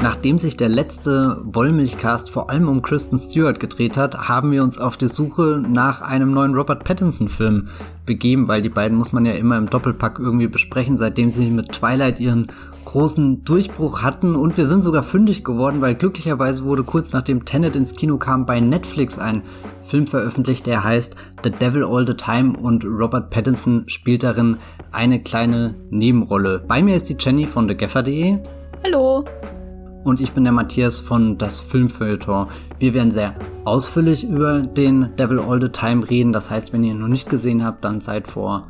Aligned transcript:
Nachdem 0.00 0.38
sich 0.38 0.56
der 0.56 0.68
letzte 0.68 1.40
Wollmilchcast 1.42 2.30
vor 2.30 2.50
allem 2.50 2.68
um 2.68 2.82
Kristen 2.82 3.18
Stewart 3.18 3.58
gedreht 3.58 3.96
hat, 3.96 4.28
haben 4.28 4.52
wir 4.52 4.62
uns 4.62 4.78
auf 4.78 4.96
die 4.96 5.08
Suche 5.08 5.60
nach 5.66 6.02
einem 6.02 6.30
neuen 6.30 6.54
Robert 6.54 6.84
Pattinson-Film 6.84 7.68
begeben, 8.06 8.46
weil 8.46 8.62
die 8.62 8.68
beiden 8.68 8.96
muss 8.96 9.12
man 9.12 9.26
ja 9.26 9.32
immer 9.32 9.58
im 9.58 9.68
Doppelpack 9.68 10.20
irgendwie 10.20 10.46
besprechen, 10.46 10.96
seitdem 10.96 11.32
sie 11.32 11.50
mit 11.50 11.72
Twilight 11.72 12.20
ihren 12.20 12.46
großen 12.84 13.44
Durchbruch 13.44 14.02
hatten. 14.02 14.36
Und 14.36 14.56
wir 14.56 14.66
sind 14.66 14.82
sogar 14.82 15.02
fündig 15.02 15.42
geworden, 15.42 15.80
weil 15.80 15.96
glücklicherweise 15.96 16.62
wurde 16.62 16.84
kurz 16.84 17.12
nachdem 17.12 17.44
Tenet 17.44 17.74
ins 17.74 17.96
Kino 17.96 18.18
kam 18.18 18.46
bei 18.46 18.60
Netflix 18.60 19.18
ein 19.18 19.42
Film 19.82 20.06
veröffentlicht, 20.06 20.66
der 20.66 20.84
heißt 20.84 21.16
The 21.42 21.50
Devil 21.50 21.82
All 21.82 22.06
the 22.06 22.14
Time 22.14 22.56
und 22.56 22.84
Robert 22.84 23.30
Pattinson 23.30 23.82
spielt 23.88 24.22
darin 24.22 24.58
eine 24.92 25.20
kleine 25.20 25.74
Nebenrolle. 25.90 26.62
Bei 26.68 26.84
mir 26.84 26.94
ist 26.94 27.08
die 27.08 27.16
Jenny 27.18 27.46
von 27.46 27.66
thegaffer.de. 27.66 28.38
Hallo 28.84 29.24
und 30.04 30.20
ich 30.20 30.32
bin 30.32 30.44
der 30.44 30.52
Matthias 30.52 31.00
von 31.00 31.38
Das 31.38 31.60
Filmfeuilleton. 31.60 32.48
Wir 32.78 32.94
werden 32.94 33.10
sehr 33.10 33.34
ausführlich 33.64 34.24
über 34.24 34.62
den 34.62 35.14
Devil 35.16 35.40
All 35.40 35.60
the 35.60 35.68
Time 35.68 36.08
reden. 36.08 36.32
Das 36.32 36.50
heißt, 36.50 36.72
wenn 36.72 36.84
ihr 36.84 36.92
ihn 36.92 37.00
noch 37.00 37.08
nicht 37.08 37.28
gesehen 37.28 37.64
habt, 37.64 37.84
dann 37.84 38.00
seid 38.00 38.28
vor 38.28 38.68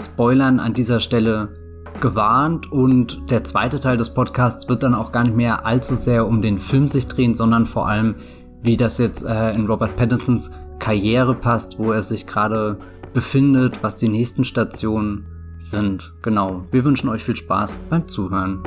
Spoilern 0.00 0.60
an 0.60 0.74
dieser 0.74 1.00
Stelle 1.00 1.48
gewarnt 2.00 2.70
und 2.72 3.30
der 3.30 3.44
zweite 3.44 3.80
Teil 3.80 3.96
des 3.96 4.14
Podcasts 4.14 4.68
wird 4.68 4.82
dann 4.82 4.94
auch 4.94 5.12
gar 5.12 5.24
nicht 5.24 5.36
mehr 5.36 5.66
allzu 5.66 5.96
sehr 5.96 6.26
um 6.26 6.40
den 6.40 6.58
Film 6.58 6.88
sich 6.88 7.06
drehen, 7.08 7.34
sondern 7.34 7.66
vor 7.66 7.88
allem, 7.88 8.14
wie 8.62 8.76
das 8.76 8.98
jetzt 8.98 9.28
äh, 9.28 9.54
in 9.54 9.66
Robert 9.66 9.96
Pattinsons 9.96 10.50
Karriere 10.78 11.34
passt, 11.34 11.78
wo 11.78 11.92
er 11.92 12.02
sich 12.02 12.26
gerade 12.26 12.78
befindet, 13.12 13.82
was 13.82 13.96
die 13.96 14.08
nächsten 14.08 14.44
Stationen 14.44 15.26
sind. 15.58 16.14
Genau. 16.22 16.64
Wir 16.70 16.84
wünschen 16.84 17.08
euch 17.10 17.22
viel 17.22 17.36
Spaß 17.36 17.76
beim 17.90 18.08
Zuhören. 18.08 18.62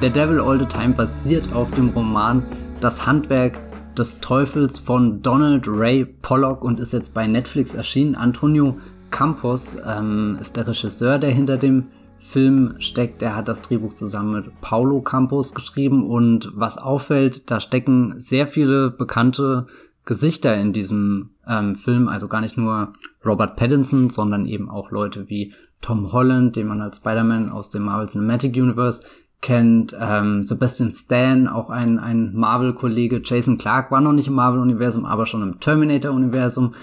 The 0.00 0.10
Devil 0.10 0.40
All 0.40 0.58
the 0.58 0.66
Time 0.66 0.92
basiert 0.94 1.54
auf 1.54 1.70
dem 1.70 1.88
Roman 1.88 2.42
Das 2.80 3.06
Handwerk 3.06 3.58
des 3.94 4.20
Teufels 4.20 4.78
von 4.78 5.22
Donald 5.22 5.64
Ray 5.66 6.04
Pollock 6.04 6.62
und 6.62 6.80
ist 6.80 6.92
jetzt 6.92 7.14
bei 7.14 7.26
Netflix 7.26 7.74
erschienen. 7.74 8.14
Antonio 8.14 8.76
Campos 9.10 9.78
ähm, 9.86 10.36
ist 10.38 10.56
der 10.56 10.66
Regisseur, 10.66 11.18
der 11.18 11.30
hinter 11.30 11.56
dem 11.56 11.86
Film 12.18 12.74
steckt. 12.78 13.22
Er 13.22 13.36
hat 13.36 13.48
das 13.48 13.62
Drehbuch 13.62 13.94
zusammen 13.94 14.32
mit 14.34 14.60
Paulo 14.60 15.00
Campos 15.00 15.54
geschrieben 15.54 16.06
und 16.06 16.52
was 16.54 16.76
auffällt, 16.76 17.50
da 17.50 17.58
stecken 17.58 18.14
sehr 18.18 18.46
viele 18.46 18.90
bekannte 18.90 19.66
Gesichter 20.04 20.56
in 20.56 20.74
diesem 20.74 21.30
ähm, 21.48 21.74
Film, 21.74 22.08
also 22.08 22.28
gar 22.28 22.42
nicht 22.42 22.58
nur 22.58 22.92
Robert 23.24 23.56
Pattinson, 23.56 24.10
sondern 24.10 24.44
eben 24.44 24.68
auch 24.68 24.90
Leute 24.90 25.30
wie 25.30 25.54
Tom 25.80 26.12
Holland, 26.12 26.54
den 26.56 26.68
man 26.68 26.82
als 26.82 26.98
Spider-Man 26.98 27.50
aus 27.50 27.70
dem 27.70 27.84
Marvel 27.84 28.08
Cinematic 28.08 28.54
Universe 28.54 29.02
kennt 29.40 29.94
ähm, 29.98 30.42
Sebastian 30.42 30.90
Stan, 30.90 31.48
auch 31.48 31.70
ein, 31.70 31.98
ein 31.98 32.34
Marvel-Kollege. 32.34 33.20
Jason 33.24 33.58
Clark 33.58 33.90
war 33.90 34.00
noch 34.00 34.12
nicht 34.12 34.28
im 34.28 34.34
Marvel-Universum, 34.34 35.04
aber 35.04 35.26
schon 35.26 35.42
im 35.42 35.60
Terminator-Universum. 35.60 36.74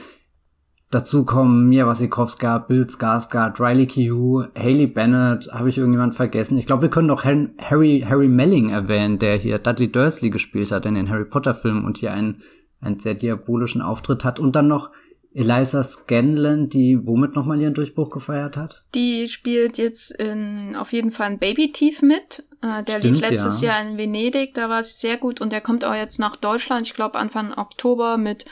Dazu 0.94 1.26
kommen 1.26 1.70
Mia 1.70 1.88
Wasikowska, 1.88 2.60
Bill 2.60 2.84
Skarsgård, 2.84 3.60
Riley 3.60 3.88
Keough, 3.88 4.50
Haley 4.56 4.86
Bennett, 4.86 5.52
habe 5.52 5.70
ich 5.70 5.80
irgendjemand 5.80 6.14
vergessen? 6.14 6.56
Ich 6.60 6.68
glaube, 6.68 6.84
wir 6.84 6.90
können 6.90 7.08
doch 7.08 7.26
Harry, 7.26 8.06
Harry 8.08 8.28
Melling 8.28 8.70
erwähnen, 8.70 9.18
der 9.18 9.38
hier 9.38 9.58
Dudley 9.58 9.92
Dursley 9.92 10.30
gespielt 10.30 10.72
hat 10.72 10.86
in 10.86 10.94
den 10.94 11.10
Harry 11.10 11.26
Potter-Filmen 11.26 11.84
und 11.84 11.98
hier 11.98 12.14
einen, 12.14 12.44
einen 12.80 13.00
sehr 13.00 13.16
diabolischen 13.16 13.82
Auftritt 13.82 14.24
hat. 14.24 14.40
Und 14.40 14.56
dann 14.56 14.68
noch 14.68 14.92
Eliza 15.34 15.82
Scanlon, 15.82 16.70
die 16.70 17.00
womit 17.04 17.36
nochmal 17.36 17.60
ihren 17.60 17.74
Durchbruch 17.74 18.12
gefeiert 18.12 18.56
hat? 18.56 18.84
Die 18.94 19.28
spielt 19.28 19.80
jetzt 19.80 20.12
in, 20.12 20.76
auf 20.76 20.94
jeden 20.94 21.12
Fall 21.12 21.32
ein 21.32 21.40
Baby 21.40 21.72
Tief 21.72 22.04
mit. 22.04 22.44
Äh, 22.64 22.84
der 22.84 23.00
Stimmt, 23.00 23.16
lief 23.16 23.22
letztes 23.22 23.62
ja. 23.62 23.74
Jahr 23.74 23.82
in 23.82 23.98
Venedig, 23.98 24.54
da 24.54 24.70
war 24.70 24.82
sie 24.84 24.94
sehr 24.94 25.18
gut 25.18 25.42
und 25.42 25.52
der 25.52 25.60
kommt 25.60 25.84
auch 25.84 25.94
jetzt 25.94 26.18
nach 26.18 26.38
Deutschland, 26.38 26.88
ich 26.88 26.94
glaube 26.94 27.20
Anfang 27.20 27.54
Oktober 27.54 28.18
mit 28.18 28.46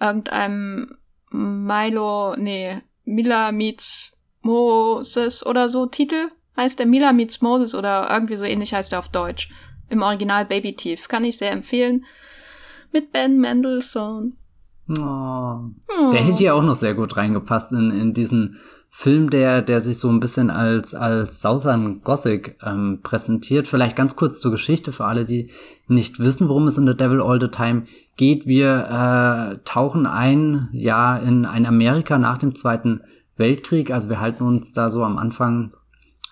irgendeinem 0.00 0.96
Milo, 1.30 2.34
nee, 2.36 2.80
Mila 3.04 3.52
meets 3.52 4.16
Moses 4.40 5.44
oder 5.44 5.68
so 5.68 5.86
Titel. 5.86 6.30
Heißt 6.56 6.78
der 6.78 6.86
Mila 6.86 7.12
meets 7.12 7.42
Moses 7.42 7.74
oder 7.74 8.08
irgendwie 8.10 8.36
so 8.36 8.44
ähnlich 8.44 8.72
heißt 8.72 8.92
er 8.92 8.98
auf 8.98 9.08
Deutsch. 9.08 9.50
Im 9.88 10.02
Original 10.02 10.46
Baby 10.46 10.74
Tief. 10.74 11.08
Kann 11.08 11.24
ich 11.24 11.36
sehr 11.36 11.52
empfehlen. 11.52 12.04
Mit 12.92 13.12
Ben 13.12 13.40
Mendelssohn. 13.40 14.36
Oh. 14.88 14.94
Oh. 14.98 16.10
Der 16.12 16.24
hätte 16.24 16.42
ja 16.42 16.54
auch 16.54 16.62
noch 16.62 16.74
sehr 16.74 16.94
gut 16.94 17.16
reingepasst 17.16 17.72
in, 17.72 17.90
in 17.90 18.14
diesen 18.14 18.58
Film, 18.92 19.30
der, 19.30 19.62
der 19.62 19.80
sich 19.80 19.98
so 19.98 20.10
ein 20.10 20.18
bisschen 20.18 20.50
als, 20.50 20.94
als 20.94 21.40
Southern 21.40 22.02
Gothic 22.02 22.58
ähm, 22.64 22.98
präsentiert. 23.02 23.68
Vielleicht 23.68 23.96
ganz 23.96 24.16
kurz 24.16 24.40
zur 24.40 24.50
Geschichte 24.50 24.92
für 24.92 25.04
alle, 25.04 25.24
die 25.24 25.48
nicht 25.86 26.18
wissen, 26.18 26.48
worum 26.48 26.66
es 26.66 26.76
in 26.76 26.86
The 26.86 26.96
Devil 26.96 27.22
All 27.22 27.40
the 27.40 27.48
Time 27.48 27.84
geht. 28.16 28.46
Wir 28.46 29.54
äh, 29.54 29.58
tauchen 29.64 30.06
ein, 30.06 30.68
ja, 30.72 31.16
in 31.16 31.46
ein 31.46 31.66
Amerika 31.66 32.18
nach 32.18 32.38
dem 32.38 32.56
Zweiten 32.56 33.02
Weltkrieg. 33.36 33.92
Also 33.92 34.08
wir 34.08 34.20
halten 34.20 34.42
uns 34.44 34.72
da 34.72 34.90
so 34.90 35.04
am 35.04 35.18
Anfang 35.18 35.72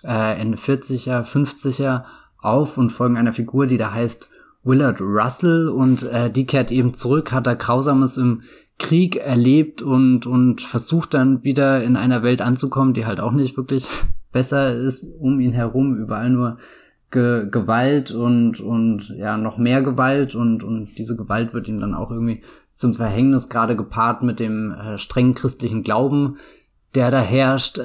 äh, 0.03 0.39
Ende 0.39 0.57
40er, 0.57 1.23
50er 1.23 2.03
auf 2.37 2.77
und 2.77 2.91
folgen 2.91 3.17
einer 3.17 3.33
Figur, 3.33 3.67
die 3.67 3.77
da 3.77 3.93
heißt 3.93 4.29
Willard 4.63 4.99
Russell 4.99 5.69
und 5.69 6.03
äh, 6.03 6.29
die 6.29 6.45
kehrt 6.45 6.71
eben 6.71 6.93
zurück, 6.93 7.31
hat 7.31 7.47
da 7.47 7.53
Grausames 7.53 8.17
im 8.17 8.41
Krieg 8.79 9.17
erlebt 9.17 9.81
und, 9.81 10.25
und 10.25 10.61
versucht 10.61 11.13
dann 11.13 11.43
wieder 11.43 11.83
in 11.83 11.95
einer 11.95 12.23
Welt 12.23 12.41
anzukommen, 12.41 12.93
die 12.93 13.05
halt 13.05 13.19
auch 13.19 13.33
nicht 13.33 13.57
wirklich 13.57 13.87
besser 14.31 14.73
ist, 14.73 15.05
um 15.19 15.39
ihn 15.39 15.53
herum, 15.53 15.95
überall 15.95 16.29
nur 16.29 16.57
Ge 17.11 17.49
Gewalt 17.49 18.11
und, 18.11 18.59
und 18.59 19.09
ja, 19.09 19.35
noch 19.35 19.57
mehr 19.57 19.81
Gewalt 19.81 20.35
und, 20.35 20.63
und 20.63 20.95
diese 20.97 21.15
Gewalt 21.15 21.55
wird 21.55 21.67
ihm 21.67 21.79
dann 21.79 21.95
auch 21.95 22.11
irgendwie 22.11 22.41
zum 22.75 22.93
Verhängnis, 22.93 23.49
gerade 23.49 23.75
gepaart 23.75 24.21
mit 24.21 24.39
dem 24.39 24.71
äh, 24.71 24.97
strengen 24.99 25.33
christlichen 25.33 25.83
Glauben, 25.83 26.37
der 26.93 27.09
da 27.09 27.19
herrscht, 27.19 27.79
äh, 27.79 27.81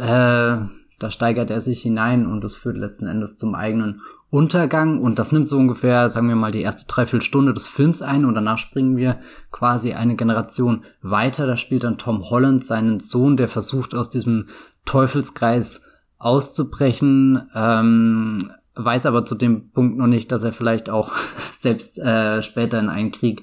da 0.98 1.10
steigert 1.10 1.50
er 1.50 1.60
sich 1.60 1.80
hinein 1.80 2.26
und 2.26 2.44
das 2.44 2.54
führt 2.54 2.76
letzten 2.76 3.06
Endes 3.06 3.38
zum 3.38 3.54
eigenen 3.54 4.02
Untergang 4.34 4.98
und 4.98 5.20
das 5.20 5.30
nimmt 5.30 5.48
so 5.48 5.56
ungefähr, 5.56 6.10
sagen 6.10 6.28
wir 6.28 6.34
mal, 6.34 6.50
die 6.50 6.62
erste 6.62 6.92
Dreiviertelstunde 6.92 7.54
des 7.54 7.68
Films 7.68 8.02
ein 8.02 8.24
und 8.24 8.34
danach 8.34 8.58
springen 8.58 8.96
wir 8.96 9.20
quasi 9.52 9.92
eine 9.92 10.16
Generation 10.16 10.82
weiter. 11.02 11.46
Da 11.46 11.56
spielt 11.56 11.84
dann 11.84 11.98
Tom 11.98 12.28
Holland 12.28 12.64
seinen 12.64 12.98
Sohn, 12.98 13.36
der 13.36 13.46
versucht 13.46 13.94
aus 13.94 14.10
diesem 14.10 14.48
Teufelskreis 14.86 15.82
auszubrechen, 16.18 17.48
ähm, 17.54 18.50
weiß 18.74 19.06
aber 19.06 19.24
zu 19.24 19.36
dem 19.36 19.70
Punkt 19.70 19.98
noch 19.98 20.08
nicht, 20.08 20.32
dass 20.32 20.42
er 20.42 20.52
vielleicht 20.52 20.90
auch 20.90 21.12
selbst 21.56 22.00
äh, 22.00 22.42
später 22.42 22.80
in 22.80 22.88
einen 22.88 23.12
Krieg 23.12 23.42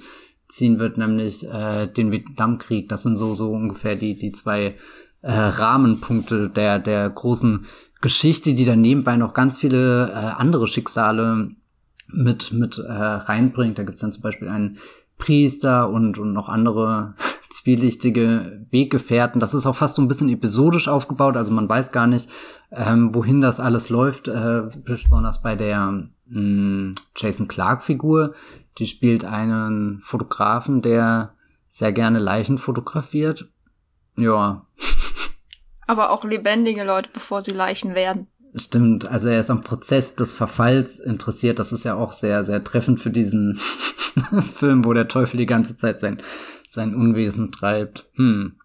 ziehen 0.50 0.78
wird, 0.78 0.97
nämlich 0.97 1.47
äh, 1.47 1.88
den 1.88 2.12
Vietnamkrieg. 2.12 2.90
Das 2.90 3.03
sind 3.03 3.16
so 3.16 3.34
so 3.34 3.50
ungefähr 3.53 3.96
die 3.96 4.16
die 4.16 4.34
zwei 4.34 4.75
äh, 5.22 5.31
Rahmenpunkte 5.31 6.50
der 6.50 6.79
der 6.79 7.09
großen 7.09 7.66
Geschichte, 8.02 8.54
die 8.54 8.66
dann 8.66 8.82
nebenbei 8.82 9.16
noch 9.16 9.34
ganz 9.34 9.58
viele 9.58 10.10
äh, 10.10 10.14
andere 10.14 10.68
Schicksale 10.68 11.52
mit, 12.08 12.52
mit 12.52 12.78
äh, 12.78 12.92
reinbringt. 12.92 13.78
Da 13.78 13.84
gibt's 13.84 14.02
dann 14.02 14.12
zum 14.12 14.24
Beispiel 14.24 14.50
einen 14.50 14.78
Priester 15.18 15.90
und, 15.90 16.18
und 16.18 16.34
noch 16.34 16.50
andere 16.50 17.14
zwielichtige 17.52 18.66
Weggefährten. 18.72 19.40
Das 19.40 19.54
ist 19.54 19.66
auch 19.66 19.76
fast 19.76 19.96
so 19.96 20.02
ein 20.02 20.08
bisschen 20.08 20.30
episodisch 20.30 20.88
aufgebaut, 20.88 21.38
also 21.38 21.54
man 21.54 21.70
weiß 21.70 21.92
gar 21.92 22.08
nicht, 22.08 22.30
ähm, 22.72 23.14
wohin 23.14 23.42
das 23.42 23.60
alles 23.60 23.90
läuft, 23.90 24.28
äh, 24.28 24.64
besonders 24.84 25.42
bei 25.42 25.56
der 25.56 25.92
mh, 25.92 26.09
hm, 26.30 26.96
Jason 27.16 27.47
Clark-Figur. 27.47 28.34
Die 28.78 28.88
spielt 28.88 29.26
einen 29.26 30.00
Fotografen, 30.02 30.82
der 30.82 31.34
sehr 31.68 31.92
gerne 31.92 32.20
Leichen 32.20 32.58
fotografiert. 32.58 33.47
Ja, 34.18 34.66
aber 35.91 36.11
auch 36.11 36.23
lebendige 36.23 36.85
Leute, 36.85 37.09
bevor 37.11 37.41
sie 37.41 37.52
Leichen 37.52 37.96
werden. 37.96 38.28
Stimmt, 38.55 39.05
also 39.05 39.28
er 39.28 39.41
ist 39.41 39.49
am 39.49 39.61
Prozess 39.61 40.16
des 40.16 40.34
Verfalls 40.34 40.99
interessiert. 40.99 41.59
Das 41.59 41.73
ist 41.73 41.84
ja 41.84 41.96
auch 41.96 42.14
sehr, 42.14 42.46
sehr 42.46 42.64
treffend 42.64 43.02
für 43.02 43.09
diesen 43.09 43.55
Film, 44.55 44.85
wo 44.85 44.93
der 44.93 45.09
Teufel 45.09 45.35
die 45.38 45.46
ganze 45.46 45.76
Zeit 45.76 45.99
sein, 45.99 46.22
sein 46.66 46.96
Unwesen 46.96 47.52
treibt. 47.52 48.09
Hm. 48.16 48.55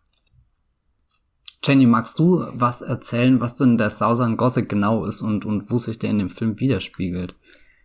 Jenny, 1.64 1.86
magst 1.86 2.16
du 2.20 2.46
was 2.52 2.80
erzählen, 2.80 3.40
was 3.40 3.56
denn 3.56 3.76
der 3.76 3.90
Southern 3.90 4.36
Gothic 4.36 4.68
genau 4.68 5.04
ist 5.04 5.20
und, 5.20 5.44
und 5.44 5.68
wo 5.68 5.78
sich 5.78 5.98
der 5.98 6.10
in 6.10 6.20
dem 6.20 6.30
Film 6.30 6.60
widerspiegelt? 6.60 7.34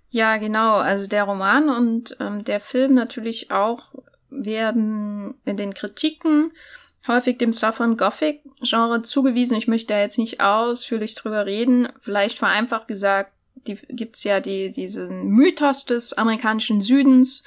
Ja, 0.10 0.38
genau. 0.38 0.76
Also 0.76 1.08
der 1.08 1.24
Roman 1.24 1.70
und 1.70 2.16
ähm, 2.20 2.44
der 2.44 2.60
Film 2.60 2.94
natürlich 2.94 3.50
auch 3.50 3.92
werden 4.30 5.34
in 5.46 5.58
den 5.58 5.74
Kritiken 5.74 6.52
häufig 7.12 7.38
dem 7.38 7.54
Southern 7.54 7.98
Gothic 7.98 8.42
Genre 8.62 9.02
zugewiesen. 9.02 9.58
Ich 9.58 9.68
möchte 9.68 9.94
da 9.94 10.00
jetzt 10.00 10.18
nicht 10.18 10.42
ausführlich 10.42 11.16
drüber 11.16 11.46
reden. 11.46 11.90
Vielleicht 12.00 12.38
vereinfacht 12.38 12.88
gesagt 12.88 13.32
die, 13.68 13.76
gibt's 13.76 14.24
ja 14.24 14.40
die, 14.40 14.72
diesen 14.72 15.28
Mythos 15.28 15.86
des 15.86 16.14
amerikanischen 16.14 16.82
Südens, 16.82 17.44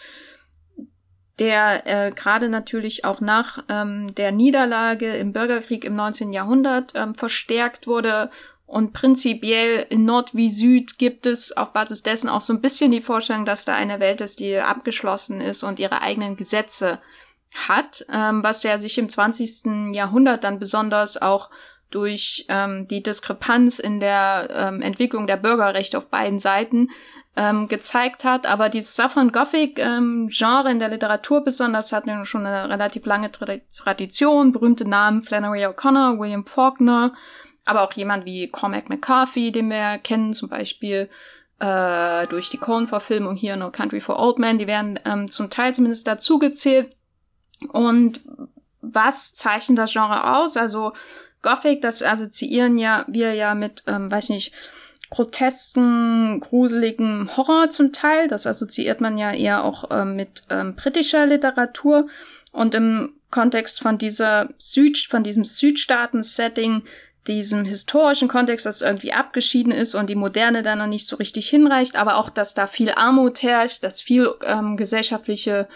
der 1.38 1.86
äh, 1.86 2.12
gerade 2.12 2.48
natürlich 2.48 3.04
auch 3.04 3.20
nach 3.20 3.64
ähm, 3.68 4.14
der 4.14 4.30
Niederlage 4.30 5.16
im 5.16 5.32
Bürgerkrieg 5.32 5.84
im 5.84 5.96
19. 5.96 6.32
Jahrhundert 6.32 6.92
ähm, 6.94 7.14
verstärkt 7.14 7.86
wurde. 7.86 8.30
Und 8.66 8.92
prinzipiell 8.92 9.86
in 9.90 10.04
Nord 10.04 10.34
wie 10.34 10.50
Süd 10.50 10.98
gibt 10.98 11.26
es 11.26 11.54
auf 11.56 11.72
Basis 11.72 12.02
dessen 12.02 12.28
auch 12.28 12.40
so 12.40 12.52
ein 12.52 12.62
bisschen 12.62 12.92
die 12.92 13.02
Vorstellung, 13.02 13.44
dass 13.44 13.64
da 13.64 13.74
eine 13.74 14.00
Welt 14.00 14.20
ist, 14.20 14.40
die 14.40 14.56
abgeschlossen 14.56 15.40
ist 15.40 15.62
und 15.62 15.78
ihre 15.78 16.00
eigenen 16.00 16.34
Gesetze 16.34 16.98
hat, 17.54 18.04
ähm, 18.12 18.42
was 18.42 18.62
ja 18.62 18.78
sich 18.78 18.98
im 18.98 19.08
20. 19.08 19.94
Jahrhundert 19.94 20.44
dann 20.44 20.58
besonders 20.58 21.20
auch 21.20 21.50
durch 21.90 22.44
ähm, 22.48 22.88
die 22.88 23.02
Diskrepanz 23.02 23.78
in 23.78 24.00
der 24.00 24.48
ähm, 24.50 24.82
Entwicklung 24.82 25.28
der 25.28 25.36
Bürgerrechte 25.36 25.96
auf 25.96 26.06
beiden 26.06 26.40
Seiten 26.40 26.90
ähm, 27.36 27.68
gezeigt 27.68 28.24
hat. 28.24 28.46
Aber 28.46 28.68
dieses 28.68 28.96
Saffron 28.96 29.30
Gothic 29.30 29.78
ähm, 29.78 30.28
Genre 30.30 30.70
in 30.72 30.80
der 30.80 30.88
Literatur 30.88 31.44
besonders 31.44 31.92
hat 31.92 32.04
schon 32.24 32.46
eine 32.46 32.68
relativ 32.68 33.06
lange 33.06 33.30
Tradition. 33.30 34.50
Berühmte 34.50 34.88
Namen 34.88 35.22
Flannery 35.22 35.66
O'Connor, 35.66 36.18
William 36.18 36.46
Faulkner, 36.46 37.12
aber 37.64 37.82
auch 37.82 37.92
jemand 37.92 38.24
wie 38.24 38.48
Cormac 38.48 38.88
McCarthy, 38.88 39.52
den 39.52 39.70
wir 39.70 39.98
kennen, 39.98 40.34
zum 40.34 40.48
Beispiel 40.48 41.08
äh, 41.60 42.26
durch 42.26 42.50
die 42.50 42.58
Coen-Verfilmung 42.58 43.36
hier 43.36 43.56
No 43.56 43.70
Country 43.70 44.00
for 44.00 44.18
Old 44.18 44.38
Men. 44.38 44.58
Die 44.58 44.66
werden 44.66 44.98
ähm, 45.04 45.30
zum 45.30 45.48
Teil 45.48 45.74
zumindest 45.74 46.08
dazu 46.08 46.40
gezählt. 46.40 46.94
Und 47.68 48.20
was 48.80 49.34
zeichnet 49.34 49.78
das 49.78 49.92
Genre 49.92 50.36
aus? 50.36 50.56
Also 50.56 50.92
Gothic, 51.42 51.82
das 51.82 52.02
assoziieren 52.02 52.78
ja 52.78 53.04
wir 53.08 53.34
ja 53.34 53.54
mit, 53.54 53.82
ähm, 53.86 54.10
weiß 54.10 54.30
nicht, 54.30 54.52
grotesken, 55.10 56.40
gruseligen 56.40 57.36
Horror 57.36 57.70
zum 57.70 57.92
Teil. 57.92 58.28
Das 58.28 58.46
assoziiert 58.46 59.00
man 59.00 59.18
ja 59.18 59.32
eher 59.32 59.64
auch 59.64 59.84
ähm, 59.90 60.16
mit 60.16 60.42
ähm, 60.50 60.74
britischer 60.74 61.26
Literatur. 61.26 62.08
Und 62.50 62.74
im 62.74 63.14
Kontext 63.30 63.80
von 63.80 63.98
dieser 63.98 64.48
Süd, 64.58 64.98
von 64.98 65.22
diesem 65.22 65.44
Südstaaten-Setting, 65.44 66.82
diesem 67.26 67.64
historischen 67.64 68.28
Kontext, 68.28 68.66
das 68.66 68.82
irgendwie 68.82 69.12
abgeschieden 69.12 69.72
ist 69.72 69.94
und 69.94 70.10
die 70.10 70.14
Moderne 70.14 70.62
da 70.62 70.76
noch 70.76 70.86
nicht 70.86 71.06
so 71.06 71.16
richtig 71.16 71.48
hinreicht, 71.48 71.96
aber 71.96 72.16
auch, 72.16 72.30
dass 72.30 72.54
da 72.54 72.66
viel 72.66 72.90
Armut 72.90 73.42
herrscht, 73.42 73.82
dass 73.82 74.00
viel 74.00 74.30
ähm, 74.44 74.76
gesellschaftliche 74.76 75.68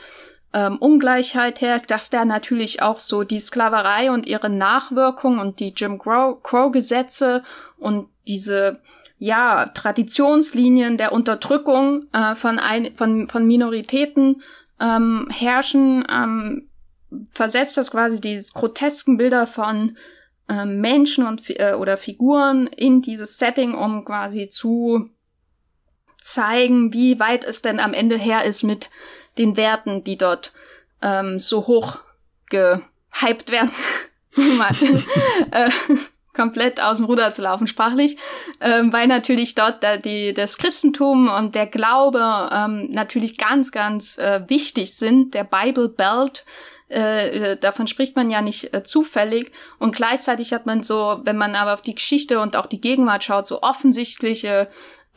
ähm, 0.53 0.79
Ungleichheit 0.79 1.61
herrscht, 1.61 1.91
dass 1.91 2.11
da 2.11 2.25
natürlich 2.25 2.81
auch 2.83 2.99
so 2.99 3.23
die 3.23 3.41
Sklaverei 3.41 4.11
und 4.11 4.27
ihre 4.27 4.49
Nachwirkungen 4.49 5.41
und 5.41 5.61
die 5.61 5.75
Jim 5.77 5.99
Crow-Gesetze 5.99 7.43
und 7.77 8.09
diese 8.27 8.81
ja 9.19 9.67
Traditionslinien 9.67 10.97
der 10.97 11.13
Unterdrückung 11.13 12.07
äh, 12.13 12.35
von, 12.35 12.59
ein, 12.59 12.95
von 12.97 13.29
von 13.29 13.47
Minoritäten 13.47 14.43
ähm, 14.81 15.29
herrschen, 15.31 16.07
ähm, 16.11 16.69
versetzt 17.33 17.77
das 17.77 17.91
quasi 17.91 18.21
diese 18.21 18.53
grotesken 18.53 19.17
Bilder 19.17 19.47
von 19.47 19.97
äh, 20.49 20.65
Menschen 20.65 21.27
und 21.27 21.43
äh, 21.51 21.75
oder 21.75 21.99
Figuren 21.99 22.69
in 22.69 23.03
dieses 23.03 23.39
Setting, 23.39 23.75
um 23.75 24.05
quasi 24.05 24.49
zu 24.49 25.11
zeigen, 26.21 26.93
wie 26.93 27.19
weit 27.21 27.45
es 27.45 27.63
denn 27.63 27.81
am 27.81 27.95
Ende 27.95 28.17
her 28.17 28.45
ist 28.45 28.63
mit 28.63 28.91
den 29.39 29.57
Werten, 29.57 30.05
die 30.05 30.19
dort 30.19 30.53
ähm, 31.03 31.39
so 31.39 31.67
hoch 31.67 31.99
gehypt 32.51 33.51
werden, 33.51 33.71
äh, 35.51 35.71
komplett 36.39 36.81
aus 36.81 36.99
dem 36.99 37.07
Ruder 37.07 37.33
zu 37.33 37.43
laufen, 37.43 37.67
sprachlich, 37.67 38.17
ähm, 38.61 38.93
weil 38.93 39.09
natürlich 39.09 39.57
dort 39.57 39.83
da 39.83 39.97
die, 39.97 40.33
das 40.33 40.57
Christentum 40.57 41.29
und 41.29 41.57
der 41.57 41.67
Glaube 41.67 42.49
ähm, 42.53 42.89
natürlich 42.91 43.37
ganz, 43.37 43.73
ganz 43.73 44.17
äh, 44.19 44.43
wichtig 44.47 44.95
sind. 44.95 45.35
Der 45.35 45.43
Bible 45.43 45.89
Belt, 45.89 46.45
äh, 46.89 47.57
davon 47.57 47.89
spricht 47.89 48.15
man 48.15 48.31
ja 48.31 48.41
nicht 48.41 48.73
äh, 48.73 48.85
zufällig. 48.85 49.51
Und 49.81 49.97
gleichzeitig 49.97 50.53
hat 50.53 50.65
man 50.65 50.85
so, 50.85 51.21
wenn 51.25 51.37
man 51.37 51.57
aber 51.57 51.75
auf 51.75 51.83
die 51.83 51.97
Geschichte 51.97 52.41
und 52.41 52.57
auch 52.57 52.67
die 52.67 52.81
Gegenwart 52.81 53.25
schaut, 53.25 53.45
so 53.45 53.63
offensichtliche 53.63 54.69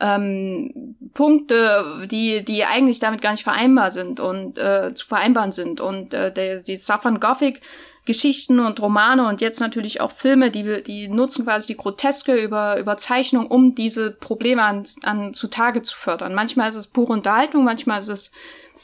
ähm, 0.02 0.96
Punkte, 1.14 2.08
die, 2.10 2.44
die 2.44 2.64
eigentlich 2.64 2.98
damit 2.98 3.22
gar 3.22 3.30
nicht 3.30 3.44
vereinbar 3.44 3.92
sind 3.92 4.18
und 4.18 4.58
äh, 4.58 4.92
zu 4.94 5.06
vereinbaren 5.06 5.52
sind. 5.52 5.80
Und 5.80 6.12
äh, 6.12 6.32
der, 6.32 6.60
die 6.62 6.76
Saffron 6.76 7.20
Gothic 7.20 7.60
Geschichten 8.04 8.58
und 8.58 8.82
Romane 8.82 9.28
und 9.28 9.40
jetzt 9.40 9.60
natürlich 9.60 10.00
auch 10.00 10.10
Filme, 10.10 10.50
die, 10.50 10.82
die 10.82 11.06
nutzen 11.06 11.44
quasi 11.44 11.68
die 11.68 11.76
groteske 11.76 12.34
Über, 12.34 12.76
Überzeichnung, 12.78 13.46
um 13.46 13.76
diese 13.76 14.10
Probleme 14.10 14.64
an, 14.64 14.82
an 15.04 15.34
zutage 15.34 15.82
zu 15.82 15.96
fördern. 15.96 16.34
Manchmal 16.34 16.68
ist 16.68 16.74
es 16.74 16.88
pure 16.88 17.12
Unterhaltung, 17.12 17.62
manchmal 17.62 18.00
ist 18.00 18.08
es 18.08 18.32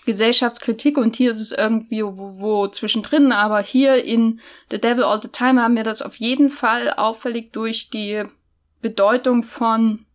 Gesellschaftskritik 0.07 0.97
und 0.99 1.17
hier 1.17 1.33
ist 1.33 1.41
es 1.41 1.51
irgendwie 1.51 2.05
wo, 2.05 2.35
wo 2.39 2.69
zwischendrin, 2.69 3.33
aber 3.33 3.61
hier 3.61 4.05
in 4.05 4.39
The 4.71 4.81
Devil 4.81 5.03
All 5.03 5.21
the 5.21 5.29
Time 5.29 5.61
haben 5.61 5.75
wir 5.75 5.83
das 5.83 6.01
auf 6.01 6.15
jeden 6.15 6.49
Fall 6.49 6.95
auffällig 6.95 7.51
durch 7.51 7.91
die 7.91 8.23
Bedeutung 8.81 9.43
von 9.43 10.07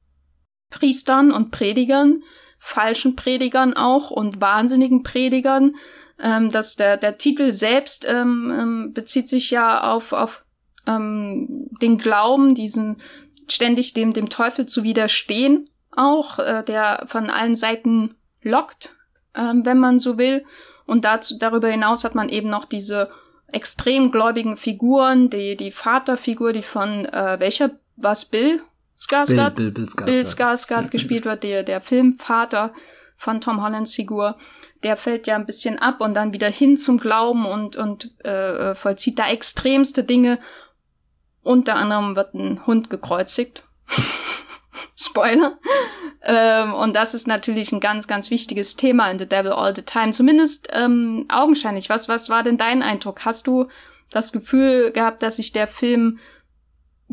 Priestern 0.74 1.32
und 1.32 1.52
Predigern, 1.52 2.24
falschen 2.58 3.16
Predigern 3.16 3.76
auch 3.76 4.10
und 4.10 4.42
wahnsinnigen 4.42 5.04
Predigern. 5.04 5.76
Ähm, 6.20 6.50
dass 6.50 6.76
der, 6.76 6.98
der 6.98 7.18
Titel 7.18 7.54
selbst 7.54 8.06
ähm, 8.08 8.54
ähm, 8.58 8.94
bezieht 8.94 9.28
sich 9.28 9.50
ja 9.50 9.92
auf, 9.92 10.14
auf 10.14 10.46
ähm, 10.86 11.70
den 11.82 11.98
Glauben, 11.98 12.56
diesen 12.56 12.98
ständig 13.48 13.94
dem, 13.94 14.14
dem 14.14 14.30
Teufel 14.30 14.66
zu 14.68 14.84
widerstehen, 14.84 15.70
auch, 15.92 16.40
äh, 16.40 16.64
der 16.64 17.04
von 17.08 17.30
allen 17.30 17.56
Seiten 17.56 18.16
lockt, 18.42 18.96
ähm, 19.36 19.66
wenn 19.66 19.80
man 19.80 20.00
so 20.00 20.18
will. 20.18 20.46
Und 20.86 21.04
dazu, 21.04 21.38
darüber 21.38 21.68
hinaus 21.68 22.04
hat 22.04 22.16
man 22.16 22.30
eben 22.30 22.50
noch 22.50 22.66
diese 22.66 23.10
extrem 23.48 24.12
gläubigen 24.12 24.56
Figuren, 24.56 25.30
die, 25.30 25.58
die 25.58 25.72
Vaterfigur, 25.72 26.54
die 26.54 26.64
von 26.64 27.06
äh, 27.06 27.40
welcher 27.40 27.72
was 27.96 28.26
Bill 28.26 28.62
Skarsgård, 28.98 29.56
Bill, 29.56 29.72
Bill, 29.72 29.86
Bill 29.86 29.88
Skarsgård, 29.88 30.06
Bill 30.06 30.26
Skarsgård 30.26 30.92
gespielt 30.92 31.26
wird, 31.26 31.44
der, 31.44 31.64
der 31.64 31.82
Filmvater 31.82 32.74
von 33.18 33.42
Tom 33.42 33.64
Hollands 33.64 33.96
Figur, 33.96 34.38
der 34.84 34.98
fällt 34.98 35.28
ja 35.28 35.36
ein 35.36 35.46
bisschen 35.46 35.80
ab 35.80 36.02
und 36.02 36.14
dann 36.14 36.34
wieder 36.34 36.50
hin 36.50 36.78
zum 36.78 37.00
Glauben 37.00 37.46
und, 37.46 37.76
und 37.76 38.12
äh, 38.24 38.72
äh 38.72 38.76
vollzieht 38.76 39.18
da 39.18 39.30
extremste 39.30 40.04
Dinge. 40.04 40.40
Unter 41.42 41.76
anderem 41.76 42.16
wird 42.16 42.34
ein 42.34 42.66
Hund 42.66 42.90
gekreuzigt. 42.90 43.64
Spoiler. 44.96 45.58
Ähm, 46.22 46.74
und 46.74 46.96
das 46.96 47.14
ist 47.14 47.28
natürlich 47.28 47.72
ein 47.72 47.80
ganz, 47.80 48.08
ganz 48.08 48.30
wichtiges 48.30 48.76
Thema 48.76 49.10
in 49.10 49.20
The 49.20 49.28
Devil 49.28 49.52
All 49.52 49.76
the 49.76 49.82
Time. 49.82 50.12
Zumindest 50.12 50.70
ähm, 50.72 51.26
augenscheinlich. 51.30 51.90
Was, 51.90 52.08
was 52.08 52.30
war 52.30 52.44
denn 52.44 52.58
dein 52.58 52.82
Eindruck? 52.82 53.26
Hast 53.26 53.48
du 53.48 53.68
das 54.10 54.32
Gefühl 54.32 54.92
gehabt, 54.92 55.22
dass 55.22 55.38
sich 55.38 55.52
der 55.52 55.68
Film 55.68 56.20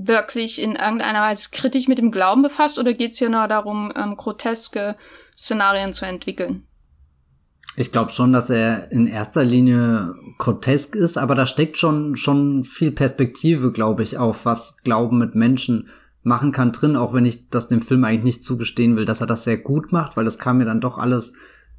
wirklich 0.06 0.60
in 0.60 0.76
irgendeiner 0.76 1.20
Weise 1.20 1.48
kritisch 1.50 1.88
mit 1.88 1.98
dem 1.98 2.10
Glauben 2.10 2.42
befasst 2.42 2.78
oder 2.78 2.94
geht 2.94 3.12
es 3.12 3.18
hier 3.18 3.28
nur 3.28 3.48
darum, 3.48 3.92
ähm, 3.96 4.16
groteske 4.16 4.96
Szenarien 5.36 5.92
zu 5.92 6.04
entwickeln? 6.04 6.64
Ich 7.76 7.92
glaube 7.92 8.10
schon, 8.10 8.32
dass 8.32 8.50
er 8.50 8.90
in 8.90 9.06
erster 9.06 9.44
Linie 9.44 10.14
grotesk 10.38 10.96
ist, 10.96 11.16
aber 11.16 11.34
da 11.34 11.46
steckt 11.46 11.78
schon, 11.78 12.16
schon 12.16 12.64
viel 12.64 12.90
Perspektive, 12.90 13.72
glaube 13.72 14.02
ich, 14.02 14.18
auf 14.18 14.44
was 14.44 14.78
Glauben 14.82 15.18
mit 15.18 15.34
Menschen 15.34 15.88
machen 16.22 16.52
kann 16.52 16.72
drin, 16.72 16.96
auch 16.96 17.14
wenn 17.14 17.24
ich 17.24 17.48
das 17.48 17.68
dem 17.68 17.80
Film 17.80 18.04
eigentlich 18.04 18.24
nicht 18.24 18.44
zugestehen 18.44 18.96
will, 18.96 19.04
dass 19.04 19.20
er 19.20 19.26
das 19.26 19.44
sehr 19.44 19.56
gut 19.56 19.92
macht, 19.92 20.16
weil 20.16 20.24
das 20.24 20.38
kam 20.38 20.58
mir 20.58 20.64
dann 20.64 20.80
doch 20.80 20.98
alles 20.98 21.32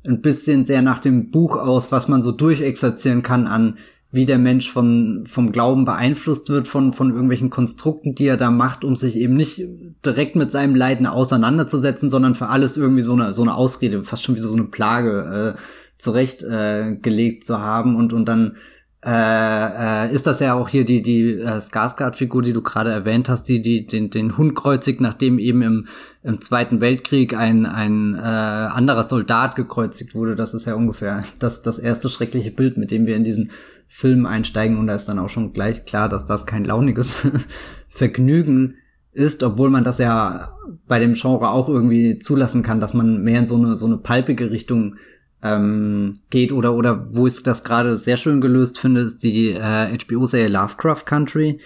ein 0.05 0.21
bisschen 0.21 0.65
sehr 0.65 0.81
nach 0.81 0.99
dem 0.99 1.29
Buch 1.29 1.57
aus, 1.57 1.91
was 1.91 2.07
man 2.07 2.23
so 2.23 2.31
durchexerzieren 2.31 3.21
kann 3.21 3.45
an 3.45 3.77
wie 4.11 4.25
der 4.25 4.37
Mensch 4.37 4.69
von, 4.69 5.23
vom 5.25 5.51
Glauben 5.51 5.85
beeinflusst 5.85 6.49
wird, 6.49 6.67
von, 6.67 6.93
von 6.93 7.11
irgendwelchen 7.11 7.49
Konstrukten, 7.49 8.13
die 8.13 8.27
er 8.27 8.37
da 8.37 8.51
macht, 8.51 8.83
um 8.83 8.95
sich 8.95 9.15
eben 9.15 9.35
nicht 9.35 9.65
direkt 10.05 10.35
mit 10.35 10.51
seinem 10.51 10.75
Leiden 10.75 11.07
auseinanderzusetzen, 11.07 12.09
sondern 12.09 12.35
für 12.35 12.47
alles 12.47 12.75
irgendwie 12.75 13.03
so 13.03 13.13
eine, 13.13 13.31
so 13.31 13.41
eine 13.41 13.55
Ausrede, 13.55 14.03
fast 14.03 14.23
schon 14.23 14.35
wie 14.35 14.39
so 14.39 14.51
eine 14.51 14.65
Plage 14.65 15.55
äh, 15.55 15.61
zurechtgelegt 15.97 16.97
äh, 16.97 16.97
gelegt 16.97 17.45
zu 17.45 17.59
haben 17.59 17.95
und, 17.95 18.11
und 18.11 18.25
dann 18.25 18.57
äh, 19.03 20.09
äh, 20.09 20.13
ist 20.13 20.27
das 20.27 20.39
ja 20.41 20.53
auch 20.53 20.69
hier 20.69 20.85
die, 20.85 21.01
die 21.01 21.39
äh, 21.39 21.59
Skarsgård-Figur, 21.59 22.43
die 22.43 22.53
du 22.53 22.61
gerade 22.61 22.91
erwähnt 22.91 23.29
hast, 23.29 23.43
die, 23.43 23.59
die 23.59 23.87
den, 23.87 24.11
den 24.11 24.37
Hund 24.37 24.55
kreuzigt, 24.55 25.01
nachdem 25.01 25.39
eben 25.39 25.63
im, 25.63 25.87
im 26.21 26.39
Zweiten 26.41 26.81
Weltkrieg 26.81 27.35
ein, 27.35 27.65
ein 27.65 28.13
äh, 28.13 28.19
anderer 28.19 29.01
Soldat 29.01 29.55
gekreuzigt 29.55 30.13
wurde. 30.13 30.35
Das 30.35 30.53
ist 30.53 30.65
ja 30.65 30.75
ungefähr 30.75 31.23
das, 31.39 31.63
das 31.63 31.79
erste 31.79 32.09
schreckliche 32.09 32.51
Bild, 32.51 32.77
mit 32.77 32.91
dem 32.91 33.07
wir 33.07 33.15
in 33.15 33.23
diesen 33.23 33.49
Film 33.93 34.25
einsteigen 34.25 34.77
und 34.77 34.87
da 34.87 34.95
ist 34.95 35.09
dann 35.09 35.19
auch 35.19 35.27
schon 35.27 35.51
gleich 35.51 35.83
klar, 35.83 36.07
dass 36.07 36.23
das 36.23 36.45
kein 36.45 36.63
launiges 36.63 37.27
Vergnügen 37.89 38.75
ist, 39.11 39.43
obwohl 39.43 39.69
man 39.69 39.83
das 39.83 39.97
ja 39.97 40.53
bei 40.87 40.97
dem 40.97 41.13
Genre 41.13 41.49
auch 41.49 41.67
irgendwie 41.67 42.17
zulassen 42.17 42.63
kann, 42.63 42.79
dass 42.79 42.93
man 42.93 43.21
mehr 43.21 43.39
in 43.39 43.47
so 43.47 43.57
eine 43.57 43.75
so 43.75 43.85
eine 43.85 43.97
palpige 43.97 44.49
Richtung 44.49 44.95
ähm, 45.43 46.19
geht 46.29 46.53
oder 46.53 46.73
oder 46.73 47.13
wo 47.13 47.27
ich 47.27 47.43
das 47.43 47.65
gerade 47.65 47.97
sehr 47.97 48.15
schön 48.15 48.39
gelöst 48.39 48.79
finde, 48.79 49.01
ist 49.01 49.23
die 49.23 49.49
äh, 49.49 49.97
HBO-Serie 49.97 50.47
Lovecraft 50.47 51.03
Country, 51.05 51.59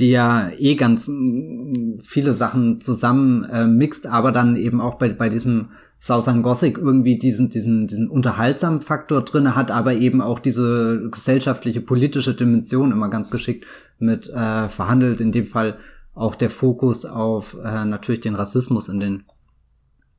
die 0.00 0.10
ja 0.10 0.50
eh 0.58 0.74
ganz 0.74 1.06
mm, 1.06 2.00
viele 2.02 2.32
Sachen 2.32 2.80
zusammen 2.80 3.44
äh, 3.44 3.68
mixt, 3.68 4.08
aber 4.08 4.32
dann 4.32 4.56
eben 4.56 4.80
auch 4.80 4.96
bei, 4.96 5.10
bei 5.10 5.28
diesem 5.28 5.68
Southern 6.00 6.42
Gothic 6.42 6.78
irgendwie 6.78 7.18
diesen, 7.18 7.50
diesen, 7.50 7.86
diesen 7.88 8.08
unterhaltsamen 8.08 8.80
Faktor 8.80 9.22
drinne 9.22 9.56
hat, 9.56 9.70
aber 9.70 9.94
eben 9.94 10.20
auch 10.20 10.38
diese 10.38 11.08
gesellschaftliche, 11.10 11.80
politische 11.80 12.34
Dimension 12.34 12.92
immer 12.92 13.08
ganz 13.08 13.30
geschickt 13.30 13.66
mit 13.98 14.28
äh, 14.28 14.68
verhandelt. 14.68 15.20
In 15.20 15.32
dem 15.32 15.46
Fall 15.46 15.78
auch 16.14 16.34
der 16.34 16.50
Fokus 16.50 17.04
auf 17.04 17.56
äh, 17.64 17.84
natürlich 17.84 18.20
den 18.20 18.36
Rassismus 18.36 18.88
in 18.88 19.00
den 19.00 19.24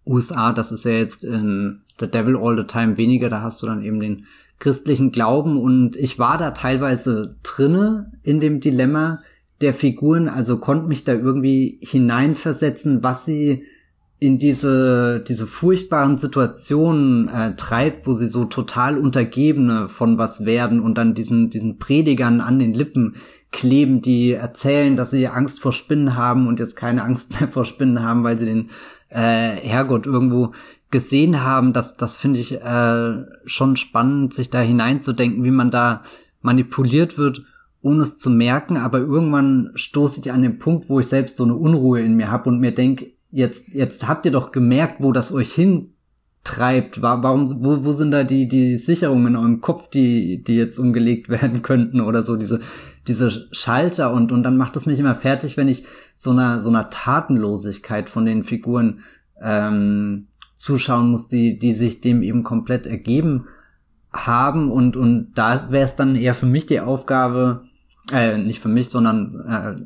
USA. 0.05 0.51
Das 0.51 0.71
ist 0.71 0.83
ja 0.83 0.91
jetzt 0.91 1.23
in 1.23 1.81
The 1.99 2.07
Devil 2.07 2.35
All 2.35 2.57
the 2.57 2.63
Time 2.65 2.97
weniger. 2.97 3.29
Da 3.29 3.41
hast 3.41 3.61
du 3.61 3.67
dann 3.67 3.81
eben 3.81 3.99
den 3.99 4.25
christlichen 4.59 5.11
Glauben 5.11 5.57
und 5.57 5.95
ich 5.95 6.19
war 6.19 6.37
da 6.37 6.51
teilweise 6.51 7.37
drinne 7.43 8.11
in 8.23 8.41
dem 8.41 8.59
Dilemma 8.59 9.19
der 9.61 9.73
Figuren, 9.73 10.27
also 10.29 10.59
konnte 10.59 10.87
mich 10.87 11.03
da 11.03 11.13
irgendwie 11.13 11.79
hineinversetzen, 11.81 13.03
was 13.03 13.25
sie 13.25 13.65
in 14.19 14.37
diese, 14.37 15.23
diese 15.25 15.47
furchtbaren 15.47 16.17
Situationen 16.17 17.29
äh, 17.29 17.55
treibt, 17.55 18.05
wo 18.05 18.11
sie 18.11 18.27
so 18.27 18.45
total 18.45 18.97
Untergebene 18.97 19.87
von 19.87 20.17
was 20.17 20.45
werden 20.45 20.81
und 20.81 20.97
dann 20.97 21.13
diesen, 21.13 21.49
diesen 21.49 21.79
Predigern 21.79 22.41
an 22.41 22.59
den 22.59 22.73
Lippen 22.73 23.15
kleben, 23.51 24.01
die 24.01 24.33
erzählen, 24.33 24.97
dass 24.97 25.11
sie 25.11 25.27
Angst 25.27 25.61
vor 25.61 25.71
Spinnen 25.71 26.15
haben 26.17 26.47
und 26.47 26.59
jetzt 26.59 26.75
keine 26.75 27.03
Angst 27.03 27.31
mehr 27.39 27.47
vor 27.47 27.63
Spinnen 27.63 28.03
haben, 28.03 28.23
weil 28.23 28.37
sie 28.37 28.45
den 28.45 28.69
äh, 29.07 29.55
Herrgott 29.55 30.05
irgendwo 30.05 30.51
gesehen 30.91 31.41
haben. 31.41 31.71
Das, 31.71 31.93
das 31.93 32.17
finde 32.17 32.41
ich 32.41 32.61
äh, 32.61 33.25
schon 33.45 33.77
spannend, 33.77 34.33
sich 34.33 34.49
da 34.49 34.59
hineinzudenken, 34.59 35.45
wie 35.45 35.51
man 35.51 35.71
da 35.71 36.03
manipuliert 36.41 37.17
wird, 37.17 37.43
ohne 37.81 38.03
es 38.03 38.17
zu 38.17 38.29
merken. 38.29 38.75
Aber 38.75 38.99
irgendwann 38.99 39.71
stoße 39.75 40.19
ich 40.19 40.31
an 40.31 40.41
den 40.41 40.59
Punkt, 40.59 40.89
wo 40.89 40.99
ich 40.99 41.07
selbst 41.07 41.37
so 41.37 41.45
eine 41.45 41.55
Unruhe 41.55 42.01
in 42.01 42.15
mir 42.15 42.29
habe 42.29 42.49
und 42.49 42.59
mir 42.59 42.73
denke, 42.73 43.13
jetzt, 43.31 43.69
jetzt 43.69 44.07
habt 44.07 44.25
ihr 44.25 44.31
doch 44.31 44.51
gemerkt, 44.51 44.95
wo 44.99 45.11
das 45.11 45.33
euch 45.33 45.53
hintreibt. 45.53 47.01
Warum, 47.01 47.63
wo, 47.63 47.83
wo 47.83 47.91
sind 47.91 48.11
da 48.11 48.23
die, 48.23 48.47
die 48.47 48.75
Sicherungen 48.75 49.27
in 49.27 49.35
eurem 49.35 49.61
Kopf, 49.61 49.89
die, 49.89 50.43
die 50.43 50.55
jetzt 50.55 50.79
umgelegt 50.79 51.29
werden 51.29 51.61
könnten 51.61 52.01
oder 52.01 52.25
so, 52.25 52.35
diese, 52.35 52.59
diese 53.07 53.47
Schalter 53.51 54.13
und, 54.13 54.31
und 54.31 54.43
dann 54.43 54.57
macht 54.57 54.75
es 54.75 54.85
mich 54.85 54.99
immer 54.99 55.15
fertig, 55.15 55.57
wenn 55.57 55.67
ich 55.67 55.85
so 56.15 56.31
einer, 56.31 56.59
so 56.59 56.69
einer 56.69 56.89
Tatenlosigkeit 56.89 58.09
von 58.09 58.25
den 58.25 58.43
Figuren, 58.43 59.01
ähm, 59.41 60.27
zuschauen 60.59 61.09
muss, 61.09 61.29
die, 61.29 61.57
die 61.57 61.71
sich 61.71 62.01
dem 62.01 62.21
eben 62.21 62.43
komplett 62.43 62.85
ergeben 62.85 63.47
haben 64.11 64.69
und, 64.71 64.97
und 64.97 65.31
da 65.35 65.71
wäre 65.71 65.85
es 65.85 65.95
dann 65.95 66.15
eher 66.15 66.33
für 66.33 66.47
mich 66.47 66.65
die 66.65 66.81
Aufgabe, 66.81 67.63
äh, 68.11 68.37
nicht 68.37 68.59
für 68.59 68.67
mich, 68.67 68.89
sondern 68.89 69.39
äh, 69.47 69.81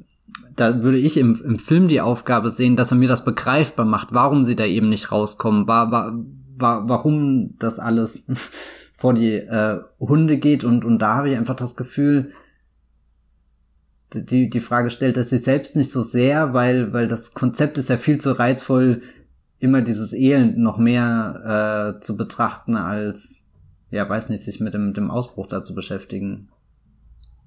da 0.56 0.84
würde 0.84 0.98
ich 0.98 1.18
im, 1.18 1.40
im 1.44 1.60
Film 1.60 1.88
die 1.88 2.02
Aufgabe 2.02 2.50
sehen, 2.50 2.76
dass 2.76 2.92
er 2.92 2.98
mir 2.98 3.08
das 3.08 3.26
begreifbar 3.26 3.86
macht, 3.86 4.14
warum 4.14 4.44
sie 4.44 4.56
da 4.56 4.66
eben 4.66 4.90
nicht 4.90 5.12
rauskommen, 5.12 5.68
war, 5.68 5.92
war, 5.92 6.14
war, 6.58 6.88
warum 6.88 7.56
das 7.60 7.80
alles 7.80 8.28
vor 8.98 9.14
die 9.14 9.34
äh, 9.34 9.82
Hunde 10.00 10.38
geht 10.38 10.64
und, 10.64 10.86
und 10.86 11.00
da 11.00 11.16
habe 11.16 11.30
ich 11.30 11.38
einfach 11.38 11.56
das 11.56 11.76
Gefühl, 11.76 12.32
die, 14.14 14.50
die 14.50 14.60
Frage 14.60 14.92
stellt 14.92 15.18
er 15.18 15.24
sich 15.24 15.44
selbst 15.44 15.76
nicht 15.76 15.92
so 15.92 16.04
sehr, 16.04 16.54
weil, 16.54 16.94
weil 16.94 17.08
das 17.08 17.34
Konzept 17.34 17.78
ist 17.78 17.90
ja 17.90 17.98
viel 17.98 18.20
zu 18.20 18.38
reizvoll, 18.38 19.02
immer 19.60 19.82
dieses 19.82 20.14
Elend 20.14 20.58
noch 20.58 20.78
mehr 20.78 21.96
äh, 21.98 22.02
zu 22.02 22.18
betrachten, 22.18 22.76
als, 22.76 23.46
ja, 23.90 24.08
weiß 24.08 24.30
nicht, 24.30 24.44
sich 24.44 24.60
mit 24.60 24.74
dem, 24.74 24.88
mit 24.88 24.98
dem 24.98 25.10
Ausbruch 25.10 25.48
da 25.48 25.64
zu 25.64 25.74
beschäftigen. 25.74 26.50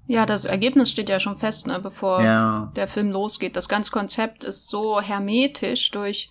Ja, 0.07 0.25
das 0.25 0.45
Ergebnis 0.45 0.89
steht 0.89 1.09
ja 1.09 1.19
schon 1.19 1.37
fest, 1.37 1.67
ne, 1.67 1.79
bevor 1.79 2.23
ja. 2.23 2.71
der 2.75 2.87
Film 2.87 3.11
losgeht. 3.11 3.55
Das 3.55 3.67
ganze 3.67 3.91
Konzept 3.91 4.43
ist 4.43 4.69
so 4.69 5.01
hermetisch 5.01 5.91
durch 5.91 6.29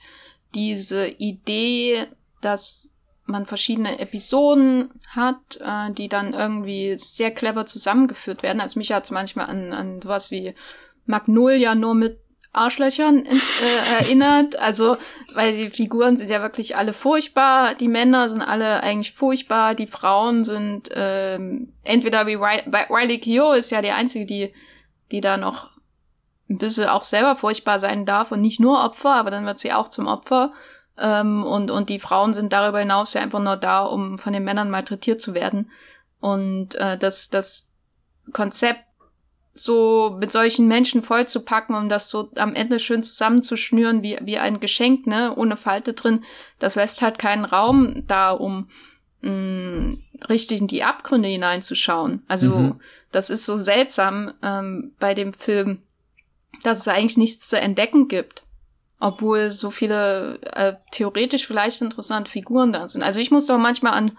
diese 0.55 1.07
Idee, 1.07 2.07
dass 2.41 2.95
man 3.27 3.45
verschiedene 3.45 3.99
Episoden 3.99 4.91
hat, 5.09 5.59
äh, 5.61 5.93
die 5.93 6.09
dann 6.09 6.33
irgendwie 6.33 6.97
sehr 6.99 7.31
clever 7.31 7.67
zusammengeführt 7.67 8.43
werden. 8.43 8.61
Also 8.61 8.79
mich 8.79 8.93
hat 8.93 9.05
es 9.05 9.11
manchmal 9.11 9.47
an, 9.47 9.73
an 9.73 10.01
sowas 10.01 10.31
wie 10.31 10.55
Magnolia 11.05 11.75
nur 11.75 11.95
mit 11.95 12.19
Arschlöchern 12.57 13.27
äh, 13.27 13.95
erinnert. 14.03 14.59
Also, 14.59 14.97
weil 15.35 15.57
die 15.57 15.69
Figuren 15.69 16.17
sind 16.17 16.31
ja 16.31 16.43
wirklich 16.43 16.77
alle 16.77 16.93
furchtbar. 16.93 17.75
Die 17.75 17.89
Männer 17.89 18.29
sind 18.29 18.43
alle 18.43 18.83
eigentlich 18.83 19.15
furchtbar. 19.15 19.75
Die 19.75 19.87
Frauen 19.87 20.45
sind 20.45 20.91
ähm, 20.95 21.73
entweder 21.85 22.27
wie 22.27 22.35
Riley 22.35 23.19
Keough 23.19 23.57
ist 23.57 23.71
ja 23.71 23.83
die 23.83 23.91
einzige, 23.91 24.27
die, 24.27 24.53
die 25.13 25.21
da 25.21 25.37
noch 25.37 25.71
ein 26.49 26.59
bisschen 26.59 26.89
auch 26.89 27.05
selber 27.05 27.37
furchtbar 27.37 27.79
sein 27.79 28.07
darf 28.07 28.31
und 28.31 28.41
nicht 28.41 28.61
nur 28.61 28.85
Opfer, 28.85 29.15
aber 29.15 29.31
dann 29.31 29.47
wird 29.47 29.59
sie 29.59 29.73
auch 29.73 29.89
zum 29.89 30.07
Opfer. 30.07 30.53
Ähm, 30.99 31.45
und, 31.45 31.71
und 31.71 31.91
die 31.91 31.99
Frauen 31.99 32.35
sind 32.35 32.53
darüber 32.53 32.79
hinaus 32.79 33.15
ja 33.15 33.21
einfach 33.21 33.41
nur 33.41 33.57
da, 33.57 33.85
um 33.85 34.19
von 34.19 34.33
den 34.33 34.45
Männern 34.45 34.71
malträtiert 34.71 35.21
zu 35.21 35.35
werden. 35.35 35.71
Und 36.21 36.75
äh, 36.77 36.97
das, 36.97 37.29
das 37.29 37.69
Konzept 38.33 38.86
so 39.57 40.17
mit 40.21 40.31
solchen 40.31 40.69
Menschen 40.69 41.03
vollzupacken, 41.03 41.75
um 41.75 41.89
das 41.89 42.11
so 42.11 42.31
am 42.37 42.55
Ende 42.55 42.79
schön 42.79 43.03
zusammenzuschnüren 43.03 44.03
wie, 44.03 44.19
wie 44.23 44.39
ein 44.39 44.61
Geschenk, 44.61 45.07
ne, 45.07 45.35
ohne 45.35 45.57
Falte 45.57 45.95
drin, 45.95 46.25
das 46.59 46.75
lässt 46.75 47.01
halt 47.01 47.19
keinen 47.19 47.47
Raum 47.47 48.05
da, 48.07 48.33
um 48.33 48.69
mh, 49.23 49.31
mm, 49.31 50.03
richtig 50.29 50.61
in 50.61 50.67
die 50.67 50.85
Abgründe 50.85 51.29
hineinzuschauen. 51.29 52.23
Also 52.29 52.51
mhm. 52.51 52.81
das 53.13 53.31
ist 53.31 53.47
so 53.47 53.57
seltsam 53.57 54.35
ähm, 54.43 54.93
bei 54.99 55.15
dem 55.15 55.33
Film, 55.33 55.83
dass 56.63 56.81
es 56.81 56.89
eigentlich 56.89 57.17
nichts 57.17 57.49
zu 57.49 57.59
entdecken 57.59 58.09
gibt. 58.09 58.43
Obwohl 58.99 59.53
so 59.53 59.71
viele 59.71 60.39
äh, 60.55 60.75
theoretisch 60.91 61.47
vielleicht 61.47 61.83
interessante 61.83 62.31
Figuren 62.31 62.73
da 62.73 62.89
sind. 62.89 63.03
Also 63.03 63.21
ich 63.21 63.31
muss 63.31 63.47
doch 63.47 63.59
manchmal 63.59 63.93
an 63.93 64.19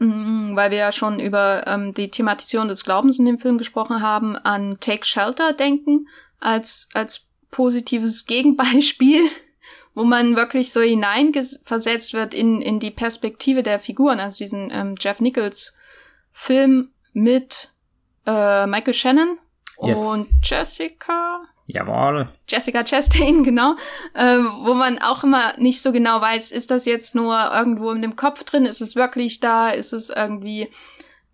weil 0.00 0.70
wir 0.70 0.78
ja 0.78 0.92
schon 0.92 1.20
über 1.20 1.66
ähm, 1.66 1.92
die 1.92 2.10
Thematisierung 2.10 2.68
des 2.68 2.84
Glaubens 2.84 3.18
in 3.18 3.26
dem 3.26 3.38
Film 3.38 3.58
gesprochen 3.58 4.00
haben, 4.00 4.36
an 4.36 4.78
Take 4.80 5.04
Shelter 5.04 5.52
denken, 5.52 6.08
als, 6.40 6.88
als 6.94 7.26
positives 7.50 8.24
Gegenbeispiel, 8.26 9.28
wo 9.94 10.04
man 10.04 10.36
wirklich 10.36 10.72
so 10.72 10.80
hineinversetzt 10.80 12.14
wird 12.14 12.32
in, 12.32 12.62
in 12.62 12.80
die 12.80 12.90
Perspektive 12.90 13.62
der 13.62 13.78
Figuren, 13.78 14.20
also 14.20 14.42
diesen 14.42 14.70
ähm, 14.72 14.94
Jeff 14.98 15.20
Nichols 15.20 15.74
Film 16.32 16.90
mit 17.12 17.70
äh, 18.26 18.66
Michael 18.66 18.94
Shannon 18.94 19.38
yes. 19.82 19.98
und 19.98 20.26
Jessica 20.42 21.42
Jawohl. 21.72 22.28
Jessica 22.48 22.84
Chastain, 22.84 23.44
genau. 23.44 23.76
Ähm, 24.14 24.50
wo 24.64 24.74
man 24.74 24.98
auch 24.98 25.24
immer 25.24 25.54
nicht 25.58 25.80
so 25.80 25.92
genau 25.92 26.20
weiß, 26.20 26.50
ist 26.50 26.70
das 26.70 26.84
jetzt 26.84 27.14
nur 27.14 27.36
irgendwo 27.52 27.90
in 27.90 28.02
dem 28.02 28.16
Kopf 28.16 28.44
drin? 28.44 28.66
Ist 28.66 28.80
es 28.80 28.96
wirklich 28.96 29.40
da? 29.40 29.70
Ist 29.70 29.92
es 29.92 30.10
irgendwie 30.10 30.68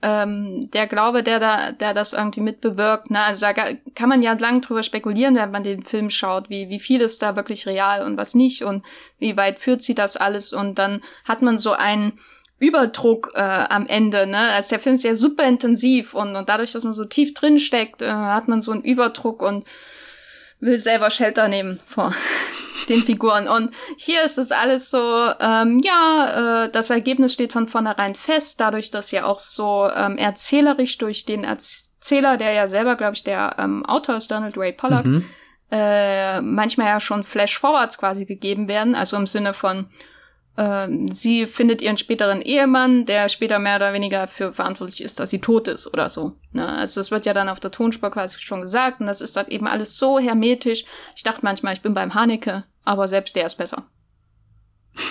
ähm, 0.03 0.71
der 0.73 0.87
Glaube, 0.87 1.23
der 1.23 1.41
da, 1.41 1.73
der 1.73 1.95
das 1.95 2.13
irgendwie 2.13 2.41
mitbewirkt? 2.41 3.11
Ne? 3.11 3.23
Also 3.23 3.47
da 3.47 3.55
kann 3.95 4.09
man 4.09 4.23
ja 4.23 4.35
lang 4.35 4.61
drüber 4.61 4.83
spekulieren, 4.83 5.37
wenn 5.37 5.51
man 5.51 5.65
den 5.65 5.85
Film 5.85 6.11
schaut, 6.11 6.51
wie, 6.51 6.69
wie 6.69 6.81
viel 6.81 7.01
ist 7.01 7.23
da 7.23 7.37
wirklich 7.37 7.67
real 7.67 8.05
und 8.05 8.17
was 8.17 8.35
nicht 8.35 8.63
und 8.63 8.85
wie 9.19 9.37
weit 9.37 9.59
führt 9.59 9.83
sie 9.83 9.95
das 9.95 10.17
alles 10.17 10.53
und 10.53 10.79
dann 10.79 11.03
hat 11.25 11.43
man 11.43 11.59
so 11.59 11.73
einen 11.73 12.19
Überdruck 12.59 13.33
äh, 13.35 13.41
am 13.41 13.87
Ende, 13.87 14.27
ne? 14.27 14.39
Also 14.53 14.71
der 14.71 14.79
Film 14.79 14.95
ist 14.95 15.05
ja 15.05 15.15
super 15.15 15.45
intensiv 15.45 16.15
und, 16.15 16.37
und 16.37 16.49
dadurch, 16.49 16.73
dass 16.73 16.85
man 16.85 16.95
so 16.95 17.05
tief 17.05 17.35
drin 17.35 17.59
steckt, 17.59 18.01
äh, 18.01 18.11
hat 18.11 18.49
man 18.49 18.63
so 18.63 18.73
einen 18.73 18.83
Überdruck 18.83 19.43
und 19.43 19.65
will 20.61 20.79
selber 20.79 21.11
Shelter 21.11 21.49
nehmen 21.49 21.81
vor 21.87 22.15
den 22.89 23.03
Figuren. 23.03 23.49
Und 23.49 23.73
hier 23.97 24.23
ist 24.23 24.39
es 24.39 24.53
alles 24.53 24.91
so, 24.91 24.99
ähm, 25.41 25.81
ja, 25.83 26.65
äh, 26.65 26.71
das 26.71 26.91
Ergebnis 26.91 27.33
steht 27.33 27.53
von 27.53 27.69
vornherein 27.69 28.15
fest, 28.15 28.61
dadurch, 28.61 28.91
dass 28.91 29.11
ja 29.11 29.25
auch 29.25 29.39
so 29.39 29.89
ähm, 29.95 30.19
erzählerisch 30.19 30.99
durch 30.99 31.25
den 31.25 31.45
Erzähler, 31.45 32.37
der 32.37 32.53
ja 32.53 32.69
selber, 32.69 32.97
glaube 32.97 33.15
ich, 33.15 33.25
der 33.25 33.57
ähm, 33.59 33.85
Autor 33.87 34.17
ist, 34.17 34.31
Donald 34.31 34.57
Ray 34.57 34.73
Pollock, 34.73 35.05
mhm. 35.05 35.25
äh, 35.71 36.41
manchmal 36.41 36.89
ja 36.89 37.01
schon 37.01 37.25
Flash-Forwards 37.25 37.99
quasi 37.99 38.25
gegeben 38.25 38.69
werden, 38.69 38.95
also 38.95 39.17
im 39.17 39.27
Sinne 39.27 39.53
von, 39.55 39.89
sie 41.11 41.47
findet 41.47 41.83
ihren 41.83 41.99
späteren 41.99 42.41
Ehemann, 42.41 43.05
der 43.05 43.29
später 43.29 43.59
mehr 43.59 43.77
oder 43.77 43.93
weniger 43.93 44.21
dafür 44.21 44.55
verantwortlich 44.55 45.03
ist, 45.03 45.21
dass 45.21 45.31
sie 45.31 45.41
tot 45.41 45.69
ist 45.69 45.87
oder 45.93 46.09
so. 46.09 46.33
Ne? 46.53 46.67
Also 46.67 47.01
das 47.01 47.11
wird 47.11 47.27
ja 47.27 47.35
dann 47.35 47.51
auf 47.51 47.61
der 47.61 47.71
Tonspur 47.71 48.11
quasi 48.11 48.41
schon 48.41 48.63
gesagt 48.63 49.01
und 49.01 49.07
das 49.07 49.21
ist 49.21 49.37
dann 49.37 49.49
eben 49.49 49.67
alles 49.67 49.99
so 49.99 50.19
hermetisch. 50.19 50.85
Ich 51.15 51.23
dachte 51.23 51.41
manchmal, 51.43 51.75
ich 51.75 51.83
bin 51.83 51.93
beim 51.93 52.15
Haneke, 52.15 52.65
aber 52.85 53.07
selbst 53.07 53.37
der 53.37 53.47
ist 53.47 53.57
besser. 53.57 53.87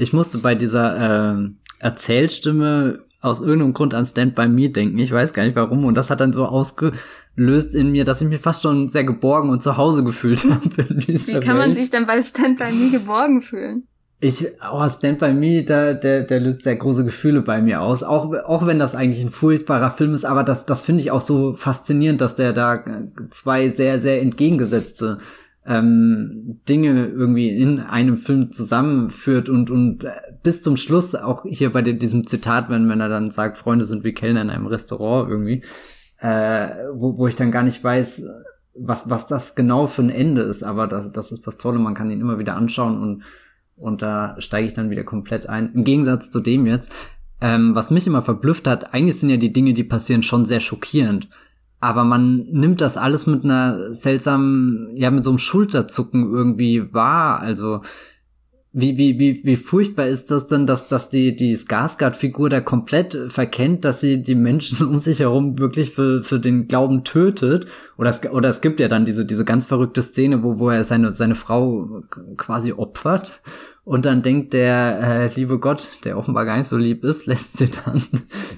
Ich 0.00 0.12
musste 0.12 0.38
bei 0.38 0.54
dieser 0.54 1.34
äh, 1.34 1.48
Erzählstimme 1.80 3.04
aus 3.20 3.40
irgendeinem 3.40 3.72
Grund 3.72 3.94
an 3.94 4.06
Stand 4.06 4.36
By 4.36 4.46
Me 4.46 4.70
denken. 4.70 4.96
Ich 4.98 5.10
weiß 5.10 5.32
gar 5.32 5.44
nicht 5.44 5.56
warum. 5.56 5.84
Und 5.84 5.96
das 5.96 6.08
hat 6.08 6.20
dann 6.20 6.32
so 6.32 6.46
ausgelöst 6.46 7.74
in 7.74 7.90
mir, 7.90 8.04
dass 8.04 8.22
ich 8.22 8.28
mich 8.28 8.40
fast 8.40 8.62
schon 8.62 8.88
sehr 8.88 9.02
geborgen 9.02 9.50
und 9.50 9.60
zu 9.60 9.76
Hause 9.76 10.04
gefühlt 10.04 10.44
habe. 10.48 10.70
Wie 10.88 11.32
kann 11.32 11.42
Welt. 11.42 11.46
man 11.56 11.74
sich 11.74 11.90
denn 11.90 12.06
bei 12.06 12.22
Stand 12.22 12.58
By 12.60 12.70
Me 12.70 12.90
geborgen 12.90 13.42
fühlen? 13.42 13.88
Ich, 14.20 14.44
oh, 14.72 14.88
Stand 14.88 15.20
By 15.20 15.32
Me, 15.32 15.62
der, 15.62 15.94
der, 15.94 16.24
der 16.24 16.40
löst 16.40 16.62
sehr 16.62 16.74
große 16.74 17.04
Gefühle 17.04 17.42
bei 17.42 17.62
mir 17.62 17.80
aus. 17.80 18.02
Auch, 18.02 18.34
auch 18.34 18.66
wenn 18.66 18.80
das 18.80 18.96
eigentlich 18.96 19.24
ein 19.24 19.30
furchtbarer 19.30 19.90
Film 19.90 20.12
ist, 20.12 20.24
aber 20.24 20.42
das, 20.42 20.66
das 20.66 20.84
finde 20.84 21.02
ich 21.02 21.12
auch 21.12 21.20
so 21.20 21.52
faszinierend, 21.52 22.20
dass 22.20 22.34
der 22.34 22.52
da 22.52 22.82
zwei 23.30 23.68
sehr, 23.68 24.00
sehr 24.00 24.20
entgegengesetzte 24.20 25.18
ähm, 25.64 26.60
Dinge 26.68 27.06
irgendwie 27.06 27.50
in 27.50 27.78
einem 27.78 28.16
Film 28.16 28.50
zusammenführt 28.50 29.48
und, 29.48 29.70
und 29.70 30.04
bis 30.42 30.62
zum 30.62 30.76
Schluss 30.76 31.14
auch 31.14 31.44
hier 31.44 31.70
bei 31.70 31.82
diesem 31.82 32.26
Zitat, 32.26 32.70
wenn, 32.70 32.88
wenn 32.88 33.00
er 33.00 33.10
dann 33.10 33.30
sagt, 33.30 33.58
Freunde 33.58 33.84
sind 33.84 34.02
wie 34.02 34.14
Kellner 34.14 34.42
in 34.42 34.50
einem 34.50 34.66
Restaurant 34.66 35.30
irgendwie, 35.30 35.62
äh, 36.20 36.70
wo, 36.92 37.18
wo 37.18 37.28
ich 37.28 37.36
dann 37.36 37.52
gar 37.52 37.62
nicht 37.62 37.84
weiß, 37.84 38.24
was, 38.74 39.10
was 39.10 39.26
das 39.26 39.54
genau 39.54 39.86
für 39.86 40.02
ein 40.02 40.10
Ende 40.10 40.42
ist, 40.42 40.64
aber 40.64 40.86
das, 40.86 41.12
das 41.12 41.32
ist 41.32 41.46
das 41.46 41.58
Tolle, 41.58 41.78
man 41.78 41.94
kann 41.94 42.10
ihn 42.10 42.20
immer 42.20 42.38
wieder 42.38 42.56
anschauen 42.56 43.00
und 43.00 43.22
und 43.78 44.02
da 44.02 44.36
steige 44.38 44.66
ich 44.66 44.74
dann 44.74 44.90
wieder 44.90 45.04
komplett 45.04 45.48
ein. 45.48 45.72
Im 45.74 45.84
Gegensatz 45.84 46.30
zu 46.30 46.40
dem 46.40 46.66
jetzt, 46.66 46.92
ähm, 47.40 47.74
was 47.74 47.90
mich 47.90 48.06
immer 48.06 48.22
verblüfft 48.22 48.66
hat, 48.66 48.92
eigentlich 48.92 49.18
sind 49.18 49.30
ja 49.30 49.36
die 49.36 49.52
Dinge, 49.52 49.74
die 49.74 49.84
passieren, 49.84 50.22
schon 50.22 50.44
sehr 50.44 50.60
schockierend. 50.60 51.28
Aber 51.80 52.02
man 52.02 52.38
nimmt 52.50 52.80
das 52.80 52.96
alles 52.96 53.26
mit 53.26 53.44
einer 53.44 53.94
seltsamen, 53.94 54.96
ja, 54.96 55.10
mit 55.12 55.24
so 55.24 55.30
einem 55.30 55.38
Schulterzucken 55.38 56.32
irgendwie 56.32 56.92
wahr. 56.92 57.40
Also, 57.40 57.82
wie, 58.72 58.98
wie, 58.98 59.18
wie, 59.18 59.44
wie 59.44 59.56
furchtbar 59.56 60.08
ist 60.08 60.30
das 60.30 60.46
denn, 60.48 60.66
dass, 60.66 60.88
dass 60.88 61.08
die, 61.08 61.36
die 61.36 61.56
Skarsgård-Figur 61.56 62.50
da 62.50 62.60
komplett 62.60 63.16
verkennt, 63.28 63.84
dass 63.84 64.00
sie 64.00 64.22
die 64.22 64.34
Menschen 64.34 64.86
um 64.88 64.98
sich 64.98 65.20
herum 65.20 65.58
wirklich 65.58 65.92
für, 65.92 66.22
für 66.24 66.40
den 66.40 66.66
Glauben 66.66 67.04
tötet? 67.04 67.66
Oder 67.96 68.10
es, 68.10 68.24
oder 68.28 68.48
es 68.48 68.60
gibt 68.60 68.80
ja 68.80 68.88
dann 68.88 69.04
diese, 69.04 69.24
diese 69.24 69.44
ganz 69.44 69.66
verrückte 69.66 70.02
Szene, 70.02 70.42
wo, 70.42 70.58
wo 70.58 70.70
er 70.70 70.82
seine, 70.82 71.12
seine 71.12 71.36
Frau 71.36 72.02
quasi 72.36 72.72
opfert 72.72 73.40
und 73.88 74.04
dann 74.04 74.20
denkt 74.20 74.52
der 74.52 75.00
äh, 75.00 75.34
liebe 75.34 75.58
Gott, 75.58 76.04
der 76.04 76.18
offenbar 76.18 76.44
gar 76.44 76.58
nicht 76.58 76.66
so 76.66 76.76
lieb 76.76 77.04
ist, 77.04 77.24
lässt 77.26 77.56
sie 77.56 77.70
dann 77.70 78.02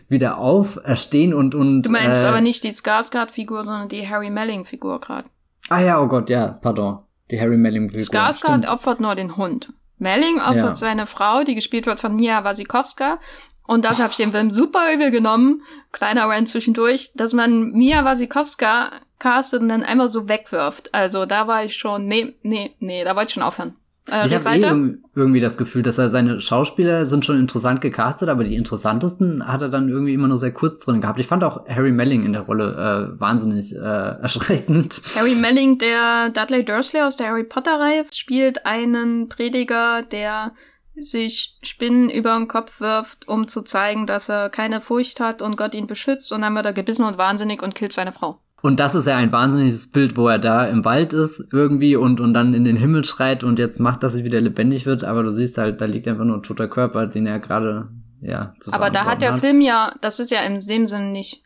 wieder 0.08 0.38
auferstehen 0.38 1.32
und 1.32 1.54
und. 1.54 1.82
Du 1.82 1.90
meinst 1.90 2.24
äh, 2.24 2.26
aber 2.26 2.40
nicht 2.40 2.64
die 2.64 2.72
Skarsgård-Figur, 2.72 3.62
sondern 3.62 3.88
die 3.88 4.08
Harry 4.08 4.28
Melling-Figur 4.28 4.98
gerade. 4.98 5.28
Ah 5.68 5.80
ja, 5.80 6.00
oh 6.00 6.08
Gott, 6.08 6.30
ja, 6.30 6.48
pardon. 6.48 7.04
Die 7.30 7.40
Harry 7.40 7.56
Melling-Figur. 7.56 8.04
Skarsgård 8.04 8.68
opfert 8.68 8.98
nur 8.98 9.14
den 9.14 9.36
Hund. 9.36 9.72
Melling 9.98 10.40
opfert 10.40 10.56
ja. 10.56 10.74
seine 10.74 11.06
Frau, 11.06 11.44
die 11.44 11.54
gespielt 11.54 11.86
wird 11.86 12.00
von 12.00 12.16
Mia 12.16 12.42
Wasikowska. 12.42 13.20
Und 13.68 13.84
das 13.84 14.00
habe 14.00 14.10
ich 14.10 14.16
den 14.16 14.32
Film 14.32 14.50
super 14.50 14.92
übel 14.92 15.12
genommen. 15.12 15.62
Kleiner 15.92 16.28
Rant 16.28 16.48
zwischendurch, 16.48 17.12
dass 17.14 17.34
man 17.34 17.70
Mia 17.70 18.04
Wasikowska 18.04 18.90
castet 19.20 19.62
und 19.62 19.68
dann 19.68 19.84
einfach 19.84 20.08
so 20.08 20.28
wegwirft. 20.28 20.92
Also 20.92 21.24
da 21.24 21.46
war 21.46 21.64
ich 21.64 21.76
schon, 21.76 22.06
nee, 22.06 22.34
nee, 22.42 22.74
nee, 22.80 23.04
da 23.04 23.14
wollte 23.14 23.28
ich 23.28 23.34
schon 23.34 23.44
aufhören. 23.44 23.76
Äh, 24.10 24.26
ich 24.26 24.34
habe 24.34 24.48
eh 24.50 24.94
irgendwie 25.14 25.40
das 25.40 25.56
Gefühl, 25.56 25.82
dass 25.82 25.98
er 25.98 26.08
seine 26.08 26.40
Schauspieler 26.40 27.04
sind 27.04 27.24
schon 27.24 27.38
interessant 27.38 27.80
gecastet, 27.80 28.28
aber 28.28 28.44
die 28.44 28.54
interessantesten 28.54 29.46
hat 29.46 29.62
er 29.62 29.68
dann 29.68 29.88
irgendwie 29.88 30.14
immer 30.14 30.28
nur 30.28 30.36
sehr 30.36 30.52
kurz 30.52 30.78
drin 30.80 31.00
gehabt. 31.00 31.20
Ich 31.20 31.26
fand 31.26 31.44
auch 31.44 31.66
Harry 31.68 31.92
Melling 31.92 32.24
in 32.24 32.32
der 32.32 32.42
Rolle 32.42 33.12
äh, 33.16 33.20
wahnsinnig 33.20 33.74
äh, 33.74 33.78
erschreckend. 34.22 35.00
Harry 35.14 35.34
Melling, 35.34 35.78
der 35.78 36.30
Dudley 36.30 36.64
Dursley 36.64 37.02
aus 37.02 37.16
der 37.16 37.28
Harry 37.28 37.44
Potter-Reihe, 37.44 38.06
spielt 38.14 38.66
einen 38.66 39.28
Prediger, 39.28 40.02
der 40.02 40.52
sich 40.96 41.56
Spinnen 41.62 42.10
über 42.10 42.36
den 42.36 42.48
Kopf 42.48 42.80
wirft, 42.80 43.28
um 43.28 43.48
zu 43.48 43.62
zeigen, 43.62 44.06
dass 44.06 44.28
er 44.28 44.50
keine 44.50 44.80
Furcht 44.80 45.20
hat 45.20 45.40
und 45.40 45.56
Gott 45.56 45.74
ihn 45.74 45.86
beschützt 45.86 46.32
und 46.32 46.42
dann 46.42 46.54
wird 46.54 46.66
er 46.66 46.72
gebissen 46.72 47.04
und 47.04 47.18
wahnsinnig 47.18 47.62
und 47.62 47.74
killt 47.74 47.92
seine 47.92 48.12
Frau. 48.12 48.38
Und 48.62 48.78
das 48.78 48.94
ist 48.94 49.06
ja 49.06 49.16
ein 49.16 49.32
wahnsinniges 49.32 49.90
Bild, 49.90 50.16
wo 50.16 50.28
er 50.28 50.38
da 50.38 50.66
im 50.66 50.84
Wald 50.84 51.12
ist 51.12 51.48
irgendwie 51.52 51.96
und, 51.96 52.20
und 52.20 52.34
dann 52.34 52.52
in 52.52 52.64
den 52.64 52.76
Himmel 52.76 53.04
schreit 53.04 53.42
und 53.42 53.58
jetzt 53.58 53.80
macht, 53.80 54.02
dass 54.02 54.14
er 54.14 54.24
wieder 54.24 54.40
lebendig 54.40 54.86
wird, 54.86 55.04
aber 55.04 55.22
du 55.22 55.30
siehst 55.30 55.56
halt, 55.56 55.80
da 55.80 55.86
liegt 55.86 56.06
einfach 56.06 56.24
nur 56.24 56.36
ein 56.36 56.42
toter 56.42 56.68
Körper, 56.68 57.06
den 57.06 57.26
er 57.26 57.40
gerade, 57.40 57.88
ja, 58.20 58.52
zu 58.60 58.72
Aber 58.72 58.90
da 58.90 59.06
hat 59.06 59.22
der 59.22 59.34
hat. 59.34 59.40
Film 59.40 59.60
ja, 59.60 59.94
das 60.02 60.20
ist 60.20 60.30
ja 60.30 60.42
in 60.42 60.60
dem 60.60 60.86
Sinne 60.86 61.10
nicht, 61.10 61.42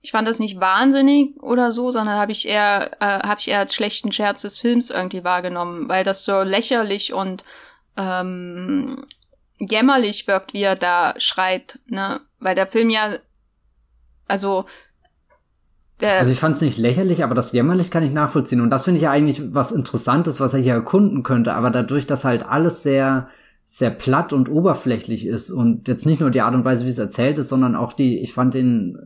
ich 0.00 0.10
fand 0.10 0.26
das 0.26 0.40
nicht 0.40 0.60
wahnsinnig 0.60 1.36
oder 1.40 1.70
so, 1.70 1.92
sondern 1.92 2.18
habe 2.18 2.32
ich 2.32 2.48
eher, 2.48 2.90
äh, 3.00 3.20
habe 3.20 3.38
ich 3.38 3.48
eher 3.48 3.60
als 3.60 3.74
schlechten 3.74 4.10
Scherz 4.10 4.42
des 4.42 4.58
Films 4.58 4.90
irgendwie 4.90 5.22
wahrgenommen, 5.22 5.88
weil 5.88 6.02
das 6.02 6.24
so 6.24 6.42
lächerlich 6.42 7.12
und 7.12 7.44
ähm, 7.96 9.04
jämmerlich 9.58 10.26
wirkt, 10.26 10.54
wie 10.54 10.62
er 10.62 10.76
da 10.76 11.14
schreit, 11.18 11.78
ne? 11.86 12.20
Weil 12.40 12.54
der 12.54 12.68
Film 12.68 12.90
ja, 12.90 13.16
also 14.28 14.66
also 16.00 16.30
ich 16.30 16.38
fand 16.38 16.56
es 16.56 16.62
nicht 16.62 16.78
lächerlich, 16.78 17.24
aber 17.24 17.34
das 17.34 17.52
jämmerlich 17.52 17.90
kann 17.90 18.04
ich 18.04 18.12
nachvollziehen. 18.12 18.60
Und 18.60 18.70
das 18.70 18.84
finde 18.84 18.98
ich 18.98 19.04
ja 19.04 19.10
eigentlich 19.10 19.54
was 19.54 19.72
Interessantes, 19.72 20.40
was 20.40 20.54
er 20.54 20.60
hier 20.60 20.74
erkunden 20.74 21.22
könnte. 21.22 21.54
Aber 21.54 21.70
dadurch, 21.70 22.06
dass 22.06 22.24
halt 22.24 22.46
alles 22.46 22.82
sehr, 22.82 23.28
sehr 23.64 23.90
platt 23.90 24.32
und 24.32 24.48
oberflächlich 24.48 25.26
ist 25.26 25.50
und 25.50 25.88
jetzt 25.88 26.06
nicht 26.06 26.20
nur 26.20 26.30
die 26.30 26.40
Art 26.40 26.54
und 26.54 26.64
Weise, 26.64 26.86
wie 26.86 26.90
es 26.90 26.98
erzählt 26.98 27.38
ist, 27.38 27.48
sondern 27.48 27.74
auch 27.74 27.92
die, 27.92 28.20
ich 28.20 28.32
fand 28.32 28.54
den 28.54 28.98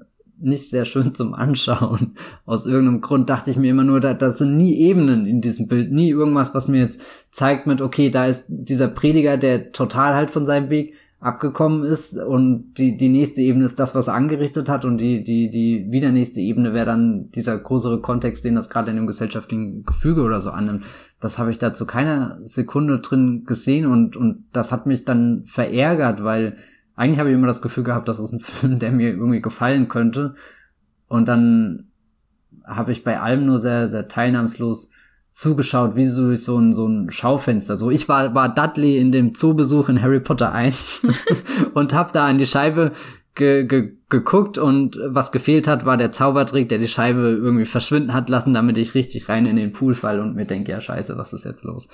nicht 0.43 0.69
sehr 0.69 0.85
schön 0.85 1.15
zum 1.15 1.35
Anschauen. 1.35 2.15
Aus 2.45 2.67
irgendeinem 2.67 3.01
Grund 3.01 3.31
dachte 3.31 3.51
ich 3.51 3.57
mir 3.57 3.71
immer 3.71 3.85
nur, 3.85 4.01
da, 4.01 4.13
da 4.13 4.31
sind 4.31 4.57
nie 4.57 4.77
Ebenen 4.77 5.25
in 5.25 5.41
diesem 5.41 5.69
Bild, 5.69 5.91
nie 5.93 6.11
irgendwas, 6.11 6.55
was 6.55 6.69
mir 6.69 6.81
jetzt 6.81 7.01
zeigt 7.31 7.67
mit, 7.67 7.81
okay, 7.81 8.11
da 8.11 8.27
ist 8.27 8.47
dieser 8.49 8.89
Prediger, 8.89 9.37
der 9.37 9.73
total 9.73 10.15
halt 10.15 10.31
von 10.31 10.45
seinem 10.45 10.69
Weg 10.69 10.95
abgekommen 11.23 11.85
ist 11.85 12.19
und 12.19 12.75
die, 12.75 12.97
die 12.97 13.09
nächste 13.09 13.41
Ebene 13.43 13.65
ist 13.65 13.79
das, 13.79 13.95
was 13.95 14.09
er 14.09 14.15
angerichtet 14.15 14.69
hat 14.69 14.85
und 14.85 14.99
die, 14.99 15.23
die, 15.23 15.51
die 15.51 15.87
wieder 15.89 16.11
nächste 16.11 16.41
Ebene 16.41 16.75
wäre 16.75 16.87
dann 16.87 17.31
dieser 17.31 17.57
größere 17.57 18.01
Kontext, 18.01 18.45
den 18.45 18.57
das 18.57 18.69
gerade 18.69 18.91
in 18.91 18.97
dem 18.97 19.07
gesellschaftlichen 19.07 19.85
Gefüge 19.85 20.23
oder 20.23 20.41
so 20.41 20.51
annimmt. 20.51 20.85
Das 21.21 21.39
habe 21.39 21.53
ich 21.53 21.59
da 21.59 21.73
zu 21.73 21.87
keiner 21.87 22.41
Sekunde 22.43 22.99
drin 22.99 23.45
gesehen 23.45 23.87
und, 23.87 24.17
und 24.17 24.47
das 24.53 24.73
hat 24.73 24.87
mich 24.87 25.05
dann 25.05 25.45
verärgert, 25.47 26.25
weil 26.25 26.57
eigentlich 26.97 27.21
habe 27.21 27.31
ich 27.31 27.37
immer 27.37 27.47
das 27.47 27.63
Gefühl 27.63 27.85
gehabt, 27.85 28.09
das 28.09 28.19
ist 28.19 28.33
ein 28.33 28.41
Film, 28.41 28.81
der 28.81 28.91
mir 28.91 29.11
irgendwie 29.11 29.41
gefallen 29.41 29.87
könnte 29.87 30.35
und 31.07 31.29
dann 31.29 31.93
habe 32.65 32.91
ich 32.91 33.05
bei 33.05 33.21
allem 33.21 33.47
nur 33.47 33.61
sehr, 33.61 33.89
sehr 33.89 34.09
teilnahmslos 34.09 34.91
zugeschaut, 35.33 35.97
wie 35.97 36.07
so 36.07 36.35
so 36.37 36.59
ein, 36.59 36.73
so 36.73 36.87
ein 36.87 37.11
Schaufenster. 37.11 37.77
So, 37.77 37.91
ich 37.91 38.09
war, 38.09 38.35
war 38.35 38.55
Dudley 38.55 38.99
in 38.99 39.13
dem 39.13 39.35
Zoobesuch 39.35 39.89
in 39.89 40.03
Harry 40.03 40.21
Potter 40.21 40.53
1 40.53 41.07
und 41.75 41.95
hab 41.95 42.13
da 42.13 42.27
an 42.27 42.39
die 42.39 42.47
Scheibe 42.47 42.93
ge, 43.35 43.65
ge, 43.65 43.93
geguckt 44.11 44.59
und 44.59 44.99
was 45.05 45.33
gefehlt 45.33 45.67
hat, 45.67 45.87
war 45.87 45.97
der 45.97 46.13
Zaubertrick, 46.13 46.69
der 46.69 46.79
die 46.79 46.89
Scheibe 46.89 47.21
irgendwie 47.21 47.65
verschwinden 47.65 48.13
hat 48.13 48.29
lassen, 48.29 48.53
damit 48.53 48.77
ich 48.77 48.95
richtig 48.95 49.31
rein 49.31 49.47
in 49.47 49.57
den 49.57 49.73
Pool 49.73 49.95
fall 49.95 50.21
und 50.21 50.37
mir 50.37 50.45
denke, 50.45 50.71
ja 50.71 50.81
scheiße, 50.81 51.17
was 51.17 51.33
ist 51.33 51.47
jetzt 51.47 51.65
los? 51.65 51.89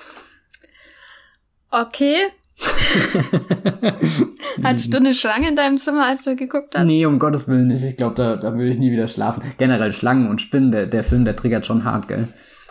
Okay. 1.71 2.17
Hattest 4.65 4.93
du 4.93 4.97
eine 4.97 5.15
Schlange 5.15 5.49
in 5.49 5.55
deinem 5.55 5.79
Zimmer, 5.79 6.07
als 6.07 6.25
du 6.25 6.35
geguckt 6.35 6.75
hast? 6.75 6.87
Nee, 6.87 7.07
um 7.07 7.21
Gottes 7.21 7.47
Willen 7.47 7.69
nicht. 7.69 7.85
Ich 7.85 7.97
glaube, 7.97 8.17
da, 8.17 8.35
da 8.35 8.53
würde 8.55 8.71
ich 8.71 8.79
nie 8.79 8.91
wieder 8.91 9.07
schlafen. 9.07 9.45
Generell 9.59 9.93
Schlangen 9.93 10.29
und 10.29 10.41
Spinnen, 10.41 10.73
der, 10.73 10.87
der 10.87 11.05
Film, 11.05 11.25
der 11.25 11.37
triggert 11.37 11.67
schon 11.67 11.85
hart, 11.85 12.09
gell? 12.09 12.27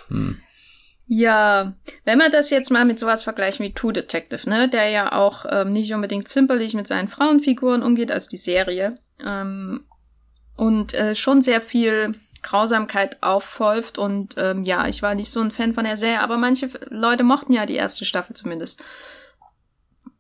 Hm. 0.10 0.40
Ja, 1.08 1.74
wenn 2.04 2.18
wir 2.20 2.30
das 2.30 2.50
jetzt 2.50 2.70
mal 2.70 2.84
mit 2.84 3.00
sowas 3.00 3.24
vergleichen 3.24 3.66
wie 3.66 3.74
True 3.74 3.94
Detective, 3.94 4.50
ne, 4.50 4.68
der 4.68 4.90
ja 4.90 5.14
auch 5.14 5.46
ähm, 5.50 5.72
nicht 5.72 5.94
unbedingt 5.94 6.28
zimperlich 6.28 6.74
mit 6.74 6.86
seinen 6.88 7.08
Frauenfiguren 7.08 7.82
umgeht, 7.82 8.12
als 8.12 8.28
die 8.28 8.38
Serie, 8.38 8.98
ähm, 9.26 9.86
und 10.58 10.94
äh, 10.94 11.16
schon 11.16 11.42
sehr 11.42 11.62
viel 11.62 12.14
Grausamkeit 12.42 13.22
aufhäuft 13.24 13.98
und 13.98 14.36
ähm, 14.38 14.64
ja, 14.64 14.88
ich 14.88 15.02
war 15.02 15.16
nicht 15.16 15.32
so 15.32 15.40
ein 15.40 15.52
Fan 15.52 15.74
von 15.74 15.86
der 15.86 15.98
Serie, 15.98 16.22
aber 16.22 16.38
manche 16.38 16.70
Leute 16.90 17.24
mochten 17.24 17.54
ja 17.54 17.66
die 17.66 17.76
erste 17.76 18.06
Staffel 18.06 18.36
zumindest. 18.36 18.84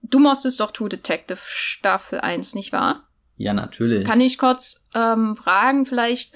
Du 0.02 0.19
mochtest 0.19 0.60
doch 0.60 0.71
True 0.71 0.89
Detective 0.89 1.39
Staffel 1.43 2.19
1, 2.19 2.56
nicht 2.56 2.71
wahr? 2.71 3.08
Ja, 3.36 3.54
natürlich. 3.54 4.08
Kann 4.08 4.21
ich 4.21 4.38
kurz 4.38 4.86
ähm, 4.95 5.36
fragen, 5.36 5.86
vielleicht, 5.86 6.34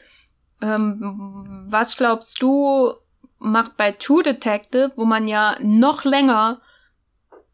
ähm, 0.62 1.66
was 1.68 1.96
glaubst 1.96 2.42
du, 2.42 2.94
macht 3.41 3.75
bei 3.75 3.91
True 3.91 4.23
Detective, 4.23 4.91
wo 4.95 5.06
man 5.06 5.27
ja 5.27 5.58
noch 5.62 6.06
länger 6.06 6.62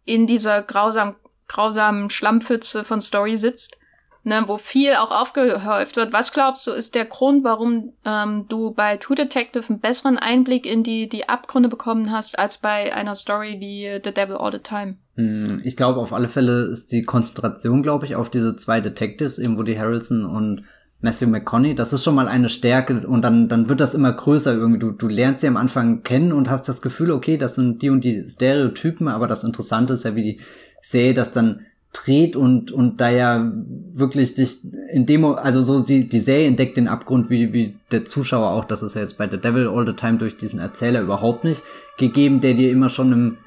in 0.03 0.27
dieser 0.27 0.61
grausam, 0.61 1.15
grausamen 1.47 2.09
Schlammpfütze 2.09 2.83
von 2.83 3.01
Story 3.01 3.37
sitzt, 3.37 3.77
ne, 4.23 4.43
wo 4.47 4.57
viel 4.57 4.95
auch 4.95 5.11
aufgehäuft 5.11 5.95
wird. 5.95 6.11
Was 6.11 6.33
glaubst 6.33 6.67
du, 6.67 6.71
ist 6.71 6.93
der 6.93 7.05
Grund, 7.05 7.43
warum 7.43 7.93
ähm, 8.05 8.45
du 8.49 8.73
bei 8.73 8.97
True 8.97 9.15
Detective 9.15 9.69
einen 9.69 9.79
besseren 9.79 10.17
Einblick 10.17 10.65
in 10.65 10.83
die, 10.83 11.07
die 11.07 11.29
Abgründe 11.29 11.69
bekommen 11.69 12.11
hast, 12.11 12.37
als 12.37 12.57
bei 12.57 12.93
einer 12.93 13.15
Story 13.15 13.57
wie 13.59 14.01
The 14.03 14.13
Devil 14.13 14.35
All 14.35 14.51
the 14.51 14.59
Time? 14.59 14.97
Hm, 15.15 15.61
ich 15.63 15.77
glaube, 15.77 16.01
auf 16.01 16.13
alle 16.13 16.27
Fälle 16.27 16.63
ist 16.65 16.91
die 16.91 17.03
Konzentration, 17.03 17.81
glaube 17.81 18.05
ich, 18.05 18.15
auf 18.15 18.29
diese 18.29 18.55
zwei 18.57 18.81
Detectives, 18.81 19.39
eben 19.39 19.57
Woody 19.57 19.75
Harrelson 19.75 20.25
und 20.25 20.65
Matthew 20.99 21.27
McConaughey, 21.27 21.75
das 21.75 21.93
ist 21.93 22.03
schon 22.03 22.15
mal 22.15 22.27
eine 22.27 22.49
Stärke 22.49 23.07
und 23.07 23.21
dann, 23.21 23.47
dann 23.47 23.69
wird 23.69 23.79
das 23.79 23.93
immer 23.93 24.11
größer 24.11 24.53
irgendwie. 24.53 24.79
Du, 24.79 24.91
du 24.91 25.07
lernst 25.07 25.41
sie 25.41 25.47
am 25.47 25.57
Anfang 25.57 26.01
kennen 26.03 26.33
und 26.33 26.49
hast 26.49 26.67
das 26.67 26.81
Gefühl, 26.81 27.11
okay, 27.11 27.37
das 27.37 27.55
sind 27.55 27.81
die 27.81 27.89
und 27.89 28.03
die 28.03 28.25
Stereotypen, 28.25 29.07
aber 29.07 29.27
das 29.27 29.43
Interessante 29.43 29.93
ist 29.93 30.05
ja, 30.05 30.15
wie 30.15 30.23
die 30.23 30.39
Serie 30.81 31.13
das 31.13 31.31
dann 31.31 31.65
dreht 31.93 32.35
und, 32.35 32.71
und 32.71 32.99
da 32.99 33.09
ja 33.09 33.51
wirklich 33.93 34.33
dich 34.33 34.59
in 34.91 35.05
Demo, 35.05 35.33
also 35.33 35.61
so 35.61 35.81
die, 35.81 36.09
die 36.09 36.19
Serie 36.19 36.47
entdeckt 36.47 36.77
den 36.77 36.87
Abgrund 36.87 37.29
wie, 37.29 37.53
wie 37.53 37.75
der 37.91 38.05
Zuschauer 38.05 38.51
auch. 38.51 38.65
Das 38.65 38.83
ist 38.83 38.95
ja 38.95 39.01
jetzt 39.01 39.17
bei 39.17 39.29
The 39.29 39.37
Devil 39.37 39.67
All 39.67 39.85
the 39.85 39.93
Time 39.93 40.17
durch 40.17 40.37
diesen 40.37 40.59
Erzähler 40.59 41.01
überhaupt 41.01 41.43
nicht 41.43 41.61
gegeben, 41.97 42.41
der 42.41 42.53
dir 42.55 42.71
immer 42.71 42.89
schon 42.89 43.11
im 43.11 43.37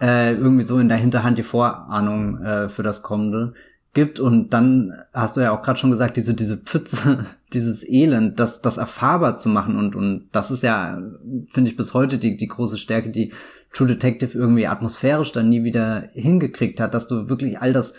äh, 0.00 0.34
irgendwie 0.34 0.62
so 0.62 0.78
in 0.78 0.88
der 0.88 0.98
Hinterhand 0.98 1.38
die 1.38 1.42
Vorahnung 1.42 2.42
äh, 2.42 2.68
für 2.68 2.82
das 2.82 3.02
Kommende 3.02 3.54
gibt. 3.96 4.20
Und 4.20 4.50
dann 4.50 4.92
hast 5.12 5.36
du 5.36 5.40
ja 5.40 5.50
auch 5.50 5.62
gerade 5.62 5.80
schon 5.80 5.90
gesagt, 5.90 6.16
diese, 6.16 6.34
diese 6.34 6.56
Pfütze, 6.56 7.26
dieses 7.52 7.82
Elend, 7.88 8.38
das, 8.38 8.62
das 8.62 8.76
erfahrbar 8.76 9.36
zu 9.36 9.48
machen. 9.48 9.76
Und, 9.76 9.96
und 9.96 10.28
das 10.30 10.52
ist 10.52 10.62
ja, 10.62 11.02
finde 11.48 11.70
ich, 11.70 11.76
bis 11.76 11.94
heute 11.94 12.18
die, 12.18 12.36
die 12.36 12.46
große 12.46 12.78
Stärke, 12.78 13.10
die 13.10 13.32
True 13.72 13.88
Detective 13.88 14.38
irgendwie 14.38 14.68
atmosphärisch 14.68 15.32
dann 15.32 15.48
nie 15.48 15.64
wieder 15.64 16.08
hingekriegt 16.12 16.78
hat, 16.78 16.94
dass 16.94 17.08
du 17.08 17.28
wirklich 17.28 17.58
all 17.58 17.72
das 17.72 17.94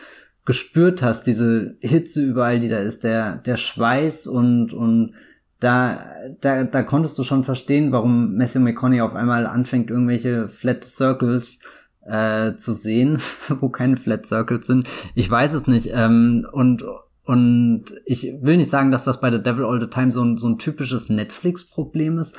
gespürt 0.46 1.04
hast, 1.04 1.28
diese 1.28 1.76
Hitze 1.82 2.24
überall, 2.24 2.62
die 2.62 2.70
da 2.70 2.78
ist, 2.78 3.04
der, 3.04 3.36
der 3.36 3.58
Schweiß 3.58 4.28
und, 4.28 4.72
und 4.72 5.14
da, 5.60 6.06
da, 6.40 6.64
da 6.64 6.84
konntest 6.84 7.18
du 7.18 7.24
schon 7.24 7.44
verstehen, 7.44 7.92
warum 7.92 8.36
Matthew 8.38 8.62
McConaughey 8.62 9.02
auf 9.02 9.14
einmal 9.14 9.46
anfängt, 9.46 9.90
irgendwelche 9.90 10.48
Flat 10.48 10.86
Circles 10.86 11.60
äh, 12.08 12.56
zu 12.56 12.74
sehen, 12.74 13.20
wo 13.60 13.70
keine 13.70 13.98
Flat 13.98 14.26
Circles 14.26 14.68
sind. 14.68 14.88
Ich 15.16 15.30
weiß 15.30 15.54
es 15.54 15.68
nicht. 15.68 15.92
Ähm, 15.94 16.48
und 16.52 16.84
und 17.28 17.84
ich 18.06 18.38
will 18.40 18.56
nicht 18.56 18.70
sagen, 18.70 18.90
dass 18.90 19.04
das 19.04 19.20
bei 19.20 19.30
The 19.30 19.44
Devil 19.44 19.66
All 19.66 19.82
the 19.82 19.88
Time 19.88 20.14
so 20.14 20.24
ein, 20.24 20.38
so 20.38 20.48
ein 20.48 20.60
typisches 20.60 21.10
Netflix-Problem 21.10 22.20
ist, 22.20 22.38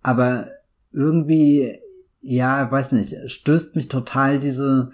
aber 0.00 0.46
irgendwie, 0.92 1.80
ja, 2.20 2.70
weiß 2.70 2.92
nicht, 2.92 3.16
stößt 3.26 3.74
mich 3.74 3.88
total 3.88 4.38
diese, 4.38 4.92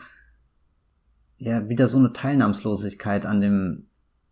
ja, 1.36 1.68
wieder 1.68 1.88
so 1.88 1.98
eine 1.98 2.14
Teilnahmslosigkeit 2.14 3.26
an 3.26 3.42
dem 3.42 3.88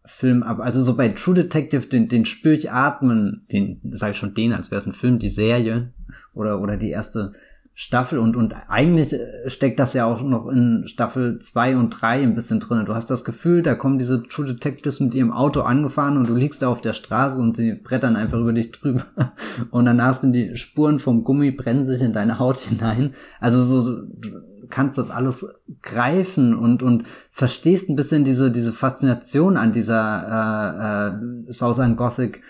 Film 0.06 0.42
ab. 0.42 0.60
Also 0.60 0.82
so 0.82 0.96
bei 0.96 1.10
True 1.10 1.34
Detective, 1.34 1.88
den, 1.88 2.08
den 2.08 2.24
spür 2.24 2.54
ich 2.54 2.72
atmen, 2.72 3.46
den, 3.52 3.82
sage 3.90 4.12
ich 4.12 4.18
schon 4.18 4.32
den, 4.32 4.54
als 4.54 4.70
wäre 4.70 4.80
es 4.80 4.86
ein 4.86 4.94
Film, 4.94 5.18
die 5.18 5.28
Serie 5.28 5.92
oder, 6.32 6.62
oder 6.62 6.78
die 6.78 6.90
erste 6.90 7.34
Staffel 7.74 8.18
und, 8.18 8.36
und 8.36 8.54
eigentlich 8.68 9.18
steckt 9.46 9.80
das 9.80 9.94
ja 9.94 10.04
auch 10.04 10.22
noch 10.22 10.46
in 10.48 10.84
Staffel 10.86 11.38
zwei 11.38 11.74
und 11.74 11.90
drei 11.90 12.22
ein 12.22 12.34
bisschen 12.34 12.60
drin. 12.60 12.84
Du 12.84 12.94
hast 12.94 13.10
das 13.10 13.24
Gefühl, 13.24 13.62
da 13.62 13.74
kommen 13.74 13.98
diese 13.98 14.22
True 14.24 14.44
Detectives 14.44 15.00
mit 15.00 15.14
ihrem 15.14 15.32
Auto 15.32 15.62
angefahren 15.62 16.18
und 16.18 16.28
du 16.28 16.34
liegst 16.34 16.60
da 16.60 16.68
auf 16.68 16.82
der 16.82 16.92
Straße 16.92 17.40
und 17.40 17.56
sie 17.56 17.72
brettern 17.72 18.14
einfach 18.14 18.38
über 18.38 18.52
dich 18.52 18.72
drüber. 18.72 19.04
Und 19.70 19.86
danach 19.86 20.20
sind 20.20 20.32
die 20.32 20.56
Spuren 20.56 20.98
vom 20.98 21.24
Gummi, 21.24 21.50
brennen 21.50 21.86
sich 21.86 22.02
in 22.02 22.12
deine 22.12 22.38
Haut 22.38 22.60
hinein. 22.60 23.14
Also 23.40 23.62
so, 23.64 24.06
du 24.06 24.42
kannst 24.68 24.98
das 24.98 25.10
alles 25.10 25.46
greifen 25.82 26.54
und, 26.54 26.82
und 26.82 27.04
verstehst 27.30 27.88
ein 27.88 27.96
bisschen 27.96 28.24
diese, 28.24 28.50
diese 28.50 28.72
Faszination 28.72 29.56
an 29.56 29.72
dieser 29.72 31.12
äh, 31.12 31.48
äh, 31.48 31.52
Southern 31.52 31.96
Gothic 31.96 32.42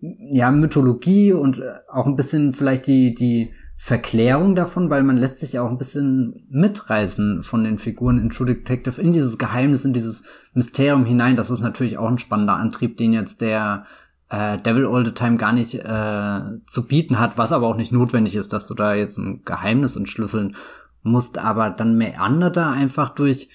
ja, 0.00 0.50
Mythologie 0.50 1.32
und 1.32 1.60
auch 1.90 2.06
ein 2.06 2.16
bisschen 2.16 2.52
vielleicht 2.52 2.86
die, 2.86 3.14
die 3.14 3.52
Verklärung 3.80 4.56
davon, 4.56 4.90
weil 4.90 5.04
man 5.04 5.16
lässt 5.16 5.38
sich 5.38 5.52
ja 5.52 5.62
auch 5.62 5.70
ein 5.70 5.78
bisschen 5.78 6.44
mitreißen 6.50 7.44
von 7.44 7.62
den 7.62 7.78
Figuren 7.78 8.18
in 8.18 8.28
True 8.28 8.46
Detective 8.46 9.00
in 9.00 9.12
dieses 9.12 9.38
Geheimnis, 9.38 9.84
in 9.84 9.92
dieses 9.92 10.24
Mysterium 10.52 11.04
hinein. 11.04 11.36
Das 11.36 11.48
ist 11.48 11.60
natürlich 11.60 11.96
auch 11.96 12.08
ein 12.08 12.18
spannender 12.18 12.56
Antrieb, 12.56 12.96
den 12.96 13.12
jetzt 13.12 13.40
der 13.40 13.86
äh, 14.30 14.58
Devil 14.58 14.84
All 14.84 15.04
the 15.04 15.12
Time 15.12 15.36
gar 15.36 15.52
nicht 15.52 15.74
äh, 15.74 16.40
zu 16.66 16.88
bieten 16.88 17.20
hat, 17.20 17.38
was 17.38 17.52
aber 17.52 17.68
auch 17.68 17.76
nicht 17.76 17.92
notwendig 17.92 18.34
ist, 18.34 18.52
dass 18.52 18.66
du 18.66 18.74
da 18.74 18.94
jetzt 18.94 19.16
ein 19.16 19.44
Geheimnis 19.44 19.94
entschlüsseln 19.94 20.56
musst, 21.02 21.38
aber 21.38 21.70
dann 21.70 21.96
meandert 21.96 22.56
er 22.56 22.72
einfach 22.72 23.10
durch 23.10 23.48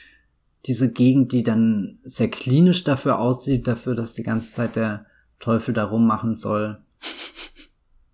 diese 0.66 0.94
Gegend, 0.94 1.34
die 1.34 1.44
dann 1.44 2.00
sehr 2.04 2.30
klinisch 2.30 2.86
dafür 2.86 3.20
aussieht, 3.20 3.68
dafür, 3.68 3.94
dass 3.94 4.14
die 4.14 4.24
ganze 4.24 4.54
Zeit 4.54 4.78
der 4.78 5.06
Teufel 5.42 5.74
da 5.74 5.84
rummachen 5.84 6.34
soll. 6.34 6.82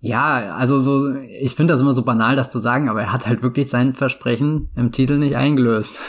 Ja, 0.02 0.56
also 0.56 0.80
so, 0.80 1.14
ich 1.16 1.56
finde 1.56 1.74
das 1.74 1.82
immer 1.82 1.92
so 1.92 2.04
banal, 2.04 2.36
das 2.36 2.52
zu 2.52 2.60
sagen, 2.60 2.88
aber 2.88 3.02
er 3.02 3.14
hat 3.14 3.28
halt 3.28 3.44
wirklich 3.44 3.70
sein 3.70 3.94
Versprechen 3.94 4.70
im 4.76 4.92
Titel 4.92 5.18
nicht 5.18 5.36
eingelöst. 5.36 6.00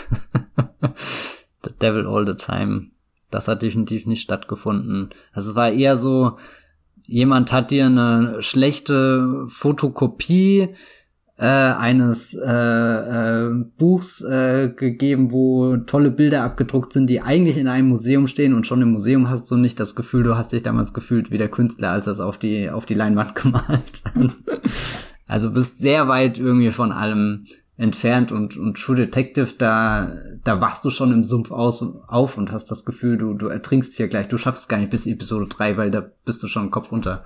the 1.64 1.72
Devil 1.82 2.06
All 2.06 2.26
the 2.26 2.34
Time. 2.34 2.86
Das 3.30 3.48
hat 3.48 3.62
definitiv 3.62 4.06
nicht 4.06 4.22
stattgefunden. 4.22 5.10
Also 5.32 5.50
es 5.50 5.56
war 5.56 5.70
eher 5.70 5.96
so, 5.96 6.36
jemand 7.04 7.52
hat 7.52 7.72
dir 7.72 7.86
eine 7.86 8.36
schlechte 8.40 9.46
Fotokopie 9.48 10.68
äh, 11.40 11.46
eines 11.46 12.34
äh, 12.34 12.42
äh, 12.44 13.64
Buchs 13.78 14.20
äh, 14.20 14.68
gegeben, 14.76 15.32
wo 15.32 15.78
tolle 15.78 16.10
Bilder 16.10 16.44
abgedruckt 16.44 16.92
sind, 16.92 17.08
die 17.08 17.22
eigentlich 17.22 17.56
in 17.56 17.66
einem 17.66 17.88
Museum 17.88 18.26
stehen 18.26 18.52
und 18.52 18.66
schon 18.66 18.82
im 18.82 18.90
Museum 18.90 19.30
hast 19.30 19.50
du 19.50 19.56
nicht 19.56 19.80
das 19.80 19.94
Gefühl, 19.94 20.22
du 20.22 20.36
hast 20.36 20.52
dich 20.52 20.62
damals 20.62 20.92
gefühlt 20.92 21.30
wie 21.30 21.38
der 21.38 21.48
Künstler, 21.48 21.92
als 21.92 22.06
er 22.06 22.12
es 22.12 22.20
auf 22.20 22.36
die 22.36 22.68
auf 22.68 22.84
die 22.84 22.94
Leinwand 22.94 23.34
gemalt 23.42 24.02
hat. 24.04 24.36
also 25.26 25.50
bist 25.50 25.80
sehr 25.80 26.08
weit 26.08 26.38
irgendwie 26.38 26.72
von 26.72 26.92
allem 26.92 27.46
entfernt 27.78 28.32
und, 28.32 28.58
und 28.58 28.76
True 28.76 28.96
Detective, 28.96 29.54
da, 29.56 30.12
da 30.44 30.60
wachst 30.60 30.84
du 30.84 30.90
schon 30.90 31.10
im 31.10 31.24
Sumpf 31.24 31.50
aus, 31.50 31.82
auf 32.06 32.36
und 32.36 32.52
hast 32.52 32.70
das 32.70 32.84
Gefühl, 32.84 33.16
du, 33.16 33.32
du 33.32 33.46
ertrinkst 33.46 33.96
hier 33.96 34.08
gleich, 34.08 34.28
du 34.28 34.36
schaffst 34.36 34.68
gar 34.68 34.76
nicht 34.76 34.90
bis 34.90 35.06
Episode 35.06 35.46
3, 35.48 35.78
weil 35.78 35.90
da 35.90 36.06
bist 36.26 36.42
du 36.42 36.48
schon 36.48 36.70
Kopf 36.70 36.92
unter 36.92 37.24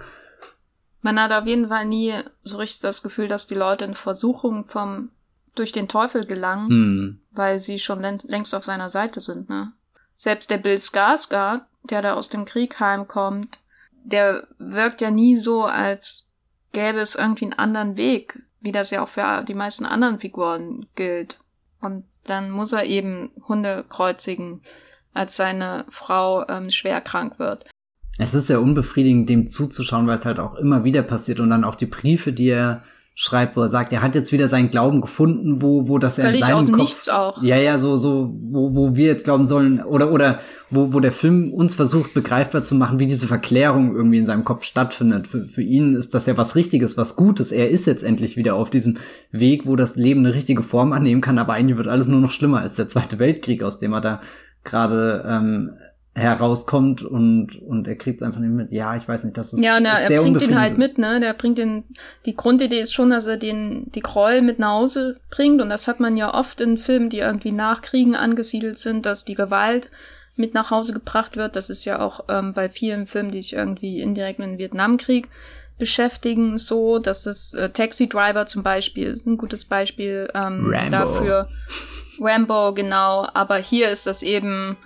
man 1.05 1.21
hat 1.21 1.33
auf 1.33 1.47
jeden 1.47 1.69
Fall 1.69 1.85
nie 1.85 2.15
so 2.45 2.57
richtig 2.57 2.81
das 2.81 3.03
Gefühl, 3.03 3.29
dass 3.29 3.47
die 3.47 3.55
Leute 3.55 3.85
in 3.85 3.95
Versuchung 3.95 4.65
vom 4.67 5.11
durch 5.55 5.71
den 5.71 5.87
Teufel 5.87 6.27
gelangen, 6.27 6.69
hm. 6.69 7.21
weil 7.31 7.59
sie 7.59 7.79
schon 7.79 8.01
längst 8.01 8.55
auf 8.55 8.65
seiner 8.65 8.89
Seite 8.89 9.21
sind, 9.21 9.49
ne? 9.49 9.73
Selbst 10.17 10.51
der 10.51 10.57
Bill 10.57 10.77
Skarsgård, 10.77 11.61
der 11.85 12.01
da 12.01 12.15
aus 12.15 12.31
dem 12.31 12.47
Krieg 12.47 12.81
heimkommt, 12.81 13.59
der 14.03 14.49
wirkt 14.59 15.03
ja 15.03 15.11
nie 15.11 15.37
so, 15.37 15.65
als 15.65 16.31
gäbe 16.73 17.01
es 17.01 17.15
irgendwie 17.15 17.45
einen 17.45 17.59
anderen 17.59 17.97
Weg, 17.99 18.43
wie 18.61 18.73
das 18.73 18.91
ja 18.91 19.03
auch 19.03 19.09
für 19.09 19.45
die 19.47 19.55
meisten 19.55 19.85
anderen 19.85 20.19
Figuren 20.19 20.87
gilt. 20.95 21.39
Und 21.83 22.07
dann 22.25 22.51
muss 22.51 22.73
er 22.73 22.85
eben 22.85 23.31
Hunde 23.47 23.85
kreuzigen, 23.89 24.63
als 25.13 25.37
seine 25.37 25.85
Frau 25.91 26.49
ähm, 26.49 26.71
schwer 26.71 27.03
krank 27.03 27.39
wird. 27.39 27.67
Es 28.19 28.35
ist 28.35 28.47
sehr 28.47 28.63
unbefriedigend, 28.63 29.29
dem 29.29 29.47
zuzuschauen, 29.47 30.07
weil 30.07 30.19
es 30.19 30.25
halt 30.25 30.39
auch 30.39 30.55
immer 30.55 30.85
wieder 30.85 31.03
passiert 31.03 31.41
und 31.41 31.51
dann 31.51 31.65
auch 31.65 31.75
die 31.75 31.87
Briefe, 31.87 32.33
die 32.33 32.49
er 32.49 32.83
schreibt, 33.17 33.57
wo 33.57 33.63
er 33.63 33.69
sagt, 33.69 33.93
er 33.93 34.03
hat 34.03 34.17
jetzt 34.17 34.33
wieder 34.33 34.49
seinen 34.49 34.71
Glauben 34.71 35.01
gefunden, 35.01 35.63
wo, 35.63 35.89
wo 35.89 35.99
das 35.99 36.19
er 36.19 36.35
in 36.35 36.41
seinem 36.41 36.57
aus 36.57 36.67
Kopf, 36.67 36.81
Nichts 36.81 37.09
auch. 37.09 37.41
Ja, 37.43 37.57
ja, 37.57 37.79
so, 37.79 37.97
so, 37.97 38.35
wo, 38.43 38.75
wo 38.75 38.97
wir 38.97 39.07
jetzt 39.07 39.23
glauben 39.23 39.47
sollen, 39.47 39.81
oder, 39.85 40.11
oder, 40.11 40.41
wo, 40.71 40.93
wo 40.93 40.99
der 40.99 41.13
Film 41.13 41.53
uns 41.53 41.77
versucht, 41.77 42.13
begreifbar 42.13 42.65
zu 42.65 42.75
machen, 42.75 42.99
wie 42.99 43.07
diese 43.07 43.29
Verklärung 43.29 43.95
irgendwie 43.95 44.19
in 44.19 44.27
seinem 44.27 44.45
Kopf 44.45 44.65
stattfindet. 44.65 45.29
Für, 45.29 45.47
für 45.47 45.63
ihn 45.63 45.95
ist 45.95 46.13
das 46.13 46.27
ja 46.27 46.37
was 46.37 46.57
Richtiges, 46.57 46.97
was 46.97 47.15
Gutes. 47.15 47.53
Er 47.53 47.71
ist 47.71 47.87
jetzt 47.87 48.03
endlich 48.03 48.37
wieder 48.37 48.57
auf 48.57 48.69
diesem 48.69 48.97
Weg, 49.31 49.65
wo 49.65 49.77
das 49.77 49.95
Leben 49.95 50.27
eine 50.27 50.35
richtige 50.35 50.65
Form 50.65 50.93
annehmen 50.93 51.21
kann, 51.21 51.39
aber 51.39 51.53
eigentlich 51.53 51.79
wird 51.79 51.89
alles 51.89 52.09
nur 52.09 52.21
noch 52.21 52.33
schlimmer 52.33 52.63
als 52.63 52.75
der 52.75 52.89
Zweite 52.89 53.21
Weltkrieg, 53.21 53.63
aus 53.63 53.79
dem 53.79 53.93
er 53.93 54.01
da 54.01 54.21
gerade 54.65 55.25
ähm, 55.29 55.71
herauskommt 56.15 57.03
und 57.03 57.61
und 57.63 57.89
er 57.89 57.97
kriegt 57.97 58.21
es 58.21 58.27
einfach 58.27 58.41
nicht 58.41 58.53
mit. 58.53 58.73
Ja, 58.73 58.95
ich 58.95 59.09
weiß 59.09 59.25
nicht, 59.25 59.37
das 59.37 59.53
ist 59.53 59.65
ja, 59.65 59.81
na, 59.81 59.99
er 59.99 60.23
bringt 60.23 60.43
ihn 60.43 60.59
halt 60.59 60.79
mit, 60.79 60.97
ne? 60.97 61.19
Der 61.19 61.35
bringt 61.35 61.59
den. 61.59 61.85
Die 62.25 62.37
Grundidee 62.37 62.81
ist 62.81 62.95
schon, 62.95 63.11
dass 63.11 63.27
er 63.27 63.37
den 63.37 63.91
die 63.95 64.01
Groll 64.01 64.41
mit 64.41 64.59
nach 64.59 64.73
Hause 64.73 65.19
bringt 65.31 65.61
und 65.61 65.71
das 65.71 65.89
hat 65.89 65.99
man 65.99 66.17
ja 66.17 66.33
oft 66.33 66.61
in 66.61 66.79
Filmen, 66.79 67.11
die 67.11 67.19
irgendwie 67.19 67.53
nach 67.53 67.83
Kriegen 67.83 68.15
angesiedelt 68.15 68.79
sind, 68.79 69.07
dass 69.07 69.25
die 69.25 69.35
Gewalt 69.35 69.91
mit 70.37 70.55
nach 70.55 70.71
Hause 70.71 70.93
gebracht 70.93 71.37
wird. 71.37 71.57
Das 71.57 71.69
ist 71.69 71.85
ja 71.85 72.01
auch 72.01 72.25
ähm, 72.29 72.53
bei 72.53 72.69
vielen 72.69 73.07
Filmen, 73.07 73.31
die 73.31 73.43
sich 73.43 73.55
irgendwie 73.55 74.01
indirekt 74.01 74.39
mit 74.39 74.49
dem 74.49 74.59
Vietnamkrieg 74.59 75.29
beschäftigen, 75.79 76.59
so, 76.59 77.01
dass 77.01 77.25
das 77.25 77.55
äh, 77.55 77.71
Taxi 77.71 78.09
Driver 78.09 78.47
zum 78.47 78.63
Beispiel 78.63 79.21
ein 79.27 79.37
gutes 79.37 79.65
Beispiel 79.65 80.29
ähm, 80.35 80.73
Rambo. 80.73 80.91
dafür. 80.91 81.49
Rambo, 82.21 82.73
genau. 82.75 83.27
Aber 83.35 83.57
hier 83.57 83.89
ist 83.89 84.07
das 84.07 84.23
eben 84.23 84.77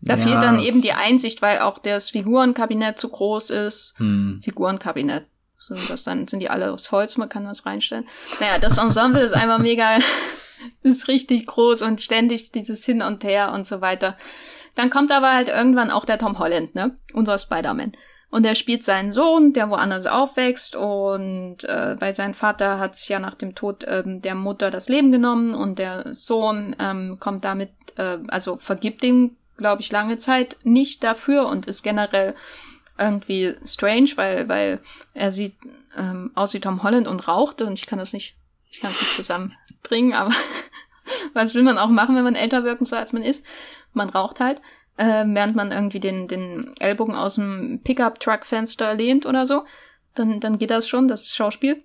da 0.00 0.16
ja, 0.16 0.22
fehlt 0.22 0.42
dann 0.42 0.60
eben 0.60 0.82
die 0.82 0.92
Einsicht, 0.92 1.40
weil 1.40 1.60
auch 1.60 1.78
das 1.78 2.10
Figurenkabinett 2.10 2.98
zu 2.98 3.08
groß 3.08 3.50
ist. 3.50 3.94
Hm. 3.96 4.40
Figurenkabinett. 4.44 5.26
Sind 5.56 5.88
das 5.88 6.02
dann, 6.02 6.28
sind 6.28 6.40
die 6.40 6.50
alle 6.50 6.72
aus 6.72 6.92
Holz, 6.92 7.16
man 7.16 7.30
kann 7.30 7.44
das 7.44 7.64
reinstellen. 7.64 8.06
Naja, 8.38 8.58
das 8.58 8.76
Ensemble 8.76 9.22
ist 9.22 9.32
einfach 9.32 9.58
mega, 9.58 9.98
ist 10.82 11.08
richtig 11.08 11.46
groß 11.46 11.80
und 11.82 12.02
ständig 12.02 12.52
dieses 12.52 12.84
Hin 12.84 13.00
und 13.00 13.24
Her 13.24 13.52
und 13.52 13.66
so 13.66 13.80
weiter. 13.80 14.16
Dann 14.74 14.90
kommt 14.90 15.10
aber 15.10 15.32
halt 15.32 15.48
irgendwann 15.48 15.90
auch 15.90 16.04
der 16.04 16.18
Tom 16.18 16.38
Holland, 16.38 16.74
ne? 16.74 16.98
Unser 17.14 17.38
Spider-Man. 17.38 17.92
Und 18.30 18.44
er 18.44 18.56
spielt 18.56 18.82
seinen 18.82 19.12
Sohn, 19.12 19.52
der 19.52 19.70
woanders 19.70 20.06
aufwächst 20.06 20.74
und 20.74 21.62
äh, 21.62 22.00
weil 22.00 22.14
sein 22.14 22.34
Vater 22.34 22.80
hat 22.80 22.96
sich 22.96 23.08
ja 23.08 23.20
nach 23.20 23.36
dem 23.36 23.54
Tod 23.54 23.84
ähm, 23.86 24.22
der 24.22 24.34
Mutter 24.34 24.72
das 24.72 24.88
Leben 24.88 25.12
genommen 25.12 25.54
und 25.54 25.78
der 25.78 26.12
Sohn 26.14 26.74
ähm, 26.80 27.18
kommt 27.20 27.44
damit, 27.44 27.70
äh, 27.96 28.18
also 28.28 28.58
vergibt 28.58 29.02
ihm, 29.04 29.36
glaube 29.56 29.82
ich, 29.82 29.92
lange 29.92 30.16
Zeit 30.16 30.56
nicht 30.62 31.04
dafür 31.04 31.46
und 31.46 31.66
ist 31.66 31.82
generell 31.82 32.34
irgendwie 32.98 33.54
strange, 33.64 34.10
weil, 34.16 34.48
weil 34.48 34.80
er 35.14 35.30
sieht 35.30 35.54
ähm, 35.96 36.30
aus 36.34 36.54
wie 36.54 36.60
Tom 36.60 36.82
Holland 36.82 37.08
und 37.08 37.26
rauchte 37.26 37.66
und 37.66 37.74
ich 37.74 37.86
kann 37.86 37.98
das 37.98 38.12
nicht, 38.12 38.36
ich 38.70 38.80
kann 38.80 38.90
es 38.90 39.00
nicht 39.00 39.14
zusammenbringen, 39.14 40.12
aber 40.12 40.32
was 41.32 41.54
will 41.54 41.62
man 41.62 41.78
auch 41.78 41.88
machen, 41.88 42.14
wenn 42.16 42.24
man 42.24 42.36
älter 42.36 42.64
wirken 42.64 42.84
soll, 42.84 42.98
als 42.98 43.12
man 43.12 43.22
ist? 43.22 43.44
Man 43.92 44.10
raucht 44.10 44.40
halt 44.40 44.60
äh, 44.96 45.24
während 45.26 45.56
man 45.56 45.72
irgendwie 45.72 46.00
den, 46.00 46.28
den 46.28 46.74
Ellbogen 46.78 47.14
aus 47.14 47.34
dem 47.34 47.80
Pickup-Truck-Fenster 47.82 48.94
lehnt 48.94 49.26
oder 49.26 49.46
so, 49.46 49.64
dann, 50.14 50.40
dann 50.40 50.58
geht 50.58 50.70
das 50.70 50.88
schon, 50.88 51.08
das 51.08 51.22
ist 51.22 51.34
Schauspiel. 51.34 51.82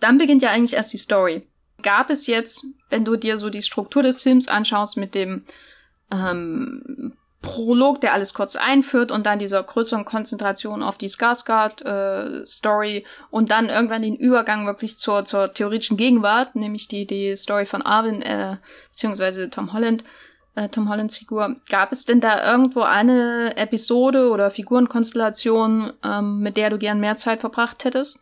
Dann 0.00 0.18
beginnt 0.18 0.42
ja 0.42 0.50
eigentlich 0.50 0.74
erst 0.74 0.92
die 0.92 0.98
Story. 0.98 1.46
Gab 1.82 2.10
es 2.10 2.26
jetzt, 2.26 2.64
wenn 2.90 3.04
du 3.04 3.16
dir 3.16 3.38
so 3.38 3.50
die 3.50 3.62
Struktur 3.62 4.02
des 4.02 4.22
Films 4.22 4.48
anschaust 4.48 4.96
mit 4.96 5.14
dem 5.14 5.44
ähm, 6.10 7.12
Prolog, 7.42 8.00
der 8.00 8.12
alles 8.12 8.34
kurz 8.34 8.54
einführt 8.56 9.10
und 9.10 9.26
dann 9.26 9.40
dieser 9.40 9.62
größeren 9.62 10.04
Konzentration 10.04 10.82
auf 10.82 10.96
die 10.96 11.08
Skarsgård-Story 11.08 12.96
äh, 12.98 13.04
und 13.30 13.50
dann 13.50 13.68
irgendwann 13.68 14.02
den 14.02 14.14
Übergang 14.16 14.64
wirklich 14.64 14.96
zur, 14.98 15.24
zur 15.24 15.52
theoretischen 15.52 15.96
Gegenwart, 15.96 16.54
nämlich 16.54 16.86
die, 16.86 17.06
die 17.06 17.34
Story 17.36 17.66
von 17.66 17.82
Arvin, 17.82 18.22
äh, 18.22 18.58
beziehungsweise 18.92 19.50
Tom 19.50 19.72
Holland, 19.72 20.04
äh, 20.54 20.68
Tom 20.68 20.88
Hollands 20.88 21.16
Figur. 21.16 21.56
Gab 21.68 21.90
es 21.90 22.04
denn 22.04 22.20
da 22.20 22.48
irgendwo 22.52 22.82
eine 22.82 23.56
Episode 23.56 24.30
oder 24.30 24.52
Figurenkonstellation, 24.52 25.92
ähm, 26.04 26.38
mit 26.38 26.56
der 26.56 26.70
du 26.70 26.78
gern 26.78 27.00
mehr 27.00 27.16
Zeit 27.16 27.40
verbracht 27.40 27.84
hättest? 27.84 28.20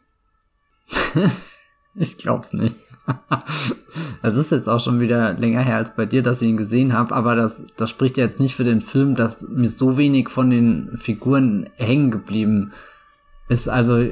ich 1.94 2.16
glaub's 2.16 2.54
nicht. 2.54 2.74
Es 4.22 4.36
ist 4.36 4.52
jetzt 4.52 4.68
auch 4.68 4.80
schon 4.80 5.00
wieder 5.00 5.32
länger 5.34 5.62
her 5.62 5.76
als 5.76 5.96
bei 5.96 6.04
dir, 6.04 6.22
dass 6.22 6.42
ich 6.42 6.48
ihn 6.48 6.56
gesehen 6.56 6.92
habe, 6.92 7.14
aber 7.14 7.34
das, 7.34 7.64
das 7.76 7.88
spricht 7.88 8.18
ja 8.18 8.24
jetzt 8.24 8.38
nicht 8.38 8.54
für 8.54 8.64
den 8.64 8.80
Film, 8.80 9.14
dass 9.14 9.48
mir 9.48 9.68
so 9.68 9.96
wenig 9.96 10.28
von 10.28 10.50
den 10.50 10.96
Figuren 10.96 11.70
hängen 11.76 12.10
geblieben 12.10 12.72
ist. 13.48 13.68
Also 13.68 14.04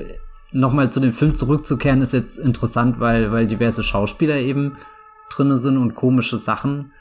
nochmal 0.51 0.91
zu 0.91 1.01
dem 1.01 1.13
Film 1.13 1.35
zurückzukehren, 1.35 2.01
ist 2.01 2.15
jetzt 2.15 2.39
interessant, 2.39 3.01
weil, 3.01 3.33
weil 3.33 3.47
diverse 3.47 3.85
Schauspieler 3.85 4.37
eben 4.37 4.77
drinne 5.31 5.59
sind 5.59 5.77
und 5.77 5.95
komische 5.95 6.39
Sachen 6.39 6.93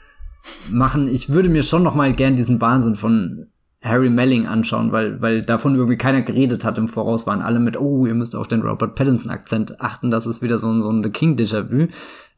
machen. 0.70 1.08
Ich 1.08 1.30
würde 1.30 1.48
mir 1.48 1.62
schon 1.62 1.82
nochmal 1.82 2.12
gern 2.12 2.36
diesen 2.36 2.60
Wahnsinn 2.60 2.94
von 2.94 3.46
Harry 3.80 4.10
Melling 4.10 4.46
anschauen, 4.46 4.90
weil, 4.90 5.20
weil 5.20 5.42
davon 5.42 5.76
irgendwie 5.76 5.98
keiner 5.98 6.22
geredet 6.22 6.64
hat 6.64 6.78
im 6.78 6.88
Voraus, 6.88 7.26
waren 7.26 7.42
alle 7.42 7.60
mit, 7.60 7.78
oh, 7.78 8.06
ihr 8.06 8.14
müsst 8.14 8.34
auf 8.34 8.48
den 8.48 8.62
Robert 8.62 8.96
Pattinson-Akzent 8.96 9.80
achten, 9.80 10.10
das 10.10 10.26
ist 10.26 10.42
wieder 10.42 10.58
so 10.58 10.68
ein, 10.70 10.82
so 10.82 10.90
ein 10.90 11.02
The 11.02 11.10
King-Déjà-vu. 11.10 11.88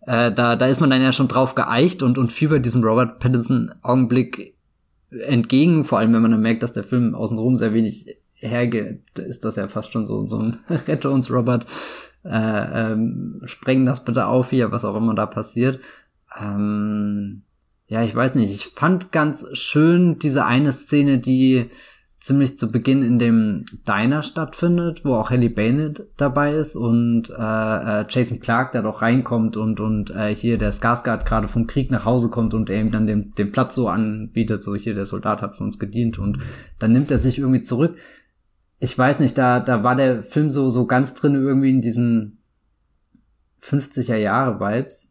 Äh, 0.07 0.33
da, 0.33 0.57
da 0.57 0.67
ist 0.67 0.81
man 0.81 0.91
dann 0.91 1.03
ja 1.03 1.13
schon 1.13 1.29
drauf 1.29 1.55
geeicht 1.55 2.03
und, 2.03 2.19
und 2.19 2.33
fiebert 2.33 2.65
diesem 2.65 2.85
Robert 2.85 3.21
Pattinson-Augenblick 3.21 4.55
entgegen, 5.11 5.85
vor 5.85 5.99
allem 5.99 6.13
wenn 6.13 6.23
man 6.23 6.31
dann 6.31 6.43
merkt, 6.43 6.63
dass 6.63 6.73
der 6.73 6.85
Film 6.85 7.15
außenrum 7.15 7.57
sehr 7.57 7.73
wenig 7.75 8.19
hergeht, 8.35 9.03
ist 9.19 9.45
das 9.45 9.57
ja 9.57 9.69
fast 9.69 9.93
schon 9.93 10.07
so, 10.07 10.27
so 10.27 10.39
ein 10.39 10.59
Rette 10.87 11.11
uns, 11.11 11.31
Robert, 11.31 11.67
äh, 12.25 12.93
ähm, 12.93 13.41
sprengen 13.45 13.87
das 13.87 14.05
bitte 14.05 14.27
auf 14.27 14.51
hier, 14.51 14.73
was 14.73 14.85
auch 14.85 14.97
immer 14.97 15.15
da 15.15 15.27
passiert. 15.27 15.81
Ähm, 16.39 17.43
ja, 17.91 18.05
ich 18.05 18.15
weiß 18.15 18.37
nicht, 18.37 18.55
ich 18.55 18.67
fand 18.69 19.11
ganz 19.11 19.45
schön 19.55 20.21
diese 20.21 20.47
eine 20.47 20.71
Szene, 20.71 21.19
die 21.19 21.71
ziemlich 22.21 22.57
zu 22.57 22.71
Beginn 22.71 23.03
in 23.03 23.19
dem 23.19 23.65
Diner 23.89 24.23
stattfindet, 24.23 25.05
wo 25.05 25.15
auch 25.15 25.31
Halle 25.31 25.51
Baynett 25.51 26.07
dabei 26.17 26.55
ist 26.55 26.77
und 26.77 27.31
äh, 27.31 27.33
äh, 27.33 28.05
Jason 28.09 28.39
Clark, 28.39 28.71
der 28.71 28.83
doch 28.83 29.03
reinkommt 29.03 29.57
und 29.57 29.81
und 29.81 30.11
äh, 30.11 30.33
hier 30.33 30.57
der 30.57 30.73
Skarsgård 30.73 31.25
gerade 31.25 31.49
vom 31.49 31.67
Krieg 31.67 31.91
nach 31.91 32.05
Hause 32.05 32.31
kommt 32.31 32.55
und 32.55 32.71
er 32.71 32.81
ihm 32.81 32.93
dann 32.93 33.09
den, 33.09 33.35
den 33.35 33.51
Platz 33.51 33.75
so 33.75 33.89
anbietet, 33.89 34.63
so 34.63 34.77
hier 34.77 34.95
der 34.95 35.05
Soldat 35.05 35.43
hat 35.43 35.57
für 35.57 35.65
uns 35.65 35.81
gedient 35.81 36.17
und 36.21 36.39
dann 36.79 36.93
nimmt 36.93 37.11
er 37.11 37.19
sich 37.19 37.41
irgendwie 37.41 37.63
zurück. 37.63 37.99
Ich 38.79 38.97
weiß 38.97 39.19
nicht, 39.19 39.37
da 39.37 39.59
da 39.59 39.83
war 39.83 39.97
der 39.97 40.23
Film 40.23 40.53
so 40.53 40.71
so 40.71 40.87
ganz 40.87 41.15
drin 41.15 41.35
irgendwie 41.35 41.71
in 41.71 41.81
diesen 41.81 42.39
50er 43.61 44.17
Jahre 44.17 44.61
Vibes 44.61 45.10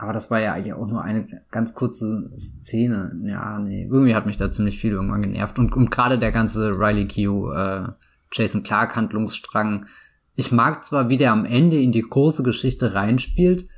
aber 0.00 0.12
das 0.12 0.30
war 0.30 0.40
ja 0.40 0.54
eigentlich 0.54 0.72
auch 0.72 0.86
nur 0.86 1.02
eine 1.02 1.26
ganz 1.50 1.74
kurze 1.74 2.30
Szene. 2.38 3.12
Ja, 3.24 3.58
nee, 3.58 3.84
irgendwie 3.84 4.14
hat 4.14 4.24
mich 4.24 4.38
da 4.38 4.50
ziemlich 4.50 4.78
viel 4.78 4.92
irgendwann 4.92 5.22
genervt. 5.22 5.58
Und, 5.58 5.74
und 5.74 5.90
gerade 5.90 6.18
der 6.18 6.32
ganze 6.32 6.70
Riley 6.70 7.06
Q, 7.06 7.52
äh, 7.52 7.88
Jason 8.32 8.62
Clark 8.62 8.96
Handlungsstrang. 8.96 9.86
Ich 10.36 10.52
mag 10.52 10.84
zwar, 10.84 11.08
wie 11.10 11.18
der 11.18 11.32
am 11.32 11.44
Ende 11.44 11.80
in 11.80 11.92
die 11.92 12.00
große 12.00 12.42
Geschichte 12.42 12.94
reinspielt. 12.94 13.68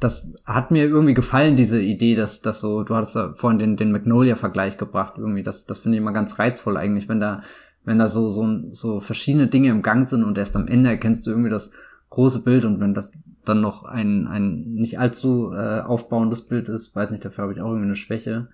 Das 0.00 0.36
hat 0.46 0.70
mir 0.70 0.84
irgendwie 0.84 1.14
gefallen, 1.14 1.56
diese 1.56 1.82
Idee, 1.82 2.14
dass 2.14 2.40
dass 2.40 2.60
so, 2.60 2.84
du 2.84 2.94
hattest 2.94 3.16
da 3.16 3.34
vorhin 3.34 3.58
den, 3.58 3.76
den 3.76 3.92
Magnolia-Vergleich 3.92 4.78
gebracht, 4.78 5.14
irgendwie. 5.18 5.42
Das, 5.42 5.66
das 5.66 5.80
finde 5.80 5.96
ich 5.96 6.02
immer 6.02 6.12
ganz 6.12 6.38
reizvoll 6.38 6.76
eigentlich, 6.76 7.08
wenn 7.08 7.20
da, 7.20 7.42
wenn 7.84 7.98
da 7.98 8.08
so, 8.08 8.30
so, 8.30 8.70
so 8.70 9.00
verschiedene 9.00 9.48
Dinge 9.48 9.68
im 9.68 9.82
Gang 9.82 10.08
sind 10.08 10.24
und 10.24 10.38
erst 10.38 10.56
am 10.56 10.68
Ende 10.68 10.88
erkennst 10.88 11.26
du 11.26 11.30
irgendwie 11.30 11.50
das 11.50 11.72
große 12.10 12.42
Bild 12.42 12.64
und 12.64 12.80
wenn 12.80 12.94
das 12.94 13.12
dann 13.44 13.60
noch 13.60 13.84
ein, 13.84 14.26
ein 14.26 14.74
nicht 14.74 14.98
allzu 14.98 15.52
äh, 15.52 15.80
aufbauendes 15.80 16.46
Bild 16.46 16.68
ist, 16.68 16.94
weiß 16.94 17.10
nicht, 17.10 17.24
dafür 17.24 17.44
habe 17.44 17.52
ich 17.52 17.60
auch 17.60 17.68
irgendwie 17.68 17.86
eine 17.86 17.96
Schwäche. 17.96 18.48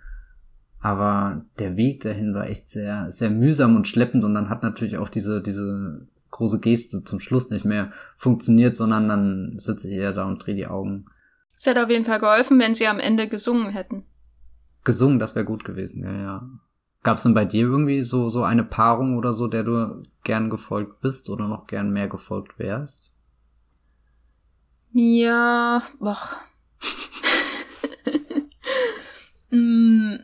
Aber 0.81 1.47
der 1.59 1.77
Weg 1.77 2.03
dahin 2.03 2.35
war 2.35 2.47
echt 2.47 2.69
sehr, 2.69 3.11
sehr 3.11 3.31
mühsam 3.31 3.75
und 3.75 3.89
schleppend 3.89 4.23
und 4.23 4.35
dann 4.35 4.51
hat 4.51 4.63
natürlich 4.63 4.99
auch 4.99 5.09
diese, 5.09 5.41
diese 5.41 6.07
große 6.31 6.61
Geste 6.61 7.05
zum 7.05 7.21
Schluss 7.21 7.49
nicht 7.51 7.65
mehr 7.65 7.91
funktioniert, 8.17 8.77
sondern 8.77 9.09
dann 9.09 9.59
sitze 9.59 9.89
ich 9.89 9.95
eher 9.95 10.13
da 10.13 10.27
und 10.27 10.45
drehe 10.45 10.55
die 10.55 10.67
Augen. 10.67 11.07
Es 11.57 11.65
hätte 11.65 11.83
auf 11.83 11.91
jeden 11.91 12.05
Fall 12.05 12.19
geholfen, 12.19 12.59
wenn 12.59 12.75
sie 12.75 12.87
am 12.87 12.99
Ende 12.99 13.29
gesungen 13.29 13.71
hätten. 13.71 14.05
Gesungen, 14.83 15.19
das 15.19 15.35
wäre 15.35 15.47
gut 15.47 15.65
gewesen, 15.65 16.03
ja, 16.03 16.13
ja. 16.13 16.49
Gab 17.03 17.19
es 17.19 17.23
denn 17.23 17.35
bei 17.35 17.45
dir 17.45 17.67
irgendwie 17.67 18.03
so, 18.03 18.29
so 18.29 18.43
eine 18.43 18.65
Paarung 18.65 19.17
oder 19.17 19.33
so, 19.33 19.47
der 19.47 19.63
du 19.63 20.03
gern 20.25 20.51
gefolgt 20.51 21.01
bist 21.01 21.31
oder 21.31 21.49
noch 21.49 21.67
gern 21.67 21.93
mehr 21.93 22.09
gefolgt 22.09 22.59
wärst? 22.59 23.14
Ja, 24.97 25.83
boah. 25.99 26.21
Hm, 29.51 30.21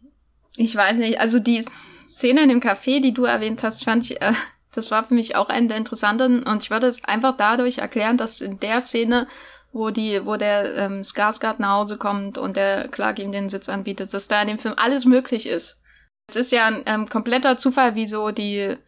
ich 0.56 0.74
weiß 0.74 0.96
nicht, 0.96 1.20
also 1.20 1.38
die 1.38 1.62
Szene 2.06 2.44
in 2.44 2.48
dem 2.48 2.60
Café, 2.60 3.02
die 3.02 3.12
du 3.12 3.24
erwähnt 3.24 3.62
hast, 3.62 3.84
fand 3.84 4.04
ich, 4.04 4.22
äh, 4.22 4.32
das 4.72 4.90
war 4.90 5.04
für 5.04 5.12
mich 5.12 5.36
auch 5.36 5.50
eine 5.50 5.66
der 5.68 5.76
interessanten 5.76 6.42
und 6.42 6.62
ich 6.62 6.70
würde 6.70 6.86
es 6.86 7.04
einfach 7.04 7.36
dadurch 7.36 7.78
erklären, 7.78 8.16
dass 8.16 8.40
in 8.40 8.58
der 8.60 8.80
Szene, 8.80 9.28
wo 9.72 9.90
die, 9.90 10.24
wo 10.24 10.36
der 10.36 10.74
ähm, 10.74 11.02
Skarsgård 11.02 11.56
nach 11.58 11.74
Hause 11.74 11.98
kommt 11.98 12.38
und 12.38 12.56
der 12.56 12.88
Clark 12.88 13.18
ihm 13.18 13.30
den 13.30 13.50
Sitz 13.50 13.68
anbietet, 13.68 14.14
dass 14.14 14.28
da 14.28 14.40
in 14.40 14.48
dem 14.48 14.58
Film 14.58 14.74
alles 14.78 15.04
möglich 15.04 15.46
ist. 15.46 15.82
Es 16.28 16.36
ist 16.36 16.50
ja 16.50 16.64
ein 16.64 16.82
ähm, 16.86 17.08
kompletter 17.10 17.58
Zufall, 17.58 17.94
wie 17.94 18.06
so 18.06 18.30
die 18.30 18.78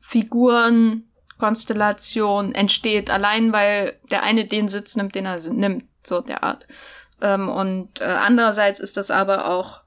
Figuren 0.00 1.11
Konstellation 1.42 2.54
entsteht, 2.54 3.10
allein 3.10 3.52
weil 3.52 3.98
der 4.12 4.22
eine 4.22 4.44
den 4.44 4.68
Sitz 4.68 4.94
nimmt, 4.94 5.16
den 5.16 5.26
er 5.26 5.40
nimmt, 5.50 5.82
so 6.04 6.20
der 6.20 6.44
Art. 6.44 6.68
Ähm, 7.20 7.48
und 7.48 8.00
äh, 8.00 8.04
andererseits 8.04 8.78
ist 8.78 8.96
das 8.96 9.10
aber 9.10 9.50
auch 9.50 9.80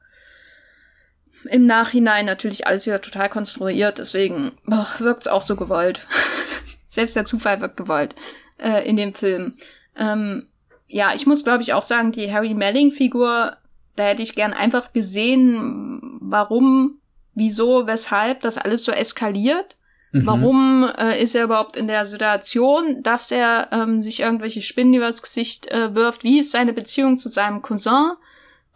im 1.49 1.65
Nachhinein 1.65 2.25
natürlich 2.25 2.67
alles 2.67 2.85
wieder 2.85 2.99
total 2.99 3.29
konstruiert, 3.29 3.99
deswegen 3.99 4.57
wirkt 4.99 5.21
es 5.21 5.27
auch 5.27 5.43
so 5.43 5.55
gewollt. 5.55 6.05
Selbst 6.89 7.15
der 7.15 7.23
Zufall 7.23 7.61
wirkt 7.61 7.77
gewollt 7.77 8.15
äh, 8.57 8.85
in 8.85 8.97
dem 8.97 9.13
Film. 9.13 9.53
Ähm, 9.95 10.49
ja, 10.87 11.13
ich 11.13 11.25
muss 11.25 11.45
glaube 11.45 11.63
ich 11.63 11.71
auch 11.71 11.83
sagen, 11.83 12.11
die 12.11 12.33
Harry 12.33 12.53
Melling-Figur, 12.53 13.55
da 13.95 14.03
hätte 14.03 14.23
ich 14.23 14.35
gern 14.35 14.51
einfach 14.51 14.91
gesehen, 14.91 16.19
warum, 16.19 16.99
wieso, 17.33 17.87
weshalb 17.87 18.41
das 18.41 18.57
alles 18.57 18.83
so 18.83 18.91
eskaliert 18.91 19.77
Mhm. 20.15 20.25
Warum 20.25 20.89
äh, 20.97 21.21
ist 21.21 21.35
er 21.35 21.43
überhaupt 21.43 21.75
in 21.75 21.87
der 21.87 22.05
Situation, 22.05 23.03
dass 23.03 23.31
er 23.31 23.67
ähm, 23.73 24.01
sich 24.01 24.21
irgendwelche 24.21 24.61
Spinnen 24.61 24.93
übers 24.93 25.21
Gesicht 25.21 25.67
äh, 25.67 25.93
wirft? 25.93 26.23
Wie 26.23 26.39
ist 26.39 26.51
seine 26.51 26.71
Beziehung 26.71 27.17
zu 27.17 27.27
seinem 27.27 27.61
Cousin? 27.61 28.13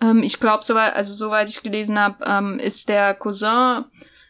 Ähm, 0.01 0.21
ich 0.21 0.41
glaube, 0.41 0.65
soweit, 0.65 0.93
also 0.95 1.13
soweit 1.13 1.47
ich 1.47 1.63
gelesen 1.63 1.97
habe, 1.97 2.25
ähm, 2.25 2.59
ist 2.59 2.89
der 2.89 3.13
Cousin 3.13 3.85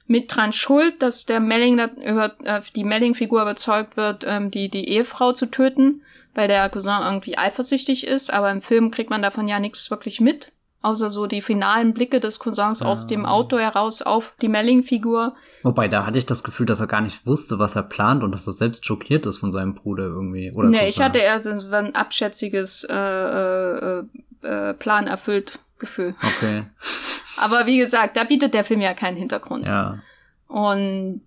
mit 0.05 0.35
dran 0.35 0.53
schuld, 0.53 1.01
dass 1.01 1.25
der 1.25 1.39
Melling 1.39 1.79
über 2.05 2.35
äh, 2.43 2.61
die 2.75 2.83
Melling-Figur 2.83 3.41
überzeugt 3.41 3.97
wird, 3.97 4.23
ähm, 4.27 4.51
die 4.51 4.69
die 4.69 4.87
Ehefrau 4.87 5.33
zu 5.33 5.47
töten, 5.47 6.03
weil 6.35 6.47
der 6.47 6.69
Cousin 6.69 7.01
irgendwie 7.03 7.39
eifersüchtig 7.39 8.05
ist. 8.05 8.31
Aber 8.31 8.51
im 8.51 8.61
Film 8.61 8.91
kriegt 8.91 9.09
man 9.09 9.23
davon 9.23 9.47
ja 9.47 9.59
nichts 9.59 9.89
wirklich 9.89 10.21
mit. 10.21 10.51
Außer 10.81 11.09
so 11.09 11.27
die 11.27 11.41
finalen 11.41 11.93
Blicke 11.93 12.21
des 12.21 12.39
Cousins 12.39 12.79
ja. 12.79 12.85
aus 12.85 13.05
dem 13.05 13.25
Auto 13.25 13.57
heraus 13.57 14.01
auf 14.01 14.33
die 14.41 14.47
Melling-Figur. 14.47 15.35
Wobei, 15.63 15.89
da 15.89 16.05
hatte 16.05 16.17
ich 16.17 16.25
das 16.25 16.41
Gefühl, 16.41 16.65
dass 16.65 16.79
er 16.79 16.87
gar 16.87 17.01
nicht 17.01 17.25
wusste, 17.25 17.59
was 17.59 17.75
er 17.75 17.83
plant 17.83 18.23
und 18.23 18.31
dass 18.31 18.47
er 18.47 18.53
selbst 18.53 18.85
schockiert 18.85 19.25
ist 19.25 19.39
von 19.39 19.51
seinem 19.51 19.75
Bruder 19.75 20.05
irgendwie. 20.05 20.53
Oder 20.53 20.69
nee, 20.69 20.77
Cousin. 20.77 20.89
ich 20.89 21.01
hatte 21.01 21.17
eher 21.17 21.41
so 21.41 21.49
ein 21.49 21.95
abschätziges 21.95 22.85
äh, 22.89 22.95
äh, 22.95 24.03
äh, 24.41 24.73
Plan 24.73 25.07
erfüllt 25.07 25.59
Gefühl. 25.79 26.15
Okay. 26.21 26.63
Aber 27.37 27.65
wie 27.65 27.77
gesagt, 27.77 28.15
da 28.15 28.23
bietet 28.23 28.53
der 28.53 28.63
Film 28.63 28.79
ja 28.79 28.93
keinen 28.93 29.17
Hintergrund. 29.17 29.67
Ja. 29.67 29.93
Und 30.47 31.21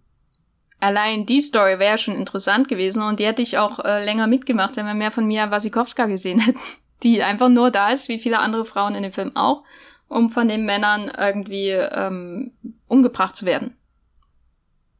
allein 0.80 1.26
die 1.26 1.42
Story 1.42 1.78
wäre 1.78 1.98
schon 1.98 2.14
interessant 2.14 2.68
gewesen 2.68 3.02
und 3.02 3.20
die 3.20 3.26
hätte 3.26 3.42
ich 3.42 3.58
auch 3.58 3.84
äh, 3.84 4.04
länger 4.04 4.26
mitgemacht, 4.26 4.76
wenn 4.76 4.86
wir 4.86 4.94
mehr 4.94 5.10
von 5.10 5.26
Mia 5.26 5.50
Wasikowska 5.50 6.06
gesehen 6.06 6.40
hätten 6.40 6.58
die 7.02 7.22
einfach 7.22 7.48
nur 7.48 7.70
da 7.70 7.90
ist, 7.90 8.08
wie 8.08 8.18
viele 8.18 8.38
andere 8.38 8.64
Frauen 8.64 8.94
in 8.94 9.02
dem 9.02 9.12
Film 9.12 9.36
auch, 9.36 9.64
um 10.08 10.30
von 10.30 10.48
den 10.48 10.64
Männern 10.64 11.10
irgendwie 11.16 11.70
ähm, 11.70 12.52
umgebracht 12.88 13.36
zu 13.36 13.46
werden. 13.46 13.76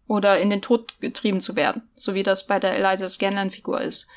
Oder 0.07 0.41
in 0.41 0.51
den 0.51 0.62
Tod 0.62 1.01
getrieben 1.01 1.41
zu 1.41 1.57
werden, 1.57 1.83
so 1.95 2.15
wie 2.15 2.23
das 2.23 2.47
bei 2.47 2.59
der 2.59 2.77
Eliza 2.77 3.09
Scanlan-Figur 3.09 3.81
ist. 3.81 4.09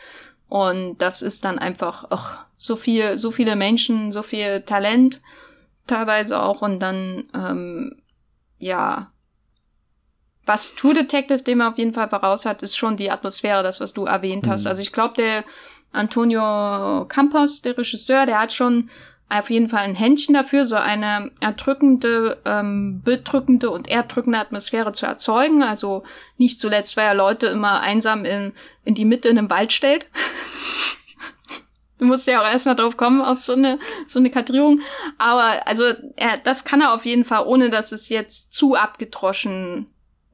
Und 0.48 0.98
das 0.98 1.22
ist 1.22 1.46
dann 1.46 1.60
einfach 1.60 2.06
ach, 2.10 2.46
so 2.58 2.76
viel, 2.76 3.18
so 3.18 3.32
viele 3.32 3.56
Menschen, 3.56 4.12
so 4.12 4.24
viel 4.24 4.62
Talent 4.62 5.22
teilweise 5.88 6.42
auch 6.42 6.62
und 6.62 6.80
dann 6.80 7.26
ähm, 7.34 8.02
ja 8.58 9.12
was 10.46 10.76
True 10.76 10.94
Detective 10.94 11.42
dem 11.42 11.62
auf 11.62 11.78
jeden 11.78 11.94
Fall 11.94 12.10
voraus 12.10 12.46
hat, 12.46 12.62
ist 12.62 12.78
schon 12.78 12.98
die 12.98 13.12
Atmosphäre, 13.12 13.64
das 13.64 13.80
was 13.80 13.94
du 13.94 14.06
erwähnt 14.06 14.48
hast. 14.48 14.64
Mhm. 14.64 14.68
Also 14.68 14.82
ich 14.82 14.92
glaube, 14.92 15.16
der 15.16 15.44
Antonio 15.96 17.06
Campos, 17.06 17.62
der 17.62 17.78
Regisseur, 17.78 18.26
der 18.26 18.40
hat 18.40 18.54
schon 18.54 18.90
auf 19.28 19.50
jeden 19.50 19.70
Fall 19.70 19.82
ein 19.82 19.96
Händchen 19.96 20.36
dafür, 20.36 20.66
so 20.66 20.76
eine 20.76 21.32
erdrückende, 21.40 22.38
ähm, 22.46 23.02
bedrückende 23.04 23.72
und 23.72 23.88
erdrückende 23.88 24.38
Atmosphäre 24.38 24.92
zu 24.92 25.06
erzeugen. 25.06 25.64
Also 25.64 26.04
nicht 26.38 26.60
zuletzt, 26.60 26.96
weil 26.96 27.06
er 27.06 27.16
Leute 27.16 27.48
immer 27.48 27.82
einsam 27.82 28.24
in, 28.24 28.54
in 28.84 28.94
die 28.94 29.06
Mitte 29.06 29.30
in 29.30 29.38
den 29.38 29.50
Wald 29.50 29.74
stellt. 29.74 30.08
du 31.98 32.06
musst 32.06 32.28
ja 32.28 32.42
auch 32.42 32.46
erstmal 32.46 32.76
drauf 32.76 32.98
kommen, 32.98 33.22
auf 33.22 33.42
so 33.42 33.54
eine, 33.54 33.80
so 34.08 34.20
eine 34.20 34.30
Kadrierung. 34.30 34.82
Aber 35.18 35.68
also 35.68 35.86
er, 36.16 36.38
das 36.38 36.64
kann 36.64 36.82
er 36.82 36.94
auf 36.94 37.06
jeden 37.06 37.26
Fall, 37.26 37.46
ohne 37.46 37.72
dass 37.72 37.92
es 37.92 38.10
jetzt 38.10 38.54
zu 38.54 38.76
abgedroschen 38.76 39.88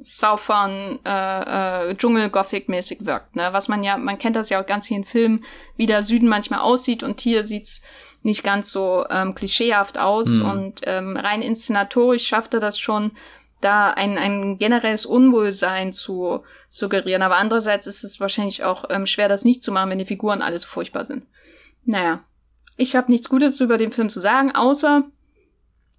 Southern 0.03 0.99
äh, 1.05 1.89
äh, 1.89 1.95
Dschungel-Gothic-mäßig 1.95 3.05
wirkt. 3.05 3.35
Ne? 3.35 3.49
Was 3.51 3.67
man 3.67 3.83
ja, 3.83 3.97
man 3.97 4.17
kennt 4.17 4.35
das 4.35 4.49
ja 4.49 4.61
auch 4.61 4.65
ganz 4.65 4.87
vielen 4.87 5.05
Filmen, 5.05 5.43
wie 5.77 5.85
der 5.85 6.03
Süden 6.03 6.27
manchmal 6.27 6.61
aussieht 6.61 7.03
und 7.03 7.21
hier 7.21 7.45
sieht's 7.45 7.81
nicht 8.23 8.43
ganz 8.43 8.71
so 8.71 9.05
ähm, 9.09 9.33
klischeehaft 9.33 9.97
aus 9.97 10.29
mhm. 10.29 10.45
und 10.49 10.81
ähm, 10.85 11.17
rein 11.17 11.41
inszenatorisch 11.41 12.27
schafft 12.27 12.53
er 12.53 12.59
das 12.59 12.79
schon, 12.79 13.11
da 13.61 13.91
ein, 13.91 14.17
ein 14.17 14.57
generelles 14.57 15.05
Unwohlsein 15.05 15.93
zu 15.93 16.43
suggerieren. 16.69 17.21
Aber 17.21 17.37
andererseits 17.37 17.87
ist 17.87 18.03
es 18.03 18.19
wahrscheinlich 18.19 18.63
auch 18.63 18.85
ähm, 18.89 19.05
schwer, 19.05 19.29
das 19.29 19.45
nicht 19.45 19.63
zu 19.63 19.71
machen, 19.71 19.91
wenn 19.91 19.99
die 19.99 20.05
Figuren 20.05 20.41
alle 20.41 20.59
so 20.59 20.67
furchtbar 20.67 21.05
sind. 21.05 21.25
Naja, 21.85 22.23
ich 22.77 22.95
habe 22.95 23.11
nichts 23.11 23.29
Gutes 23.29 23.59
über 23.59 23.77
den 23.77 23.91
Film 23.91 24.09
zu 24.09 24.19
sagen, 24.19 24.51
außer 24.51 25.03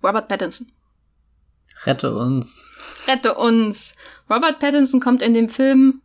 Robert 0.03 0.29
Pattinson. 0.29 0.71
Rette 1.85 2.15
uns. 2.15 2.65
Rette 3.07 3.35
uns. 3.35 3.95
Robert 4.31 4.59
Pattinson 4.59 5.01
kommt 5.01 5.23
in 5.23 5.35
dem 5.35 5.49
Film 5.49 6.01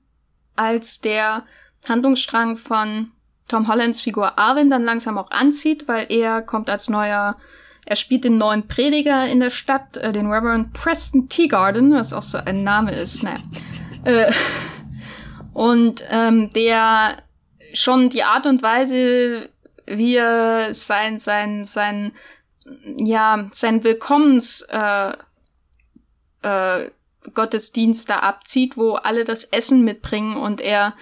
als 0.56 1.02
der 1.02 1.44
Handlungsstrang 1.88 2.58
von 2.58 3.12
Tom 3.48 3.68
Hollands 3.68 4.02
Figur 4.02 4.38
Arwen 4.38 4.70
dann 4.70 4.84
langsam 4.84 5.18
auch 5.18 5.32
anzieht, 5.32 5.88
weil 5.88 6.08
er 6.10 6.42
kommt 6.42 6.70
als 6.70 6.90
neuer, 6.90 7.38
er 7.86 7.96
spielt 7.96 8.26
den 8.26 8.38
neuen 8.38 8.68
Prediger 8.68 9.26
in 9.28 9.40
der 9.40 9.52
Stadt, 9.52 9.98
äh, 9.98 10.12
den 10.12 10.30
Reverend 10.30 10.74
Preston 10.74 11.30
Teagarden, 11.30 11.94
was 11.94 12.12
auch 12.12 12.24
so 12.24 12.40
ein 12.40 12.64
Name 12.64 12.94
ist, 12.94 13.24
naja. 13.24 13.38
Äh, 14.04 14.32
und 15.54 16.04
ähm, 16.10 16.50
der 16.52 17.18
schon 17.74 18.10
die 18.10 18.24
Art 18.24 18.46
und 18.46 18.62
Weise, 18.62 19.50
wie 19.86 20.16
er 20.16 20.74
sein, 20.74 21.18
sein, 21.18 21.64
sein, 21.64 22.12
ja, 22.98 23.48
sein 23.52 23.84
Willkommens, 23.84 24.62
äh, 24.70 25.14
äh, 26.42 26.90
Gottesdienst 27.34 28.10
da 28.10 28.20
abzieht, 28.20 28.78
wo 28.78 28.94
alle 28.94 29.26
das 29.26 29.44
Essen 29.44 29.84
mitbringen 29.84 30.38
und 30.38 30.62
er 30.62 30.94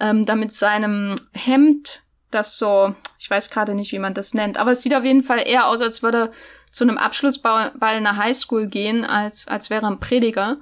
ähm, 0.00 0.24
da 0.24 0.36
mit 0.36 0.52
seinem 0.52 1.16
Hemd, 1.32 2.02
das 2.30 2.58
so, 2.58 2.94
ich 3.18 3.30
weiß 3.30 3.50
gerade 3.50 3.74
nicht, 3.74 3.92
wie 3.92 3.98
man 3.98 4.14
das 4.14 4.34
nennt, 4.34 4.56
aber 4.56 4.72
es 4.72 4.82
sieht 4.82 4.94
auf 4.94 5.04
jeden 5.04 5.22
Fall 5.22 5.46
eher 5.46 5.66
aus, 5.66 5.80
als 5.80 6.02
würde 6.02 6.18
er 6.18 6.32
zu 6.70 6.84
einem 6.84 6.98
Abschlussball 6.98 7.72
einer 7.80 8.16
Highschool 8.16 8.66
gehen, 8.66 9.04
als, 9.04 9.46
als 9.46 9.70
wäre 9.70 9.82
er 9.82 9.90
ein 9.90 10.00
Prediger. 10.00 10.58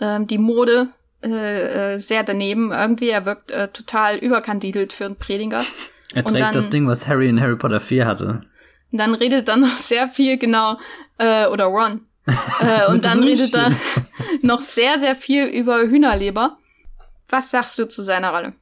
Ähm, 0.00 0.26
die 0.26 0.38
Mode 0.38 0.88
äh, 1.22 1.94
äh, 1.94 1.98
sehr 1.98 2.24
daneben 2.24 2.72
irgendwie. 2.72 3.10
Er 3.10 3.26
wirkt 3.26 3.50
äh, 3.50 3.68
total 3.68 4.16
überkandidelt 4.16 4.92
für 4.92 5.04
einen 5.04 5.16
Prediger. 5.16 5.62
Er 6.14 6.24
trägt 6.24 6.42
dann, 6.42 6.52
das 6.52 6.68
Ding, 6.68 6.86
was 6.86 7.08
Harry 7.08 7.26
in 7.26 7.40
Harry 7.40 7.56
Potter 7.56 7.80
4 7.80 8.04
hatte. 8.04 8.42
Dann 8.90 9.14
redet 9.14 9.48
dann 9.48 9.60
noch 9.60 9.76
sehr 9.78 10.08
viel, 10.08 10.36
genau, 10.36 10.78
äh, 11.16 11.46
oder 11.46 11.64
Ron. 11.64 12.02
äh, 12.60 12.90
und 12.90 13.04
dann 13.04 13.22
redet 13.22 13.54
er 13.54 13.72
noch 14.42 14.60
sehr, 14.60 14.98
sehr 14.98 15.16
viel 15.16 15.46
über 15.46 15.82
Hühnerleber. 15.82 16.58
Was 17.28 17.50
sagst 17.50 17.78
du 17.78 17.88
zu 17.88 18.02
seiner 18.02 18.30
Rolle? 18.30 18.52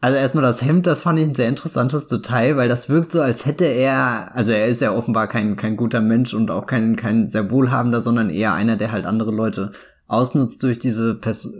Also 0.00 0.18
erstmal 0.18 0.44
das 0.44 0.60
Hemd, 0.60 0.86
das 0.86 1.02
fand 1.02 1.18
ich 1.18 1.26
ein 1.26 1.34
sehr 1.34 1.48
interessantes 1.48 2.06
Detail, 2.06 2.56
weil 2.56 2.68
das 2.68 2.90
wirkt 2.90 3.10
so, 3.10 3.22
als 3.22 3.46
hätte 3.46 3.64
er, 3.64 4.32
also 4.34 4.52
er 4.52 4.66
ist 4.66 4.82
ja 4.82 4.92
offenbar 4.92 5.28
kein, 5.28 5.56
kein 5.56 5.78
guter 5.78 6.02
Mensch 6.02 6.34
und 6.34 6.50
auch 6.50 6.66
kein, 6.66 6.96
kein 6.96 7.26
sehr 7.26 7.50
wohlhabender, 7.50 8.02
sondern 8.02 8.28
eher 8.28 8.52
einer, 8.52 8.76
der 8.76 8.92
halt 8.92 9.06
andere 9.06 9.32
Leute 9.32 9.72
ausnutzt 10.06 10.62
durch 10.62 10.78
diese 10.78 11.14
Pers 11.14 11.54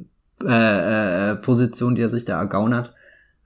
äh, 0.44 1.30
äh, 1.30 1.36
Position, 1.36 1.94
die 1.94 2.02
er 2.02 2.10
sich 2.10 2.26
da 2.26 2.38
ergaunert 2.38 2.92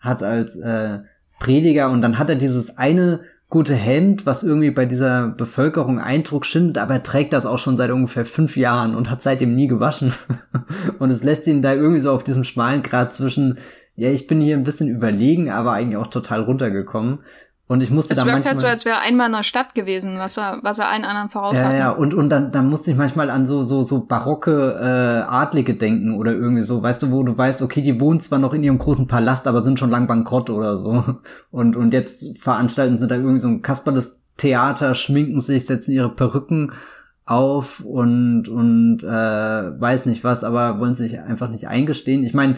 hat 0.01 0.25
als 0.25 0.57
äh, 0.57 0.99
Prediger. 1.39 1.91
Und 1.91 2.03
dann 2.03 2.19
hat 2.19 2.29
er 2.31 2.37
dieses 2.37 2.77
eine 2.77 3.21
gute 3.51 3.75
Hemd, 3.75 4.27
was 4.27 4.45
irgendwie 4.45 4.71
bei 4.71 4.85
dieser 4.85 5.29
Bevölkerung 5.29 5.99
Eindruck 6.01 6.45
schindet, 6.45 6.79
aber 6.79 6.95
er 6.95 7.03
trägt 7.03 7.33
das 7.33 7.47
auch 7.47 7.59
schon 7.59 7.77
seit 7.77 7.91
ungefähr 7.91 8.27
fünf 8.27 8.57
Jahren 8.57 8.95
und 8.95 9.11
hat 9.11 9.23
seitdem 9.23 9.55
nie 9.55 9.69
gewaschen. 9.69 10.13
und 10.99 11.11
es 11.11 11.23
lässt 11.23 11.47
ihn 11.47 11.63
da 11.63 11.73
irgendwie 11.73 12.01
so 12.01 12.13
auf 12.13 12.25
diesem 12.25 12.45
schmalen 12.45 12.83
Grad 12.83 13.15
zwischen 13.15 13.59
ja, 13.99 14.11
ich 14.11 14.29
bin 14.29 14.41
hier 14.41 14.57
ein 14.57 14.63
bisschen 14.63 14.87
überlegen, 14.87 15.51
aber 15.51 15.73
eigentlich 15.73 15.97
auch 15.97 16.07
total 16.07 16.43
runtergekommen. 16.43 17.19
Und 17.69 17.83
ich 17.83 17.91
musste 17.91 18.15
es 18.15 18.19
dann 18.19 18.27
manchmal... 18.27 18.41
Es 18.41 18.47
halt 18.47 18.61
so, 18.61 18.67
als 18.67 18.85
wäre 18.87 18.99
einmal 18.99 19.27
in 19.27 19.35
der 19.35 19.43
Stadt 19.43 19.75
gewesen, 19.75 20.19
was 20.19 20.39
er, 20.39 20.59
was 20.63 20.79
er 20.79 20.89
allen 20.89 21.05
anderen 21.05 21.29
voraus 21.29 21.63
hat. 21.63 21.73
Ja, 21.73 21.79
ja, 21.79 21.91
und, 21.91 22.15
und 22.15 22.31
dann, 22.31 22.51
dann 22.51 22.69
musste 22.69 22.91
ich 22.91 22.97
manchmal 22.97 23.29
an 23.29 23.45
so, 23.45 23.63
so, 23.63 23.83
so 23.83 24.07
barocke 24.07 24.75
äh, 24.81 25.31
Adlige 25.31 25.75
denken 25.75 26.17
oder 26.17 26.33
irgendwie 26.33 26.63
so, 26.63 26.83
weißt 26.83 27.03
du, 27.03 27.11
wo 27.11 27.23
du 27.23 27.37
weißt, 27.37 27.61
okay, 27.61 27.83
die 27.83 28.01
wohnen 28.01 28.21
zwar 28.21 28.39
noch 28.39 28.55
in 28.55 28.65
ihrem 28.65 28.79
großen 28.79 29.07
Palast, 29.07 29.47
aber 29.47 29.61
sind 29.61 29.79
schon 29.79 29.91
lang 29.91 30.07
bankrott 30.07 30.49
oder 30.49 30.79
so. 30.79 31.05
Und, 31.51 31.77
und 31.77 31.93
jetzt 31.93 32.39
veranstalten 32.39 32.97
sie 32.97 33.07
da 33.07 33.17
irgendwie 33.17 33.39
so 33.39 33.49
ein 33.49 33.61
kasperles 33.61 34.25
Theater, 34.39 34.95
schminken 34.95 35.43
sich, 35.43 35.67
setzen 35.67 35.93
ihre 35.93 36.15
Perücken 36.15 36.73
auf 37.27 37.81
und 37.81 38.49
und 38.49 39.03
äh, 39.03 39.07
weiß 39.07 40.07
nicht 40.07 40.25
was, 40.25 40.45
aber 40.45 40.81
wollen 40.81 40.95
sich 40.95 41.21
einfach 41.21 41.51
nicht 41.51 41.69
eingestehen. 41.69 42.25
Ich 42.25 42.33
meine, 42.33 42.55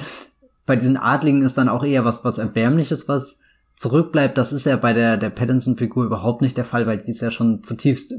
bei 0.67 0.77
diesen 0.77 0.97
Adligen 0.97 1.43
ist 1.43 1.59
dann 1.59 1.69
auch 1.69 1.83
eher 1.83 2.05
was, 2.05 2.25
was 2.25 2.39
Erbärmliches, 2.39 3.09
was 3.09 3.41
zurückbleibt. 3.81 4.37
Das 4.37 4.53
ist 4.53 4.67
ja 4.67 4.77
bei 4.77 4.93
der, 4.93 5.17
der 5.17 5.31
Pattinson-Figur 5.31 6.05
überhaupt 6.05 6.43
nicht 6.43 6.59
der 6.59 6.67
Fall, 6.67 6.87
weil 6.87 6.99
die 6.99 7.13
ist 7.13 7.23
ja 7.23 7.31
schon 7.31 7.63
zutiefst 7.63 8.13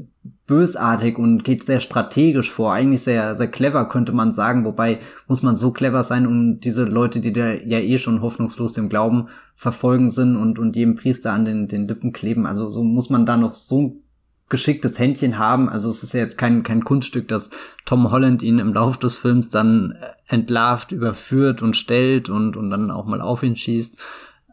bösartig 0.48 1.18
und 1.18 1.44
geht 1.44 1.62
sehr 1.62 1.78
strategisch 1.78 2.50
vor. 2.50 2.72
Eigentlich 2.72 3.02
sehr, 3.02 3.36
sehr 3.36 3.46
clever, 3.46 3.88
könnte 3.88 4.10
man 4.10 4.32
sagen. 4.32 4.64
Wobei 4.64 4.98
muss 5.28 5.44
man 5.44 5.56
so 5.56 5.70
clever 5.70 6.02
sein, 6.02 6.26
um 6.26 6.58
diese 6.58 6.84
Leute, 6.84 7.20
die 7.20 7.32
da 7.32 7.52
ja 7.52 7.78
eh 7.78 7.98
schon 7.98 8.22
hoffnungslos 8.22 8.72
dem 8.72 8.88
Glauben 8.88 9.28
verfolgen 9.54 10.10
sind 10.10 10.34
und, 10.34 10.58
und 10.58 10.74
jedem 10.74 10.96
Priester 10.96 11.32
an 11.32 11.44
den, 11.44 11.68
den 11.68 11.86
Lippen 11.86 12.12
kleben. 12.12 12.44
Also 12.44 12.68
so 12.68 12.82
muss 12.82 13.08
man 13.08 13.24
da 13.24 13.36
noch 13.36 13.52
so 13.52 14.02
geschicktes 14.48 14.98
Händchen 14.98 15.38
haben. 15.38 15.68
Also 15.68 15.90
es 15.90 16.02
ist 16.02 16.12
ja 16.12 16.20
jetzt 16.22 16.38
kein, 16.38 16.64
kein 16.64 16.82
Kunststück, 16.82 17.28
dass 17.28 17.50
Tom 17.84 18.10
Holland 18.10 18.42
ihn 18.42 18.58
im 18.58 18.74
Laufe 18.74 18.98
des 18.98 19.14
Films 19.14 19.48
dann 19.48 19.94
entlarvt, 20.26 20.90
überführt 20.90 21.62
und 21.62 21.76
stellt 21.76 22.28
und, 22.28 22.56
und 22.56 22.68
dann 22.68 22.90
auch 22.90 23.06
mal 23.06 23.20
auf 23.20 23.44
ihn 23.44 23.54
schießt. 23.54 23.96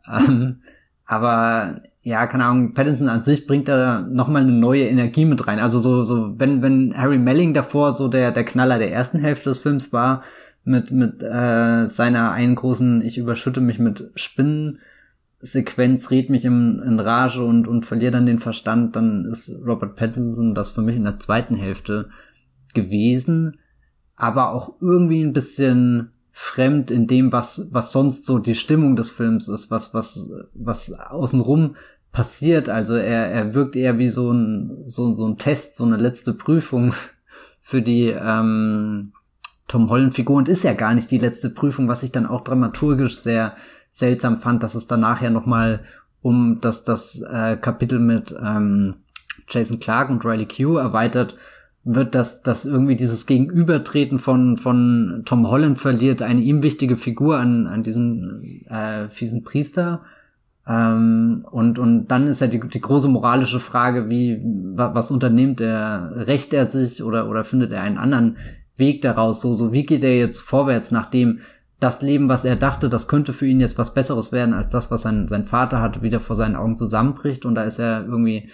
Ähm, 0.07 0.61
aber 1.09 1.81
ja, 2.03 2.27
keine 2.27 2.45
Ahnung, 2.45 2.75
Pattinson 2.75 3.09
an 3.09 3.23
sich 3.23 3.47
bringt 3.47 3.67
da 3.67 4.01
nochmal 4.01 4.43
eine 4.43 4.51
neue 4.51 4.87
Energie 4.87 5.25
mit 5.25 5.47
rein. 5.47 5.57
Also 5.57 5.79
so, 5.79 6.03
so, 6.03 6.39
wenn, 6.39 6.61
wenn 6.61 6.95
Harry 6.95 7.17
Melling 7.17 7.55
davor 7.55 7.93
so 7.93 8.07
der, 8.07 8.31
der 8.31 8.45
Knaller 8.45 8.77
der 8.77 8.93
ersten 8.93 9.17
Hälfte 9.17 9.49
des 9.49 9.59
Films 9.59 9.91
war, 9.91 10.21
mit, 10.63 10.91
mit 10.91 11.23
äh, 11.23 11.87
seiner 11.87 12.31
einen 12.31 12.53
großen, 12.53 13.01
ich 13.01 13.17
überschütte 13.17 13.59
mich 13.59 13.79
mit 13.79 14.11
Spinnen, 14.13 14.81
Sequenz 15.39 16.11
red 16.11 16.29
mich 16.29 16.45
in, 16.45 16.79
in 16.79 16.99
Rage 16.99 17.43
und, 17.43 17.67
und 17.67 17.87
verliere 17.87 18.11
dann 18.11 18.27
den 18.27 18.39
Verstand, 18.39 18.95
dann 18.95 19.25
ist 19.25 19.51
Robert 19.65 19.95
Pattinson 19.95 20.53
das 20.53 20.69
für 20.69 20.83
mich 20.83 20.95
in 20.95 21.05
der 21.05 21.17
zweiten 21.17 21.55
Hälfte 21.55 22.09
gewesen, 22.75 23.57
aber 24.15 24.51
auch 24.51 24.75
irgendwie 24.79 25.23
ein 25.23 25.33
bisschen 25.33 26.11
fremd 26.41 26.89
in 26.89 27.05
dem, 27.05 27.33
was, 27.33 27.67
was 27.73 27.91
sonst 27.91 28.25
so 28.25 28.39
die 28.39 28.55
Stimmung 28.55 28.95
des 28.95 29.11
Films 29.11 29.49
ist, 29.49 29.71
was, 29.71 29.93
was, 29.93 30.31
was 30.53 30.97
außenrum 30.97 31.75
passiert. 32.13 32.69
Also 32.69 32.95
er, 32.95 33.29
er 33.29 33.53
wirkt 33.53 33.75
eher 33.75 33.97
wie 33.97 34.09
so 34.09 34.31
ein, 34.31 34.83
so, 34.85 35.13
so 35.13 35.27
ein 35.27 35.37
Test, 35.37 35.75
so 35.75 35.83
eine 35.83 35.97
letzte 35.97 36.33
Prüfung 36.33 36.93
für 37.61 37.81
die 37.81 38.05
ähm, 38.05 39.11
Tom 39.67 39.89
Holland-Figur 39.89 40.37
und 40.37 40.47
ist 40.47 40.63
ja 40.63 40.71
gar 40.71 40.93
nicht 40.93 41.11
die 41.11 41.19
letzte 41.19 41.49
Prüfung, 41.49 41.89
was 41.89 42.03
ich 42.03 42.13
dann 42.13 42.25
auch 42.25 42.45
dramaturgisch 42.45 43.19
sehr 43.19 43.55
seltsam 43.91 44.37
fand, 44.37 44.63
dass 44.63 44.75
es 44.75 44.87
danach 44.87 45.21
ja 45.21 45.29
nochmal 45.29 45.81
um 46.21 46.61
das, 46.61 46.85
das 46.85 47.21
äh, 47.21 47.57
Kapitel 47.57 47.99
mit 47.99 48.33
ähm, 48.41 48.95
Jason 49.49 49.81
Clark 49.81 50.09
und 50.09 50.23
Riley 50.23 50.47
Q 50.47 50.77
erweitert 50.77 51.35
wird, 51.95 52.13
dass, 52.13 52.43
dass 52.43 52.65
irgendwie 52.65 52.95
dieses 52.95 53.25
Gegenübertreten 53.25 54.19
von, 54.19 54.57
von 54.57 55.23
Tom 55.25 55.49
Holland 55.49 55.79
verliert, 55.79 56.21
eine 56.21 56.41
ihm 56.41 56.61
wichtige 56.61 56.95
Figur 56.95 57.39
an, 57.39 57.67
an 57.67 57.83
diesen 57.83 58.63
äh, 58.69 59.09
fiesen 59.09 59.43
Priester. 59.43 60.01
Ähm, 60.67 61.45
und, 61.49 61.79
und 61.79 62.07
dann 62.07 62.27
ist 62.27 62.41
ja 62.41 62.47
die, 62.47 62.59
die 62.59 62.81
große 62.81 63.09
moralische 63.09 63.59
Frage, 63.59 64.09
wie, 64.09 64.39
was 64.75 65.09
unternimmt 65.09 65.61
er? 65.61 66.11
Rächt 66.27 66.53
er 66.53 66.67
sich 66.67 67.03
oder, 67.03 67.27
oder 67.27 67.43
findet 67.43 67.71
er 67.71 67.81
einen 67.81 67.97
anderen 67.97 68.37
Weg 68.75 69.01
daraus? 69.01 69.41
So, 69.41 69.55
so, 69.55 69.71
wie 69.71 69.83
geht 69.83 70.03
er 70.03 70.15
jetzt 70.15 70.41
vorwärts, 70.41 70.91
nachdem 70.91 71.39
das 71.79 72.01
Leben, 72.01 72.29
was 72.29 72.45
er 72.45 72.57
dachte, 72.57 72.89
das 72.89 73.07
könnte 73.07 73.33
für 73.33 73.47
ihn 73.47 73.61
jetzt 73.61 73.77
was 73.77 73.93
Besseres 73.93 74.31
werden 74.31 74.53
als 74.53 74.67
das, 74.67 74.91
was 74.91 75.01
sein, 75.01 75.27
sein 75.27 75.45
Vater 75.45 75.81
hatte, 75.81 76.01
wieder 76.01 76.19
vor 76.19 76.35
seinen 76.35 76.57
Augen 76.57 76.75
zusammenbricht 76.75 77.45
und 77.45 77.55
da 77.55 77.63
ist 77.63 77.79
er 77.79 78.05
irgendwie 78.05 78.49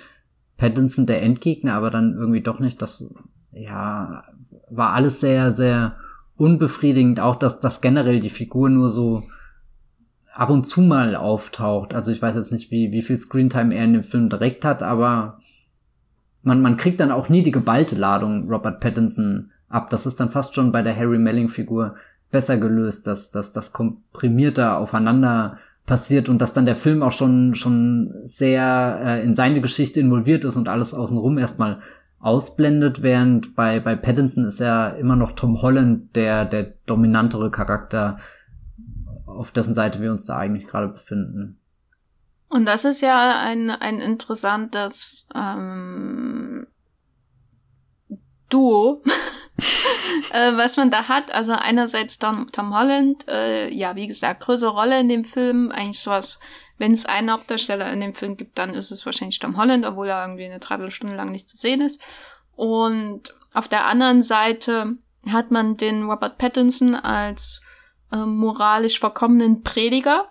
Pattinson 0.57 1.05
der 1.05 1.21
Endgegner, 1.21 1.73
aber 1.73 1.89
dann 1.89 2.13
irgendwie 2.13 2.41
doch 2.41 2.59
nicht. 2.59 2.81
Das, 2.81 3.13
ja, 3.51 4.23
war 4.69 4.93
alles 4.93 5.19
sehr, 5.19 5.51
sehr 5.51 5.95
unbefriedigend. 6.37 7.19
Auch, 7.19 7.35
dass, 7.35 7.59
dass 7.59 7.81
generell 7.81 8.19
die 8.19 8.29
Figur 8.29 8.69
nur 8.69 8.89
so 8.89 9.23
ab 10.33 10.49
und 10.49 10.65
zu 10.65 10.81
mal 10.81 11.15
auftaucht. 11.15 11.93
Also 11.93 12.11
ich 12.11 12.21
weiß 12.21 12.35
jetzt 12.35 12.51
nicht, 12.51 12.71
wie, 12.71 12.91
wie 12.91 13.01
viel 13.01 13.17
Screentime 13.17 13.73
er 13.73 13.85
in 13.85 13.93
dem 13.93 14.03
Film 14.03 14.29
direkt 14.29 14.65
hat, 14.65 14.83
aber 14.83 15.39
man, 16.43 16.61
man 16.61 16.77
kriegt 16.77 16.99
dann 16.99 17.11
auch 17.11 17.29
nie 17.29 17.41
die 17.41 17.51
geballte 17.51 17.95
Ladung 17.95 18.49
Robert 18.49 18.79
Pattinson 18.79 19.51
ab. 19.69 19.89
Das 19.89 20.05
ist 20.05 20.19
dann 20.19 20.29
fast 20.29 20.53
schon 20.53 20.71
bei 20.71 20.81
der 20.81 20.95
Harry 20.95 21.17
Melling-Figur 21.17 21.95
besser 22.31 22.57
gelöst, 22.57 23.07
dass, 23.07 23.31
dass 23.31 23.53
das 23.53 23.71
komprimierter 23.71 24.77
aufeinander 24.77 25.57
passiert 25.85 26.29
und 26.29 26.39
dass 26.39 26.53
dann 26.53 26.65
der 26.65 26.75
Film 26.75 27.03
auch 27.03 27.11
schon, 27.11 27.55
schon 27.55 28.13
sehr 28.23 28.99
äh, 29.03 29.23
in 29.23 29.33
seine 29.33 29.61
Geschichte 29.61 29.99
involviert 29.99 30.43
ist 30.43 30.55
und 30.55 30.69
alles 30.69 30.93
außenrum 30.93 31.37
erstmal 31.37 31.79
ausblendet, 32.19 33.03
während 33.03 33.55
bei, 33.55 33.79
bei 33.79 33.95
Pattinson 33.95 34.45
ist 34.45 34.59
ja 34.59 34.89
immer 34.89 35.15
noch 35.15 35.33
Tom 35.33 35.61
Holland 35.61 36.15
der, 36.15 36.45
der 36.45 36.73
dominantere 36.87 37.51
Charakter, 37.51 38.17
auf 39.27 39.51
dessen 39.51 39.75
Seite 39.75 40.01
wir 40.01 40.11
uns 40.11 40.25
da 40.25 40.37
eigentlich 40.37 40.65
gerade 40.65 40.87
befinden. 40.87 41.59
Und 42.49 42.65
das 42.65 42.85
ist 42.85 43.01
ja 43.01 43.39
ein, 43.41 43.69
ein 43.69 43.99
interessantes 43.99 45.27
ähm, 45.35 46.65
Duo, 48.49 49.03
äh, 50.31 50.55
was 50.57 50.77
man 50.77 50.91
da 50.91 51.07
hat. 51.07 51.31
Also 51.31 51.53
einerseits 51.53 52.19
Tom, 52.19 52.51
Tom 52.51 52.77
Holland, 52.77 53.27
äh, 53.27 53.69
ja, 53.73 53.95
wie 53.95 54.07
gesagt, 54.07 54.41
größere 54.41 54.71
Rolle 54.71 54.99
in 54.99 55.09
dem 55.09 55.25
Film, 55.25 55.71
eigentlich 55.71 56.01
sowas, 56.01 56.39
wenn 56.77 56.91
es 56.91 57.05
einen 57.05 57.31
Hauptdarsteller 57.31 57.91
in 57.91 58.01
dem 58.01 58.13
Film 58.13 58.35
gibt, 58.37 58.57
dann 58.57 58.73
ist 58.73 58.91
es 58.91 59.05
wahrscheinlich 59.05 59.39
Tom 59.39 59.57
Holland, 59.57 59.85
obwohl 59.85 60.07
er 60.07 60.21
irgendwie 60.23 60.45
eine 60.45 60.59
Dreiviertelstunde 60.59 61.15
lang 61.15 61.31
nicht 61.31 61.49
zu 61.49 61.57
sehen 61.57 61.81
ist. 61.81 62.01
Und 62.55 63.33
auf 63.53 63.67
der 63.67 63.85
anderen 63.85 64.21
Seite 64.21 64.97
hat 65.31 65.51
man 65.51 65.77
den 65.77 66.03
Robert 66.03 66.37
Pattinson 66.37 66.95
als 66.95 67.61
äh, 68.11 68.17
moralisch 68.17 68.99
verkommenen 68.99 69.63
Prediger. 69.63 70.29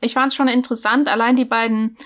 Ich 0.00 0.14
fand 0.14 0.32
es 0.32 0.34
schon 0.34 0.48
interessant, 0.48 1.08
allein 1.08 1.36
die 1.36 1.44
beiden, 1.44 1.96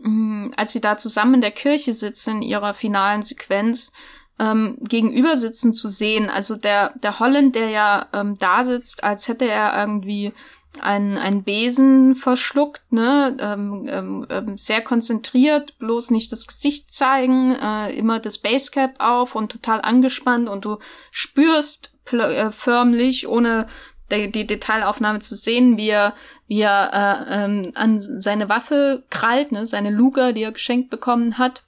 mh, 0.00 0.08
mm, 0.08 0.54
als 0.56 0.72
sie 0.72 0.80
da 0.80 0.96
zusammen 0.96 1.34
in 1.34 1.40
der 1.40 1.50
Kirche 1.50 1.92
sitzen, 1.92 2.36
in 2.36 2.42
ihrer 2.42 2.74
finalen 2.74 3.22
Sequenz, 3.22 3.92
ähm, 4.38 4.78
gegenüber 4.80 5.36
sitzen 5.36 5.72
zu 5.72 5.88
sehen. 5.88 6.30
Also 6.30 6.56
der, 6.56 6.92
der 7.02 7.18
Holland, 7.18 7.54
der 7.54 7.70
ja 7.70 8.06
ähm, 8.12 8.38
da 8.38 8.62
sitzt, 8.62 9.04
als 9.04 9.28
hätte 9.28 9.46
er 9.46 9.78
irgendwie 9.78 10.32
einen, 10.80 11.16
einen 11.16 11.42
Besen 11.42 12.14
verschluckt, 12.14 12.92
ne, 12.92 13.36
ähm, 13.40 13.86
ähm, 13.88 14.26
ähm, 14.30 14.58
sehr 14.58 14.80
konzentriert, 14.80 15.78
bloß 15.78 16.10
nicht 16.10 16.30
das 16.30 16.46
Gesicht 16.46 16.92
zeigen, 16.92 17.54
äh, 17.54 17.92
immer 17.92 18.20
das 18.20 18.38
Basecap 18.38 18.94
auf 18.98 19.34
und 19.34 19.50
total 19.50 19.80
angespannt. 19.80 20.48
Und 20.48 20.64
du 20.64 20.78
spürst 21.10 21.92
äh, 22.12 22.50
förmlich, 22.50 23.26
ohne 23.26 23.66
die, 24.12 24.30
die 24.30 24.46
Detailaufnahme 24.46 25.18
zu 25.18 25.34
sehen, 25.34 25.76
wie 25.76 25.88
er, 25.88 26.14
wie 26.46 26.60
er 26.60 27.26
äh, 27.28 27.44
ähm, 27.44 27.72
an 27.74 27.98
seine 27.98 28.48
Waffe 28.48 29.04
krallt, 29.10 29.52
ne, 29.52 29.66
seine 29.66 29.90
Luger, 29.90 30.32
die 30.32 30.42
er 30.42 30.52
geschenkt 30.52 30.90
bekommen 30.90 31.38
hat 31.38 31.62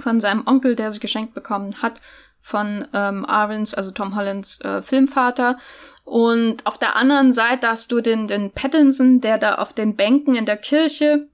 von 0.00 0.20
seinem 0.20 0.46
Onkel, 0.46 0.76
der 0.76 0.92
sie 0.92 1.00
geschenkt 1.00 1.34
bekommen 1.34 1.82
hat, 1.82 2.00
von 2.40 2.86
ähm, 2.92 3.24
Arvins, 3.24 3.72
also 3.72 3.90
Tom 3.92 4.16
Hollands 4.16 4.60
äh, 4.62 4.82
Filmvater. 4.82 5.58
Und 6.04 6.66
auf 6.66 6.76
der 6.76 6.96
anderen 6.96 7.32
Seite 7.32 7.68
hast 7.68 7.92
du 7.92 8.00
den, 8.00 8.26
den 8.26 8.50
Pattinson, 8.50 9.20
der 9.20 9.38
da 9.38 9.54
auf 9.56 9.72
den 9.72 9.94
Bänken 9.94 10.34
in 10.34 10.44
der 10.44 10.56
Kirche 10.56 11.28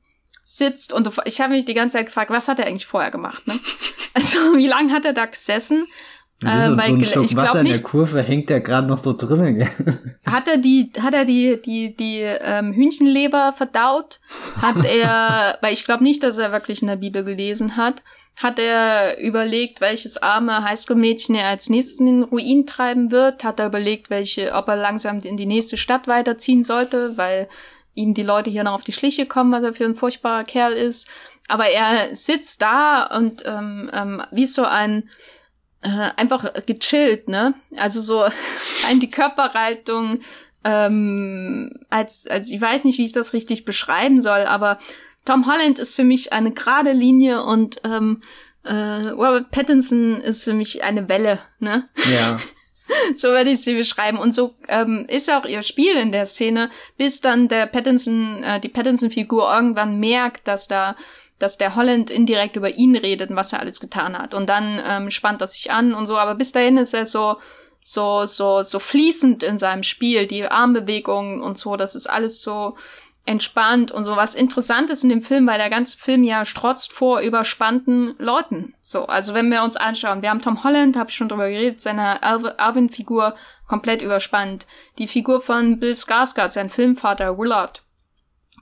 sitzt. 0.44 0.92
Und 0.92 1.10
ich 1.24 1.40
habe 1.40 1.54
mich 1.54 1.64
die 1.64 1.74
ganze 1.74 1.96
Zeit 1.96 2.06
gefragt, 2.06 2.30
was 2.30 2.48
hat 2.48 2.58
er 2.58 2.66
eigentlich 2.66 2.86
vorher 2.86 3.10
gemacht? 3.10 3.46
Ne? 3.46 3.54
Also 4.14 4.56
wie 4.56 4.66
lange 4.66 4.92
hat 4.92 5.04
er 5.04 5.12
da 5.12 5.26
gesessen? 5.26 5.86
Wie 6.40 6.46
so, 6.48 6.52
äh, 6.52 6.66
so 6.66 6.74
ein 6.74 7.04
Stück 7.04 7.24
ich 7.24 7.36
Wasser 7.36 7.62
nicht, 7.62 7.76
in 7.76 7.82
der 7.82 7.88
Kurve 7.88 8.22
hängt 8.22 8.48
der 8.48 8.60
gerade 8.60 8.88
noch 8.88 8.98
so 8.98 9.12
drinnen. 9.12 9.68
hat 10.26 10.48
er 10.48 10.56
die, 10.56 10.90
hat 11.00 11.14
er 11.14 11.24
die, 11.24 11.60
die, 11.62 11.94
die 11.94 12.20
ähm, 12.20 12.72
Hühnchenleber 12.72 13.52
verdaut? 13.52 14.18
Hat 14.60 14.84
er, 14.84 15.58
weil 15.60 15.72
ich 15.72 15.84
glaube 15.84 16.02
nicht, 16.02 16.24
dass 16.24 16.38
er 16.38 16.50
wirklich 16.50 16.82
in 16.82 16.88
der 16.88 16.96
Bibel 16.96 17.22
gelesen 17.22 17.76
hat 17.76 18.02
hat 18.38 18.58
er 18.58 19.18
überlegt, 19.18 19.80
welches 19.80 20.16
arme 20.16 20.62
Highschool-Mädchen 20.62 21.34
er 21.34 21.48
als 21.48 21.68
nächstes 21.68 22.00
in 22.00 22.06
den 22.06 22.22
Ruin 22.22 22.66
treiben 22.66 23.10
wird? 23.10 23.42
Hat 23.42 23.58
er 23.58 23.66
überlegt, 23.66 24.10
welche, 24.10 24.52
ob 24.52 24.68
er 24.68 24.76
langsam 24.76 25.18
in 25.20 25.36
die 25.36 25.46
nächste 25.46 25.76
Stadt 25.76 26.06
weiterziehen 26.06 26.62
sollte, 26.62 27.16
weil 27.16 27.48
ihm 27.94 28.14
die 28.14 28.22
Leute 28.22 28.48
hier 28.50 28.62
noch 28.64 28.74
auf 28.74 28.84
die 28.84 28.92
Schliche 28.92 29.26
kommen, 29.26 29.52
was 29.52 29.64
er 29.64 29.74
für 29.74 29.84
ein 29.84 29.96
furchtbarer 29.96 30.44
Kerl 30.44 30.72
ist? 30.72 31.08
Aber 31.48 31.66
er 31.66 32.14
sitzt 32.14 32.62
da 32.62 33.04
und 33.06 33.42
ähm, 33.44 33.90
ähm, 33.92 34.22
wie 34.30 34.46
so 34.46 34.64
ein 34.64 35.08
äh, 35.82 36.10
einfach 36.16 36.52
gechillt, 36.66 37.28
ne? 37.28 37.54
Also 37.76 38.00
so 38.00 38.22
ein 38.88 39.00
die 39.00 39.10
Körperhaltung, 39.10 40.20
ähm, 40.64 41.70
als, 41.88 42.26
als 42.26 42.50
ich 42.50 42.60
weiß 42.60 42.84
nicht, 42.84 42.98
wie 42.98 43.04
ich 43.04 43.12
das 43.12 43.32
richtig 43.32 43.64
beschreiben 43.64 44.20
soll, 44.20 44.40
aber 44.40 44.78
Tom 45.28 45.46
Holland 45.46 45.78
ist 45.78 45.94
für 45.94 46.04
mich 46.04 46.32
eine 46.32 46.52
gerade 46.52 46.92
Linie 46.92 47.44
und 47.44 47.82
ähm, 47.84 48.22
äh, 48.64 48.72
Robert 49.10 49.50
Pattinson 49.50 50.22
ist 50.22 50.42
für 50.42 50.54
mich 50.54 50.82
eine 50.82 51.10
Welle, 51.10 51.38
ne? 51.58 51.86
Ja. 52.10 52.38
so 53.14 53.28
werde 53.28 53.50
ich 53.50 53.60
sie 53.60 53.74
beschreiben. 53.74 54.16
Und 54.16 54.32
so 54.32 54.54
ähm, 54.68 55.04
ist 55.06 55.30
auch 55.30 55.44
ihr 55.44 55.60
Spiel 55.60 55.96
in 55.96 56.12
der 56.12 56.24
Szene, 56.24 56.70
bis 56.96 57.20
dann 57.20 57.46
der 57.46 57.66
Pattinson, 57.66 58.42
äh, 58.42 58.58
die 58.58 58.70
Pattinson-Figur 58.70 59.52
irgendwann 59.52 60.00
merkt, 60.00 60.48
dass 60.48 60.66
da 60.66 60.96
dass 61.38 61.56
der 61.56 61.76
Holland 61.76 62.10
indirekt 62.10 62.56
über 62.56 62.70
ihn 62.70 62.96
redet 62.96 63.30
und 63.30 63.36
was 63.36 63.52
er 63.52 63.60
alles 63.60 63.78
getan 63.78 64.18
hat. 64.18 64.34
Und 64.34 64.48
dann 64.48 64.82
ähm, 64.84 65.10
spannt 65.10 65.40
er 65.40 65.46
sich 65.46 65.70
an 65.70 65.94
und 65.94 66.06
so. 66.06 66.16
Aber 66.16 66.34
bis 66.34 66.50
dahin 66.50 66.78
ist 66.78 66.94
er 66.94 67.06
so, 67.06 67.36
so, 67.84 68.26
so, 68.26 68.64
so 68.64 68.80
fließend 68.80 69.44
in 69.44 69.56
seinem 69.56 69.84
Spiel. 69.84 70.26
Die 70.26 70.46
Armbewegungen 70.46 71.40
und 71.40 71.56
so, 71.56 71.76
das 71.76 71.94
ist 71.94 72.08
alles 72.08 72.42
so, 72.42 72.76
entspannt 73.28 73.92
und 73.92 74.06
so 74.06 74.16
was 74.16 74.34
Interessantes 74.34 75.04
in 75.04 75.10
dem 75.10 75.20
Film, 75.20 75.46
weil 75.46 75.58
der 75.58 75.68
ganze 75.68 75.98
Film 75.98 76.24
ja 76.24 76.46
strotzt 76.46 76.94
vor 76.94 77.20
überspannten 77.20 78.14
Leuten. 78.18 78.74
So, 78.82 79.04
also 79.04 79.34
wenn 79.34 79.50
wir 79.50 79.62
uns 79.62 79.76
anschauen, 79.76 80.22
wir 80.22 80.30
haben 80.30 80.40
Tom 80.40 80.64
Holland, 80.64 80.96
habe 80.96 81.10
ich 81.10 81.16
schon 81.16 81.28
drüber 81.28 81.50
geredet, 81.50 81.82
seine 81.82 82.22
Alvin-Figur 82.22 83.36
komplett 83.68 84.00
überspannt. 84.00 84.66
Die 84.96 85.06
Figur 85.06 85.42
von 85.42 85.78
Bill 85.78 85.92
Skarsgård, 85.92 86.50
sein 86.50 86.70
Filmvater 86.70 87.36
Willard, 87.36 87.82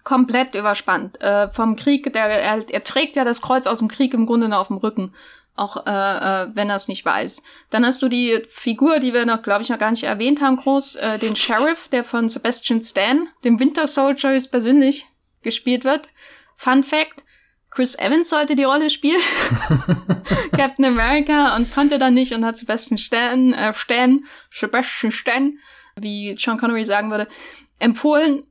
komplett 0.02 0.56
überspannt. 0.56 1.20
Äh, 1.20 1.48
vom 1.50 1.76
Krieg, 1.76 2.12
der 2.12 2.24
er, 2.24 2.68
er 2.68 2.84
trägt 2.84 3.14
ja 3.14 3.24
das 3.24 3.40
Kreuz 3.40 3.68
aus 3.68 3.78
dem 3.78 3.88
Krieg 3.88 4.14
im 4.14 4.26
Grunde 4.26 4.48
noch 4.48 4.58
auf 4.58 4.68
dem 4.68 4.78
Rücken 4.78 5.14
auch 5.56 5.86
äh, 5.86 5.90
äh, 5.90 6.48
wenn 6.54 6.70
er 6.70 6.76
es 6.76 6.88
nicht 6.88 7.04
weiß. 7.04 7.42
Dann 7.70 7.84
hast 7.84 8.02
du 8.02 8.08
die 8.08 8.42
Figur, 8.48 9.00
die 9.00 9.12
wir 9.12 9.26
noch, 9.26 9.42
glaube 9.42 9.62
ich, 9.62 9.68
noch 9.68 9.78
gar 9.78 9.90
nicht 9.90 10.04
erwähnt 10.04 10.40
haben, 10.40 10.56
groß, 10.56 10.96
äh, 10.96 11.18
den 11.18 11.36
Sheriff, 11.36 11.88
der 11.88 12.04
von 12.04 12.28
Sebastian 12.28 12.82
Stan, 12.82 13.28
dem 13.44 13.58
Winter 13.58 13.86
Soldier 13.86 14.34
ist 14.34 14.48
persönlich 14.48 15.06
gespielt 15.42 15.84
wird. 15.84 16.08
Fun 16.56 16.82
Fact, 16.82 17.24
Chris 17.70 17.94
Evans 17.98 18.28
sollte 18.28 18.54
die 18.54 18.64
Rolle 18.64 18.90
spielen. 18.90 19.20
Captain 20.56 20.84
America 20.84 21.56
und 21.56 21.72
konnte 21.74 21.98
dann 21.98 22.14
nicht 22.14 22.32
und 22.32 22.44
hat 22.44 22.56
Sebastian 22.56 22.98
Stan, 22.98 23.52
äh, 23.52 23.74
Stan, 23.74 24.24
Sebastian 24.52 25.12
Stan, 25.12 25.58
wie 25.96 26.36
Sean 26.38 26.58
Connery 26.58 26.84
sagen 26.84 27.10
würde, 27.10 27.28
empfohlen 27.78 28.44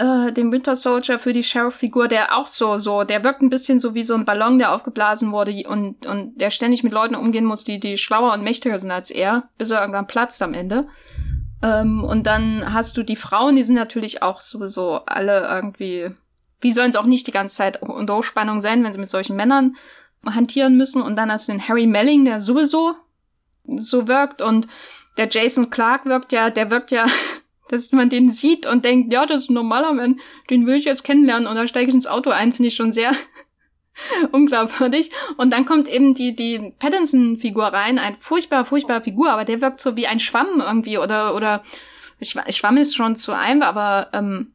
äh, 0.00 0.32
den 0.32 0.50
Winter 0.50 0.76
Soldier 0.76 1.18
für 1.18 1.34
die 1.34 1.42
Sheriff-Figur, 1.42 2.08
der 2.08 2.34
auch 2.36 2.48
so, 2.48 2.78
so, 2.78 3.04
der 3.04 3.22
wirkt 3.22 3.42
ein 3.42 3.50
bisschen 3.50 3.78
so 3.78 3.94
wie 3.94 4.02
so 4.02 4.14
ein 4.14 4.24
Ballon, 4.24 4.58
der 4.58 4.72
aufgeblasen 4.72 5.30
wurde 5.30 5.64
und, 5.68 6.06
und 6.06 6.40
der 6.40 6.50
ständig 6.50 6.82
mit 6.82 6.94
Leuten 6.94 7.14
umgehen 7.14 7.44
muss, 7.44 7.64
die, 7.64 7.78
die 7.78 7.98
schlauer 7.98 8.32
und 8.32 8.42
mächtiger 8.42 8.78
sind 8.78 8.90
als 8.90 9.10
er, 9.10 9.50
bis 9.58 9.70
er 9.70 9.80
irgendwann 9.80 10.06
platzt 10.06 10.40
am 10.42 10.54
Ende. 10.54 10.88
Ähm, 11.62 12.02
und 12.02 12.26
dann 12.26 12.72
hast 12.72 12.96
du 12.96 13.02
die 13.02 13.16
Frauen, 13.16 13.56
die 13.56 13.62
sind 13.62 13.74
natürlich 13.74 14.22
auch 14.22 14.40
sowieso 14.40 15.04
alle 15.04 15.46
irgendwie, 15.46 16.10
wie 16.62 16.72
sollen 16.72 16.90
es 16.90 16.96
auch 16.96 17.04
nicht 17.04 17.26
die 17.26 17.32
ganze 17.32 17.56
Zeit 17.56 17.82
unter 17.82 18.16
Hochspannung 18.16 18.62
sein, 18.62 18.82
wenn 18.82 18.94
sie 18.94 18.98
mit 18.98 19.10
solchen 19.10 19.36
Männern 19.36 19.76
hantieren 20.24 20.78
müssen. 20.78 21.02
Und 21.02 21.16
dann 21.16 21.30
hast 21.30 21.48
du 21.48 21.52
den 21.52 21.68
Harry 21.68 21.86
Melling, 21.86 22.24
der 22.24 22.40
sowieso 22.40 22.94
so 23.66 24.08
wirkt 24.08 24.40
und 24.40 24.66
der 25.18 25.28
Jason 25.30 25.68
Clark 25.68 26.06
wirkt 26.06 26.32
ja, 26.32 26.48
der 26.48 26.70
wirkt 26.70 26.90
ja 26.90 27.06
dass 27.70 27.92
man 27.92 28.08
den 28.08 28.28
sieht 28.28 28.66
und 28.66 28.84
denkt, 28.84 29.12
ja, 29.12 29.26
das 29.26 29.42
ist 29.42 29.50
ein 29.50 29.54
normaler 29.54 29.92
Mann, 29.92 30.20
den 30.50 30.66
will 30.66 30.76
ich 30.76 30.84
jetzt 30.84 31.04
kennenlernen 31.04 31.46
und 31.46 31.54
da 31.54 31.66
steige 31.66 31.88
ich 31.88 31.94
ins 31.94 32.06
Auto 32.06 32.30
ein, 32.30 32.52
finde 32.52 32.68
ich 32.68 32.74
schon 32.74 32.92
sehr 32.92 33.12
unglaubwürdig. 34.32 35.10
Und 35.36 35.52
dann 35.52 35.66
kommt 35.66 35.88
eben 35.88 36.14
die, 36.14 36.34
die 36.34 36.74
Pattinson-Figur 36.78 37.66
rein, 37.66 37.98
ein 37.98 38.16
furchtbar, 38.18 38.64
furchtbarer 38.64 39.02
Figur, 39.02 39.30
aber 39.30 39.44
der 39.44 39.60
wirkt 39.60 39.80
so 39.80 39.96
wie 39.96 40.06
ein 40.06 40.20
Schwamm 40.20 40.60
irgendwie 40.60 40.98
oder, 40.98 41.34
oder, 41.34 41.62
Schwamm 42.22 42.76
ist 42.76 42.94
schon 42.94 43.16
zu 43.16 43.32
einfach, 43.32 43.68
aber 43.68 44.08
ähm, 44.12 44.52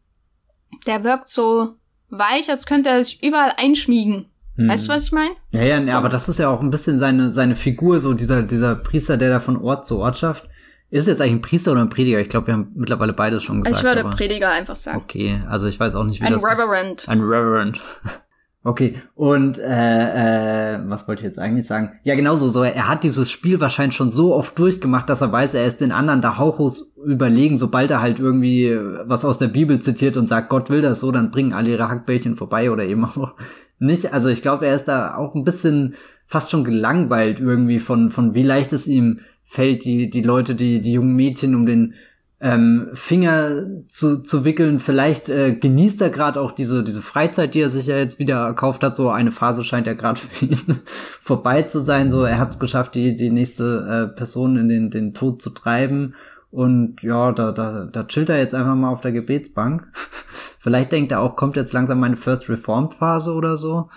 der 0.85 1.03
wirkt 1.03 1.29
so 1.29 1.75
weich, 2.09 2.49
als 2.49 2.65
könnte 2.65 2.89
er 2.89 3.03
sich 3.03 3.23
überall 3.23 3.53
einschmiegen. 3.57 4.27
Hm. 4.55 4.69
Weißt 4.69 4.87
du, 4.87 4.89
was 4.89 5.05
ich 5.05 5.11
meine? 5.11 5.35
Ja, 5.51 5.63
ja, 5.63 5.79
ja, 5.79 5.97
aber 5.97 6.09
das 6.09 6.29
ist 6.29 6.39
ja 6.39 6.49
auch 6.49 6.61
ein 6.61 6.69
bisschen 6.69 6.99
seine, 6.99 7.31
seine 7.31 7.55
Figur, 7.55 7.99
so 7.99 8.13
dieser, 8.13 8.43
dieser 8.43 8.75
Priester, 8.75 9.17
der 9.17 9.29
da 9.29 9.39
von 9.39 9.57
Ort 9.57 9.85
zu 9.85 9.99
Ort 9.99 10.17
schafft. 10.17 10.47
Ist 10.95 11.01
es 11.01 11.07
jetzt 11.07 11.21
eigentlich 11.21 11.33
ein 11.33 11.41
Priester 11.41 11.73
oder 11.73 11.81
ein 11.81 11.89
Prediger? 11.89 12.21
Ich 12.21 12.29
glaube, 12.29 12.47
wir 12.47 12.53
haben 12.53 12.71
mittlerweile 12.73 13.11
beides 13.11 13.43
schon 13.43 13.59
gesagt. 13.59 13.79
Ich 13.79 13.83
würde 13.83 14.15
Prediger 14.15 14.49
einfach 14.49 14.77
sagen. 14.77 14.97
Okay, 14.97 15.41
also 15.49 15.67
ich 15.67 15.77
weiß 15.77 15.93
auch 15.97 16.05
nicht, 16.05 16.21
wie 16.21 16.25
ein 16.25 16.31
das... 16.31 16.41
Ein 16.41 16.57
Reverend. 16.57 17.09
Ein 17.09 17.19
Reverend. 17.19 17.81
Okay, 18.67 18.95
und 19.13 19.59
äh, 19.59 20.73
äh, 20.73 20.79
was 20.87 21.07
wollte 21.07 21.21
ich 21.21 21.27
jetzt 21.27 21.37
eigentlich 21.37 21.67
sagen? 21.67 21.99
Ja, 22.01 22.15
genauso, 22.15 22.47
so, 22.47 22.63
er 22.63 22.87
hat 22.87 23.03
dieses 23.03 23.29
Spiel 23.29 23.59
wahrscheinlich 23.61 23.95
schon 23.95 24.09
so 24.09 24.33
oft 24.33 24.57
durchgemacht, 24.57 25.07
dass 25.07 25.21
er 25.21 25.31
weiß, 25.31 25.53
er 25.53 25.67
ist 25.67 25.81
den 25.81 25.91
anderen 25.91 26.23
da 26.23 26.39
hauchlos 26.39 26.95
überlegen, 27.05 27.57
sobald 27.57 27.91
er 27.91 28.01
halt 28.01 28.19
irgendwie 28.19 28.75
was 29.05 29.23
aus 29.23 29.37
der 29.37 29.49
Bibel 29.49 29.77
zitiert 29.77 30.17
und 30.17 30.27
sagt, 30.27 30.49
Gott 30.49 30.71
will 30.71 30.81
das 30.81 30.99
so, 30.99 31.11
dann 31.11 31.29
bringen 31.29 31.53
alle 31.53 31.69
ihre 31.69 31.89
Hackbällchen 31.89 32.37
vorbei 32.37 32.71
oder 32.71 32.85
eben 32.85 33.05
auch 33.05 33.35
nicht. 33.77 34.11
Also 34.13 34.29
ich 34.29 34.41
glaube, 34.41 34.65
er 34.65 34.75
ist 34.75 34.87
da 34.87 35.13
auch 35.13 35.35
ein 35.35 35.43
bisschen 35.43 35.93
fast 36.25 36.51
schon 36.51 36.63
gelangweilt 36.63 37.39
irgendwie 37.39 37.79
von, 37.79 38.09
von 38.09 38.33
wie 38.33 38.43
leicht 38.43 38.73
es 38.73 38.87
ihm 38.87 39.19
fällt, 39.43 39.85
die, 39.85 40.09
die 40.09 40.21
Leute, 40.21 40.55
die, 40.55 40.81
die 40.81 40.93
jungen 40.93 41.15
Mädchen 41.15 41.55
um 41.55 41.65
den 41.65 41.93
ähm, 42.41 42.89
Finger 42.93 43.65
zu, 43.87 44.21
zu 44.21 44.43
wickeln. 44.43 44.79
Vielleicht 44.79 45.29
äh, 45.29 45.55
genießt 45.55 46.01
er 46.01 46.09
gerade 46.09 46.41
auch 46.41 46.51
diese, 46.51 46.83
diese 46.83 47.01
Freizeit, 47.01 47.55
die 47.55 47.61
er 47.61 47.69
sich 47.69 47.87
ja 47.87 47.97
jetzt 47.97 48.19
wieder 48.19 48.45
erkauft 48.45 48.83
hat. 48.83 48.95
So 48.95 49.09
eine 49.09 49.31
Phase 49.31 49.63
scheint 49.63 49.87
ja 49.87 49.93
gerade 49.93 50.19
für 50.19 50.45
ihn 50.45 50.59
vorbei 51.21 51.63
zu 51.63 51.79
sein. 51.79 52.09
So, 52.09 52.23
er 52.23 52.39
hat 52.39 52.51
es 52.51 52.59
geschafft, 52.59 52.95
die, 52.95 53.15
die 53.15 53.29
nächste 53.29 54.09
äh, 54.11 54.15
Person 54.15 54.57
in 54.57 54.67
den, 54.67 54.89
den 54.89 55.13
Tod 55.13 55.41
zu 55.41 55.51
treiben. 55.51 56.15
Und 56.51 57.01
ja, 57.03 57.31
da, 57.31 57.51
da, 57.51 57.85
da 57.85 58.03
chillt 58.05 58.29
er 58.29 58.37
jetzt 58.37 58.55
einfach 58.55 58.75
mal 58.75 58.89
auf 58.89 59.01
der 59.01 59.11
Gebetsbank. 59.11 59.87
Vielleicht 60.59 60.91
denkt 60.91 61.11
er 61.11 61.21
auch, 61.21 61.35
kommt 61.35 61.55
jetzt 61.57 61.73
langsam 61.73 61.99
meine 61.99 62.15
First 62.15 62.49
Reform 62.49 62.91
Phase 62.91 63.33
oder 63.33 63.55
so. 63.57 63.89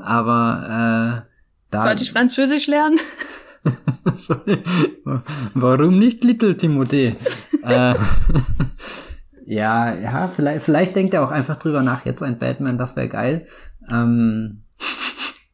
Aber 0.00 1.24
äh, 1.24 1.27
da. 1.70 1.82
Sollte 1.82 2.02
ich 2.02 2.12
Französisch 2.12 2.66
lernen? 2.66 2.98
Warum 5.54 5.98
nicht 5.98 6.24
Little 6.24 6.52
Timothée? 6.52 7.14
äh, 7.64 7.94
ja, 9.46 9.94
ja, 9.94 10.28
vielleicht, 10.28 10.64
vielleicht 10.64 10.96
denkt 10.96 11.14
er 11.14 11.24
auch 11.24 11.30
einfach 11.30 11.56
drüber 11.56 11.82
nach, 11.82 12.04
jetzt 12.06 12.22
ein 12.22 12.38
Batman, 12.38 12.78
das 12.78 12.96
wäre 12.96 13.08
geil. 13.08 13.46
Ähm, 13.90 14.62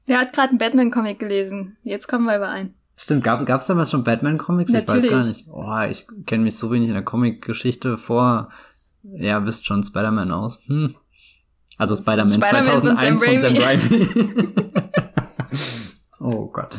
Der 0.08 0.20
hat 0.20 0.32
gerade 0.32 0.50
einen 0.50 0.58
Batman-Comic 0.58 1.18
gelesen. 1.18 1.76
Jetzt 1.82 2.06
kommen 2.08 2.26
wir 2.26 2.36
überein. 2.36 2.74
Stimmt, 2.96 3.24
gab 3.24 3.48
es 3.48 3.66
damals 3.66 3.90
schon 3.90 4.04
Batman-Comics? 4.04 4.72
Ich 4.72 4.88
weiß 4.88 5.08
gar 5.08 5.24
nicht. 5.24 5.46
Oh, 5.50 5.80
ich 5.88 6.06
kenne 6.26 6.44
mich 6.44 6.56
so 6.56 6.70
wenig 6.70 6.88
in 6.88 6.94
der 6.94 7.02
Comic-Geschichte 7.02 7.98
vor. 7.98 8.50
Ja, 9.02 9.44
wisst 9.44 9.66
schon 9.66 9.82
Spider-Man 9.82 10.30
aus. 10.30 10.60
Hm. 10.66 10.94
Also 11.76 11.96
Spider-Man 11.96 12.28
Spider 12.28 12.62
2001 12.62 13.24
von 13.24 13.40
Sam 13.40 13.56
Raimi. 13.56 14.08
Oh 16.24 16.46
Gott. 16.46 16.76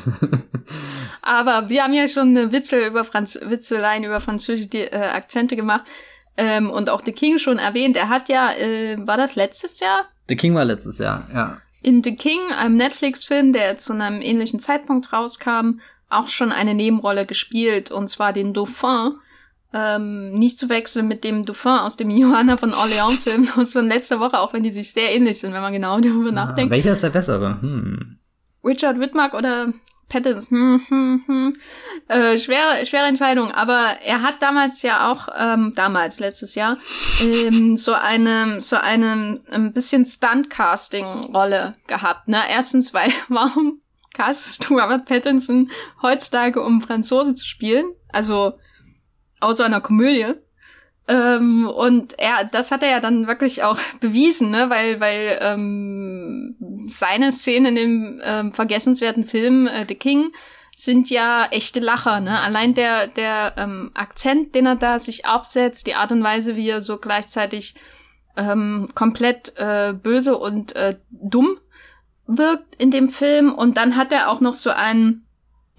Aber 1.21 1.69
wir 1.69 1.83
haben 1.83 1.93
ja 1.93 2.07
schon 2.07 2.29
eine 2.29 2.51
Witzel 2.51 2.85
über 2.87 3.03
Franz 3.03 3.39
Witzeleien 3.41 4.03
über 4.03 4.19
französische 4.19 4.91
äh, 4.91 4.95
Akzente 4.95 5.55
gemacht. 5.55 5.83
Ähm, 6.37 6.69
und 6.69 6.89
auch 6.89 7.01
The 7.05 7.13
King 7.13 7.37
schon 7.37 7.59
erwähnt. 7.59 7.95
Er 7.95 8.09
hat 8.09 8.27
ja, 8.29 8.51
äh, 8.51 8.97
war 9.07 9.17
das 9.17 9.35
letztes 9.35 9.79
Jahr? 9.79 10.05
The 10.27 10.35
King 10.35 10.53
war 10.55 10.65
letztes 10.65 10.97
Jahr, 10.97 11.27
ja. 11.33 11.57
In 11.81 12.03
The 12.03 12.15
King, 12.15 12.39
einem 12.57 12.75
Netflix-Film, 12.77 13.53
der 13.53 13.77
zu 13.77 13.93
einem 13.93 14.21
ähnlichen 14.21 14.59
Zeitpunkt 14.59 15.13
rauskam, 15.13 15.79
auch 16.09 16.27
schon 16.27 16.51
eine 16.51 16.73
Nebenrolle 16.73 17.25
gespielt, 17.25 17.91
und 17.91 18.09
zwar 18.09 18.33
den 18.33 18.53
Dauphin. 18.53 19.13
Ähm, 19.71 20.31
nicht 20.31 20.57
zu 20.57 20.69
wechseln 20.69 21.07
mit 21.07 21.23
dem 21.23 21.45
Dauphin 21.45 21.71
aus 21.71 21.95
dem 21.95 22.09
Johanna 22.17 22.57
von 22.57 22.73
Orléans-Film 22.73 23.49
aus 23.57 23.73
von 23.73 23.87
letzter 23.87 24.19
Woche, 24.19 24.39
auch 24.39 24.53
wenn 24.53 24.63
die 24.63 24.71
sich 24.71 24.93
sehr 24.93 25.13
ähnlich 25.13 25.39
sind, 25.39 25.53
wenn 25.53 25.61
man 25.61 25.73
genau 25.73 25.99
darüber 25.99 26.27
ja, 26.27 26.31
nachdenkt. 26.31 26.71
Welcher 26.71 26.93
ist 26.93 27.03
der 27.03 27.09
bessere? 27.09 27.61
Hm. 27.61 28.15
Richard 28.65 28.99
Whitmark 28.99 29.33
oder 29.33 29.73
Pattinson, 30.09 30.49
hm, 30.49 30.85
hm, 30.87 31.23
hm. 31.25 31.57
Äh, 32.07 32.37
schwere, 32.37 32.85
schwere 32.85 33.07
Entscheidung, 33.07 33.51
aber 33.51 33.97
er 34.03 34.21
hat 34.21 34.41
damals 34.41 34.81
ja 34.83 35.11
auch, 35.11 35.27
ähm, 35.35 35.73
damals, 35.75 36.19
letztes 36.19 36.53
Jahr, 36.53 36.77
ähm, 37.21 37.75
so 37.75 37.93
eine, 37.93 38.61
so 38.61 38.75
eine 38.75 39.41
ein 39.49 39.73
bisschen 39.73 40.05
Stunt-Casting-Rolle 40.05 41.75
gehabt. 41.87 42.27
Ne? 42.27 42.39
Erstens, 42.49 42.93
weil, 42.93 43.11
warum 43.29 43.81
castest 44.13 44.69
du 44.69 44.79
Robert 44.79 45.05
Pattinson 45.05 45.71
heutzutage, 46.01 46.61
um 46.61 46.81
Franzose 46.81 47.33
zu 47.33 47.45
spielen? 47.45 47.85
Also, 48.09 48.53
außer 49.39 49.65
einer 49.65 49.81
Komödie. 49.81 50.35
Ähm, 51.07 51.67
und 51.67 52.17
er, 52.17 52.45
das 52.45 52.71
hat 52.71 52.81
er 52.81 52.89
ja 52.89 52.99
dann 52.99 53.27
wirklich 53.27 53.63
auch 53.63 53.77
bewiesen, 53.99 54.51
ne? 54.51 54.69
weil, 54.69 54.99
weil 54.99 55.37
ähm, 55.41 56.55
seine 56.89 57.31
Szenen 57.31 57.67
in 57.67 57.75
dem 57.75 58.21
ähm, 58.23 58.53
vergessenswerten 58.53 59.25
Film 59.25 59.67
äh, 59.67 59.85
The 59.87 59.95
King 59.95 60.31
sind 60.75 61.09
ja 61.09 61.47
echte 61.51 61.79
Lacher. 61.79 62.19
Ne? 62.19 62.39
Allein 62.39 62.73
der, 62.73 63.07
der 63.07 63.53
ähm, 63.57 63.91
Akzent, 63.93 64.55
den 64.55 64.65
er 64.65 64.75
da 64.75 64.99
sich 64.99 65.25
aufsetzt, 65.25 65.87
die 65.87 65.95
Art 65.95 66.11
und 66.11 66.23
Weise, 66.23 66.55
wie 66.55 66.69
er 66.69 66.81
so 66.81 66.97
gleichzeitig 66.97 67.75
ähm, 68.35 68.89
komplett 68.95 69.53
äh, 69.57 69.93
böse 69.93 70.37
und 70.37 70.75
äh, 70.75 70.97
dumm 71.09 71.57
wirkt 72.27 72.75
in 72.81 72.91
dem 72.91 73.09
Film. 73.09 73.53
Und 73.53 73.77
dann 73.77 73.95
hat 73.95 74.11
er 74.11 74.29
auch 74.29 74.41
noch 74.41 74.55
so 74.55 74.71
einen 74.71 75.25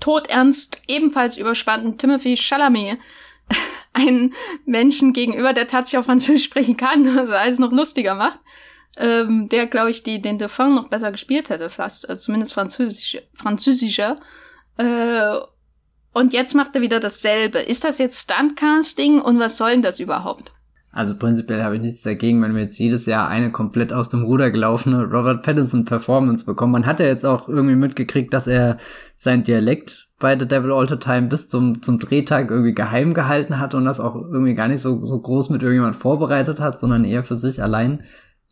todernst, 0.01 0.81
ebenfalls 0.87 1.37
überspannten 1.37 1.99
Timothy 1.99 2.37
Chalamet 2.37 2.99
einen 3.97 4.34
Menschen 4.64 5.12
gegenüber, 5.12 5.53
der 5.53 5.66
tatsächlich 5.66 6.01
auch 6.01 6.07
Französisch 6.07 6.44
sprechen 6.44 6.76
kann, 6.76 7.07
also 7.18 7.32
alles 7.32 7.59
noch 7.59 7.72
lustiger 7.72 8.14
macht, 8.14 8.38
ähm, 8.97 9.49
der, 9.49 9.66
glaube 9.66 9.90
ich, 9.90 10.03
die, 10.03 10.22
den 10.22 10.38
Dauphin 10.38 10.74
noch 10.74 10.88
besser 10.88 11.11
gespielt 11.11 11.51
hätte, 11.51 11.70
fast, 11.70 12.09
also 12.09 12.24
zumindest 12.24 12.55
Französisch, 12.55 13.18
französischer. 13.34 14.16
Äh, 14.76 15.36
und 16.12 16.32
jetzt 16.32 16.55
macht 16.55 16.74
er 16.74 16.80
wieder 16.80 17.01
dasselbe. 17.01 17.59
Ist 17.59 17.84
das 17.84 17.99
jetzt 17.99 18.22
Stuntcasting 18.22 19.20
und 19.20 19.38
was 19.38 19.57
soll 19.59 19.72
denn 19.72 19.82
das 19.82 20.01
überhaupt? 20.01 20.53
Also 20.90 21.14
prinzipiell 21.18 21.62
habe 21.62 21.76
ich 21.76 21.82
nichts 21.82 22.03
dagegen, 22.03 22.40
wenn 22.40 22.55
wir 22.55 22.62
jetzt 22.62 22.78
jedes 22.78 23.05
Jahr 23.05 23.28
eine 23.28 23.53
komplett 23.53 23.92
aus 23.92 24.09
dem 24.09 24.22
Ruder 24.22 24.51
gelaufene 24.51 25.05
Robert 25.05 25.42
Pattinson 25.42 25.84
Performance 25.84 26.47
bekommen. 26.47 26.72
Man 26.72 26.86
hat 26.86 27.01
ja 27.01 27.07
jetzt 27.07 27.26
auch 27.26 27.51
irgendwie 27.51 27.76
mitgekriegt, 27.76 28.32
dass 28.32 28.47
er 28.47 28.78
sein 29.14 29.44
Dialekt 29.44 30.05
bei 30.18 30.38
The 30.38 30.48
Devil 30.48 30.72
All 30.72 30.88
the 30.88 30.96
Time 30.96 31.28
bis 31.28 31.48
zum, 31.48 31.82
zum 31.82 31.98
Drehtag 31.98 32.50
irgendwie 32.50 32.74
geheim 32.74 33.12
gehalten 33.12 33.58
hat 33.58 33.74
und 33.74 33.84
das 33.84 34.00
auch 34.00 34.14
irgendwie 34.14 34.54
gar 34.54 34.68
nicht 34.68 34.80
so, 34.80 35.04
so 35.04 35.20
groß 35.20 35.50
mit 35.50 35.62
irgendjemand 35.62 35.96
vorbereitet 35.96 36.58
hat, 36.58 36.78
sondern 36.78 37.04
eher 37.04 37.22
für 37.22 37.36
sich 37.36 37.62
allein 37.62 38.02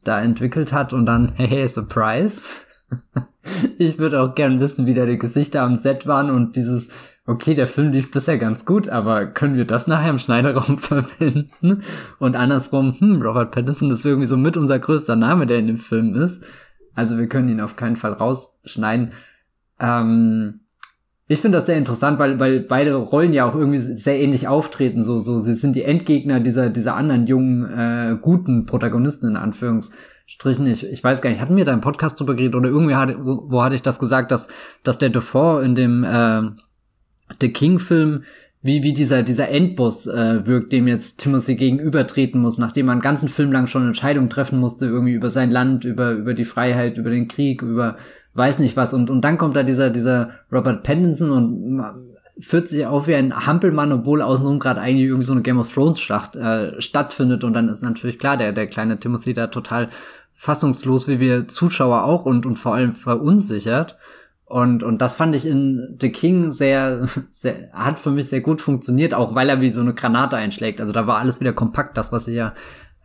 da 0.05 0.21
entwickelt 0.21 0.73
hat 0.73 0.93
und 0.93 1.07
dann, 1.07 1.33
hey, 1.37 1.49
hey, 1.49 1.69
Surprise. 1.69 2.43
ich 3.79 3.99
würde 3.99 4.21
auch 4.21 4.35
gern 4.35 4.61
wissen, 4.61 4.87
wie 4.87 4.95
da 4.95 5.07
die 5.07 5.19
Gesichter 5.19 5.63
am 5.63 5.75
Set 5.75 6.07
waren 6.07 6.31
und 6.31 6.57
dieses, 6.57 6.91
okay, 7.27 7.55
der 7.55 7.67
Film 7.67 7.93
lief 7.93 8.11
bisher 8.11 8.37
ganz 8.37 8.67
gut, 8.67 8.89
aber 8.89 9.27
können 9.27 9.57
wir 9.57 9.65
das 9.65 9.87
nachher 9.87 10.11
im 10.11 10.19
Schneiderraum 10.19 10.79
verwenden? 10.79 11.83
Und 12.19 12.37
andersrum, 12.37 12.95
hm, 12.99 13.23
Robert 13.23 13.53
Pattinson 13.53 13.91
ist 13.91 14.05
irgendwie 14.05 14.27
so 14.27 14.37
mit 14.37 14.59
unser 14.59 14.79
größter 14.79 15.17
Name, 15.17 15.47
der 15.47 15.59
in 15.59 15.67
dem 15.67 15.79
Film 15.79 16.15
ist. 16.15 16.45
Also 16.95 17.19
wir 17.19 17.29
können 17.29 17.49
ihn 17.49 17.61
auf 17.61 17.77
keinen 17.77 17.97
Fall 17.97 18.13
rausschneiden. 18.13 19.13
Ähm, 19.81 20.61
ich 21.27 21.41
finde 21.41 21.59
das 21.59 21.67
sehr 21.67 21.79
interessant, 21.79 22.19
weil, 22.19 22.39
weil 22.39 22.61
beide 22.61 22.95
Rollen 22.95 23.33
ja 23.33 23.47
auch 23.47 23.55
irgendwie 23.55 23.79
sehr 23.79 24.21
ähnlich 24.21 24.47
auftreten. 24.47 25.03
So, 25.03 25.21
so, 25.21 25.39
sie 25.39 25.55
sind 25.55 25.75
die 25.75 25.83
Endgegner 25.83 26.41
dieser, 26.41 26.69
dieser 26.69 26.97
anderen 26.97 27.27
jungen, 27.27 27.65
äh, 27.65 28.19
guten 28.21 28.67
Protagonisten 28.67 29.29
in 29.29 29.37
Anführungsstrichen. 29.37 30.67
Ich, 30.67 30.87
ich 30.87 31.03
weiß 31.03 31.23
gar 31.23 31.31
nicht, 31.31 31.41
hatten 31.41 31.57
wir 31.57 31.65
da 31.65 31.73
einen 31.73 31.81
Podcast 31.81 32.21
drüber 32.21 32.35
geredet 32.35 32.55
oder 32.55 32.69
irgendwie 32.69 32.95
hatte, 32.95 33.17
wo, 33.21 33.63
hatte 33.63 33.75
ich 33.75 33.83
das 33.83 33.99
gesagt, 33.99 34.31
dass, 34.33 34.49
dass 34.83 34.99
der 34.99 35.09
Dafoe 35.09 35.65
in 35.65 35.75
dem 35.75 36.05
äh, 36.05 36.43
The 37.41 37.51
King-Film 37.51 38.25
wie, 38.61 38.83
wie 38.83 38.93
dieser, 38.93 39.23
dieser 39.23 39.49
Endboss 39.49 40.07
äh, 40.07 40.47
wirkt, 40.47 40.73
dem 40.73 40.89
jetzt 40.89 41.21
Timothy 41.21 41.55
gegenübertreten 41.55 42.41
muss, 42.41 42.59
nachdem 42.59 42.87
man 42.87 42.95
einen 42.95 43.03
ganzen 43.03 43.29
Film 43.29 43.53
lang 43.53 43.67
schon 43.67 43.87
Entscheidungen 43.87 44.31
treffen 44.31 44.59
musste, 44.59 44.87
irgendwie 44.87 45.13
über 45.13 45.31
sein 45.31 45.51
Land, 45.51 45.85
über, 45.85 46.13
über 46.13 46.33
die 46.33 46.47
Freiheit, 46.47 46.97
über 46.97 47.11
den 47.11 47.29
Krieg, 47.29 47.61
über 47.61 47.97
weiß 48.35 48.59
nicht 48.59 48.77
was. 48.77 48.95
Und, 48.95 49.11
und 49.11 49.23
dann 49.23 49.39
kommt 49.39 49.57
da 49.57 49.63
dieser, 49.63 49.91
dieser 49.91 50.31
Robert 50.53 50.83
Pattinson 50.83 51.31
und 51.31 51.83
führt 52.39 52.69
sich 52.69 52.85
auf 52.87 53.07
wie 53.07 53.15
ein 53.15 53.47
Hampelmann, 53.47 53.93
obwohl 53.93 54.21
außenrum 54.21 54.59
gerade 54.59 54.81
eigentlich 54.81 55.07
irgendwie 55.07 55.25
so 55.25 55.33
eine 55.33 55.43
Game 55.43 55.59
of 55.59 55.73
Thrones 55.73 56.01
Schlacht 56.01 56.35
äh, 56.37 56.81
stattfindet. 56.81 57.45
Und 57.45 57.53
dann 57.53 57.69
ist 57.69 57.83
natürlich 57.83 58.19
klar, 58.19 58.37
der, 58.37 58.53
der 58.53 58.67
kleine 58.67 58.99
Timothy 58.99 59.35
da 59.35 59.47
total 59.47 59.89
fassungslos, 60.33 61.07
wie 61.07 61.21
wir 61.21 61.47
Zuschauer 61.47 62.05
auch 62.05 62.27
und, 62.27 62.45
und 62.45 62.57
vor 62.57 62.75
allem 62.75 62.93
verunsichert. 62.93 63.97
Und, 64.47 64.83
und 64.83 65.01
das 65.01 65.15
fand 65.15 65.35
ich 65.35 65.47
in 65.47 65.97
The 66.01 66.11
King 66.11 66.53
sehr, 66.53 67.09
sehr, 67.31 67.71
hat 67.73 67.99
für 67.99 68.11
mich 68.11 68.29
sehr 68.29 68.41
gut 68.41 68.61
funktioniert, 68.61 69.15
auch 69.15 69.35
weil 69.35 69.49
er 69.49 69.61
wie 69.61 69.73
so 69.73 69.81
eine 69.81 69.95
Granate 69.95 70.37
einschlägt. 70.37 70.81
Also 70.81 70.93
da 70.93 71.07
war 71.07 71.19
alles 71.19 71.41
wieder 71.41 71.53
kompakt, 71.53 71.97
das, 71.97 72.13
was 72.13 72.29
ich 72.29 72.37
ja 72.37 72.53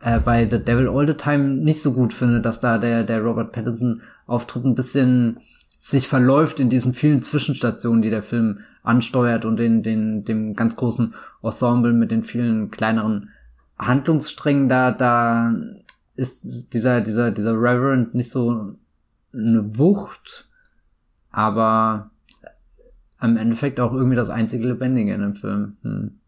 äh, 0.00 0.18
bei 0.20 0.48
The 0.48 0.58
Devil 0.58 0.88
All 0.88 1.06
the 1.06 1.14
Time 1.14 1.56
nicht 1.62 1.82
so 1.82 1.92
gut 1.92 2.12
finde, 2.12 2.40
dass 2.40 2.60
da 2.60 2.78
der, 2.78 3.04
der 3.04 3.20
Robert 3.22 3.52
Pattinson 3.52 4.02
Auftritt 4.26 4.64
ein 4.64 4.74
bisschen 4.74 5.40
sich 5.78 6.08
verläuft 6.08 6.60
in 6.60 6.70
diesen 6.70 6.92
vielen 6.92 7.22
Zwischenstationen, 7.22 8.02
die 8.02 8.10
der 8.10 8.22
Film 8.22 8.60
ansteuert 8.82 9.44
und 9.44 9.60
in 9.60 9.82
den, 9.82 10.24
dem 10.24 10.54
ganz 10.54 10.76
großen 10.76 11.14
Ensemble 11.42 11.92
mit 11.92 12.10
den 12.10 12.22
vielen 12.22 12.70
kleineren 12.70 13.30
Handlungssträngen 13.78 14.68
da, 14.68 14.90
da 14.90 15.54
ist 16.16 16.74
dieser, 16.74 17.00
dieser, 17.00 17.30
dieser 17.30 17.54
Reverend 17.54 18.14
nicht 18.14 18.30
so 18.30 18.74
eine 19.32 19.78
Wucht, 19.78 20.48
aber 21.30 22.10
im 23.22 23.36
Endeffekt 23.36 23.80
auch 23.80 23.92
irgendwie 23.92 24.16
das 24.16 24.30
einzige 24.30 24.68
Lebendige 24.68 25.14
in 25.14 25.20
dem 25.20 25.34
Film. 25.34 25.76
Hm. 25.82 26.19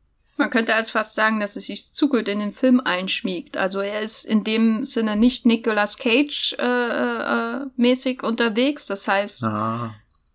Man 0.42 0.50
könnte 0.50 0.74
als 0.74 0.90
fast 0.90 1.14
sagen, 1.14 1.38
dass 1.38 1.54
es 1.54 1.66
sich 1.66 1.94
zu 1.94 2.08
gut 2.08 2.26
in 2.26 2.40
den 2.40 2.52
Film 2.52 2.80
einschmiegt. 2.80 3.56
Also 3.56 3.78
er 3.78 4.00
ist 4.00 4.24
in 4.24 4.42
dem 4.42 4.84
Sinne 4.84 5.14
nicht 5.14 5.46
Nicolas 5.46 5.98
Cage 5.98 6.56
äh, 6.58 6.64
äh, 6.64 7.66
mäßig 7.76 8.24
unterwegs. 8.24 8.88
Das 8.88 9.06
heißt, 9.06 9.44
ah. 9.44 9.94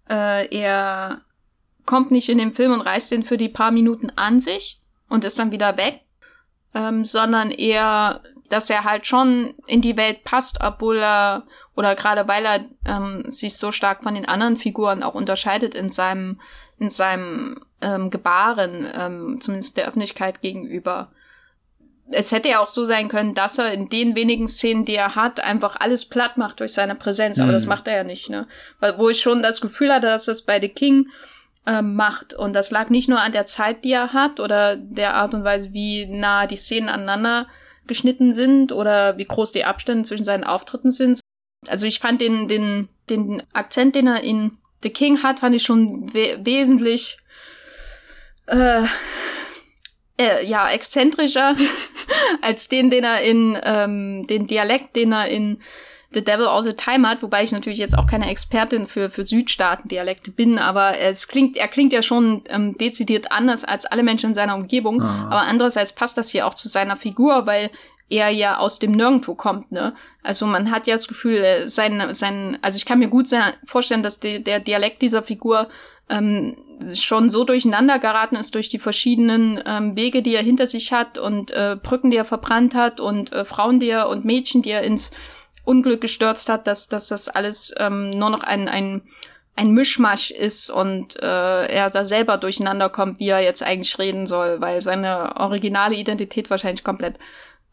äh, 0.10 0.48
er 0.58 1.24
kommt 1.86 2.12
nicht 2.12 2.30
in 2.30 2.38
den 2.38 2.54
Film 2.54 2.72
und 2.72 2.80
reißt 2.80 3.12
den 3.12 3.24
für 3.24 3.36
die 3.36 3.50
paar 3.50 3.72
Minuten 3.72 4.10
an 4.16 4.40
sich 4.40 4.80
und 5.10 5.26
ist 5.26 5.40
dann 5.40 5.52
wieder 5.52 5.76
weg, 5.76 6.00
ähm, 6.74 7.04
sondern 7.04 7.52
eher, 7.52 8.22
dass 8.48 8.70
er 8.70 8.86
halt 8.86 9.06
schon 9.08 9.56
in 9.66 9.82
die 9.82 9.98
Welt 9.98 10.24
passt, 10.24 10.60
obwohl 10.62 11.00
er 11.00 11.44
oder 11.76 11.96
gerade 11.96 12.30
weil 12.30 12.46
er 12.46 12.66
ähm, 12.86 13.26
sich 13.30 13.58
so 13.58 13.74
stark 13.74 14.04
von 14.04 14.16
den 14.16 14.26
anderen 14.26 14.56
Figuren 14.56 15.04
auch 15.04 15.16
unterscheidet 15.16 15.76
in 15.76 15.90
seinem 15.90 16.40
in 16.80 16.90
seinem 16.90 17.60
ähm, 17.82 18.10
Gebaren, 18.10 18.88
ähm, 18.94 19.38
zumindest 19.42 19.78
der 19.78 19.88
Öffentlichkeit 19.88 20.42
gegenüber. 20.42 21.12
Es 22.10 22.32
hätte 22.32 22.50
ja 22.50 22.60
auch 22.60 22.70
so 22.70 22.86
sein 22.86 23.10
können, 23.10 23.36
dass 23.36 23.58
er 23.58 23.74
in 23.74 23.90
den 23.90 24.16
wenigen 24.16 24.48
Szenen, 24.48 24.86
die 24.86 24.96
er 24.96 25.16
hat, 25.16 25.42
einfach 25.42 25.76
alles 25.78 26.06
platt 26.06 26.38
macht 26.38 26.62
durch 26.62 26.74
seine 26.74 26.96
Präsenz. 26.96 27.38
Aber 27.38 27.50
mhm. 27.50 27.54
das 27.54 27.66
macht 27.66 27.88
er 27.88 27.98
ja 27.98 28.04
nicht, 28.04 28.30
ne? 28.30 28.48
Weil, 28.80 28.98
wo 28.98 29.10
ich 29.10 29.20
schon 29.20 29.44
das 29.44 29.60
Gefühl 29.60 29.94
hatte, 29.94 30.08
dass 30.08 30.26
das 30.26 30.44
bei 30.44 30.62
The 30.62 30.70
King 30.70 31.10
ähm, 31.68 31.96
macht. 31.96 32.34
Und 32.34 32.54
das 32.54 32.72
lag 32.72 32.90
nicht 32.90 33.10
nur 33.10 33.20
an 33.20 33.34
der 33.34 33.46
Zeit, 33.46 33.84
die 33.84 33.92
er 33.92 34.14
hat 34.14 34.40
oder 34.40 34.78
der 34.78 35.16
Art 35.16 35.34
und 35.34 35.44
Weise, 35.44 35.74
wie 35.74 36.06
nah 36.06 36.48
die 36.48 36.56
Szenen 36.56 36.88
aneinander 36.88 37.48
geschnitten 37.88 38.34
sind 38.34 38.72
oder 38.72 39.18
wie 39.18 39.26
groß 39.26 39.52
die 39.52 39.66
Abstände 39.66 40.04
zwischen 40.04 40.26
seinen 40.26 40.44
Auftritten 40.44 40.92
sind. 40.92 41.20
Also 41.68 41.86
ich 41.86 42.00
fand 42.00 42.22
den, 42.22 42.48
den, 42.48 42.90
den 43.10 43.44
Akzent, 43.54 43.96
den 43.96 44.08
er 44.08 44.24
in 44.24 44.58
The 44.84 44.90
King 44.90 45.24
hat, 45.24 45.40
fand 45.40 45.56
ich 45.56 45.64
schon 45.64 46.14
we 46.14 46.40
wesentlich 46.44 47.18
äh, 48.48 48.84
äh, 50.20 50.46
ja 50.46 50.70
exzentrischer 50.70 51.56
als 52.42 52.68
den, 52.68 52.90
den 52.90 53.04
er 53.04 53.22
in 53.22 53.58
ähm, 53.64 54.28
den 54.28 54.48
Dialekt, 54.48 54.96
den 54.96 55.14
er 55.14 55.28
in 55.28 55.60
The 56.14 56.24
Devil 56.24 56.48
All 56.48 56.64
the 56.64 56.74
Time 56.74 57.08
hat, 57.08 57.22
wobei 57.22 57.44
ich 57.44 57.52
natürlich 57.52 57.80
jetzt 57.80 57.98
auch 57.98 58.08
keine 58.08 58.30
Expertin 58.30 58.88
für, 58.88 59.10
für 59.10 59.26
Südstaaten-Dialekte 59.26 60.32
bin, 60.32 60.58
aber 60.58 60.98
es 60.98 61.28
klingt, 61.28 61.58
er 61.58 61.68
klingt 61.68 61.92
ja 61.92 62.02
schon 62.02 62.44
ähm, 62.48 62.78
dezidiert 62.78 63.32
anders 63.32 63.66
als 63.66 63.86
alle 63.86 64.04
Menschen 64.04 64.30
in 64.30 64.34
seiner 64.34 64.56
Umgebung. 64.56 65.02
Ah. 65.02 65.26
Aber 65.26 65.42
andererseits 65.42 65.94
passt 65.94 66.18
das 66.18 66.30
hier 66.30 66.48
auch 66.48 66.54
zu 66.54 66.70
seiner 66.70 66.96
Figur, 66.96 67.46
weil 67.46 67.70
er 68.10 68.30
ja 68.30 68.58
aus 68.58 68.80
dem 68.80 68.92
Nirgendwo 68.92 69.36
kommt, 69.36 69.72
ne? 69.72 69.94
Also 70.24 70.46
man 70.46 70.72
hat 70.72 70.88
ja 70.88 70.96
das 70.96 71.08
Gefühl, 71.08 71.38
äh, 71.38 71.70
sein, 71.70 72.14
sein, 72.14 72.58
also 72.62 72.78
ich 72.78 72.86
kann 72.86 73.00
mir 73.00 73.10
gut 73.10 73.28
vorstellen, 73.66 74.04
dass 74.04 74.20
die, 74.20 74.44
der 74.44 74.60
Dialekt 74.60 75.02
dieser 75.02 75.24
Figur 75.24 75.68
ähm, 76.10 76.56
schon 76.96 77.30
so 77.30 77.44
durcheinander 77.44 78.00
geraten 78.00 78.36
ist 78.36 78.56
durch 78.56 78.70
die 78.70 78.80
verschiedenen 78.80 79.62
ähm, 79.66 79.96
Wege, 79.96 80.22
die 80.22 80.36
er 80.36 80.44
hinter 80.44 80.68
sich 80.68 80.94
hat 80.94 81.18
und 81.18 81.52
äh, 81.52 81.78
Brücken, 81.82 82.12
die 82.12 82.18
er 82.18 82.26
verbrannt 82.26 82.76
hat 82.76 83.00
und 83.00 83.34
äh, 83.34 83.46
Frauen, 83.46 83.80
die 83.80 83.90
er 83.90 84.10
und 84.10 84.26
Mädchen, 84.26 84.62
die 84.62 84.72
er 84.72 84.84
ins 84.84 85.12
Unglück 85.66 86.00
gestürzt 86.00 86.50
hat, 86.50 86.66
dass, 86.66 86.88
dass 86.88 87.10
das 87.10 87.28
alles 87.28 87.74
ähm, 87.78 88.12
nur 88.12 88.30
noch 88.30 88.44
ein, 88.44 88.70
ein, 88.70 89.02
ein 89.56 89.72
Mischmasch 89.72 90.32
ist 90.32 90.70
und 90.70 91.22
äh, 91.22 91.66
er 91.66 91.90
da 91.90 92.06
selber 92.06 92.38
durcheinander 92.38 92.90
kommt, 92.90 93.20
wie 93.20 93.30
er 93.30 93.42
jetzt 93.42 93.64
eigentlich 93.64 93.98
reden 94.00 94.28
soll, 94.28 94.62
weil 94.62 94.82
seine 94.82 95.36
originale 95.38 95.96
Identität 95.96 96.50
wahrscheinlich 96.50 96.86
komplett 96.86 97.20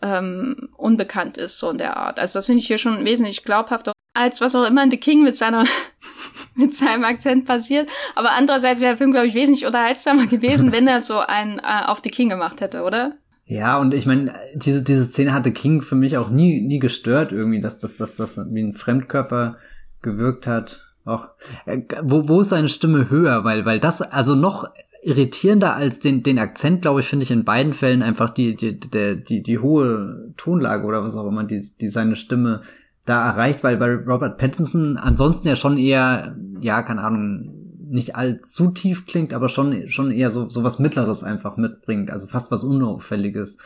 ähm, 0.03 0.69
unbekannt 0.77 1.37
ist, 1.37 1.59
so 1.59 1.71
in 1.71 1.79
der 1.79 1.97
Art. 1.97 2.19
Also 2.19 2.39
das 2.39 2.47
finde 2.47 2.61
ich 2.61 2.67
hier 2.67 2.79
schon 2.79 3.05
wesentlich 3.05 3.45
glaubhafter, 3.45 3.93
als 4.15 4.41
was 4.41 4.55
auch 4.55 4.65
immer 4.65 4.83
in 4.83 4.91
The 4.91 4.97
King 4.97 5.23
mit 5.23 5.37
seiner 5.37 5.65
mit 6.55 6.75
seinem 6.75 7.05
Akzent 7.05 7.47
passiert. 7.47 7.89
Aber 8.15 8.33
andererseits 8.33 8.81
wäre 8.81 8.93
der 8.93 8.99
Film, 8.99 9.13
glaube 9.13 9.27
ich, 9.27 9.35
wesentlich 9.35 9.67
unterhaltsamer 9.67 10.27
gewesen, 10.27 10.73
wenn 10.73 10.87
er 10.87 11.01
so 11.01 11.19
einen 11.19 11.59
äh, 11.59 11.87
auf 11.87 12.01
The 12.03 12.11
King 12.11 12.29
gemacht 12.29 12.61
hätte, 12.61 12.83
oder? 12.83 13.15
Ja, 13.47 13.79
und 13.79 13.93
ich 13.93 14.07
meine, 14.07 14.33
diese, 14.55 14.83
diese 14.83 15.05
Szene 15.05 15.35
hatte 15.35 15.53
King 15.53 15.83
für 15.83 15.97
mich 15.97 16.17
auch 16.17 16.31
nie, 16.31 16.63
nie 16.63 16.79
gestört, 16.79 17.31
irgendwie, 17.31 17.61
dass 17.61 17.79
das, 17.79 17.97
dass 17.97 18.15
das 18.15 18.39
wie 18.39 18.63
ein 18.63 18.73
Fremdkörper 18.73 19.59
gewirkt 20.01 20.47
hat. 20.47 20.81
Auch, 21.05 21.29
äh, 21.67 21.83
wo, 22.03 22.29
wo 22.29 22.41
ist 22.41 22.49
seine 22.51 22.71
Stimme 22.71 23.11
höher? 23.11 23.45
Weil, 23.45 23.67
weil 23.67 23.81
das, 23.81 24.01
also 24.01 24.35
noch 24.35 24.71
irritierender 25.05 25.75
als 25.75 26.01
den, 26.01 26.23
den 26.23 26.39
Akzent, 26.39 26.81
glaube 26.83 27.01
ich, 27.01 27.07
finde 27.07 27.25
ich 27.25 27.31
in 27.31 27.45
beiden 27.45 27.75
Fällen 27.75 28.03
einfach 28.03 28.31
die, 28.31 28.57
die, 28.57 28.81
die, 28.81 29.23
die, 29.23 29.43
die 29.43 29.59
hohe 29.59 30.33
Tonlage 30.37 30.87
oder 30.87 31.05
was 31.05 31.15
auch 31.15 31.29
immer, 31.29 31.45
die, 31.45 31.63
die 31.81 31.89
seine 31.89 32.17
Stimme 32.17 32.63
da 33.05 33.27
erreicht, 33.27 33.63
weil 33.63 33.77
bei 33.77 33.95
Robert 33.95 34.39
Pattinson 34.39 34.97
ansonsten 34.97 35.49
ja 35.49 35.57
schon 35.57 35.77
eher, 35.77 36.35
ja, 36.61 36.83
keine 36.83 37.03
Ahnung, 37.03 37.53
nicht 37.91 38.17
allzu 38.17 38.71
tief 38.71 39.05
klingt, 39.07 39.35
aber 39.35 39.51
schon, 39.51 39.89
schon 39.89 40.11
eher 40.11 40.31
so, 40.31 40.49
so 40.49 40.65
was 40.65 40.79
Mittleres 40.79 41.23
einfach 41.23 41.59
mitbringt, 41.59 42.11
also 42.11 42.27
fast 42.27 42.51
was 42.51 42.65
Unauffälliges. 42.65 43.59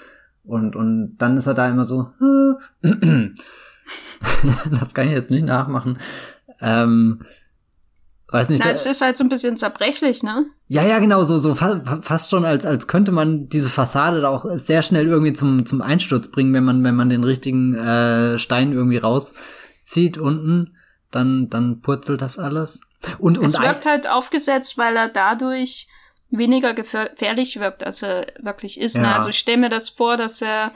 Und, 0.45 0.75
und 0.75 1.19
dann 1.19 1.37
ist 1.37 1.47
er 1.47 1.55
da 1.55 1.69
immer 1.69 1.85
so, 1.85 2.11
das 2.83 3.31
kann 4.93 5.07
ich 5.07 5.13
jetzt 5.13 5.31
nicht 5.31 5.45
nachmachen. 5.45 5.99
Ähm, 6.61 7.21
Weiß 8.31 8.51
nicht. 8.51 8.63
Na, 8.63 8.71
es 8.71 8.85
ist 8.85 9.01
halt 9.01 9.17
so 9.17 9.25
ein 9.25 9.31
bisschen 9.31 9.57
zerbrechlich, 9.57 10.23
ne? 10.23 10.47
Ja, 10.67 10.87
ja, 10.87 10.99
genau, 10.99 11.23
so, 11.23 11.39
so 11.39 11.55
fa 11.55 12.01
fast 12.03 12.31
schon, 12.31 12.45
als, 12.45 12.67
als 12.67 12.87
könnte 12.87 13.11
man 13.11 13.49
diese 13.49 13.71
Fassade 13.71 14.21
da 14.21 14.29
auch 14.29 14.45
sehr 14.57 14.83
schnell 14.83 15.07
irgendwie 15.07 15.33
zum, 15.33 15.65
zum 15.65 15.81
Einsturz 15.81 16.31
bringen, 16.31 16.53
wenn 16.53 16.65
man, 16.65 16.85
wenn 16.85 16.95
man 16.95 17.09
den 17.09 17.25
richtigen 17.25 17.75
äh, 17.75 18.39
Stein 18.39 18.73
irgendwie 18.73 18.99
rauszieht 18.99 20.19
unten, 20.19 20.77
dann, 21.11 21.49
dann 21.49 21.81
purzelt 21.81 22.21
das 22.21 22.39
alles. 22.39 22.83
Und, 23.19 23.39
und 23.39 23.47
es 23.47 23.59
wirkt 23.59 23.87
halt 23.87 24.07
aufgesetzt, 24.07 24.77
weil 24.77 24.97
er 24.97 25.09
dadurch 25.09 25.89
weniger 26.31 26.75
gefährlich 26.75 27.59
wirkt, 27.59 27.83
als 27.83 28.03
er 28.03 28.27
wirklich 28.43 28.79
ist. 28.79 28.97
Ne? 28.97 29.05
Ja. 29.05 29.09
Ne? 29.09 29.15
Also 29.15 29.29
ich 29.31 29.39
stelle 29.39 29.57
mir 29.59 29.71
das 29.71 29.89
vor, 29.89 30.19
dass 30.19 30.43
er 30.43 30.73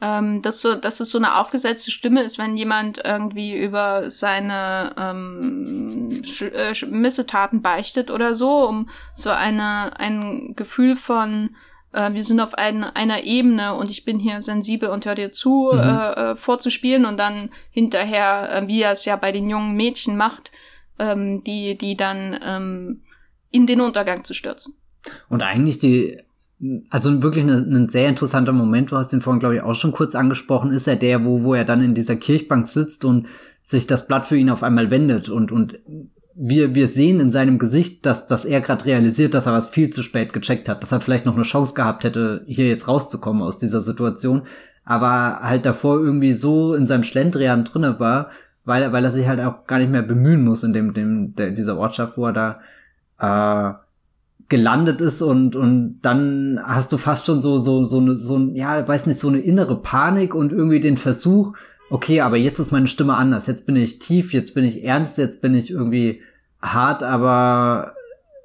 ähm, 0.00 0.42
dass, 0.42 0.60
so, 0.60 0.74
dass 0.74 1.00
es 1.00 1.10
so 1.10 1.18
eine 1.18 1.36
aufgesetzte 1.36 1.90
Stimme 1.90 2.22
ist, 2.22 2.38
wenn 2.38 2.56
jemand 2.56 3.02
irgendwie 3.04 3.56
über 3.56 4.08
seine 4.08 4.94
ähm, 4.98 6.22
äh, 6.40 6.74
Missetaten 6.86 7.62
beichtet 7.62 8.10
oder 8.10 8.34
so, 8.34 8.66
um 8.66 8.88
so 9.14 9.30
eine, 9.30 9.98
ein 9.98 10.54
Gefühl 10.56 10.96
von 10.96 11.50
äh, 11.92 12.12
wir 12.12 12.24
sind 12.24 12.40
auf 12.40 12.54
ein, 12.54 12.84
einer 12.84 13.24
Ebene 13.24 13.74
und 13.74 13.90
ich 13.90 14.04
bin 14.04 14.18
hier 14.18 14.42
sensibel 14.42 14.88
und 14.88 15.06
hör 15.06 15.14
dir 15.14 15.32
zu, 15.32 15.70
mhm. 15.72 15.80
äh, 15.80 16.12
äh, 16.12 16.36
vorzuspielen 16.36 17.04
und 17.04 17.18
dann 17.18 17.50
hinterher, 17.70 18.50
äh, 18.54 18.66
wie 18.66 18.82
er 18.82 18.92
es 18.92 19.04
ja 19.04 19.16
bei 19.16 19.32
den 19.32 19.50
jungen 19.50 19.76
Mädchen 19.76 20.16
macht, 20.16 20.50
ähm, 20.98 21.44
die, 21.44 21.76
die 21.76 21.96
dann 21.96 22.38
ähm, 22.42 23.02
in 23.50 23.66
den 23.66 23.80
Untergang 23.80 24.24
zu 24.24 24.34
stürzen. 24.34 24.74
Und 25.28 25.42
eigentlich 25.42 25.78
die 25.78 26.18
also 26.90 27.22
wirklich 27.22 27.44
ein, 27.44 27.74
ein 27.74 27.88
sehr 27.88 28.08
interessanter 28.08 28.52
Moment, 28.52 28.90
du 28.90 28.96
hast 28.96 29.08
den 29.08 29.22
vorhin, 29.22 29.40
glaube 29.40 29.56
ich, 29.56 29.62
auch 29.62 29.74
schon 29.74 29.92
kurz 29.92 30.14
angesprochen, 30.14 30.72
ist 30.72 30.86
er 30.86 30.96
der, 30.96 31.24
wo, 31.24 31.42
wo 31.42 31.54
er 31.54 31.64
dann 31.64 31.82
in 31.82 31.94
dieser 31.94 32.16
Kirchbank 32.16 32.66
sitzt 32.66 33.04
und 33.04 33.28
sich 33.62 33.86
das 33.86 34.06
Blatt 34.06 34.26
für 34.26 34.36
ihn 34.36 34.50
auf 34.50 34.62
einmal 34.62 34.90
wendet 34.90 35.28
und, 35.28 35.52
und 35.52 35.78
wir, 36.34 36.74
wir 36.74 36.88
sehen 36.88 37.20
in 37.20 37.30
seinem 37.30 37.58
Gesicht, 37.58 38.06
dass, 38.06 38.26
dass 38.26 38.44
er 38.44 38.60
gerade 38.60 38.84
realisiert, 38.84 39.34
dass 39.34 39.46
er 39.46 39.52
was 39.52 39.68
viel 39.68 39.90
zu 39.90 40.02
spät 40.02 40.32
gecheckt 40.32 40.68
hat, 40.68 40.82
dass 40.82 40.92
er 40.92 41.00
vielleicht 41.00 41.26
noch 41.26 41.34
eine 41.34 41.42
Chance 41.42 41.74
gehabt 41.74 42.04
hätte, 42.04 42.44
hier 42.46 42.68
jetzt 42.68 42.88
rauszukommen 42.88 43.42
aus 43.42 43.58
dieser 43.58 43.80
Situation, 43.80 44.42
aber 44.84 45.40
halt 45.42 45.66
davor 45.66 46.00
irgendwie 46.00 46.32
so 46.32 46.74
in 46.74 46.86
seinem 46.86 47.04
Schlendrian 47.04 47.64
drinne 47.64 48.00
war, 48.00 48.30
weil, 48.64 48.92
weil 48.92 49.04
er 49.04 49.10
sich 49.10 49.26
halt 49.26 49.40
auch 49.40 49.66
gar 49.66 49.78
nicht 49.78 49.90
mehr 49.90 50.02
bemühen 50.02 50.44
muss 50.44 50.62
in 50.62 50.72
dem, 50.72 50.94
dem, 50.94 51.34
der, 51.34 51.50
dieser 51.50 51.78
Ortschaft, 51.78 52.16
wo 52.16 52.26
er 52.26 52.32
da, 53.18 53.70
äh, 53.70 53.74
gelandet 54.50 55.00
ist 55.00 55.22
und 55.22 55.56
und 55.56 56.00
dann 56.02 56.60
hast 56.62 56.92
du 56.92 56.98
fast 56.98 57.24
schon 57.24 57.40
so 57.40 57.58
so 57.58 57.84
so 57.84 57.98
eine 57.98 58.16
so 58.16 58.38
ja 58.52 58.86
weiß 58.86 59.06
nicht 59.06 59.20
so 59.20 59.28
eine 59.28 59.38
innere 59.38 59.80
Panik 59.80 60.34
und 60.34 60.52
irgendwie 60.52 60.80
den 60.80 60.98
Versuch 60.98 61.54
okay 61.88 62.20
aber 62.20 62.36
jetzt 62.36 62.58
ist 62.58 62.72
meine 62.72 62.88
Stimme 62.88 63.16
anders. 63.16 63.46
Jetzt 63.46 63.64
bin 63.64 63.76
ich 63.76 64.00
tief 64.00 64.34
jetzt 64.34 64.54
bin 64.54 64.64
ich 64.64 64.84
ernst 64.84 65.16
jetzt 65.18 65.40
bin 65.40 65.54
ich 65.54 65.70
irgendwie 65.70 66.20
hart 66.60 67.04
aber 67.04 67.94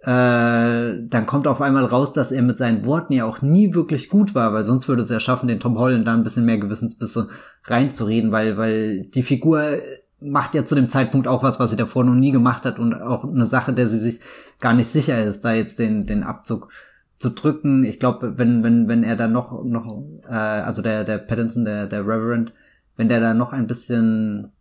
äh, 0.04 1.08
dann 1.10 1.26
kommt 1.26 1.48
auf 1.48 1.62
einmal 1.62 1.86
raus 1.86 2.14
dass 2.14 2.32
er 2.32 2.44
mit 2.44 2.60
seinen 2.60 2.86
Worten 2.86 3.12
ja 3.12 3.26
auch 3.26 3.42
nie 3.42 3.74
wirklich 3.74 4.08
gut 4.08 4.36
war 4.36 4.54
weil 4.54 4.64
sonst 4.64 4.88
würde 4.88 5.02
es 5.02 5.10
ja 5.10 5.20
schaffen 5.20 5.48
den 5.48 5.60
Tom 5.60 5.78
Holland 5.80 6.06
da 6.06 6.14
ein 6.14 6.24
bisschen 6.24 6.46
mehr 6.46 6.60
Gewissensbisse 6.60 7.30
reinzureden 7.64 8.32
weil 8.32 8.58
weil 8.58 9.06
die 9.08 9.24
Figur 9.24 9.80
macht 10.20 10.56
ja 10.56 10.66
zu 10.66 10.76
dem 10.76 10.90
Zeitpunkt 10.90 11.28
auch 11.28 11.44
was, 11.44 11.60
was 11.60 11.72
sie 11.72 11.76
davor 11.76 12.04
noch 12.04 12.16
nie 12.16 12.32
gemacht 12.32 12.66
hat 12.66 12.80
und 12.80 12.94
auch 12.94 13.26
eine 13.26 13.46
Sache, 13.46 13.74
der 13.74 13.88
sie 13.88 14.00
sich 14.00 14.20
gar 14.60 14.74
nicht 14.74 14.88
sicher 14.88 15.24
ist, 15.24 15.44
da 15.44 15.54
jetzt 15.54 15.80
den, 15.80 16.06
den 16.06 16.24
Abzug 16.24 16.70
zu 17.18 17.30
drücken. 17.30 17.84
Ich 17.84 18.00
glaube, 18.00 18.38
wenn, 18.38 18.64
wenn, 18.64 18.88
wenn 18.88 19.04
er 19.04 19.16
da 19.16 19.28
noch, 19.28 19.64
noch, 19.64 20.04
äh, 20.28 20.34
also 20.34 20.82
der, 20.82 21.04
der 21.04 21.18
Pattinson, 21.18 21.66
der, 21.66 21.88
der 21.88 22.02
Reverend, 22.02 22.54
wenn 22.98 23.10
der 23.10 23.20
da 23.20 23.34
noch 23.34 23.54
ein 23.54 23.68
bisschen 23.68 24.52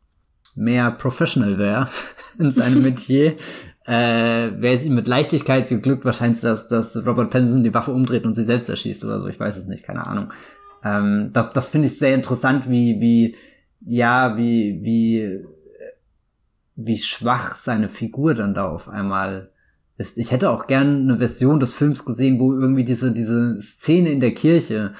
mehr 0.56 0.90
professional 0.90 1.58
wäre 1.58 1.88
in 2.38 2.50
seinem 2.50 2.82
Metier, 2.82 3.36
äh, 3.86 3.92
wäre 3.92 4.74
es 4.74 4.84
ihm 4.84 4.94
mit 4.94 5.06
Leichtigkeit 5.06 5.68
geglückt, 5.68 6.04
wahrscheinlich, 6.04 6.40
dass, 6.40 6.68
dass 6.68 6.96
Robert 7.06 7.30
Pattinson 7.30 7.62
die 7.62 7.74
Waffe 7.74 7.92
umdreht 7.92 8.24
und 8.24 8.34
sie 8.34 8.44
selbst 8.44 8.68
erschießt 8.70 9.04
oder 9.04 9.20
so. 9.20 9.28
Ich 9.28 9.38
weiß 9.38 9.56
es 9.56 9.66
nicht, 9.66 9.84
keine 9.84 10.06
Ahnung. 10.06 10.32
Ähm, 10.82 11.30
das 11.32 11.52
das 11.52 11.68
finde 11.68 11.88
ich 11.88 11.98
sehr 11.98 12.14
interessant, 12.14 12.68
wie, 12.68 13.00
wie, 13.00 13.36
ja, 13.86 14.36
wie, 14.36 14.80
wie, 14.82 15.44
wie 16.76 16.98
schwach 16.98 17.54
seine 17.54 17.88
Figur 17.88 18.34
dann 18.34 18.54
da 18.54 18.68
auf 18.68 18.88
einmal 18.88 19.50
ist. 19.96 20.18
Ich 20.18 20.32
hätte 20.32 20.50
auch 20.50 20.66
gern 20.66 21.02
eine 21.02 21.18
Version 21.18 21.60
des 21.60 21.74
Films 21.74 22.04
gesehen, 22.04 22.40
wo 22.40 22.52
irgendwie 22.52 22.84
diese, 22.84 23.12
diese 23.12 23.60
Szene 23.60 24.10
in 24.10 24.20
der 24.20 24.34
Kirche 24.34 24.92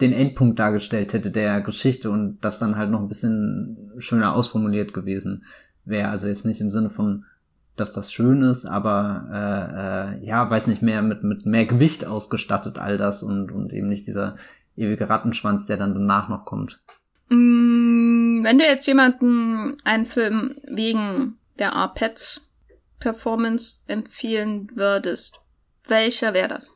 den 0.00 0.12
Endpunkt 0.12 0.58
dargestellt 0.58 1.12
hätte 1.12 1.30
der 1.30 1.60
Geschichte 1.60 2.10
und 2.10 2.38
das 2.40 2.58
dann 2.58 2.76
halt 2.76 2.90
noch 2.90 3.00
ein 3.00 3.08
bisschen 3.08 3.92
schöner 3.98 4.34
ausformuliert 4.34 4.92
gewesen 4.92 5.44
wäre. 5.84 6.08
Also 6.08 6.26
jetzt 6.26 6.46
nicht 6.46 6.60
im 6.60 6.70
Sinne 6.70 6.90
von, 6.90 7.24
dass 7.76 7.92
das 7.92 8.12
schön 8.12 8.42
ist, 8.42 8.66
aber 8.66 9.28
äh, 9.32 10.22
äh, 10.22 10.26
ja, 10.26 10.48
weiß 10.48 10.66
nicht 10.66 10.82
mehr, 10.82 11.02
mit, 11.02 11.22
mit 11.22 11.46
mehr 11.46 11.66
Gewicht 11.66 12.06
ausgestattet, 12.06 12.78
all 12.78 12.96
das 12.96 13.22
und, 13.22 13.52
und 13.52 13.72
eben 13.72 13.88
nicht 13.88 14.06
dieser 14.06 14.36
ewige 14.76 15.08
Rattenschwanz, 15.08 15.66
der 15.66 15.76
dann 15.76 15.94
danach 15.94 16.28
noch 16.28 16.44
kommt. 16.44 16.80
Mm, 17.30 18.03
wenn 18.44 18.58
du 18.58 18.64
jetzt 18.64 18.86
jemanden 18.86 19.78
einen 19.84 20.06
Film 20.06 20.54
wegen 20.64 21.38
der 21.58 21.74
Arpets 21.74 22.46
Performance 23.00 23.80
empfehlen 23.86 24.70
würdest, 24.74 25.40
welcher 25.86 26.32
wäre 26.34 26.48
das? 26.48 26.72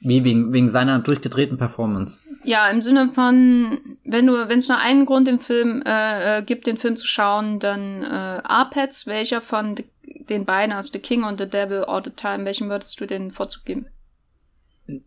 Wie, 0.00 0.24
wegen, 0.24 0.52
wegen 0.52 0.68
seiner 0.68 0.98
durchgedrehten 0.98 1.58
Performance? 1.58 2.18
Ja, 2.44 2.68
im 2.68 2.82
Sinne 2.82 3.10
von, 3.10 3.78
wenn 4.04 4.26
du, 4.26 4.48
wenn 4.48 4.58
es 4.58 4.68
nur 4.68 4.78
einen 4.78 5.06
Grund 5.06 5.28
im 5.28 5.38
Film 5.38 5.82
äh, 5.86 6.38
äh, 6.38 6.42
gibt, 6.42 6.66
den 6.66 6.76
Film 6.76 6.96
zu 6.96 7.06
schauen, 7.06 7.60
dann 7.60 8.02
äh, 8.02 8.06
Arpets, 8.42 9.06
welcher 9.06 9.40
von 9.40 9.76
den 10.28 10.44
beiden, 10.44 10.74
also 10.74 10.92
The 10.92 10.98
King 10.98 11.22
und 11.22 11.38
The 11.38 11.48
Devil 11.48 11.84
All 11.84 12.02
the 12.04 12.10
Time, 12.10 12.44
welchen 12.44 12.68
würdest 12.68 13.00
du 13.00 13.06
den 13.06 13.30
Vorzug 13.30 13.64
geben? 13.64 13.86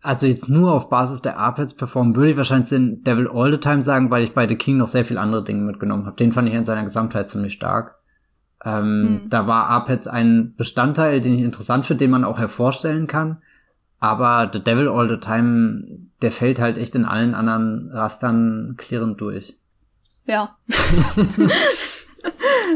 Also 0.01 0.27
jetzt 0.27 0.49
nur 0.49 0.73
auf 0.73 0.89
Basis 0.89 1.21
der 1.21 1.37
Arpets 1.37 1.73
performen, 1.73 2.15
würde 2.15 2.31
ich 2.31 2.37
wahrscheinlich 2.37 2.69
den 2.69 3.03
Devil 3.03 3.27
All 3.27 3.51
the 3.51 3.57
Time 3.57 3.83
sagen, 3.83 4.09
weil 4.09 4.23
ich 4.23 4.33
bei 4.33 4.47
The 4.47 4.55
King 4.55 4.77
noch 4.77 4.87
sehr 4.87 5.05
viel 5.05 5.17
andere 5.17 5.43
Dinge 5.43 5.63
mitgenommen 5.63 6.05
habe. 6.05 6.15
Den 6.15 6.31
fand 6.31 6.47
ich 6.47 6.53
in 6.53 6.65
seiner 6.65 6.83
Gesamtheit 6.83 7.27
ziemlich 7.27 7.53
stark. 7.53 7.95
Ähm, 8.63 9.19
hm. 9.21 9.29
Da 9.29 9.47
war 9.47 9.67
Arpets 9.67 10.07
ein 10.07 10.55
Bestandteil, 10.55 11.21
den 11.21 11.35
ich 11.35 11.41
interessant 11.41 11.85
finde, 11.85 12.05
den 12.05 12.11
man 12.11 12.23
auch 12.23 12.39
hervorstellen 12.39 13.07
kann. 13.07 13.41
Aber 13.99 14.49
The 14.51 14.63
Devil 14.63 14.87
All 14.87 15.09
the 15.09 15.17
Time, 15.17 16.07
der 16.21 16.31
fällt 16.31 16.59
halt 16.59 16.77
echt 16.77 16.95
in 16.95 17.05
allen 17.05 17.35
anderen 17.35 17.91
Rastern 17.91 18.75
klirrend 18.77 19.19
durch. 19.19 19.57
Ja. 20.25 20.57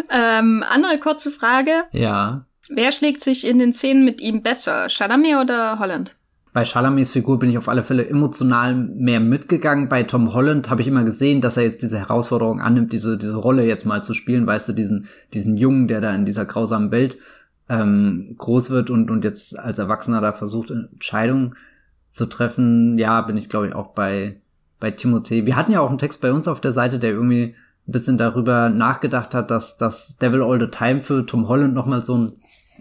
ähm, 0.09 0.63
andere 0.69 0.99
kurze 0.99 1.31
Frage. 1.31 1.85
Ja. 1.91 2.45
Wer 2.69 2.91
schlägt 2.91 3.21
sich 3.21 3.47
in 3.47 3.57
den 3.57 3.73
Szenen 3.73 4.05
mit 4.05 4.21
ihm 4.21 4.43
besser? 4.43 4.89
Chalamet 4.89 5.41
oder 5.41 5.79
Holland? 5.79 6.15
Bei 6.51 6.65
Chalamets 6.65 7.11
Figur 7.11 7.37
bin 7.37 7.51
ich 7.51 7.57
auf 7.57 7.69
alle 7.69 7.83
Fälle 7.83 8.07
emotional 8.07 8.73
mehr 8.73 9.19
mitgegangen. 9.19 9.87
Bei 9.87 10.03
Tom 10.03 10.33
Holland 10.33 10.69
habe 10.69 10.81
ich 10.81 10.87
immer 10.87 11.03
gesehen, 11.03 11.41
dass 11.41 11.57
er 11.57 11.63
jetzt 11.63 11.83
diese 11.83 11.99
Herausforderung 11.99 12.59
annimmt, 12.59 12.91
diese, 12.91 13.17
diese 13.17 13.37
Rolle 13.37 13.65
jetzt 13.65 13.85
mal 13.85 14.03
zu 14.03 14.15
spielen, 14.15 14.47
weißt 14.47 14.69
du, 14.69 14.73
diesen, 14.73 15.07
diesen 15.33 15.57
Jungen, 15.57 15.87
der 15.87 16.01
da 16.01 16.13
in 16.13 16.25
dieser 16.25 16.45
grausamen 16.45 16.91
Welt 16.91 17.17
ähm, 17.69 18.35
groß 18.37 18.71
wird 18.71 18.89
und, 18.89 19.11
und 19.11 19.23
jetzt 19.23 19.57
als 19.59 19.77
Erwachsener 19.77 20.21
da 20.21 20.33
versucht, 20.33 20.71
Entscheidungen 20.71 21.55
zu 22.09 22.25
treffen. 22.25 22.97
Ja, 22.97 23.21
bin 23.21 23.37
ich, 23.37 23.49
glaube 23.49 23.67
ich, 23.67 23.75
auch 23.75 23.89
bei, 23.89 24.41
bei 24.79 24.89
Timothée. 24.89 25.45
Wir 25.45 25.55
hatten 25.55 25.71
ja 25.71 25.81
auch 25.81 25.89
einen 25.89 25.99
Text 25.99 26.19
bei 26.19 26.31
uns 26.31 26.47
auf 26.47 26.61
der 26.61 26.71
Seite, 26.71 26.97
der 26.97 27.11
irgendwie 27.11 27.55
ein 27.87 27.91
bisschen 27.91 28.17
darüber 28.17 28.69
nachgedacht 28.69 29.35
hat, 29.35 29.51
dass 29.51 29.77
das 29.77 30.17
Devil 30.17 30.41
All 30.41 30.59
the 30.59 30.67
Time 30.67 31.01
für 31.01 31.25
Tom 31.25 31.47
Holland 31.47 31.75
nochmal 31.75 32.03
so 32.03 32.17
ein 32.17 32.31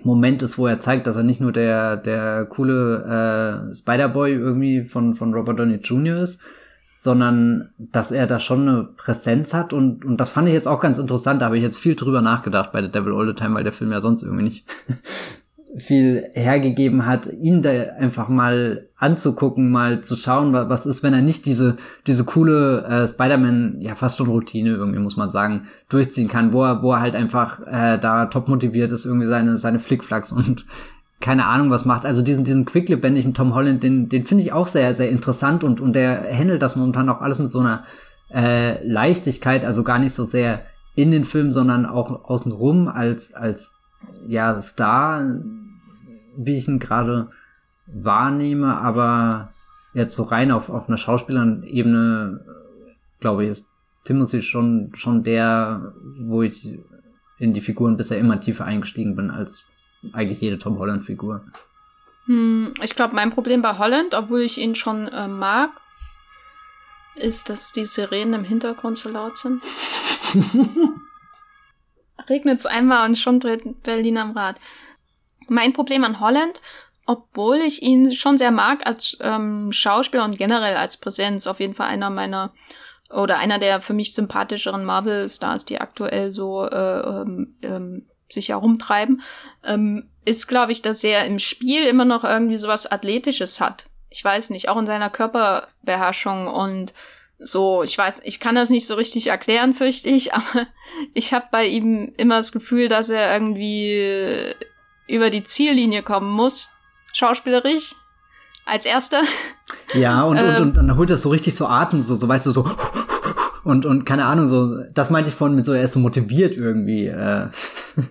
Moment 0.02 0.42
ist, 0.42 0.58
wo 0.58 0.66
er 0.66 0.80
zeigt, 0.80 1.06
dass 1.06 1.16
er 1.16 1.22
nicht 1.22 1.40
nur 1.40 1.52
der, 1.52 1.96
der 1.96 2.46
coole 2.46 3.70
äh, 3.70 3.74
Spider-Boy 3.74 4.32
irgendwie 4.32 4.84
von, 4.84 5.14
von 5.14 5.34
Robert 5.34 5.58
Downey 5.58 5.76
Jr. 5.76 6.18
ist, 6.18 6.40
sondern 6.94 7.70
dass 7.78 8.10
er 8.10 8.26
da 8.26 8.38
schon 8.38 8.68
eine 8.68 8.84
Präsenz 8.96 9.54
hat 9.54 9.72
und, 9.72 10.04
und 10.04 10.16
das 10.16 10.32
fand 10.32 10.48
ich 10.48 10.54
jetzt 10.54 10.66
auch 10.66 10.80
ganz 10.80 10.98
interessant, 10.98 11.40
da 11.40 11.46
habe 11.46 11.56
ich 11.56 11.62
jetzt 11.62 11.78
viel 11.78 11.94
drüber 11.94 12.22
nachgedacht 12.22 12.72
bei 12.72 12.82
The 12.82 12.90
Devil 12.90 13.14
All 13.14 13.26
the 13.26 13.34
Time, 13.34 13.54
weil 13.54 13.64
der 13.64 13.72
Film 13.72 13.92
ja 13.92 14.00
sonst 14.00 14.22
irgendwie 14.22 14.44
nicht 14.44 14.66
viel 15.76 16.30
hergegeben 16.32 17.06
hat, 17.06 17.26
ihn 17.26 17.62
da 17.62 17.70
einfach 17.98 18.28
mal 18.28 18.88
anzugucken, 18.96 19.70
mal 19.70 20.00
zu 20.00 20.16
schauen, 20.16 20.52
was 20.52 20.86
ist, 20.86 21.02
wenn 21.02 21.14
er 21.14 21.20
nicht 21.20 21.46
diese 21.46 21.76
diese 22.06 22.24
coole 22.24 22.84
äh, 22.84 23.06
Spider-Man, 23.06 23.80
ja 23.80 23.94
fast 23.94 24.18
schon 24.18 24.28
Routine 24.28 24.70
irgendwie 24.70 24.98
muss 24.98 25.16
man 25.16 25.30
sagen, 25.30 25.68
durchziehen 25.88 26.28
kann, 26.28 26.52
wo 26.52 26.64
er 26.64 26.82
wo 26.82 26.92
er 26.92 27.00
halt 27.00 27.14
einfach 27.14 27.60
äh, 27.66 27.98
da 27.98 28.26
top 28.26 28.48
motiviert 28.48 28.90
ist, 28.92 29.04
irgendwie 29.04 29.26
seine 29.26 29.56
seine 29.56 29.78
Flickflacks 29.78 30.32
und 30.32 30.64
keine 31.20 31.46
Ahnung 31.46 31.70
was 31.70 31.84
macht. 31.84 32.06
Also 32.06 32.22
diesen 32.22 32.44
diesen 32.44 32.64
quicklebendigen 32.64 33.34
Tom 33.34 33.54
Holland, 33.54 33.82
den 33.82 34.08
den 34.08 34.24
finde 34.24 34.44
ich 34.44 34.52
auch 34.52 34.66
sehr 34.66 34.94
sehr 34.94 35.10
interessant 35.10 35.64
und 35.64 35.80
und 35.80 35.92
der 35.94 36.36
handelt 36.36 36.62
das 36.62 36.76
momentan 36.76 37.08
auch 37.08 37.20
alles 37.20 37.38
mit 37.38 37.52
so 37.52 37.60
einer 37.60 37.84
äh, 38.34 38.84
Leichtigkeit, 38.86 39.64
also 39.64 39.84
gar 39.84 39.98
nicht 39.98 40.14
so 40.14 40.24
sehr 40.24 40.62
in 40.94 41.10
den 41.10 41.24
Film, 41.24 41.52
sondern 41.52 41.86
auch 41.86 42.24
außenrum 42.24 42.88
als 42.88 43.34
als 43.34 43.77
ja 44.26 44.60
Star 44.60 45.22
wie 46.38 46.56
ich 46.56 46.68
ihn 46.68 46.78
gerade 46.78 47.30
wahrnehme, 47.86 48.78
aber 48.78 49.52
jetzt 49.92 50.14
so 50.14 50.22
rein 50.22 50.52
auf, 50.52 50.70
auf 50.70 50.88
einer 50.88 50.96
Schauspielerebene, 50.96 52.44
glaube 53.20 53.44
ich, 53.44 53.50
ist 53.50 53.72
Timothy 54.04 54.42
schon, 54.42 54.92
schon 54.94 55.24
der, 55.24 55.92
wo 56.20 56.42
ich 56.42 56.78
in 57.38 57.52
die 57.52 57.60
Figuren 57.60 57.96
bisher 57.96 58.18
immer 58.18 58.40
tiefer 58.40 58.64
eingestiegen 58.64 59.16
bin 59.16 59.30
als 59.30 59.64
eigentlich 60.12 60.40
jede 60.40 60.58
Tom 60.58 60.78
Holland-Figur. 60.78 61.44
Hm, 62.26 62.72
ich 62.82 62.94
glaube, 62.94 63.16
mein 63.16 63.30
Problem 63.30 63.60
bei 63.60 63.76
Holland, 63.76 64.14
obwohl 64.14 64.40
ich 64.40 64.58
ihn 64.58 64.76
schon 64.76 65.08
äh, 65.08 65.26
mag, 65.26 65.70
ist, 67.16 67.50
dass 67.50 67.72
die 67.72 67.86
Sirenen 67.86 68.34
im 68.34 68.44
Hintergrund 68.44 68.96
so 68.96 69.08
laut 69.08 69.36
sind. 69.36 69.60
Regnet 72.28 72.58
es 72.58 72.66
einmal 72.66 73.08
und 73.08 73.16
schon 73.16 73.40
dreht 73.40 73.82
Berlin 73.82 74.18
am 74.18 74.32
Rad. 74.32 74.56
Mein 75.48 75.72
Problem 75.72 76.04
an 76.04 76.20
Holland, 76.20 76.60
obwohl 77.06 77.56
ich 77.56 77.82
ihn 77.82 78.14
schon 78.14 78.36
sehr 78.36 78.50
mag 78.50 78.86
als 78.86 79.16
ähm, 79.20 79.72
Schauspieler 79.72 80.24
und 80.24 80.36
generell 80.36 80.76
als 80.76 80.98
Präsenz, 80.98 81.46
auf 81.46 81.60
jeden 81.60 81.74
Fall 81.74 81.88
einer 81.88 82.10
meiner 82.10 82.52
oder 83.10 83.38
einer 83.38 83.58
der 83.58 83.80
für 83.80 83.94
mich 83.94 84.12
sympathischeren 84.12 84.84
Marvel-Stars, 84.84 85.64
die 85.64 85.80
aktuell 85.80 86.32
so 86.32 86.66
äh, 86.66 87.00
ähm, 87.00 87.54
ähm, 87.62 88.06
sich 88.28 88.50
herumtreiben, 88.50 89.22
ähm, 89.64 90.10
ist, 90.26 90.46
glaube 90.46 90.72
ich, 90.72 90.82
dass 90.82 91.02
er 91.02 91.24
im 91.24 91.38
Spiel 91.38 91.84
immer 91.84 92.04
noch 92.04 92.24
irgendwie 92.24 92.58
sowas 92.58 92.84
Athletisches 92.86 93.60
hat. 93.60 93.86
Ich 94.10 94.22
weiß 94.22 94.50
nicht, 94.50 94.68
auch 94.68 94.76
in 94.76 94.86
seiner 94.86 95.08
Körperbeherrschung 95.08 96.46
und 96.46 96.92
so, 97.38 97.82
ich 97.82 97.96
weiß, 97.96 98.20
ich 98.24 98.40
kann 98.40 98.54
das 98.54 98.70
nicht 98.70 98.86
so 98.86 98.94
richtig 98.94 99.28
erklären, 99.28 99.74
fürchte 99.74 100.08
ich, 100.08 100.34
aber 100.34 100.66
ich 101.14 101.32
habe 101.32 101.46
bei 101.50 101.66
ihm 101.66 102.12
immer 102.16 102.38
das 102.38 102.52
Gefühl, 102.52 102.88
dass 102.88 103.10
er 103.10 103.32
irgendwie 103.32 104.54
über 105.06 105.30
die 105.30 105.44
Ziellinie 105.44 106.02
kommen 106.02 106.30
muss, 106.30 106.68
schauspielerisch, 107.12 107.94
als 108.66 108.84
erster. 108.84 109.22
Ja, 109.94 110.22
und, 110.24 110.38
und, 110.38 110.60
und, 110.60 110.76
dann 110.76 110.96
holt 110.96 111.10
er 111.10 111.16
so 111.16 111.30
richtig 111.30 111.54
so 111.54 111.66
Atem, 111.66 112.00
so, 112.00 112.14
so 112.14 112.28
weißt 112.28 112.46
du, 112.46 112.50
so 112.50 112.64
und, 113.64 113.84
und 113.84 114.04
keine 114.04 114.24
Ahnung, 114.24 114.48
so, 114.48 114.82
das 114.94 115.10
meinte 115.10 115.28
ich 115.28 115.34
vorhin 115.34 115.54
mit 115.54 115.66
so, 115.66 115.72
er 115.72 115.84
ist 115.84 115.92
so 115.92 115.98
motiviert 115.98 116.56
irgendwie. 116.56 117.06
Äh, 117.06 117.48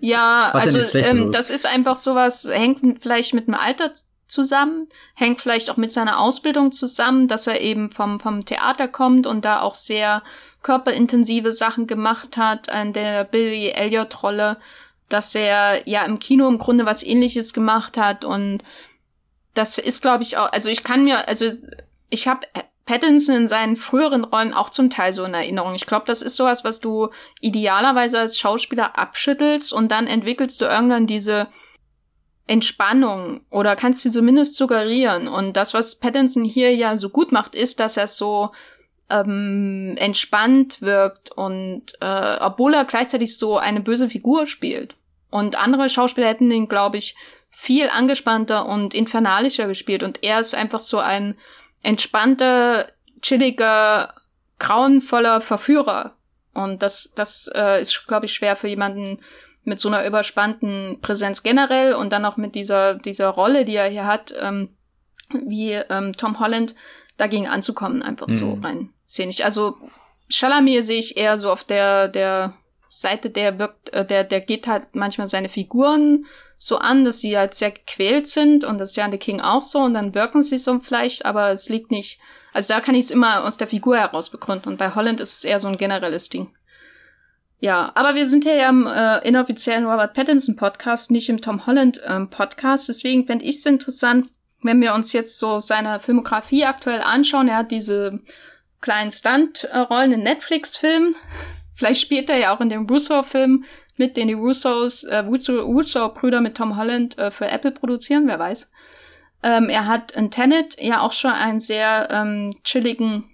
ja, 0.02 0.50
also 0.54 0.78
ja 0.78 1.08
ähm, 1.08 1.32
das 1.32 1.50
ist 1.50 1.66
einfach 1.66 1.98
sowas, 1.98 2.48
hängt 2.50 3.02
vielleicht 3.02 3.34
mit 3.34 3.48
dem 3.48 3.56
Alter 3.56 3.92
zusammen, 4.28 4.88
hängt 5.16 5.42
vielleicht 5.42 5.70
auch 5.70 5.78
mit 5.78 5.92
seiner 5.92 6.20
Ausbildung 6.20 6.72
zusammen, 6.72 7.28
dass 7.28 7.48
er 7.48 7.62
eben 7.62 7.92
vom, 7.92 8.20
vom 8.20 8.46
Theater 8.46 8.88
kommt 8.88 9.26
und 9.28 9.46
da 9.46 9.62
auch 9.62 9.76
sehr 9.76 10.24
körperintensive 10.64 11.52
Sachen 11.52 11.88
gemacht 11.88 12.38
hat, 12.38 12.70
an 12.70 12.94
der 12.94 13.24
Billy 13.24 13.70
Elliot-Rolle 13.70 14.58
dass 15.10 15.36
er 15.36 15.88
ja 15.88 16.04
im 16.06 16.20
Kino 16.20 16.48
im 16.48 16.58
Grunde 16.58 16.86
was 16.86 17.04
ähnliches 17.04 17.54
gemacht 17.54 17.98
hat 17.98 18.26
und 18.26 18.60
das 19.54 19.78
ist, 19.78 20.02
glaube 20.02 20.24
ich, 20.24 20.38
auch, 20.38 20.52
also 20.52 20.70
ich 20.70 20.84
kann 20.84 21.04
mir, 21.04 21.28
also 21.28 21.52
ich 22.10 22.28
habe 22.28 22.46
Pattinson 22.86 23.36
in 23.36 23.48
seinen 23.48 23.76
früheren 23.76 24.24
Rollen 24.24 24.54
auch 24.54 24.70
zum 24.70 24.90
Teil 24.90 25.14
so 25.14 25.24
in 25.24 25.34
Erinnerung. 25.34 25.76
Ich 25.76 25.88
glaube, 25.88 26.06
das 26.06 26.22
ist 26.22 26.36
sowas, 26.36 26.64
was 26.64 26.80
du 26.80 27.10
idealerweise 27.42 28.20
als 28.20 28.38
Schauspieler 28.38 28.98
abschüttelst 28.98 29.74
und 29.74 29.92
dann 29.92 30.08
entwickelst 30.08 30.62
du 30.62 30.66
irgendwann 30.66 31.08
diese 31.08 31.48
Entspannung 32.48 33.42
oder 33.50 33.76
kannst 33.76 34.04
du 34.06 34.12
zumindest 34.12 34.56
suggerieren. 34.56 35.28
Und 35.28 35.54
das, 35.54 35.74
was 35.74 36.00
Pattinson 36.00 36.44
hier 36.44 36.74
ja 36.74 36.98
so 36.98 37.10
gut 37.10 37.32
macht, 37.32 37.56
ist, 37.56 37.80
dass 37.80 37.98
er 37.98 38.08
so 38.08 38.52
ähm, 39.10 39.96
entspannt 39.98 40.82
wirkt 40.82 41.32
und 41.32 41.94
äh, 42.02 42.38
obwohl 42.40 42.74
er 42.74 42.86
gleichzeitig 42.86 43.38
so 43.38 43.58
eine 43.58 43.82
böse 43.82 44.10
Figur 44.10 44.48
spielt. 44.48 44.96
Und 45.30 45.58
andere 45.58 45.90
Schauspieler 45.90 46.28
hätten 46.28 46.50
den, 46.50 46.68
glaube 46.68 46.98
ich, 46.98 47.16
viel 47.52 47.90
angespannter 47.90 48.66
und 48.66 48.94
infernalischer 48.94 49.68
gespielt. 49.68 50.04
Und 50.04 50.24
er 50.24 50.40
ist 50.40 50.56
einfach 50.56 50.80
so 50.80 51.00
ein 51.00 51.36
entspannter, 51.84 52.88
chilliger, 53.22 54.14
grauenvoller 54.60 55.42
Verführer. 55.42 56.14
Und 56.54 56.82
das, 56.82 57.14
das 57.16 57.50
äh, 57.54 57.82
ist, 57.82 58.08
glaube 58.08 58.26
ich, 58.26 58.34
schwer 58.34 58.56
für 58.56 58.68
jemanden 58.68 59.20
mit 59.68 59.80
so 59.80 59.90
einer 59.90 60.06
überspannten 60.06 61.00
Präsenz 61.02 61.44
generell 61.44 61.94
und 61.94 62.12
dann 62.12 62.26
auch 62.26 62.38
mit 62.38 62.56
dieser, 62.56 62.96
dieser 62.96 63.28
Rolle, 63.30 63.66
die 63.66 63.76
er 63.76 63.90
hier 63.90 64.06
hat, 64.06 64.34
ähm, 64.40 64.70
wie 65.30 65.74
ähm, 65.74 66.14
Tom 66.14 66.40
Holland, 66.40 66.74
dagegen 67.18 67.48
anzukommen, 67.48 68.02
einfach 68.02 68.28
mhm. 68.28 68.34
so 68.34 68.60
rein 68.62 68.94
szenisch. 69.08 69.42
Also 69.42 69.78
Chalamet 70.30 70.86
sehe 70.86 71.00
ich 71.00 71.18
eher 71.18 71.38
so 71.38 71.52
auf 71.52 71.64
der, 71.64 72.08
der 72.08 72.54
Seite, 72.90 73.30
der 73.30 73.60
wirkt, 73.60 73.90
äh, 73.90 74.06
der, 74.06 74.24
der 74.24 74.42
geht 74.42 74.68
halt 74.68 74.88
manchmal 74.94 75.28
seine 75.28 75.50
Figuren 75.50 76.26
so 76.58 76.78
an, 76.78 77.06
dass 77.06 77.20
sie 77.20 77.38
halt 77.38 77.54
sehr 77.54 77.72
gequält 77.72 78.28
sind 78.28 78.64
und 78.64 78.78
das 78.78 78.92
ist 78.92 78.96
ja 78.96 79.06
an 79.06 79.12
The 79.12 79.18
King 79.18 79.42
auch 79.42 79.62
so 79.62 79.80
und 79.80 79.94
dann 79.94 80.16
wirken 80.16 80.44
sie 80.44 80.58
so 80.58 80.80
vielleicht, 80.80 81.26
aber 81.26 81.52
es 81.52 81.70
liegt 81.70 81.92
nicht, 81.92 82.20
also 82.54 82.74
da 82.74 82.82
kann 82.82 82.96
ich 82.96 83.06
es 83.06 83.12
immer 83.12 83.46
aus 83.46 83.58
der 83.58 83.68
Figur 83.68 83.98
heraus 83.98 84.30
begründen 84.30 84.70
und 84.70 84.78
bei 84.78 84.96
Holland 84.96 85.20
ist 85.20 85.36
es 85.36 85.44
eher 85.44 85.60
so 85.60 85.68
ein 85.68 85.78
generelles 85.78 86.30
Ding. 86.30 86.57
Ja, 87.60 87.92
aber 87.96 88.14
wir 88.14 88.28
sind 88.28 88.46
ja 88.46 88.70
im 88.70 88.86
äh, 88.86 89.28
inoffiziellen 89.28 89.86
Robert 89.86 90.14
Pattinson 90.14 90.56
Podcast, 90.56 91.10
nicht 91.10 91.28
im 91.30 91.42
Tom 91.42 91.66
Holland 91.66 92.00
ähm, 92.06 92.30
Podcast. 92.30 92.88
Deswegen 92.88 93.26
fände 93.26 93.46
ich 93.46 93.58
es 93.58 93.66
interessant, 93.66 94.30
wenn 94.62 94.80
wir 94.80 94.94
uns 94.94 95.12
jetzt 95.12 95.40
so 95.40 95.60
seine 95.60 96.00
Filmografie 96.00 96.66
aktuell 96.66 97.02
anschauen. 97.02 97.48
Er 97.48 97.58
hat 97.58 97.72
diese 97.72 98.20
kleinen 98.82 99.12
Stunt-Rollen 99.12 100.12
in 100.12 100.24
Netflix-Filmen. 100.24 101.16
Vielleicht 101.76 102.02
spielt 102.02 102.30
er 102.30 102.38
ja 102.38 102.56
auch 102.56 102.62
in 102.62 102.70
dem 102.70 102.86
Russo-Film 102.86 103.66
mit, 103.98 104.18
den 104.18 104.28
die 104.28 104.34
Russos, 104.36 105.04
äh, 105.04 105.18
Russo-Brüder 105.18 106.42
mit 106.42 106.58
Tom 106.58 106.78
Holland 106.78 107.18
äh, 107.18 107.32
für 107.32 107.48
Apple 107.48 107.72
produzieren, 107.72 108.28
wer 108.28 108.38
weiß. 108.38 108.72
Ähm, 109.42 109.70
er 109.70 109.88
hat 109.88 110.12
in 110.12 110.30
Tenet 110.30 110.80
ja 110.82 111.02
auch 111.02 111.12
schon 111.12 111.32
einen 111.32 111.60
sehr 111.60 112.08
ähm, 112.12 112.52
chilligen 112.64 113.30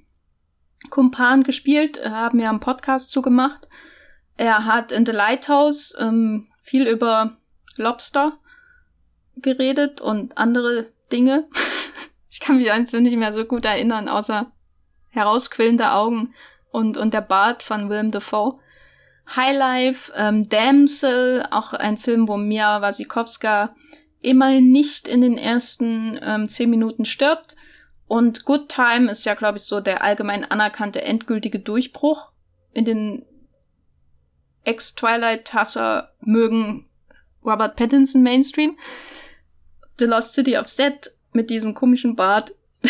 Kumpan 0.89 1.43
gespielt, 1.43 1.97
äh, 1.97 2.09
haben 2.09 2.39
wir 2.39 2.49
einen 2.49 2.59
Podcast 2.61 3.09
zugemacht. 3.09 3.67
Er 4.37 4.65
hat 4.65 4.91
in 4.91 5.05
The 5.05 5.11
Lighthouse 5.11 5.93
ähm, 5.99 6.47
viel 6.61 6.87
über 6.87 7.37
Lobster 7.75 8.37
geredet 9.37 10.01
und 10.01 10.37
andere 10.37 10.87
Dinge. 11.11 11.47
ich 12.29 12.39
kann 12.39 12.57
mich 12.57 12.71
einfach 12.71 12.99
nicht 12.99 13.17
mehr 13.17 13.33
so 13.33 13.45
gut 13.45 13.65
erinnern, 13.65 14.09
außer 14.09 14.51
herausquillende 15.09 15.91
Augen 15.91 16.33
und, 16.71 16.97
und 16.97 17.13
der 17.13 17.21
Bart 17.21 17.63
von 17.63 17.89
Willem 17.89 18.11
Dafoe. 18.11 18.59
Highlife, 19.35 20.11
ähm, 20.15 20.49
Damsel, 20.49 21.45
auch 21.49 21.73
ein 21.73 21.97
Film, 21.97 22.27
wo 22.27 22.35
Mia 22.35 22.81
Wasikowska 22.81 23.73
immerhin 24.19 24.71
nicht 24.71 25.07
in 25.07 25.21
den 25.21 25.37
ersten 25.37 26.19
ähm, 26.21 26.49
zehn 26.49 26.69
Minuten 26.69 27.05
stirbt. 27.05 27.55
Und 28.07 28.45
Good 28.45 28.69
Time 28.69 29.09
ist 29.11 29.25
ja, 29.25 29.33
glaube 29.33 29.57
ich, 29.57 29.63
so 29.63 29.79
der 29.79 30.03
allgemein 30.03 30.43
anerkannte 30.43 31.01
endgültige 31.03 31.59
Durchbruch 31.59 32.31
in 32.73 32.85
den 32.85 33.25
Ex-Twilight-Hasser 34.63 36.09
mögen 36.21 36.85
Robert 37.45 37.75
Pattinson 37.75 38.23
Mainstream. 38.23 38.77
The 39.99 40.05
Lost 40.05 40.33
City 40.33 40.57
of 40.57 40.67
Z 40.67 41.11
mit 41.33 41.49
diesem 41.49 41.73
komischen 41.73 42.15
Bart. 42.15 42.53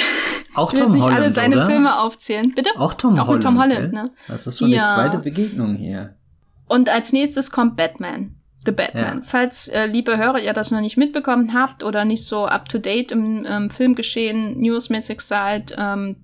Auch 0.56 0.72
Tom 0.72 0.82
Holland, 0.82 0.94
nicht 0.94 1.08
alle 1.08 1.32
seine 1.32 1.56
oder? 1.58 1.66
Filme 1.66 2.00
aufzählen. 2.00 2.54
Bitte? 2.54 2.70
Auch 2.78 2.94
Tom 2.94 3.18
Auch 3.18 3.28
Holland. 3.28 3.44
Tom 3.44 3.60
Holland, 3.60 3.94
ne? 3.94 4.12
Das 4.28 4.46
ist 4.46 4.60
schon 4.60 4.70
ja. 4.70 4.84
die 4.84 4.94
zweite 4.94 5.18
Begegnung 5.18 5.76
hier. 5.76 6.16
Und 6.68 6.90
als 6.90 7.12
nächstes 7.12 7.50
kommt 7.50 7.76
Batman. 7.76 8.36
The 8.66 8.72
Batman. 8.72 9.20
Ja. 9.20 9.28
Falls, 9.28 9.68
äh, 9.68 9.88
liebe 9.88 10.18
Hörer, 10.18 10.40
ihr 10.40 10.54
das 10.54 10.72
noch 10.72 10.80
nicht 10.80 10.96
mitbekommen 10.96 11.54
habt 11.54 11.84
oder 11.84 12.06
nicht 12.06 12.24
so 12.24 12.46
up 12.46 12.70
to 12.70 12.78
date 12.78 13.12
im 13.12 13.46
ähm, 13.48 13.70
Filmgeschehen 13.70 14.60
newsmäßig 14.60 15.22
seid, 15.22 15.76
ähm, 15.78 16.18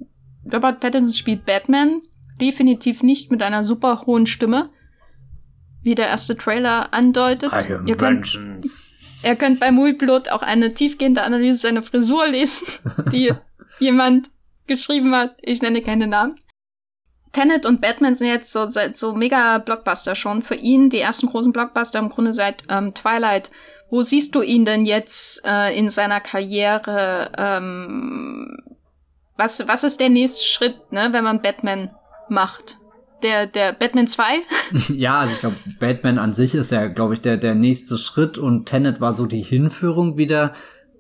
Robert 0.52 0.80
Pattinson 0.80 1.14
spielt 1.14 1.46
Batman. 1.46 2.02
Definitiv 2.40 3.04
nicht 3.04 3.32
mit 3.32 3.42
einer 3.44 3.66
super 3.66 4.04
hohen 4.06 4.26
Stimme 4.26 4.70
wie 5.82 5.96
der 5.96 6.08
erste 6.08 6.36
Trailer 6.36 6.94
andeutet. 6.94 7.52
I 7.52 7.74
am 7.74 7.88
ihr 7.88 7.98
könnt, 7.98 8.40
ihr 9.24 9.36
könnt 9.36 9.60
bei 9.60 9.72
Moviepilot 9.72 10.30
auch 10.30 10.42
eine 10.42 10.74
tiefgehende 10.74 11.24
Analyse 11.24 11.60
seiner 11.60 11.84
Frisur 11.84 12.28
lesen, 12.28 12.68
die 13.12 13.34
jemand 13.80 14.30
geschrieben 14.68 15.16
hat. 15.16 15.36
Ich 15.42 15.62
nenne 15.62 15.82
keine 15.82 16.08
Namen. 16.08 16.36
Tenet 17.32 17.66
und 17.66 17.80
Batman 17.80 18.16
sind 18.16 18.28
jetzt 18.28 18.52
so, 18.52 18.68
seit 18.68 18.96
so 18.96 19.14
mega 19.14 19.60
Blockbuster 19.60 20.16
schon. 20.16 20.42
Für 20.42 20.56
ihn 20.56 20.90
die 20.90 21.00
ersten 21.00 21.28
großen 21.28 21.52
Blockbuster 21.52 22.00
im 22.00 22.10
Grunde 22.10 22.34
seit 22.34 22.64
ähm, 22.70 22.94
Twilight. 22.94 23.52
Wo 23.92 24.02
siehst 24.02 24.34
du 24.34 24.42
ihn 24.42 24.66
denn 24.66 24.86
jetzt 24.86 25.42
äh, 25.46 25.78
in 25.78 25.90
seiner 25.90 26.22
Karriere? 26.22 27.32
Ähm, 27.38 28.58
was, 29.38 29.68
was 29.68 29.84
ist 29.84 30.00
der 30.00 30.10
nächste 30.10 30.44
Schritt, 30.44 30.92
ne, 30.92 31.10
wenn 31.12 31.24
man 31.24 31.42
Batman 31.42 31.92
macht? 32.30 32.79
Der, 33.24 33.48
der 33.48 33.74
Batman 33.74 34.08
2. 34.08 34.24
ja, 34.96 35.20
also 35.20 35.34
ich 35.34 35.40
glaube, 35.40 35.56
Batman 35.80 36.18
an 36.18 36.34
sich 36.34 36.56
ist 36.56 36.72
ja, 36.72 36.88
glaube 36.88 37.14
ich, 37.14 37.22
der, 37.22 37.38
der 37.38 37.56
nächste 37.56 37.98
Schritt 37.98 38.38
und 38.38 38.66
Tenet 38.66 39.02
war 39.02 39.14
so 39.14 39.26
die 39.26 39.42
Hinführung 39.42 40.18
wieder 40.18 40.54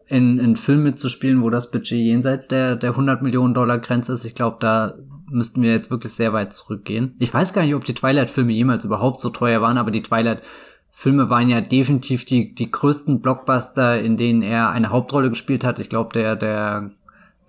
in, 0.07 0.39
in 0.39 0.55
Film 0.55 0.83
mitzuspielen, 0.83 1.43
wo 1.43 1.49
das 1.49 1.71
Budget 1.71 1.99
jenseits 1.99 2.47
der, 2.47 2.75
der 2.75 2.91
100 2.91 3.21
Millionen 3.21 3.53
Dollar 3.53 3.79
Grenze 3.79 4.13
ist. 4.13 4.25
Ich 4.25 4.35
glaube, 4.35 4.57
da 4.59 4.95
müssten 5.29 5.61
wir 5.61 5.71
jetzt 5.71 5.91
wirklich 5.91 6.13
sehr 6.13 6.33
weit 6.33 6.53
zurückgehen. 6.53 7.15
Ich 7.19 7.33
weiß 7.33 7.53
gar 7.53 7.63
nicht, 7.63 7.75
ob 7.75 7.85
die 7.85 7.93
Twilight-Filme 7.93 8.51
jemals 8.51 8.85
überhaupt 8.85 9.19
so 9.19 9.29
teuer 9.29 9.61
waren, 9.61 9.77
aber 9.77 9.91
die 9.91 10.01
Twilight-Filme 10.01 11.29
waren 11.29 11.49
ja 11.49 11.61
definitiv 11.61 12.25
die, 12.25 12.55
die 12.55 12.71
größten 12.71 13.21
Blockbuster, 13.21 13.99
in 13.99 14.17
denen 14.17 14.41
er 14.41 14.71
eine 14.71 14.89
Hauptrolle 14.89 15.29
gespielt 15.29 15.63
hat. 15.63 15.77
Ich 15.77 15.89
glaube, 15.89 16.13
der, 16.13 16.35
der 16.35 16.91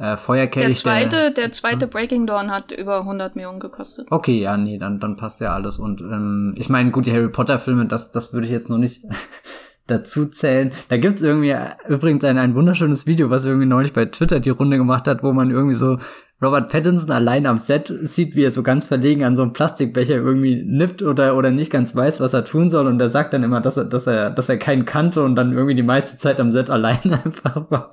äh, 0.01 0.17
Feuerkelch. 0.17 0.67
Der 0.67 0.75
zweite, 0.75 1.17
der, 1.17 1.31
der 1.31 1.53
zweite 1.53 1.87
Breaking 1.87 2.27
Dawn 2.27 2.51
hat 2.51 2.73
über 2.73 3.01
100 3.01 3.37
Millionen 3.37 3.61
gekostet. 3.61 4.07
Okay, 4.11 4.41
ja, 4.41 4.57
nee, 4.57 4.79
dann, 4.79 4.99
dann 4.99 5.17
passt 5.17 5.41
ja 5.41 5.53
alles. 5.55 5.79
Und 5.79 6.01
ähm, 6.01 6.55
ich 6.57 6.71
meine, 6.71 6.91
gut, 6.91 7.07
die 7.07 7.13
Harry 7.13 7.29
Potter 7.29 7.59
Filme, 7.59 7.87
das, 7.87 8.11
das 8.11 8.33
würde 8.33 8.47
ich 8.47 8.53
jetzt 8.53 8.71
noch 8.71 8.79
nicht 8.79 9.05
dazu 9.87 10.27
zählen. 10.27 10.73
Da 10.89 10.97
gibt's 10.97 11.21
irgendwie 11.21 11.55
übrigens 11.87 12.25
ein, 12.25 12.39
ein 12.39 12.55
wunderschönes 12.55 13.07
Video, 13.07 13.29
was 13.29 13.45
irgendwie 13.45 13.67
neulich 13.67 13.93
bei 13.93 14.07
Twitter 14.07 14.41
die 14.41 14.51
Runde 14.51 14.79
gemacht 14.79 15.07
hat, 15.07 15.23
wo 15.23 15.33
man 15.33 15.51
irgendwie 15.51 15.75
so 15.75 15.99
Robert 16.43 16.73
Pattinson 16.73 17.11
allein 17.11 17.47
am 17.47 17.59
Set 17.59 17.93
sieht, 18.03 18.35
wie 18.35 18.45
er 18.45 18.51
so 18.51 18.63
ganz 18.63 18.87
verlegen 18.87 19.25
an 19.25 19.37
so 19.37 19.43
einem 19.43 19.53
Plastikbecher 19.53 20.15
irgendwie 20.15 20.63
nippt 20.65 21.03
oder, 21.03 21.37
oder 21.37 21.51
nicht 21.51 21.71
ganz 21.71 21.95
weiß, 21.95 22.21
was 22.21 22.33
er 22.33 22.45
tun 22.45 22.71
soll. 22.71 22.87
Und 22.87 23.01
er 23.01 23.11
sagt 23.11 23.35
dann 23.35 23.43
immer, 23.43 23.61
dass 23.61 23.77
er, 23.77 23.85
dass 23.85 24.07
er, 24.07 24.31
dass 24.31 24.49
er 24.49 24.57
keinen 24.57 24.87
kannte 24.87 25.23
und 25.23 25.37
dann 25.37 25.53
irgendwie 25.53 25.75
die 25.75 25.83
meiste 25.83 26.17
Zeit 26.17 26.41
am 26.41 26.51
Set 26.51 26.71
allein 26.71 27.13
einfach 27.25 27.71
war. 27.71 27.93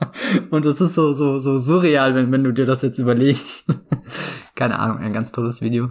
Und 0.49 0.65
es 0.65 0.79
ist 0.79 0.95
so, 0.95 1.11
so, 1.11 1.39
so 1.39 1.57
surreal, 1.57 2.15
wenn, 2.15 2.31
wenn 2.31 2.43
du 2.43 2.53
dir 2.53 2.65
das 2.65 2.81
jetzt 2.81 2.99
überlegst. 2.99 3.65
Keine 4.55 4.79
Ahnung, 4.79 4.99
ein 4.99 5.13
ganz 5.13 5.33
tolles 5.33 5.61
Video. 5.61 5.89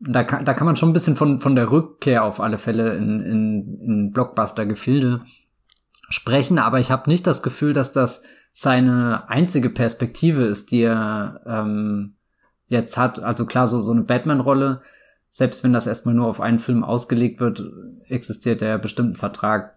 Da 0.00 0.22
kann, 0.22 0.44
da 0.44 0.54
kann 0.54 0.66
man 0.66 0.76
schon 0.76 0.90
ein 0.90 0.92
bisschen 0.92 1.16
von, 1.16 1.40
von 1.40 1.56
der 1.56 1.72
Rückkehr 1.72 2.22
auf 2.22 2.38
alle 2.38 2.58
Fälle 2.58 2.94
in, 2.94 3.20
in, 3.20 3.80
in 3.80 4.12
Blockbuster-Gefilde 4.12 5.22
sprechen, 6.08 6.58
aber 6.58 6.80
ich 6.80 6.90
habe 6.90 7.10
nicht 7.10 7.26
das 7.26 7.42
Gefühl, 7.42 7.72
dass 7.72 7.92
das 7.92 8.22
seine 8.52 9.28
einzige 9.28 9.70
Perspektive 9.70 10.42
ist, 10.42 10.72
die 10.72 10.82
er 10.82 11.40
ähm, 11.46 12.16
jetzt 12.66 12.96
hat. 12.96 13.20
Also 13.20 13.46
klar, 13.46 13.66
so, 13.66 13.80
so 13.80 13.92
eine 13.92 14.02
Batman-Rolle, 14.02 14.82
selbst 15.30 15.62
wenn 15.62 15.72
das 15.72 15.86
erstmal 15.86 16.14
nur 16.14 16.26
auf 16.26 16.40
einen 16.40 16.58
Film 16.58 16.82
ausgelegt 16.82 17.40
wird, 17.40 17.62
existiert 18.08 18.60
der 18.60 18.78
bestimmten 18.78 19.14
Vertrag, 19.14 19.74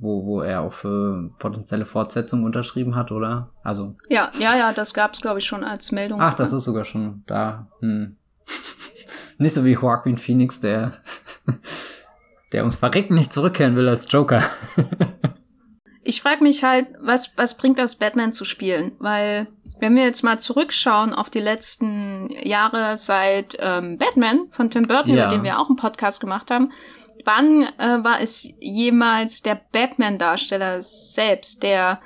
wo, 0.00 0.24
wo 0.24 0.40
er 0.40 0.62
auch 0.62 0.72
für 0.72 1.30
potenzielle 1.38 1.84
Fortsetzungen 1.84 2.44
unterschrieben 2.44 2.96
hat, 2.96 3.12
oder? 3.12 3.52
Also. 3.62 3.96
Ja, 4.08 4.30
ja, 4.38 4.56
ja, 4.56 4.72
das 4.72 4.94
gab's 4.94 5.20
glaube 5.20 5.38
ich, 5.38 5.46
schon 5.46 5.62
als 5.62 5.92
Meldung. 5.92 6.20
Ach, 6.20 6.34
das 6.34 6.52
ist 6.52 6.64
sogar 6.64 6.84
schon 6.84 7.22
da. 7.26 7.68
Hm. 7.80 8.16
Nicht 9.38 9.54
so 9.54 9.64
wie 9.64 9.72
Joaquin 9.72 10.18
Phoenix, 10.18 10.60
der, 10.60 10.92
der 12.52 12.62
ums 12.62 12.78
Verrecken 12.78 13.14
nicht 13.14 13.32
zurückkehren 13.32 13.76
will 13.76 13.88
als 13.88 14.06
Joker. 14.10 14.42
ich 16.04 16.20
frage 16.20 16.42
mich 16.42 16.62
halt, 16.62 16.88
was, 17.00 17.32
was 17.36 17.56
bringt 17.56 17.78
das 17.78 17.96
Batman 17.96 18.32
zu 18.32 18.44
spielen? 18.44 18.92
Weil, 18.98 19.46
wenn 19.80 19.96
wir 19.96 20.04
jetzt 20.04 20.22
mal 20.22 20.38
zurückschauen 20.38 21.14
auf 21.14 21.30
die 21.30 21.40
letzten 21.40 22.30
Jahre 22.42 22.96
seit 22.96 23.56
ähm, 23.58 23.98
Batman 23.98 24.48
von 24.50 24.70
Tim 24.70 24.86
Burton, 24.86 25.14
ja. 25.14 25.24
mit 25.24 25.34
dem 25.34 25.42
wir 25.42 25.58
auch 25.58 25.68
einen 25.68 25.76
Podcast 25.76 26.20
gemacht 26.20 26.50
haben, 26.50 26.72
wann 27.24 27.62
äh, 27.78 28.04
war 28.04 28.20
es 28.20 28.46
jemals 28.60 29.42
der 29.42 29.58
Batman-Darsteller 29.72 30.82
selbst, 30.82 31.62
der 31.62 32.00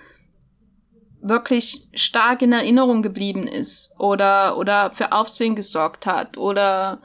wirklich 1.20 1.88
stark 1.94 2.42
in 2.42 2.52
Erinnerung 2.52 3.02
geblieben 3.02 3.48
ist 3.48 3.92
oder 3.98 4.56
oder 4.56 4.92
für 4.92 5.10
Aufsehen 5.10 5.56
gesorgt 5.56 6.06
hat 6.06 6.38
oder 6.38 7.00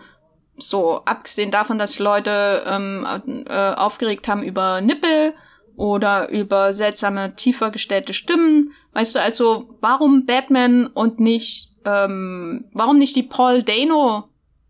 so 0.56 1.02
abgesehen 1.06 1.50
davon, 1.50 1.80
dass 1.80 1.98
Leute 1.98 2.64
ähm, 2.68 3.08
äh, 3.48 3.74
aufgeregt 3.74 4.28
haben 4.28 4.44
über 4.44 4.82
Nippel 4.82 5.34
oder 5.76 6.30
über 6.30 6.74
seltsame, 6.74 7.36
tiefer 7.36 7.72
gestellte 7.72 8.14
Stimmen. 8.14 8.72
Weißt 8.94 9.16
du, 9.16 9.22
also 9.22 9.76
warum 9.82 10.26
Batman 10.26 10.88
und 10.88 11.20
nicht, 11.20 11.70
ähm, 11.86 12.66
warum 12.74 12.98
nicht 12.98 13.16
die 13.16 13.24
Paul 13.24 13.64
Dano, 13.64 14.30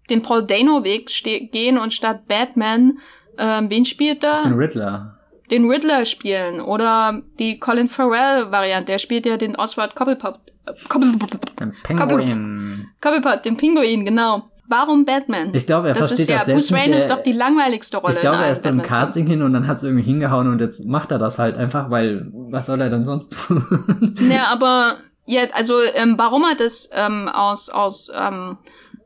den 0.09 0.21
Paul 0.21 0.45
Dano-Weg 0.45 1.09
gehen 1.51 1.77
und 1.77 1.93
statt 1.93 2.27
Batman, 2.27 2.99
ähm, 3.37 3.69
wen 3.69 3.85
spielt 3.85 4.23
da? 4.23 4.41
Den 4.41 4.53
Riddler. 4.53 5.19
Den 5.49 5.69
Riddler 5.69 6.05
spielen. 6.05 6.61
Oder 6.61 7.21
die 7.39 7.59
Colin 7.59 7.89
Farrell-Variante, 7.89 8.91
der 8.93 8.99
spielt 8.99 9.25
ja 9.25 9.37
den 9.37 9.55
Oswald 9.55 9.95
Cobblepot. 9.95 10.39
Cobblepot. 10.87 11.59
Den 11.59 11.73
Pinguin. 11.83 12.87
Cobblepot, 13.01 13.43
den 13.43 13.57
Pinguin, 13.57 14.05
genau. 14.05 14.49
Warum 14.68 15.05
Batman? 15.05 15.53
Ich 15.53 15.66
glaube, 15.66 15.89
er 15.89 15.93
das 15.93 16.07
versteht 16.07 16.20
ist 16.20 16.30
ja, 16.30 16.38
das 16.38 16.45
selbst 16.45 16.70
Bruce 16.70 16.80
Wayne 16.80 16.95
ist 16.95 17.09
doch 17.09 17.22
die 17.22 17.34
langweiligste 17.34 17.97
Rolle. 17.97 18.14
Ich 18.14 18.22
glaube, 18.22 18.43
er 18.43 18.51
ist 18.51 18.66
im 18.66 18.82
Casting 18.82 19.28
hin 19.28 19.41
und 19.41 19.53
dann 19.53 19.68
hat 19.68 19.78
es 19.78 19.84
irgendwie 19.84 20.03
hingehauen 20.03 20.47
und 20.47 20.61
jetzt 20.61 20.86
macht 20.86 21.11
er 21.11 21.20
das 21.20 21.38
halt 21.38 21.57
einfach, 21.57 21.89
weil 21.89 22.28
was 22.32 22.68
soll 22.68 22.80
er 22.80 22.89
denn 22.89 23.05
sonst 23.05 23.34
tun? 23.34 24.16
Ja, 24.30 24.45
aber 24.51 24.97
ja, 25.26 25.43
also 25.53 25.82
ähm, 25.82 26.16
warum 26.18 26.43
er 26.43 26.55
das 26.55 26.89
ähm, 26.93 27.28
aus 27.28 27.70
aus 27.70 28.11
ähm, 28.16 28.57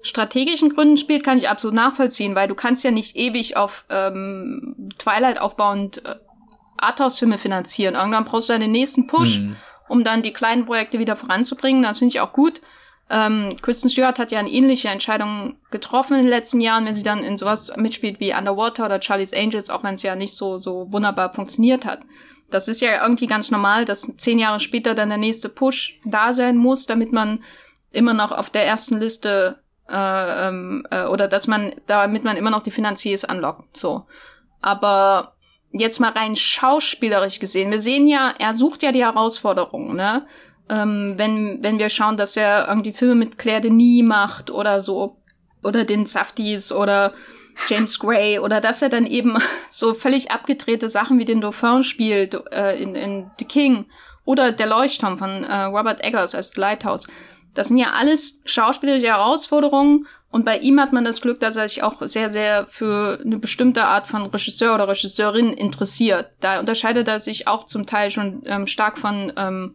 strategischen 0.02 0.70
Gründen 0.70 0.98
spielt, 0.98 1.24
kann 1.24 1.38
ich 1.38 1.50
absolut 1.50 1.76
nachvollziehen, 1.76 2.36
weil 2.36 2.48
du 2.48 2.56
kannst 2.56 2.84
ja 2.84 2.92
nicht 2.92 3.16
ewig 3.16 3.58
auf 3.58 3.86
ähm, 3.90 4.90
Twilight 4.98 5.40
aufbauend 5.40 6.06
äh, 6.06 6.16
Arthouse-Filme 6.78 7.38
finanzieren. 7.38 7.96
Irgendwann 7.96 8.26
brauchst 8.26 8.50
du 8.50 8.54
deinen 8.54 8.72
nächsten 8.72 9.08
Push, 9.08 9.40
mhm. 9.40 9.56
um 9.90 10.04
dann 10.04 10.22
die 10.22 10.34
kleinen 10.34 10.66
Projekte 10.66 11.00
wieder 11.00 11.16
voranzubringen. 11.16 11.84
Das 11.84 12.00
finde 12.00 12.14
ich 12.14 12.20
auch 12.22 12.34
gut. 12.34 12.62
Ähm, 13.10 13.56
Kristen 13.62 13.90
Stewart 13.90 14.20
hat 14.20 14.32
ja 14.32 14.40
eine 14.40 14.50
ähnliche 14.50 14.90
Entscheidung 14.90 15.56
getroffen 15.72 16.16
in 16.18 16.24
den 16.24 16.30
letzten 16.30 16.60
Jahren, 16.60 16.86
wenn 16.86 16.94
sie 16.94 17.04
dann 17.04 17.24
in 17.24 17.38
sowas 17.38 17.74
mitspielt 17.78 18.20
wie 18.20 18.34
Underwater 18.34 18.86
oder 18.86 19.02
Charlie's 19.02 19.34
Angels, 19.34 19.70
auch 19.70 19.84
wenn 19.84 19.94
es 19.94 20.04
ja 20.04 20.16
nicht 20.16 20.34
so, 20.34 20.60
so 20.60 20.92
wunderbar 20.92 21.34
funktioniert 21.34 21.86
hat. 21.86 22.02
Das 22.50 22.68
ist 22.68 22.82
ja 22.82 23.02
irgendwie 23.02 23.28
ganz 23.28 23.52
normal, 23.52 23.86
dass 23.86 24.16
zehn 24.18 24.40
Jahre 24.40 24.60
später 24.60 24.94
dann 24.94 25.10
der 25.10 25.18
nächste 25.18 25.50
Push 25.50 26.00
da 26.06 26.34
sein 26.34 26.58
muss, 26.58 26.86
damit 26.86 27.12
man 27.12 27.44
immer 27.92 28.14
noch 28.14 28.32
auf 28.32 28.50
der 28.50 28.66
ersten 28.66 29.00
Liste 29.00 29.60
äh, 29.90 30.48
ähm, 30.48 30.86
äh, 30.92 31.06
oder 31.06 31.28
dass 31.28 31.48
man, 31.48 31.74
damit 31.88 32.24
man 32.24 32.38
immer 32.38 32.50
noch 32.50 32.64
die 32.64 32.72
Finanziers 32.72 33.26
anlockt. 33.26 33.78
So. 33.78 34.06
Aber 34.62 35.34
jetzt 35.72 36.00
mal 36.00 36.12
rein 36.12 36.36
schauspielerisch 36.36 37.40
gesehen, 37.40 37.72
wir 37.72 37.80
sehen 37.80 38.08
ja, 38.08 38.34
er 38.38 38.54
sucht 38.54 38.84
ja 38.84 38.92
die 38.92 39.04
Herausforderungen, 39.04 39.96
ne? 39.96 40.26
Ähm, 40.70 41.14
wenn, 41.18 41.60
wenn 41.62 41.80
wir 41.80 41.90
schauen, 41.90 42.18
dass 42.18 42.36
er 42.36 42.68
irgendwie 42.68 42.94
Filme 42.94 43.16
mit 43.16 43.38
Claire 43.38 43.62
Denis 43.62 44.04
macht 44.04 44.52
oder 44.52 44.82
so, 44.82 45.18
oder 45.64 45.86
den 45.86 46.06
Safties 46.06 46.72
oder 46.72 47.14
James 47.68 47.98
Gray, 48.00 48.40
oder 48.40 48.62
dass 48.62 48.82
er 48.82 48.90
dann 48.90 49.06
eben 49.06 49.38
so 49.72 49.94
völlig 49.94 50.32
abgedrehte 50.32 50.90
Sachen 50.90 51.20
wie 51.20 51.26
den 51.26 51.42
Dauphin 51.42 51.84
spielt 51.84 52.36
äh, 52.52 52.82
in, 52.82 52.96
in 52.96 53.32
The 53.40 53.46
King 53.46 53.86
oder 54.26 54.52
Der 54.52 54.68
Leuchtturm 54.68 55.18
von 55.18 55.44
äh, 55.44 55.64
Robert 55.64 56.04
Eggers 56.04 56.36
als 56.36 56.56
Lighthouse. 56.58 57.08
Das 57.54 57.70
sind 57.70 57.78
ja 57.78 57.94
alles 57.94 58.42
schauspielerische 58.46 59.08
Herausforderungen 59.08 60.06
und 60.30 60.46
bei 60.46 60.60
ihm 60.60 60.80
hat 60.80 60.94
man 60.94 61.06
das 61.06 61.22
Glück, 61.22 61.40
dass 61.40 61.56
er 61.56 61.68
sich 61.68 61.82
auch 61.82 61.96
sehr, 62.02 62.30
sehr 62.30 62.68
für 62.70 63.20
eine 63.26 63.40
bestimmte 63.40 63.86
Art 63.86 64.08
von 64.08 64.28
Regisseur 64.28 64.76
oder 64.76 64.88
Regisseurin 64.88 65.54
interessiert. 65.54 66.30
Da 66.42 66.60
unterscheidet 66.60 67.08
er 67.08 67.20
sich 67.20 67.48
auch 67.48 67.64
zum 67.64 67.88
Teil 67.88 68.12
schon 68.12 68.44
ähm, 68.46 68.68
stark 68.68 69.00
von 69.00 69.34
ähm, 69.36 69.74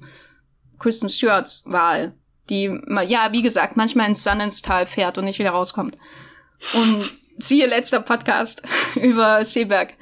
Kristen 0.82 1.08
Stewarts 1.08 1.64
Wahl, 1.66 2.14
die, 2.48 2.78
ja, 3.06 3.32
wie 3.32 3.42
gesagt, 3.42 3.76
manchmal 3.76 4.08
ins 4.08 4.22
Sun 4.22 4.40
ins 4.40 4.62
Tal 4.62 4.86
fährt 4.86 5.16
und 5.16 5.24
nicht 5.24 5.38
wieder 5.38 5.50
rauskommt. 5.50 5.96
Und 6.74 7.12
siehe 7.38 7.66
letzter 7.66 8.00
Podcast 8.00 8.62
über 8.96 9.44
Seeberg. 9.44 9.94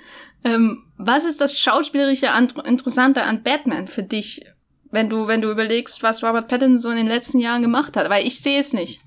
Ähm, 0.43 0.85
was 0.97 1.25
ist 1.25 1.41
das 1.41 1.59
schauspielerische 1.59 2.31
Interessante 2.65 3.23
an 3.23 3.43
Batman 3.43 3.89
für 3.89 4.03
dich? 4.03 4.45
wenn 4.91 5.09
du, 5.09 5.27
wenn 5.27 5.41
du 5.41 5.51
überlegst, 5.51 6.03
was 6.03 6.23
Robert 6.23 6.49
Pattinson 6.49 6.79
so 6.79 6.91
in 6.91 6.97
den 6.97 7.07
letzten 7.07 7.39
Jahren 7.39 7.63
gemacht 7.63 7.97
hat. 7.97 8.11
Weil 8.11 8.27
ich 8.27 8.41
sehe 8.41 8.61
es 8.61 8.73
nicht. 8.73 9.01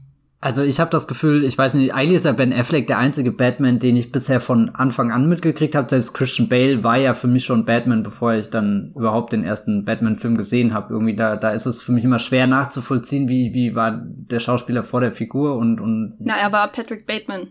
Also 0.43 0.61
ich 0.61 0.81
habe 0.81 0.91
das 0.91 1.07
Gefühl, 1.07 1.45
ich 1.45 1.57
weiß 1.57 1.75
nicht, 1.75 1.93
eigentlich 1.93 2.17
ist 2.17 2.25
ja 2.25 2.33
Ben 2.33 2.51
Affleck 2.51 2.85
der 2.87 2.97
einzige 2.97 3.31
Batman, 3.31 3.79
den 3.79 3.95
ich 3.95 4.11
bisher 4.11 4.41
von 4.41 4.71
Anfang 4.71 5.09
an 5.09 5.29
mitgekriegt 5.29 5.73
habe. 5.73 5.89
Selbst 5.89 6.13
Christian 6.13 6.49
Bale 6.49 6.83
war 6.83 6.97
ja 6.97 7.13
für 7.13 7.27
mich 7.27 7.45
schon 7.45 7.63
Batman, 7.63 8.03
bevor 8.03 8.33
ich 8.33 8.49
dann 8.49 8.91
überhaupt 8.93 9.31
den 9.31 9.45
ersten 9.45 9.85
Batman-Film 9.85 10.35
gesehen 10.35 10.73
habe. 10.73 10.91
Irgendwie 10.91 11.15
da, 11.15 11.37
da 11.37 11.51
ist 11.51 11.65
es 11.65 11.81
für 11.81 11.93
mich 11.93 12.03
immer 12.03 12.19
schwer 12.19 12.45
nachzuvollziehen, 12.45 13.29
wie, 13.29 13.53
wie 13.53 13.73
war 13.73 14.03
der 14.05 14.41
Schauspieler 14.41 14.83
vor 14.83 14.99
der 14.99 15.13
Figur 15.13 15.55
und 15.55 15.79
und. 15.79 16.17
Na, 16.19 16.35
er 16.35 16.51
war 16.51 16.69
Patrick 16.73 17.07
Bateman. 17.07 17.47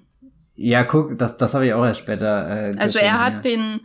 Ja, 0.55 0.85
guck, 0.85 1.17
das, 1.17 1.39
das 1.39 1.55
habe 1.55 1.67
ich 1.67 1.73
auch 1.73 1.87
erst 1.87 2.01
später. 2.01 2.75
Äh, 2.75 2.77
also 2.77 2.99
er 2.99 3.25
hat 3.25 3.47
ja. 3.47 3.53
den 3.53 3.81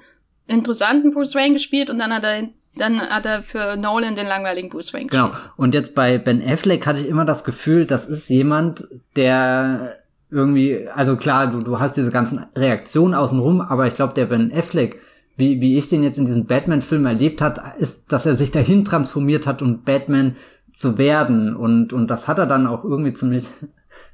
interessanten 0.47 1.12
Bruce 1.12 1.34
Wayne 1.34 1.53
gespielt 1.53 1.89
und 1.89 1.99
dann 1.99 2.12
hat 2.12 2.26
er 2.26 2.49
dann 2.78 2.99
hat 3.01 3.25
er 3.25 3.41
für 3.41 3.75
Nolan 3.75 4.15
den 4.15 4.28
langweiligen 4.28 4.69
Bruce 4.69 4.93
Wayne 4.93 5.07
Genau. 5.07 5.32
Und 5.55 5.73
jetzt 5.73 5.95
bei 5.95 6.17
Ben 6.17 6.41
Affleck 6.41 6.86
hatte 6.86 7.01
ich 7.01 7.07
immer 7.07 7.25
das 7.25 7.43
Gefühl, 7.43 7.86
das 7.86 8.07
ist 8.07 8.30
jemand, 8.30 8.88
der 9.15 9.97
irgendwie, 10.30 10.88
also 10.93 11.15
klar, 11.15 11.47
du, 11.47 11.61
du 11.61 11.80
hast 11.80 11.97
diese 11.97 12.11
ganzen 12.11 12.45
Reaktionen 12.55 13.13
außenrum, 13.13 13.61
aber 13.61 13.88
ich 13.88 13.95
glaube, 13.95 14.13
der 14.13 14.25
Ben 14.25 14.51
Affleck, 14.53 14.99
wie, 15.38 15.61
wie 15.61 15.78
ich 15.78 15.88
den 15.88 16.03
jetzt 16.03 16.17
in 16.17 16.25
diesem 16.25 16.45
Batman-Film 16.45 17.05
erlebt 17.05 17.41
hat, 17.41 17.78
ist, 17.78 18.11
dass 18.11 18.25
er 18.25 18.34
sich 18.34 18.51
dahin 18.51 18.84
transformiert 18.86 19.45
hat, 19.45 19.61
um 19.61 19.84
Batman 19.84 20.36
zu 20.73 20.97
werden. 20.97 21.55
Und, 21.55 21.93
und 21.93 22.07
das 22.09 22.28
hat 22.28 22.39
er 22.39 22.45
dann 22.45 22.67
auch 22.67 22.84
irgendwie 22.84 23.13
ziemlich 23.13 23.47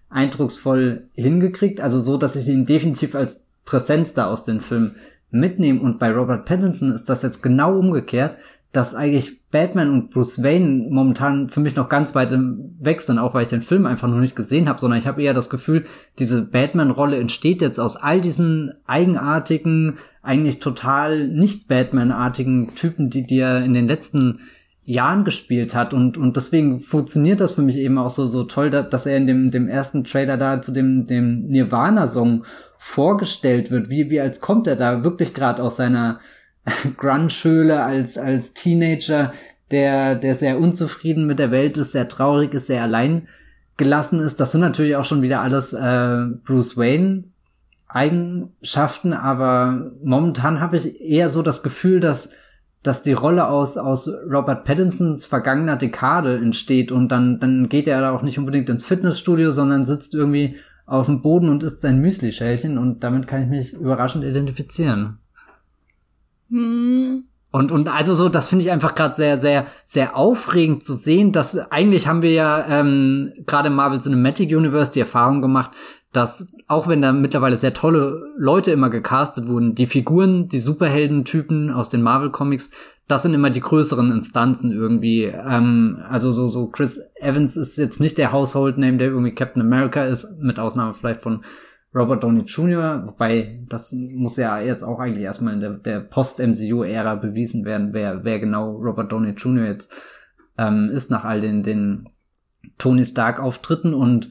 eindrucksvoll 0.10 1.08
hingekriegt. 1.16 1.82
Also 1.82 2.00
so, 2.00 2.18
dass 2.18 2.36
ich 2.36 2.48
ihn 2.48 2.66
definitiv 2.66 3.16
als 3.16 3.46
Präsenz 3.66 4.14
da 4.14 4.28
aus 4.28 4.44
den 4.44 4.62
Film 4.62 4.96
mitnehme. 5.34 5.82
Und 5.82 6.00
bei 6.00 6.12
Robert 6.12 6.46
Pattinson 6.46 6.92
ist 6.92 7.10
das 7.10 7.22
jetzt 7.22 7.44
genau 7.44 7.78
umgekehrt 7.78 8.38
dass 8.74 8.96
eigentlich 8.96 9.40
Batman 9.52 9.92
und 9.92 10.10
Bruce 10.10 10.42
Wayne 10.42 10.88
momentan 10.90 11.48
für 11.48 11.60
mich 11.60 11.76
noch 11.76 11.90
ganz 11.90 12.16
weit 12.16 12.32
weg 12.32 13.02
sind, 13.02 13.20
auch 13.20 13.36
weil 13.36 13.44
ich 13.44 13.50
den 13.50 13.62
Film 13.62 13.86
einfach 13.86 14.08
noch 14.10 14.18
nicht 14.18 14.36
gesehen 14.36 14.68
habe, 14.68 14.82
sondern 14.82 14.98
ich 14.98 15.06
habe 15.06 15.22
eher 15.22 15.36
das 15.36 15.52
Gefühl, 15.52 15.86
diese 16.18 16.42
Batman-Rolle 16.42 17.18
entsteht 17.18 17.62
jetzt 17.62 17.78
aus 17.78 17.96
all 17.96 18.20
diesen 18.20 18.74
eigenartigen, 18.88 20.00
eigentlich 20.24 20.60
total 20.60 21.28
nicht 21.28 21.68
Batman-artigen 21.68 22.74
Typen, 22.74 23.12
die 23.12 23.22
dir 23.22 23.60
in 23.60 23.74
den 23.74 23.88
letzten 23.88 24.40
Jahren 24.86 25.24
gespielt 25.24 25.76
hat 25.76 25.94
und 25.94 26.18
und 26.18 26.36
deswegen 26.36 26.80
funktioniert 26.80 27.40
das 27.40 27.54
für 27.54 27.62
mich 27.62 27.78
eben 27.78 27.98
auch 27.98 28.10
so 28.10 28.26
so 28.26 28.44
toll, 28.44 28.70
dass 28.70 29.06
er 29.06 29.18
in 29.18 29.28
dem 29.28 29.52
dem 29.52 29.68
ersten 29.68 30.04
Trailer 30.04 30.38
da 30.38 30.62
zu 30.62 30.72
dem 30.72 31.06
dem 31.06 31.48
Nirvana 31.48 32.08
Song 32.08 32.44
vorgestellt 32.78 33.72
wird, 33.72 33.90
wie 33.90 34.10
wie 34.10 34.20
als 34.20 34.42
kommt 34.42 34.68
er 34.68 34.76
da 34.76 35.04
wirklich 35.04 35.34
gerade 35.34 35.64
aus 35.64 35.78
seiner 35.78 36.20
Grunge-Höhle 36.98 37.84
als, 37.84 38.18
als 38.18 38.54
Teenager, 38.54 39.34
der, 39.72 40.16
der 40.16 40.36
sehr 40.36 40.60
unzufrieden 40.60 41.26
mit 41.26 41.40
der 41.40 41.52
Welt 41.52 41.78
ist, 41.78 41.92
sehr 41.92 42.08
traurig 42.08 42.54
ist, 42.54 42.68
sehr 42.68 42.84
allein 42.84 43.28
gelassen 43.78 44.20
ist. 44.20 44.40
Das 44.40 44.52
sind 44.52 44.62
natürlich 44.62 44.96
auch 44.96 45.06
schon 45.06 45.22
wieder 45.22 45.42
alles 45.42 45.74
äh, 45.74 46.26
Bruce 46.46 46.78
Wayne 46.78 47.26
Eigenschaften, 47.88 49.14
aber 49.14 49.92
momentan 50.04 50.60
habe 50.60 50.78
ich 50.78 51.00
eher 51.00 51.30
so 51.30 51.44
das 51.44 51.62
Gefühl, 51.62 52.00
dass 52.00 52.32
dass 52.84 53.02
die 53.02 53.14
Rolle 53.14 53.48
aus, 53.48 53.78
aus 53.78 54.10
Robert 54.30 54.66
Pattinsons 54.66 55.26
vergangener 55.26 55.78
Dekade 55.78 56.36
entsteht 56.36 56.92
und 56.92 57.10
dann, 57.10 57.40
dann 57.40 57.70
geht 57.70 57.88
er 57.88 58.14
auch 58.14 58.22
nicht 58.22 58.38
unbedingt 58.38 58.70
ins 58.70 58.86
Fitnessstudio, 58.86 59.52
sondern 59.52 59.86
sitzt 59.86 60.14
irgendwie 60.14 60.58
auf 60.86 61.06
dem 61.06 61.22
Boden 61.22 61.50
und 61.50 61.64
isst 61.64 61.82
sein 61.82 62.00
Müsli-Schälchen 62.00 62.78
und 62.78 63.04
damit 63.04 63.28
kann 63.28 63.44
ich 63.44 63.50
mich 63.50 63.74
überraschend 63.74 64.26
identifizieren. 64.26 65.20
Hm. 66.50 67.24
Und, 67.52 67.72
und 67.72 67.88
also 67.88 68.16
so, 68.16 68.30
das 68.30 68.50
finde 68.50 68.66
ich 68.66 68.72
einfach 68.72 68.96
gerade 68.96 69.16
sehr, 69.16 69.38
sehr, 69.38 69.68
sehr 69.86 70.18
aufregend 70.18 70.84
zu 70.84 70.94
sehen, 70.94 71.32
dass 71.32 71.56
eigentlich 71.72 72.08
haben 72.08 72.24
wir 72.24 72.32
ja 72.32 72.66
ähm, 72.68 73.32
gerade 73.46 73.68
im 73.68 73.76
Marvel 73.76 74.02
Cinematic 74.02 74.50
Universe 74.50 74.92
die 74.92 75.02
Erfahrung 75.02 75.42
gemacht, 75.42 75.72
dass 76.14 76.56
auch 76.68 76.88
wenn 76.88 77.02
da 77.02 77.12
mittlerweile 77.12 77.58
sehr 77.58 77.74
tolle 77.74 78.22
Leute 78.38 78.72
immer 78.72 78.90
gecastet 78.90 79.48
wurden, 79.48 79.76
die 79.76 79.88
Figuren, 79.88 80.48
die 80.48 80.60
Superhelden-Typen 80.60 81.72
aus 81.72 81.90
den 81.90 82.04
Marvel-Comics, 82.04 82.72
das 83.08 83.24
sind 83.24 83.34
immer 83.34 83.50
die 83.50 83.60
größeren 83.60 84.12
Instanzen 84.12 84.72
irgendwie. 84.72 85.24
Ähm, 85.24 86.00
also 86.08 86.32
so, 86.32 86.48
so 86.48 86.68
Chris 86.68 87.02
Evans 87.16 87.58
ist 87.58 87.78
jetzt 87.78 88.00
nicht 88.00 88.18
der 88.18 88.32
Household 88.32 88.78
Name, 88.78 88.98
der 88.98 89.08
irgendwie 89.08 89.34
Captain 89.34 89.62
America 89.62 90.06
ist, 90.06 90.40
mit 90.40 90.60
Ausnahme 90.60 90.94
vielleicht 90.94 91.22
von 91.22 91.44
Robert 91.96 92.24
Downey 92.24 92.42
Jr., 92.42 93.04
wobei 93.06 93.60
das 93.68 93.92
muss 93.92 94.38
ja 94.38 94.60
jetzt 94.60 94.84
auch 94.84 95.00
eigentlich 95.00 95.24
erstmal 95.24 95.54
in 95.54 95.60
der, 95.60 95.74
der 95.74 96.00
Post-MCU-Ära 96.00 97.16
bewiesen 97.16 97.66
werden, 97.66 97.90
wer, 97.92 98.24
wer 98.24 98.40
genau 98.40 98.78
Robert 98.78 99.12
Downey 99.12 99.32
Jr. 99.32 99.66
jetzt 99.66 99.94
ähm, 100.58 100.90
ist 100.92 101.12
nach 101.12 101.24
all 101.24 101.42
den, 101.42 101.62
den 101.62 102.10
Tony 102.78 103.06
Stark-Auftritten 103.06 103.94
und 103.94 104.30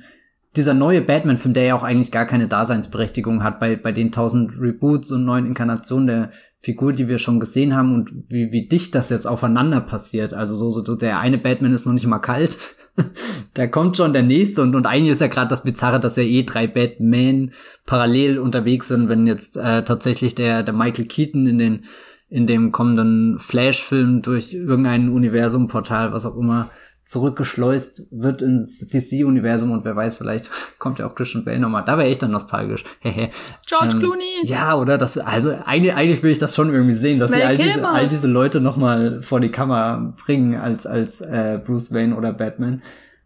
dieser 0.56 0.74
neue 0.74 1.00
Batman-Film, 1.00 1.54
der 1.54 1.64
ja 1.64 1.74
auch 1.74 1.82
eigentlich 1.82 2.12
gar 2.12 2.26
keine 2.26 2.46
Daseinsberechtigung 2.46 3.42
hat 3.42 3.58
bei, 3.58 3.76
bei 3.76 3.92
den 3.92 4.12
tausend 4.12 4.60
Reboots 4.60 5.10
und 5.10 5.24
neuen 5.24 5.46
Inkarnationen 5.46 6.06
der 6.06 6.30
Figur, 6.60 6.92
die 6.92 7.08
wir 7.08 7.18
schon 7.18 7.40
gesehen 7.40 7.74
haben 7.74 7.94
und 7.94 8.12
wie, 8.28 8.52
wie 8.52 8.68
dicht 8.68 8.94
das 8.94 9.10
jetzt 9.10 9.26
aufeinander 9.26 9.80
passiert. 9.80 10.34
Also 10.34 10.54
so, 10.54 10.70
so, 10.70 10.84
so 10.84 10.94
der 10.94 11.18
eine 11.18 11.38
Batman 11.38 11.72
ist 11.72 11.86
noch 11.86 11.92
nicht 11.92 12.06
mal 12.06 12.18
kalt. 12.18 12.56
da 13.54 13.66
kommt 13.66 13.96
schon 13.96 14.12
der 14.12 14.22
nächste 14.22 14.62
und, 14.62 14.76
und 14.76 14.86
eigentlich 14.86 15.14
ist 15.14 15.22
ja 15.22 15.26
gerade 15.26 15.48
das 15.48 15.64
Bizarre, 15.64 15.98
dass 15.98 16.16
ja 16.16 16.22
eh 16.22 16.44
drei 16.44 16.66
Batman 16.66 17.50
parallel 17.86 18.38
unterwegs 18.38 18.88
sind, 18.88 19.08
wenn 19.08 19.26
jetzt 19.26 19.56
äh, 19.56 19.82
tatsächlich 19.82 20.34
der, 20.34 20.62
der 20.62 20.74
Michael 20.74 21.06
Keaton 21.06 21.46
in 21.46 21.58
den 21.58 21.84
in 22.28 22.46
dem 22.46 22.72
kommenden 22.72 23.38
Flash-Film 23.38 24.22
durch 24.22 24.54
irgendein 24.54 25.10
Universum-Portal, 25.10 26.14
was 26.14 26.24
auch 26.24 26.34
immer, 26.38 26.70
zurückgeschleust 27.04 28.08
wird 28.12 28.42
ins 28.42 28.88
DC-Universum 28.88 29.72
und 29.72 29.84
wer 29.84 29.96
weiß, 29.96 30.16
vielleicht 30.16 30.50
kommt 30.78 30.98
ja 30.98 31.06
auch 31.06 31.14
Christian 31.14 31.44
Bale 31.44 31.58
nochmal. 31.58 31.84
Da 31.84 31.98
wäre 31.98 32.08
ich 32.08 32.18
dann 32.18 32.30
nostalgisch. 32.30 32.84
George 33.02 33.92
ähm, 33.92 33.98
Clooney. 33.98 34.44
Ja, 34.44 34.76
oder? 34.76 34.98
Das, 34.98 35.18
also 35.18 35.56
eigentlich, 35.64 35.94
eigentlich 35.94 36.22
will 36.22 36.30
ich 36.30 36.38
das 36.38 36.54
schon 36.54 36.72
irgendwie 36.72 36.94
sehen, 36.94 37.18
dass 37.18 37.30
Mel 37.30 37.40
sie 37.40 37.46
all 37.46 37.58
diese, 37.58 37.88
all 37.88 38.08
diese 38.08 38.26
Leute 38.28 38.60
nochmal 38.60 39.22
vor 39.22 39.40
die 39.40 39.50
Kamera 39.50 40.14
bringen 40.24 40.54
als, 40.54 40.86
als 40.86 41.20
äh, 41.20 41.60
Bruce 41.64 41.92
Wayne 41.92 42.16
oder 42.16 42.32
Batman. 42.32 42.82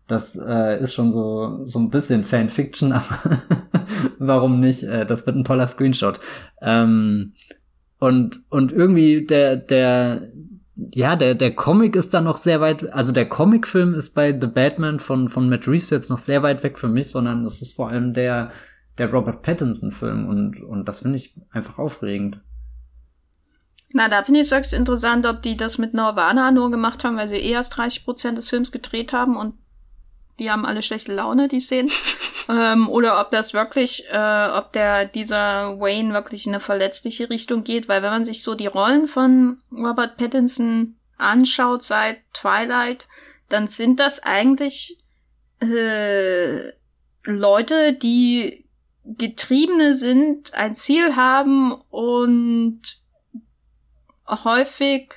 Das 0.07 0.37
äh, 0.37 0.81
ist 0.81 0.95
schon 0.95 1.11
so, 1.11 1.65
so 1.65 1.81
ein 1.81 1.91
bisschen 1.91 2.23
Fanfiction, 2.23 2.93
aber 2.93 3.39
warum 4.19 4.61
nicht? 4.61 4.85
Äh, 4.85 5.05
das 5.05 5.27
wird 5.27 5.37
ein 5.37 5.45
toller 5.45 5.69
Screenshot. 5.69 6.21
Ähm, 6.63 7.33
und, 7.99 8.41
und 8.51 8.73
irgendwie 8.73 9.27
der, 9.27 9.57
der, 9.57 10.29
ja, 10.77 11.17
der, 11.17 11.35
der 11.35 11.55
Comic 11.55 11.97
ist 11.97 12.13
da 12.13 12.21
noch 12.21 12.37
sehr 12.37 12.61
weit, 12.61 12.93
also 12.93 13.13
der 13.13 13.29
Comicfilm 13.29 13.95
ist 13.95 14.15
bei 14.15 14.39
The 14.39 14.47
Batman 14.47 15.01
von, 15.01 15.29
von 15.29 15.49
Matt 15.49 15.67
Reeves 15.67 15.91
jetzt 15.91 16.11
noch 16.11 16.19
sehr 16.19 16.43
weit 16.43 16.63
weg 16.63 16.79
für 16.79 16.89
mich, 16.89 17.11
sondern 17.11 17.45
das 17.45 17.63
ist 17.63 17.77
vor 17.77 17.89
allem 17.89 18.13
der, 18.13 18.51
der 18.99 19.11
Robert 19.11 19.43
Pattinson-Film 19.43 20.29
und, 20.29 20.63
und 20.63 20.87
das 20.87 21.01
finde 21.01 21.17
ich 21.17 21.35
einfach 21.51 21.79
aufregend. 21.79 22.41
Na, 23.93 24.09
da 24.09 24.23
finde 24.23 24.41
ich 24.41 24.51
es 24.51 24.55
höchst 24.55 24.75
interessant, 24.75 25.25
ob 25.25 25.43
die 25.43 25.57
das 25.57 25.79
mit 25.79 25.95
Nirvana 25.95 26.51
nur 26.51 26.71
gemacht 26.71 27.05
haben, 27.05 27.17
weil 27.17 27.29
sie 27.29 27.37
eh 27.37 27.53
erst 27.53 27.77
30 27.77 28.05
Prozent 28.05 28.37
des 28.37 28.51
Films 28.51 28.71
gedreht 28.71 29.13
haben 29.15 29.37
und 29.37 29.55
die 30.39 30.51
haben 30.51 30.67
alle 30.67 30.83
schlechte 30.83 31.15
Laune, 31.15 31.49
die 31.49 31.61
sehen. 31.61 31.89
ähm, 32.49 32.89
oder 32.89 33.21
ob 33.21 33.31
das 33.31 33.55
wirklich, 33.55 34.05
äh, 34.11 34.49
ob 34.53 34.73
der, 34.73 35.07
dieser 35.07 35.81
Wayne 35.81 36.13
wirklich 36.13 36.47
in 36.47 36.55
eine 36.55 36.61
verletzliche 36.61 37.31
Richtung 37.31 37.65
geht, 37.65 37.89
weil 37.89 38.03
wenn 38.03 38.11
man 38.11 38.25
sich 38.25 38.43
so 38.43 38.55
die 38.55 38.67
Rollen 38.67 39.09
von 39.09 39.59
Robert 39.73 40.17
Pattinson 40.17 40.97
anschaut 41.19 41.83
seit 41.83 42.19
Twilight, 42.33 43.09
dann 43.49 43.67
sind 43.67 44.01
das 44.01 44.23
eigentlich 44.23 44.99
äh, 45.61 46.71
Leute, 47.25 47.93
die 47.93 48.65
Getriebene 49.05 49.95
sind, 49.95 50.53
ein 50.55 50.75
Ziel 50.75 51.17
haben 51.17 51.73
und 51.91 52.81
häufig 54.27 55.13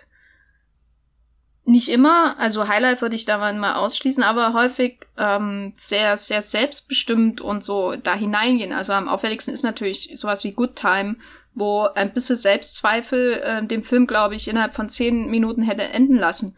nicht 1.69 1.89
immer, 1.89 2.35
also 2.39 2.67
Highlight 2.67 3.01
würde 3.01 3.15
ich 3.15 3.25
da 3.25 3.37
mal 3.53 3.75
ausschließen, 3.75 4.23
aber 4.23 4.53
häufig 4.53 5.07
ähm, 5.17 5.73
sehr, 5.77 6.17
sehr 6.17 6.41
selbstbestimmt 6.41 7.41
und 7.41 7.63
so 7.63 7.95
da 7.95 8.15
hineingehen. 8.15 8.73
Also 8.73 8.93
am 8.93 9.07
auffälligsten 9.07 9.53
ist 9.53 9.63
natürlich 9.63 10.09
sowas 10.15 10.43
wie 10.43 10.51
Good 10.51 10.75
Time, 10.75 11.17
wo 11.53 11.83
ein 11.83 12.11
bisschen 12.11 12.37
Selbstzweifel 12.37 13.41
äh, 13.43 13.65
dem 13.65 13.83
Film, 13.83 14.07
glaube 14.07 14.35
ich, 14.35 14.47
innerhalb 14.47 14.73
von 14.73 14.89
zehn 14.89 15.29
Minuten 15.29 15.61
hätte 15.61 15.83
enden 15.83 16.17
lassen. 16.17 16.55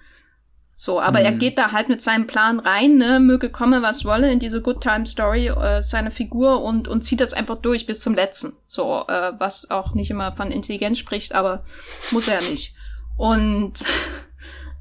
So, 0.74 1.02
aber 1.02 1.20
mhm. 1.20 1.26
er 1.26 1.32
geht 1.34 1.58
da 1.58 1.74
halt 1.74 1.90
mit 1.90 2.02
seinem 2.02 2.26
Plan 2.26 2.60
rein, 2.60 2.96
ne, 2.96 3.20
möge 3.20 3.50
komme, 3.50 3.82
was 3.82 4.06
wolle, 4.06 4.32
in 4.32 4.40
diese 4.40 4.62
Good 4.62 4.82
Time 4.82 5.06
Story, 5.06 5.48
äh, 5.48 5.84
seine 5.84 6.12
Figur 6.12 6.64
und, 6.64 6.88
und 6.88 7.02
zieht 7.04 7.20
das 7.20 7.34
einfach 7.34 7.58
durch 7.58 7.86
bis 7.86 8.00
zum 8.00 8.16
letzten. 8.16 8.54
So, 8.66 9.06
äh, 9.08 9.34
was 9.38 9.70
auch 9.70 9.94
nicht 9.94 10.10
immer 10.10 10.36
von 10.36 10.52
Intelligenz 10.52 10.98
spricht, 10.98 11.36
aber 11.36 11.66
muss 12.12 12.30
er 12.30 12.42
nicht. 12.50 12.74
Und 13.18 13.74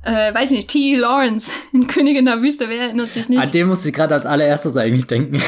äh, 0.02 0.32
weiß 0.32 0.50
ich 0.50 0.56
nicht, 0.56 0.68
T. 0.68 0.96
Lawrence 0.96 1.52
in 1.72 1.86
Königin 1.86 2.24
der 2.24 2.40
Wüste, 2.40 2.68
wer 2.68 2.82
erinnert 2.82 3.12
sich 3.12 3.28
nicht? 3.28 3.40
An 3.40 3.50
den 3.50 3.68
musste 3.68 3.88
ich 3.88 3.94
gerade 3.94 4.14
als 4.14 4.26
allererstes 4.26 4.76
eigentlich 4.76 5.06
denken. 5.06 5.42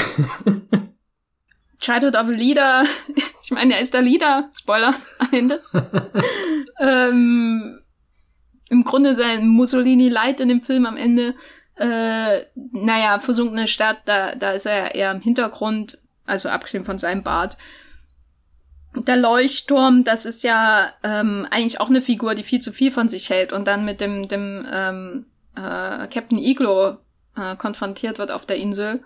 Childhood 1.78 2.14
of 2.14 2.28
a 2.28 2.30
Leader, 2.30 2.84
ich 3.42 3.50
meine, 3.50 3.74
er 3.74 3.80
ist 3.80 3.94
der 3.94 4.02
Leader, 4.02 4.50
Spoiler 4.56 4.94
am 5.18 5.28
Ende. 5.32 5.60
ähm, 6.80 7.80
Im 8.68 8.84
Grunde 8.84 9.16
sein 9.16 9.48
Mussolini 9.48 10.08
Light 10.08 10.40
in 10.40 10.48
dem 10.48 10.60
Film 10.60 10.86
am 10.86 10.96
Ende. 10.96 11.34
Äh, 11.76 12.42
naja, 12.54 13.18
versunkene 13.18 13.66
Stadt, 13.66 14.02
da, 14.04 14.34
da 14.34 14.52
ist 14.52 14.66
er 14.66 14.94
eher 14.94 15.10
im 15.10 15.20
Hintergrund, 15.20 15.98
also 16.26 16.50
abgesehen 16.50 16.84
von 16.84 16.98
seinem 16.98 17.22
Bart 17.22 17.56
der 18.94 19.16
Leuchtturm, 19.16 20.04
das 20.04 20.26
ist 20.26 20.42
ja 20.42 20.92
ähm, 21.02 21.46
eigentlich 21.50 21.80
auch 21.80 21.88
eine 21.88 22.02
Figur, 22.02 22.34
die 22.34 22.42
viel 22.42 22.60
zu 22.60 22.72
viel 22.72 22.92
von 22.92 23.08
sich 23.08 23.30
hält 23.30 23.52
und 23.52 23.66
dann 23.66 23.84
mit 23.84 24.00
dem, 24.00 24.28
dem 24.28 24.66
ähm, 24.70 25.26
äh, 25.56 26.06
Captain 26.08 26.38
Iglo 26.38 26.98
äh, 27.36 27.56
konfrontiert 27.56 28.18
wird 28.18 28.30
auf 28.30 28.44
der 28.44 28.56
Insel 28.56 29.02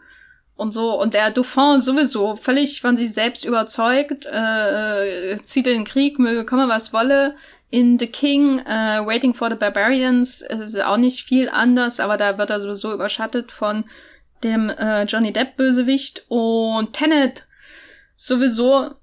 und 0.57 0.73
so. 0.73 1.01
Und 1.01 1.15
der 1.15 1.31
Dauphin 1.31 1.81
sowieso 1.81 2.37
völlig 2.37 2.81
von 2.81 2.97
sich 2.97 3.13
selbst 3.13 3.45
überzeugt, 3.45 4.27
äh, 4.27 5.37
zieht 5.43 5.67
in 5.67 5.75
den 5.75 5.85
Krieg, 5.85 6.19
möge 6.19 6.45
komme 6.45 6.69
was 6.69 6.93
wolle. 6.93 7.37
In 7.71 7.99
The 7.99 8.07
King, 8.07 8.61
äh, 8.61 9.05
Waiting 9.05 9.35
for 9.35 9.51
the 9.51 9.57
Barbarians, 9.57 10.41
ist 10.41 10.81
auch 10.83 10.97
nicht 10.97 11.27
viel 11.27 11.49
anders, 11.49 12.01
aber 12.01 12.17
da 12.17 12.39
wird 12.39 12.51
er 12.51 12.61
sowieso 12.61 12.93
überschattet 12.93 13.53
von 13.53 13.85
dem 14.43 14.71
äh, 14.71 15.05
Johnny 15.05 15.33
Depp 15.33 15.57
Bösewicht 15.57 16.25
und 16.29 16.93
Tenet 16.93 17.47
sowieso 18.15 18.95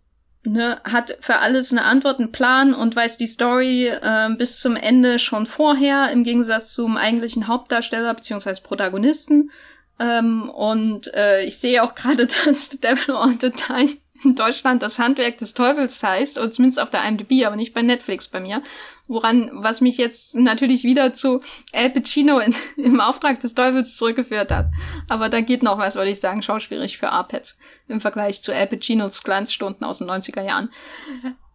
ne, 0.45 0.79
hat 0.83 1.17
für 1.21 1.37
alles 1.37 1.71
eine 1.71 1.83
Antwort, 1.83 2.19
einen 2.19 2.31
Plan 2.31 2.73
und 2.73 2.95
weiß 2.95 3.17
die 3.17 3.27
Story 3.27 3.87
äh, 3.87 4.29
bis 4.37 4.59
zum 4.59 4.75
Ende 4.75 5.19
schon 5.19 5.47
vorher, 5.47 6.11
im 6.11 6.23
Gegensatz 6.23 6.73
zum 6.73 6.97
eigentlichen 6.97 7.47
Hauptdarsteller 7.47 8.13
bzw. 8.13 8.61
Protagonisten. 8.61 9.51
Ähm, 9.99 10.49
und 10.49 11.13
äh, 11.13 11.43
ich 11.43 11.57
sehe 11.57 11.83
auch 11.83 11.95
gerade, 11.95 12.27
dass 12.45 12.69
Devil 12.69 13.15
on 13.15 13.37
the 13.39 13.51
Time 13.51 13.97
in 14.24 14.36
Deutschland 14.36 14.84
das 14.84 14.99
Handwerk 14.99 15.38
des 15.38 15.53
Teufels 15.53 16.01
heißt, 16.01 16.38
oder 16.38 16.51
zumindest 16.51 16.80
auf 16.80 16.89
der 16.89 17.03
IMDb, 17.03 17.45
aber 17.45 17.55
nicht 17.55 17.74
bei 17.74 17.82
Netflix 17.82 18.28
bei 18.28 18.39
mir. 18.39 18.61
Woran, 19.07 19.49
was 19.53 19.82
mich 19.82 19.97
jetzt 19.97 20.36
natürlich 20.36 20.84
wieder 20.84 21.13
zu 21.13 21.41
Al 21.74 21.89
Pacino 21.89 22.39
in, 22.39 22.55
im 22.78 22.99
Auftrag 22.99 23.39
des 23.39 23.53
Teufels 23.53 23.95
zurückgeführt 23.95 24.51
hat. 24.51 24.67
Aber 25.09 25.30
da 25.30 25.41
geht 25.41 25.63
noch 25.63 25.78
was, 25.78 25.95
würde 25.95 26.11
ich 26.11 26.19
sagen, 26.19 26.41
schauspielerisch 26.41 26.97
für 26.97 27.09
Arpets 27.09 27.57
im 27.88 28.01
Vergleich 28.01 28.41
zu 28.41 28.53
Al 28.53 28.67
Pacinos 28.67 29.24
Glanzstunden 29.24 29.86
aus 29.86 29.99
den 29.99 30.09
90er 30.09 30.43
Jahren. 30.43 30.69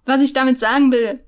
Was 0.05 0.21
ich 0.21 0.33
damit 0.33 0.59
sagen 0.59 0.93
will, 0.93 1.25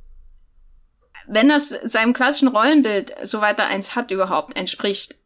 wenn 1.26 1.48
das 1.48 1.68
seinem 1.68 2.12
klassischen 2.12 2.48
Rollenbild, 2.48 3.14
soweit 3.22 3.58
er 3.58 3.66
eins 3.66 3.94
hat 3.94 4.10
überhaupt, 4.10 4.56
entspricht, 4.56 5.16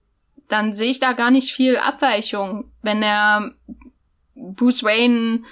dann 0.49 0.73
sehe 0.73 0.91
ich 0.91 0.99
da 0.99 1.13
gar 1.13 1.31
nicht 1.31 1.53
viel 1.53 1.77
Abweichung, 1.77 2.71
wenn 2.83 3.03
er 3.03 3.53
Bruce 4.35 4.83
Wayne 4.83 5.43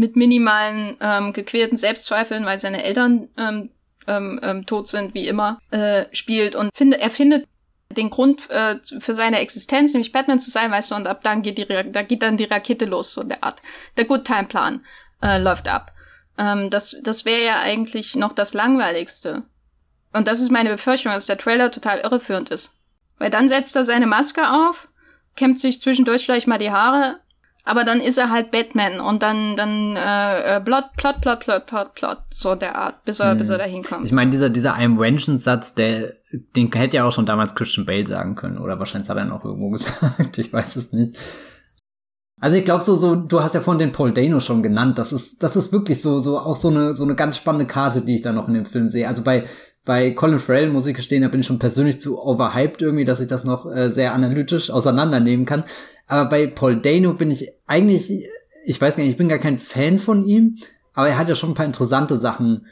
mit 0.00 0.16
minimalen 0.16 0.96
ähm, 1.00 1.32
gequälten 1.32 1.76
Selbstzweifeln, 1.76 2.46
weil 2.46 2.58
seine 2.58 2.82
Eltern 2.82 3.28
ähm, 3.36 3.70
ähm, 4.06 4.40
ähm, 4.42 4.66
tot 4.66 4.88
sind, 4.88 5.14
wie 5.14 5.28
immer, 5.28 5.58
äh, 5.70 6.06
spielt 6.12 6.56
und 6.56 6.70
finde, 6.74 6.98
er 6.98 7.10
findet 7.10 7.46
den 7.90 8.08
Grund 8.08 8.48
äh, 8.50 8.76
für 8.98 9.14
seine 9.14 9.40
Existenz, 9.40 9.92
nämlich 9.92 10.12
Batman 10.12 10.38
zu 10.38 10.50
sein, 10.50 10.70
weißt 10.70 10.90
du, 10.90 10.94
und 10.94 11.06
ab 11.06 11.20
dann 11.22 11.42
geht 11.42 11.58
die, 11.58 11.66
da 11.66 12.02
geht 12.02 12.22
dann 12.22 12.36
die 12.36 12.44
Rakete 12.44 12.86
los, 12.86 13.12
so 13.12 13.22
der 13.22 13.44
Art. 13.44 13.60
Der 13.96 14.06
Good 14.06 14.24
Time 14.24 14.44
Plan 14.44 14.84
äh, 15.22 15.38
läuft 15.38 15.68
ab. 15.68 15.92
Ähm, 16.38 16.70
das 16.70 16.96
das 17.02 17.24
wäre 17.24 17.44
ja 17.44 17.60
eigentlich 17.60 18.16
noch 18.16 18.32
das 18.32 18.54
Langweiligste. 18.54 19.42
Und 20.12 20.28
das 20.28 20.40
ist 20.40 20.50
meine 20.50 20.70
Befürchtung, 20.70 21.12
dass 21.12 21.26
der 21.26 21.38
Trailer 21.38 21.70
total 21.70 21.98
irreführend 21.98 22.48
ist. 22.48 22.72
Weil 23.18 23.30
dann 23.30 23.48
setzt 23.48 23.76
er 23.76 23.84
seine 23.84 24.06
Maske 24.06 24.50
auf, 24.50 24.88
kämmt 25.36 25.58
sich 25.58 25.80
zwischendurch 25.80 26.24
vielleicht 26.24 26.46
mal 26.46 26.58
die 26.58 26.70
Haare 26.70 27.20
aber 27.64 27.84
dann 27.84 28.00
ist 28.00 28.18
er 28.18 28.30
halt 28.30 28.50
Batman 28.50 29.00
und 29.00 29.22
dann 29.22 29.56
dann 29.56 29.96
äh, 29.96 30.56
äh 30.56 30.60
Plot 30.60 30.92
Plot 30.96 31.20
Plot 31.20 31.40
Plot 31.40 31.66
Plot 31.66 31.94
Plot 31.94 32.18
so 32.32 32.54
der 32.54 32.76
Art, 32.76 33.04
bis 33.04 33.20
er 33.20 33.32
hm. 33.32 33.38
bis 33.38 33.48
er 33.48 33.58
dahin 33.58 33.82
kommt. 33.82 34.06
Ich 34.06 34.12
meine 34.12 34.30
dieser 34.30 34.50
dieser 34.50 34.76
I'm 34.76 34.98
Vengeance 34.98 35.44
Satz, 35.44 35.74
der 35.74 36.14
den 36.56 36.72
hätte 36.72 36.98
ja 36.98 37.04
auch 37.04 37.12
schon 37.12 37.26
damals 37.26 37.54
Christian 37.54 37.86
Bale 37.86 38.06
sagen 38.06 38.34
können 38.34 38.58
oder 38.58 38.78
wahrscheinlich 38.78 39.10
hat 39.10 39.16
er 39.16 39.24
ihn 39.24 39.32
auch 39.32 39.44
irgendwo 39.44 39.70
gesagt, 39.70 40.38
ich 40.38 40.52
weiß 40.52 40.76
es 40.76 40.92
nicht. 40.92 41.16
Also 42.40 42.56
ich 42.56 42.64
glaube 42.64 42.82
so 42.82 42.94
so 42.94 43.14
du 43.14 43.42
hast 43.42 43.54
ja 43.54 43.60
vorhin 43.60 43.80
den 43.80 43.92
Paul 43.92 44.12
Dano 44.12 44.40
schon 44.40 44.62
genannt, 44.62 44.98
das 44.98 45.12
ist 45.12 45.42
das 45.42 45.56
ist 45.56 45.72
wirklich 45.72 46.00
so 46.00 46.18
so 46.18 46.38
auch 46.38 46.56
so 46.56 46.68
eine 46.68 46.94
so 46.94 47.04
eine 47.04 47.14
ganz 47.14 47.36
spannende 47.36 47.66
Karte, 47.66 48.00
die 48.00 48.16
ich 48.16 48.22
da 48.22 48.32
noch 48.32 48.48
in 48.48 48.54
dem 48.54 48.64
Film 48.64 48.88
sehe. 48.88 49.06
Also 49.06 49.22
bei 49.22 49.44
bei 49.84 50.10
Colin 50.12 50.38
Farrell 50.38 50.70
muss 50.70 50.86
ich 50.86 50.94
gestehen, 50.94 51.22
da 51.22 51.28
bin 51.28 51.40
ich 51.40 51.46
schon 51.46 51.58
persönlich 51.58 52.00
zu 52.00 52.20
overhyped 52.20 52.82
irgendwie, 52.82 53.04
dass 53.04 53.20
ich 53.20 53.28
das 53.28 53.44
noch 53.44 53.70
äh, 53.70 53.90
sehr 53.90 54.14
analytisch 54.14 54.70
auseinandernehmen 54.70 55.46
kann. 55.46 55.64
Aber 56.06 56.28
bei 56.28 56.46
Paul 56.46 56.80
Dano 56.80 57.14
bin 57.14 57.30
ich 57.30 57.50
eigentlich, 57.66 58.26
ich 58.64 58.80
weiß 58.80 58.96
gar 58.96 59.02
nicht, 59.02 59.12
ich 59.12 59.16
bin 59.16 59.28
gar 59.28 59.38
kein 59.38 59.58
Fan 59.58 59.98
von 59.98 60.26
ihm, 60.26 60.56
aber 60.92 61.08
er 61.08 61.18
hat 61.18 61.28
ja 61.28 61.34
schon 61.34 61.50
ein 61.50 61.54
paar 61.54 61.66
interessante 61.66 62.16
Sachen 62.16 62.66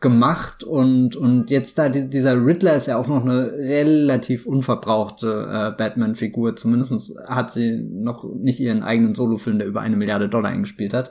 gemacht 0.00 0.64
und 0.64 1.14
und 1.14 1.50
jetzt 1.50 1.78
da 1.78 1.88
dieser 1.88 2.44
Riddler 2.44 2.74
ist 2.74 2.88
ja 2.88 2.96
auch 2.96 3.06
noch 3.06 3.22
eine 3.22 3.52
relativ 3.52 4.46
unverbrauchte 4.46 5.48
äh, 5.48 5.76
Batman-Figur. 5.76 6.56
Zumindest 6.56 7.16
hat 7.26 7.52
sie 7.52 7.78
noch 7.78 8.24
nicht 8.34 8.60
ihren 8.60 8.82
eigenen 8.82 9.14
Solofilm, 9.14 9.58
der 9.58 9.68
über 9.68 9.80
eine 9.80 9.96
Milliarde 9.96 10.28
Dollar 10.28 10.50
eingespielt 10.50 10.92
hat, 10.92 11.10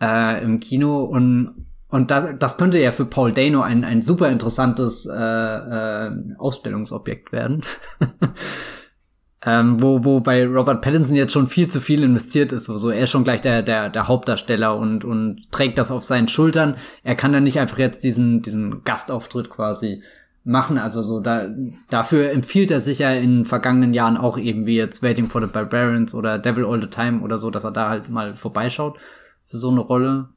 äh, 0.00 0.44
im 0.44 0.60
Kino 0.60 1.04
und 1.04 1.67
und 1.88 2.10
das, 2.10 2.26
das 2.38 2.58
könnte 2.58 2.78
ja 2.78 2.92
für 2.92 3.06
Paul 3.06 3.32
Dano 3.32 3.62
ein, 3.62 3.84
ein 3.84 4.02
super 4.02 4.28
interessantes 4.28 5.06
äh, 5.06 5.14
äh, 5.14 6.10
Ausstellungsobjekt 6.36 7.32
werden. 7.32 7.62
ähm, 9.46 9.80
wo, 9.80 10.04
wo 10.04 10.20
bei 10.20 10.46
Robert 10.46 10.82
Pattinson 10.82 11.16
jetzt 11.16 11.32
schon 11.32 11.46
viel 11.46 11.68
zu 11.68 11.80
viel 11.80 12.02
investiert 12.02 12.52
ist. 12.52 12.66
So, 12.66 12.90
er 12.90 13.04
ist 13.04 13.10
schon 13.10 13.24
gleich 13.24 13.40
der, 13.40 13.62
der, 13.62 13.88
der 13.88 14.08
Hauptdarsteller 14.08 14.76
und, 14.76 15.04
und 15.04 15.50
trägt 15.50 15.78
das 15.78 15.90
auf 15.90 16.04
seinen 16.04 16.28
Schultern. 16.28 16.74
Er 17.04 17.14
kann 17.14 17.32
dann 17.32 17.44
nicht 17.44 17.58
einfach 17.58 17.78
jetzt 17.78 18.04
diesen, 18.04 18.42
diesen 18.42 18.84
Gastauftritt 18.84 19.48
quasi 19.48 20.02
machen. 20.44 20.76
Also 20.78 21.02
so 21.02 21.20
da 21.20 21.48
dafür 21.88 22.30
empfiehlt 22.32 22.70
er 22.70 22.80
sich 22.80 22.98
ja 22.98 23.12
in 23.12 23.44
vergangenen 23.44 23.94
Jahren 23.94 24.16
auch 24.16 24.38
eben 24.38 24.66
wie 24.66 24.76
jetzt 24.76 25.02
Waiting 25.02 25.26
for 25.26 25.40
the 25.40 25.46
Barbarians 25.46 26.14
oder 26.14 26.38
Devil 26.38 26.64
All 26.64 26.80
the 26.80 26.88
Time 26.88 27.20
oder 27.20 27.38
so, 27.38 27.50
dass 27.50 27.64
er 27.64 27.70
da 27.70 27.88
halt 27.88 28.08
mal 28.08 28.34
vorbeischaut 28.34 28.98
für 29.46 29.56
so 29.56 29.70
eine 29.70 29.80
Rolle. 29.80 30.30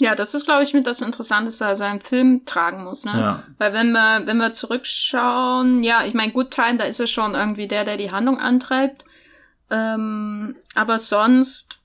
Ja, 0.00 0.14
das 0.14 0.34
ist, 0.34 0.44
glaube 0.44 0.62
ich, 0.62 0.74
mit 0.74 0.86
das 0.86 1.00
Interessanteste, 1.00 1.66
also 1.66 1.82
ein 1.82 2.00
Film 2.00 2.44
tragen 2.46 2.84
muss, 2.84 3.04
ne? 3.04 3.12
Ja. 3.14 3.42
Weil 3.58 3.72
wenn 3.72 3.90
wir, 3.90 4.26
wenn 4.26 4.36
wir 4.36 4.52
zurückschauen, 4.52 5.82
ja, 5.82 6.04
ich 6.04 6.14
meine, 6.14 6.32
Good 6.32 6.52
Time, 6.52 6.78
da 6.78 6.84
ist 6.84 7.00
er 7.00 7.08
schon 7.08 7.34
irgendwie 7.34 7.66
der, 7.66 7.84
der 7.84 7.96
die 7.96 8.12
Handlung 8.12 8.38
antreibt. 8.38 9.04
Ähm, 9.70 10.54
aber 10.74 11.00
sonst. 11.00 11.80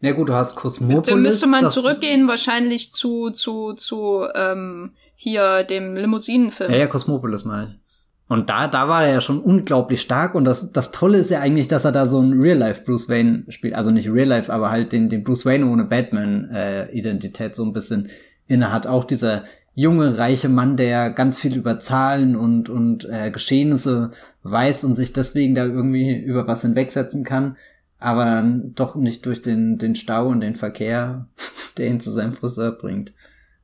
Ja 0.00 0.12
gut, 0.12 0.28
du 0.28 0.34
hast 0.34 0.56
Cosmopolis. 0.56 1.06
Da 1.06 1.16
müsste 1.16 1.46
man 1.46 1.68
zurückgehen, 1.68 2.28
wahrscheinlich 2.28 2.92
zu, 2.92 3.30
zu, 3.30 3.72
zu, 3.72 4.26
ähm, 4.34 4.92
hier 5.16 5.64
dem 5.64 5.96
Limousinenfilm. 5.96 6.70
Ja, 6.70 6.78
ja, 6.78 6.86
Cosmopolis 6.86 7.44
meine 7.44 7.70
ich. 7.70 7.87
Und 8.28 8.50
da, 8.50 8.68
da 8.68 8.88
war 8.88 9.04
er 9.04 9.14
ja 9.14 9.20
schon 9.20 9.40
unglaublich 9.40 10.02
stark. 10.02 10.34
Und 10.34 10.44
das, 10.44 10.70
das 10.72 10.92
Tolle 10.92 11.18
ist 11.18 11.30
ja 11.30 11.40
eigentlich, 11.40 11.68
dass 11.68 11.84
er 11.84 11.92
da 11.92 12.06
so 12.06 12.20
ein 12.20 12.38
Real-Life 12.38 12.82
Bruce 12.84 13.08
Wayne 13.08 13.44
spielt. 13.48 13.74
Also 13.74 13.90
nicht 13.90 14.10
Real-Life, 14.10 14.52
aber 14.52 14.70
halt 14.70 14.92
den, 14.92 15.08
den 15.08 15.24
Bruce 15.24 15.46
Wayne 15.46 15.66
ohne 15.66 15.84
Batman-Identität 15.84 17.52
äh, 17.52 17.54
so 17.54 17.64
ein 17.64 17.72
bisschen 17.72 18.08
inne 18.46 18.70
hat. 18.70 18.86
Auch 18.86 19.04
dieser 19.04 19.44
junge, 19.78 20.18
reiche 20.18 20.48
Mann, 20.48 20.76
der 20.76 21.10
ganz 21.10 21.38
viel 21.38 21.56
über 21.56 21.78
Zahlen 21.78 22.34
und, 22.34 22.68
und 22.68 23.08
äh, 23.08 23.30
Geschehnisse 23.30 24.10
weiß 24.42 24.82
und 24.82 24.96
sich 24.96 25.12
deswegen 25.12 25.54
da 25.54 25.64
irgendwie 25.64 26.16
über 26.16 26.48
was 26.48 26.62
hinwegsetzen 26.62 27.22
kann, 27.22 27.56
aber 28.00 28.24
dann 28.24 28.74
doch 28.74 28.96
nicht 28.96 29.24
durch 29.24 29.40
den, 29.40 29.78
den 29.78 29.94
Stau 29.94 30.26
und 30.26 30.40
den 30.40 30.56
Verkehr, 30.56 31.28
der 31.76 31.86
ihn 31.86 32.00
zu 32.00 32.10
seinem 32.10 32.32
Friseur 32.32 32.72
bringt. 32.72 33.12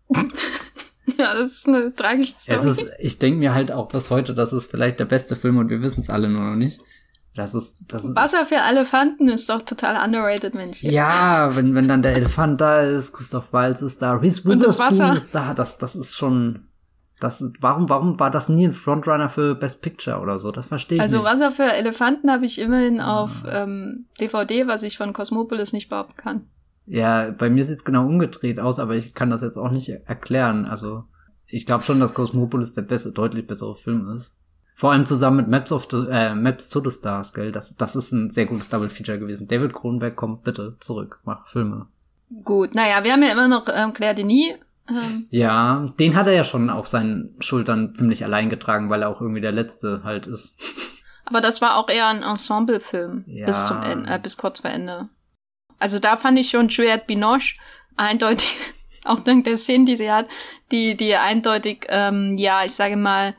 Ja, 1.18 1.34
das 1.34 1.52
ist 1.52 1.68
eine 1.68 1.94
tragische 1.94 2.34
Story. 2.36 2.58
Es 2.58 2.64
ist, 2.64 2.92
ich 2.98 3.18
denke 3.18 3.38
mir 3.38 3.54
halt 3.54 3.70
auch 3.70 3.88
bis 3.88 4.10
heute, 4.10 4.34
das 4.34 4.52
ist 4.52 4.70
vielleicht 4.70 5.00
der 5.00 5.04
beste 5.04 5.36
Film 5.36 5.58
und 5.58 5.68
wir 5.68 5.82
wissen 5.82 6.00
es 6.00 6.10
alle 6.10 6.28
nur 6.28 6.40
noch 6.40 6.56
nicht. 6.56 6.80
Das 7.34 7.54
ist, 7.54 7.78
das 7.88 8.04
ist. 8.04 8.14
Wasser 8.14 8.46
für 8.46 8.56
Elefanten 8.56 9.28
ist 9.28 9.48
doch 9.48 9.62
total 9.62 10.02
underrated, 10.04 10.54
Mensch. 10.54 10.82
Ja, 10.82 11.54
wenn, 11.56 11.74
wenn 11.74 11.88
dann 11.88 12.02
der 12.02 12.14
Elefant 12.14 12.60
da 12.60 12.80
ist, 12.80 13.12
Christoph 13.12 13.52
Walz 13.52 13.82
ist 13.82 14.00
da, 14.02 14.14
Reese 14.14 14.44
Witherspoon 14.44 15.16
ist 15.16 15.34
da, 15.34 15.52
das, 15.52 15.78
das 15.78 15.96
ist 15.96 16.14
schon, 16.14 16.68
das, 17.18 17.44
warum, 17.60 17.88
warum 17.88 18.20
war 18.20 18.30
das 18.30 18.48
nie 18.48 18.68
ein 18.68 18.72
Frontrunner 18.72 19.28
für 19.28 19.56
Best 19.56 19.82
Picture 19.82 20.20
oder 20.20 20.38
so? 20.38 20.52
Das 20.52 20.66
verstehe 20.66 20.96
ich 20.96 21.02
also, 21.02 21.18
nicht. 21.18 21.26
Also 21.26 21.44
Wasser 21.44 21.52
für 21.52 21.72
Elefanten 21.72 22.30
habe 22.30 22.46
ich 22.46 22.60
immerhin 22.60 23.00
auf 23.00 23.30
ähm, 23.48 24.06
DVD, 24.20 24.68
was 24.68 24.84
ich 24.84 24.96
von 24.96 25.12
Cosmopolis 25.12 25.72
nicht 25.72 25.88
behaupten 25.88 26.16
kann. 26.16 26.46
Ja, 26.86 27.30
bei 27.30 27.48
mir 27.50 27.64
sieht's 27.64 27.84
genau 27.84 28.06
umgedreht 28.06 28.60
aus, 28.60 28.78
aber 28.78 28.94
ich 28.94 29.14
kann 29.14 29.30
das 29.30 29.42
jetzt 29.42 29.56
auch 29.56 29.70
nicht 29.70 29.88
erklären. 29.88 30.66
Also, 30.66 31.04
ich 31.46 31.66
glaube 31.66 31.84
schon, 31.84 32.00
dass 32.00 32.14
Cosmopolis 32.14 32.74
der 32.74 32.82
beste, 32.82 33.12
deutlich 33.12 33.46
bessere 33.46 33.74
Film 33.74 34.08
ist. 34.10 34.34
Vor 34.74 34.90
allem 34.90 35.06
zusammen 35.06 35.36
mit 35.36 35.48
Maps 35.48 35.70
of 35.70 35.86
the, 35.90 36.06
äh, 36.10 36.34
Maps 36.34 36.68
to 36.68 36.82
the 36.82 36.90
Stars, 36.90 37.32
gell? 37.32 37.52
Das, 37.52 37.76
das 37.76 37.94
ist 37.94 38.12
ein 38.12 38.30
sehr 38.30 38.46
gutes 38.46 38.68
Double 38.68 38.88
Feature 38.88 39.18
gewesen. 39.18 39.46
David 39.46 39.72
Cronenberg, 39.72 40.16
komm 40.16 40.42
bitte 40.42 40.76
zurück, 40.80 41.20
mach 41.24 41.46
Filme. 41.46 41.86
Gut, 42.42 42.74
naja, 42.74 43.04
wir 43.04 43.12
haben 43.12 43.22
ja 43.22 43.32
immer 43.32 43.48
noch 43.48 43.66
ähm, 43.72 43.92
Claire 43.92 44.16
Denis. 44.16 44.54
Ähm. 44.88 45.26
Ja, 45.30 45.86
den 45.98 46.16
hat 46.16 46.26
er 46.26 46.32
ja 46.32 46.44
schon 46.44 46.70
auf 46.70 46.88
seinen 46.88 47.36
Schultern 47.40 47.94
ziemlich 47.94 48.24
allein 48.24 48.50
getragen, 48.50 48.90
weil 48.90 49.02
er 49.02 49.08
auch 49.08 49.20
irgendwie 49.20 49.40
der 49.40 49.52
Letzte 49.52 50.02
halt 50.02 50.26
ist. 50.26 50.56
Aber 51.24 51.40
das 51.40 51.62
war 51.62 51.76
auch 51.76 51.88
eher 51.88 52.08
ein 52.08 52.22
Ensemble-Film 52.22 53.24
ja. 53.26 53.46
bis 53.46 53.66
zum 53.66 53.80
Ende, 53.82 54.10
äh, 54.10 54.18
bis 54.18 54.36
kurz 54.36 54.60
vor 54.60 54.70
Ende. 54.70 55.08
Also 55.78 55.98
da 55.98 56.16
fand 56.16 56.38
ich 56.38 56.50
schon 56.50 56.68
Juliette 56.68 57.04
Binoche 57.06 57.54
eindeutig, 57.96 58.56
auch 59.04 59.20
dank 59.20 59.44
der 59.44 59.56
Szenen, 59.56 59.86
die 59.86 59.96
sie 59.96 60.10
hat, 60.10 60.26
die, 60.70 60.96
die 60.96 61.14
eindeutig, 61.14 61.86
ähm, 61.88 62.36
ja, 62.38 62.64
ich 62.64 62.72
sage 62.72 62.96
mal, 62.96 63.34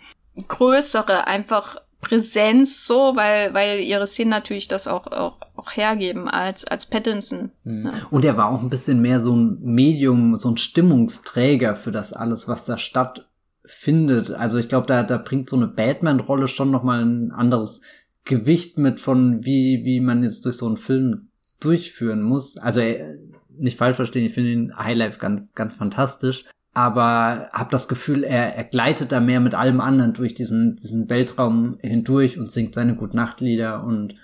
größere 0.48 1.28
einfach 1.28 1.78
Präsenz 2.06 2.86
so, 2.86 3.16
weil, 3.16 3.54
weil 3.56 3.80
ihre 3.80 4.06
Szenen 4.06 4.30
natürlich 4.30 4.68
das 4.68 4.86
auch, 4.86 5.08
auch, 5.08 5.40
auch 5.56 5.72
hergeben 5.72 6.28
als, 6.28 6.64
als 6.64 6.86
Pattinson. 6.86 7.52
Mhm. 7.64 7.84
Ne? 7.84 7.94
Und 8.12 8.24
er 8.26 8.38
war 8.38 8.50
auch 8.50 8.62
ein 8.62 8.70
bisschen 8.70 9.02
mehr 9.02 9.20
so 9.20 9.36
ein 9.36 9.60
Medium, 9.62 10.36
so 10.36 10.52
ein 10.52 10.58
Stimmungsträger 10.58 11.76
für 11.76 11.92
das 11.92 12.14
alles, 12.14 12.48
was 12.48 12.66
da 12.66 12.78
stattfindet. 12.78 14.30
Also 14.30 14.60
ich 14.60 14.70
glaube, 14.70 14.86
da, 14.86 15.02
da 15.02 15.18
bringt 15.18 15.50
so 15.50 15.56
eine 15.56 15.68
Batman-Rolle 15.68 16.48
schon 16.48 16.70
nochmal 16.70 17.04
ein 17.04 17.32
anderes 17.32 17.82
Gewicht 18.24 18.78
mit 18.78 19.00
von, 19.00 19.44
wie, 19.44 19.82
wie 19.84 20.00
man 20.00 20.24
jetzt 20.24 20.46
durch 20.46 20.58
so 20.58 20.68
einen 20.68 20.78
Film 20.78 21.30
durchführen 21.66 22.22
muss. 22.22 22.58
Also 22.58 22.82
äh, 22.82 23.18
nicht 23.58 23.78
falsch 23.78 23.96
verstehen, 23.96 24.26
ich 24.26 24.34
finde 24.34 24.52
den 24.52 24.78
Highlife 24.78 25.20
ganz, 25.20 25.54
ganz 25.56 25.76
fantastisch. 25.76 26.46
Aber 26.74 27.50
habe 27.54 27.72
das 27.72 27.88
Gefühl, 27.88 28.24
er, 28.24 28.56
er 28.56 28.66
gleitet 28.66 29.14
da 29.14 29.22
mehr 29.22 29.40
mit 29.40 29.56
allem 29.56 29.80
anderen 29.80 30.14
durch 30.14 30.36
diesen, 30.36 30.76
diesen 30.76 31.10
Weltraum 31.10 31.78
hindurch 31.82 32.38
und 32.38 32.52
singt 32.52 32.76
seine 32.76 32.96
Gutnachtlieder 32.96 33.84
und, 33.84 34.16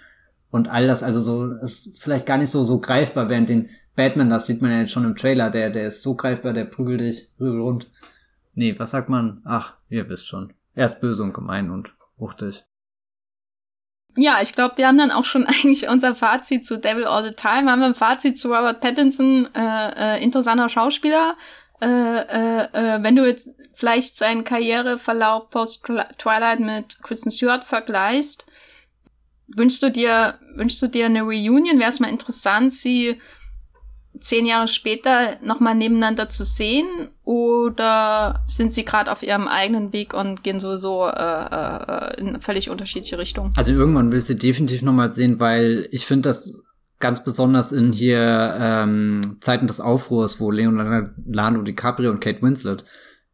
und 0.49 0.69
all 0.69 0.85
das. 0.85 1.01
Also 1.01 1.21
so, 1.21 1.53
ist 1.53 2.01
vielleicht 2.01 2.25
gar 2.25 2.37
nicht 2.37 2.51
so, 2.51 2.63
so 2.63 2.81
greifbar, 2.81 3.29
während 3.29 3.47
den 3.47 3.69
Batman, 3.95 4.29
das 4.29 4.47
sieht 4.47 4.61
man 4.61 4.71
ja 4.71 4.79
jetzt 4.79 4.91
schon 4.91 5.05
im 5.05 5.15
Trailer, 5.15 5.49
der, 5.49 5.69
der 5.69 5.87
ist 5.87 6.03
so 6.03 6.15
greifbar, 6.15 6.53
der 6.53 6.65
prügelt 6.65 7.01
dich, 7.01 7.31
prügelt 7.37 7.61
rund. 7.61 7.91
Nee, 8.53 8.75
was 8.77 8.91
sagt 8.91 9.07
man? 9.07 9.41
Ach, 9.45 9.75
ihr 9.89 10.09
wisst 10.09 10.27
schon. 10.27 10.53
Er 10.73 10.85
ist 10.85 10.99
böse 10.99 11.23
und 11.23 11.33
gemein 11.33 11.71
und 11.71 11.93
wuchtig. 12.17 12.65
Ja, 14.17 14.41
ich 14.41 14.53
glaube, 14.53 14.77
wir 14.77 14.87
haben 14.87 14.97
dann 14.97 15.11
auch 15.11 15.25
schon 15.25 15.45
eigentlich 15.47 15.87
unser 15.87 16.15
Fazit 16.15 16.65
zu 16.65 16.77
Devil 16.77 17.05
All 17.05 17.23
the 17.23 17.35
Time. 17.35 17.71
Haben 17.71 17.79
wir 17.79 17.87
ein 17.87 17.95
Fazit 17.95 18.37
zu 18.37 18.49
Robert 18.49 18.81
Pattinson, 18.81 19.47
äh, 19.55 20.17
äh, 20.17 20.23
interessanter 20.23 20.69
Schauspieler. 20.69 21.35
Äh, 21.81 21.87
äh, 21.87 22.63
äh, 22.73 23.03
wenn 23.03 23.15
du 23.15 23.25
jetzt 23.25 23.49
vielleicht 23.73 24.15
seinen 24.15 24.43
Karriereverlauf 24.43 25.49
post 25.49 25.83
Twilight 26.17 26.59
mit 26.59 27.01
Kristen 27.01 27.31
Stewart 27.31 27.63
vergleichst, 27.63 28.45
wünschst 29.47 29.81
du 29.81 29.89
dir, 29.89 30.37
wünschst 30.55 30.81
du 30.81 30.87
dir 30.87 31.07
eine 31.07 31.23
Reunion? 31.23 31.79
Wäre 31.79 31.89
es 31.89 31.99
mal 31.99 32.09
interessant, 32.09 32.73
sie 32.73 33.19
zehn 34.19 34.45
Jahre 34.45 34.67
später 34.67 35.37
nochmal 35.43 35.75
nebeneinander 35.75 36.29
zu 36.29 36.43
sehen? 36.43 37.09
Oder 37.23 38.43
sind 38.47 38.73
sie 38.73 38.85
gerade 38.85 39.11
auf 39.11 39.23
ihrem 39.23 39.47
eigenen 39.47 39.93
Weg 39.93 40.13
und 40.13 40.43
gehen 40.43 40.59
sowieso 40.59 41.07
äh, 41.07 41.11
äh, 41.11 42.19
in 42.19 42.41
völlig 42.41 42.69
unterschiedliche 42.69 43.17
Richtungen? 43.17 43.53
Also 43.55 43.71
irgendwann 43.71 44.11
will 44.11 44.19
sie 44.19 44.37
definitiv 44.37 44.81
nochmal 44.81 45.11
sehen, 45.11 45.39
weil 45.39 45.87
ich 45.91 46.05
finde 46.05 46.29
das 46.29 46.61
ganz 46.99 47.23
besonders 47.23 47.71
in 47.71 47.91
hier 47.91 48.55
ähm, 48.59 49.37
Zeiten 49.41 49.67
des 49.67 49.81
Aufruhrs, 49.81 50.39
wo 50.39 50.51
Leonardo 50.51 51.61
DiCaprio 51.63 52.11
und 52.11 52.19
Kate 52.19 52.41
Winslet 52.41 52.85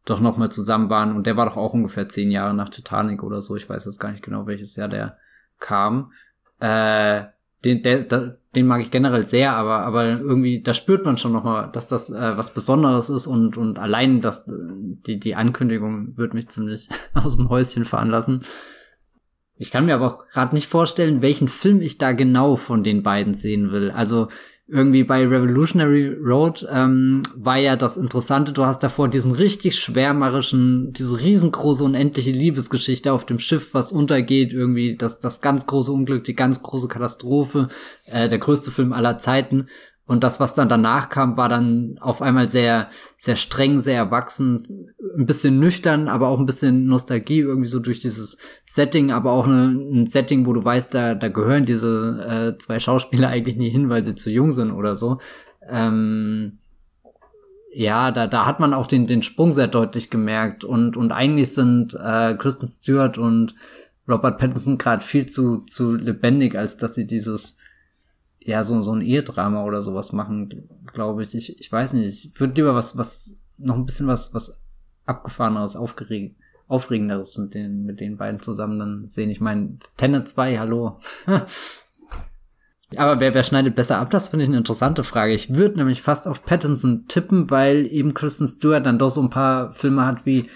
doch 0.04 0.20
nochmal 0.20 0.50
zusammen 0.50 0.90
waren. 0.90 1.14
Und 1.14 1.26
der 1.26 1.36
war 1.36 1.46
doch 1.46 1.56
auch 1.56 1.74
ungefähr 1.74 2.08
zehn 2.08 2.30
Jahre 2.30 2.54
nach 2.54 2.70
Titanic 2.70 3.22
oder 3.22 3.42
so. 3.42 3.56
Ich 3.56 3.68
weiß 3.68 3.84
jetzt 3.84 4.00
gar 4.00 4.10
nicht 4.10 4.24
genau, 4.24 4.46
welches 4.46 4.74
Jahr 4.76 4.88
der 4.88 5.18
kam. 5.60 6.12
Äh, 6.60 7.24
den, 7.64 7.82
der, 7.82 8.02
der, 8.04 8.37
den 8.54 8.66
mag 8.66 8.80
ich 8.80 8.90
generell 8.90 9.24
sehr, 9.24 9.52
aber, 9.52 9.80
aber 9.80 10.06
irgendwie, 10.06 10.62
da 10.62 10.72
spürt 10.72 11.04
man 11.04 11.18
schon 11.18 11.32
nochmal, 11.32 11.70
dass 11.72 11.86
das 11.86 12.10
äh, 12.10 12.36
was 12.36 12.54
Besonderes 12.54 13.10
ist 13.10 13.26
und, 13.26 13.56
und 13.56 13.78
allein 13.78 14.20
das, 14.20 14.46
die, 14.46 15.18
die 15.18 15.34
Ankündigung 15.34 16.16
wird 16.16 16.34
mich 16.34 16.48
ziemlich 16.48 16.88
aus 17.14 17.36
dem 17.36 17.48
Häuschen 17.48 17.84
fahren 17.84 18.08
lassen. 18.10 18.40
Ich 19.56 19.70
kann 19.70 19.86
mir 19.86 19.94
aber 19.94 20.06
auch 20.06 20.28
gerade 20.28 20.54
nicht 20.54 20.68
vorstellen, 20.68 21.20
welchen 21.20 21.48
Film 21.48 21.80
ich 21.80 21.98
da 21.98 22.12
genau 22.12 22.56
von 22.56 22.84
den 22.84 23.02
beiden 23.02 23.34
sehen 23.34 23.72
will. 23.72 23.90
Also 23.90 24.28
irgendwie 24.70 25.02
bei 25.02 25.26
Revolutionary 25.26 26.14
Road 26.22 26.66
ähm, 26.70 27.22
war 27.34 27.56
ja 27.56 27.74
das 27.74 27.96
Interessante, 27.96 28.52
du 28.52 28.66
hast 28.66 28.82
davor 28.82 29.08
diesen 29.08 29.32
richtig 29.32 29.78
schwärmerischen, 29.78 30.92
diese 30.92 31.18
riesengroße 31.18 31.82
unendliche 31.82 32.32
Liebesgeschichte 32.32 33.12
auf 33.12 33.24
dem 33.24 33.38
Schiff, 33.38 33.72
was 33.72 33.92
untergeht, 33.92 34.52
irgendwie 34.52 34.96
das, 34.96 35.20
das 35.20 35.40
ganz 35.40 35.66
große 35.66 35.90
Unglück, 35.90 36.24
die 36.24 36.34
ganz 36.34 36.62
große 36.62 36.88
Katastrophe, 36.88 37.68
äh, 38.04 38.28
der 38.28 38.38
größte 38.38 38.70
Film 38.70 38.92
aller 38.92 39.16
Zeiten. 39.16 39.68
Und 40.08 40.24
das, 40.24 40.40
was 40.40 40.54
dann 40.54 40.70
danach 40.70 41.10
kam, 41.10 41.36
war 41.36 41.50
dann 41.50 41.96
auf 42.00 42.22
einmal 42.22 42.48
sehr, 42.48 42.88
sehr 43.18 43.36
streng, 43.36 43.78
sehr 43.78 43.96
erwachsen, 43.96 44.88
ein 45.16 45.26
bisschen 45.26 45.60
nüchtern, 45.60 46.08
aber 46.08 46.28
auch 46.28 46.40
ein 46.40 46.46
bisschen 46.46 46.86
Nostalgie 46.86 47.40
irgendwie 47.40 47.68
so 47.68 47.78
durch 47.78 48.00
dieses 48.00 48.38
Setting, 48.64 49.12
aber 49.12 49.32
auch 49.32 49.46
eine, 49.46 49.66
ein 49.66 50.06
Setting, 50.06 50.46
wo 50.46 50.54
du 50.54 50.64
weißt, 50.64 50.94
da, 50.94 51.14
da 51.14 51.28
gehören 51.28 51.66
diese 51.66 52.54
äh, 52.56 52.58
zwei 52.58 52.80
Schauspieler 52.80 53.28
eigentlich 53.28 53.58
nie 53.58 53.68
hin, 53.68 53.90
weil 53.90 54.02
sie 54.02 54.14
zu 54.14 54.30
jung 54.30 54.50
sind 54.50 54.72
oder 54.72 54.96
so. 54.96 55.18
Ähm, 55.68 56.58
ja, 57.70 58.10
da, 58.10 58.26
da 58.26 58.46
hat 58.46 58.60
man 58.60 58.72
auch 58.72 58.86
den, 58.86 59.06
den 59.06 59.22
Sprung 59.22 59.52
sehr 59.52 59.68
deutlich 59.68 60.08
gemerkt 60.08 60.64
und, 60.64 60.96
und 60.96 61.12
eigentlich 61.12 61.52
sind 61.52 61.92
äh, 61.92 62.34
Kristen 62.34 62.66
Stewart 62.66 63.18
und 63.18 63.54
Robert 64.08 64.38
Pattinson 64.38 64.78
gerade 64.78 65.04
viel 65.04 65.26
zu, 65.26 65.66
zu 65.66 65.94
lebendig, 65.94 66.56
als 66.56 66.78
dass 66.78 66.94
sie 66.94 67.06
dieses 67.06 67.58
ja, 68.48 68.64
so, 68.64 68.80
so 68.80 68.92
ein 68.94 69.02
Ehedrama 69.02 69.62
oder 69.64 69.82
sowas 69.82 70.12
machen, 70.12 70.66
glaube 70.94 71.22
ich. 71.22 71.34
ich. 71.34 71.60
Ich 71.60 71.70
weiß 71.70 71.92
nicht, 71.92 72.24
ich 72.24 72.40
würde 72.40 72.54
lieber 72.54 72.74
was, 72.74 72.96
was, 72.96 73.34
noch 73.58 73.74
ein 73.74 73.84
bisschen 73.84 74.06
was, 74.06 74.32
was 74.32 74.58
abgefahreneres, 75.04 75.76
aufgeregt, 75.76 76.34
aufregenderes 76.66 77.36
mit 77.36 77.52
den, 77.52 77.82
mit 77.82 78.00
den 78.00 78.16
beiden 78.16 78.40
zusammen 78.40 78.78
dann 78.78 79.06
sehen. 79.06 79.28
Ich 79.28 79.42
meine, 79.42 79.76
Tenet 79.98 80.30
2, 80.30 80.56
hallo. 80.56 80.98
Aber 82.96 83.20
wer, 83.20 83.34
wer 83.34 83.42
schneidet 83.42 83.74
besser 83.74 83.98
ab? 83.98 84.08
Das 84.08 84.30
finde 84.30 84.44
ich 84.44 84.48
eine 84.48 84.56
interessante 84.56 85.04
Frage. 85.04 85.34
Ich 85.34 85.54
würde 85.54 85.76
nämlich 85.76 86.00
fast 86.00 86.26
auf 86.26 86.42
Pattinson 86.42 87.04
tippen, 87.06 87.50
weil 87.50 87.86
eben 87.86 88.14
Kristen 88.14 88.48
Stewart 88.48 88.86
dann 88.86 88.98
doch 88.98 89.10
so 89.10 89.20
ein 89.20 89.28
paar 89.28 89.72
Filme 89.72 90.06
hat 90.06 90.24
wie 90.24 90.48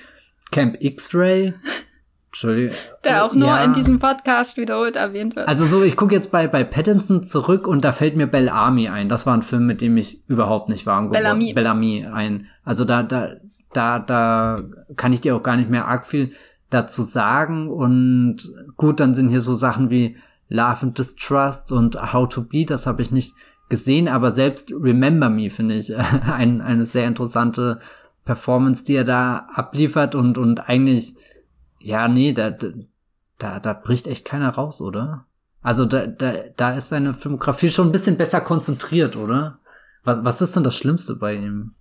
Camp 0.51 0.79
X-Ray 0.81 1.53
Entschuldigung. 2.33 2.75
Der 3.05 3.27
auch 3.27 3.35
nur 3.35 3.49
ja. 3.49 3.63
in 3.63 3.75
diesem 3.75 3.99
Podcast 3.99 4.57
wiederholt 4.57 4.97
erwähnt 4.97 5.37
wird. 5.37 5.47
Also 5.47 5.67
so, 5.67 5.83
ich 5.83 5.97
gucke 5.97 6.15
jetzt 6.15 6.33
bei, 6.33 6.49
bei 6.49 6.65
Pattinson 6.65 7.23
zurück 7.23 7.67
und 7.67 7.85
da 7.85 7.93
fällt 7.93 8.17
mir 8.17 8.27
Bellamy 8.27 8.89
ein. 8.89 9.11
Das 9.11 9.27
war 9.27 9.37
ein 9.37 9.43
Film, 9.43 9.67
mit 9.67 9.83
dem 9.83 9.99
ich 9.99 10.27
überhaupt 10.29 10.71
nicht 10.71 10.87
warm 10.87 11.11
geworden 11.11 11.23
Bellamy. 11.23 11.53
Bellamy 11.53 12.07
ein. 12.11 12.47
Also 12.65 12.87
da, 12.87 13.03
da, 13.03 13.35
da, 13.75 13.99
da 13.99 14.63
kann 14.97 15.13
ich 15.13 15.21
dir 15.21 15.37
auch 15.37 15.43
gar 15.43 15.57
nicht 15.57 15.69
mehr 15.69 15.87
arg 15.87 16.07
viel 16.07 16.31
dazu 16.71 17.03
sagen. 17.03 17.69
Und 17.69 18.51
gut, 18.79 19.01
dann 19.01 19.13
sind 19.13 19.29
hier 19.29 19.43
so 19.43 19.55
Sachen 19.55 19.91
wie 19.91 20.17
Love 20.49 20.79
and 20.85 20.99
Distrust 20.99 21.71
und 21.71 22.15
How 22.15 22.27
to 22.31 22.43
Be, 22.43 22.65
das 22.65 22.87
habe 22.87 23.03
ich 23.03 23.11
nicht 23.11 23.35
gesehen, 23.69 24.09
aber 24.09 24.31
selbst 24.31 24.73
Remember 24.73 25.29
Me 25.29 25.51
finde 25.51 25.77
ich 25.77 25.95
ein, 25.97 26.63
eine 26.63 26.87
sehr 26.87 27.07
interessante 27.07 27.79
Performance, 28.25 28.85
die 28.85 28.95
er 28.95 29.05
da 29.05 29.49
abliefert 29.53 30.15
und, 30.15 30.39
und 30.39 30.69
eigentlich 30.69 31.15
ja, 31.83 32.09
nee, 32.09 32.33
da, 32.33 32.57
da, 33.39 33.61
da 33.61 33.73
bricht 33.73 34.07
echt 34.07 34.25
keiner 34.25 34.51
raus, 34.51 34.81
oder? 34.81 35.27
Also 35.63 35.85
da, 35.85 36.07
da, 36.07 36.33
da 36.57 36.75
ist 36.75 36.89
seine 36.89 37.15
Filmografie 37.15 37.71
schon 37.71 37.89
ein 37.89 37.93
bisschen 37.93 38.17
besser 38.17 38.41
konzentriert, 38.41 39.17
oder? 39.17 39.59
Was, 40.05 40.25
was 40.25 40.43
ist 40.43 40.57
denn 40.57 40.65
das 40.65 40.77
Schlimmste 40.77 41.15
bei 41.15 41.35
ihm? 41.35 41.75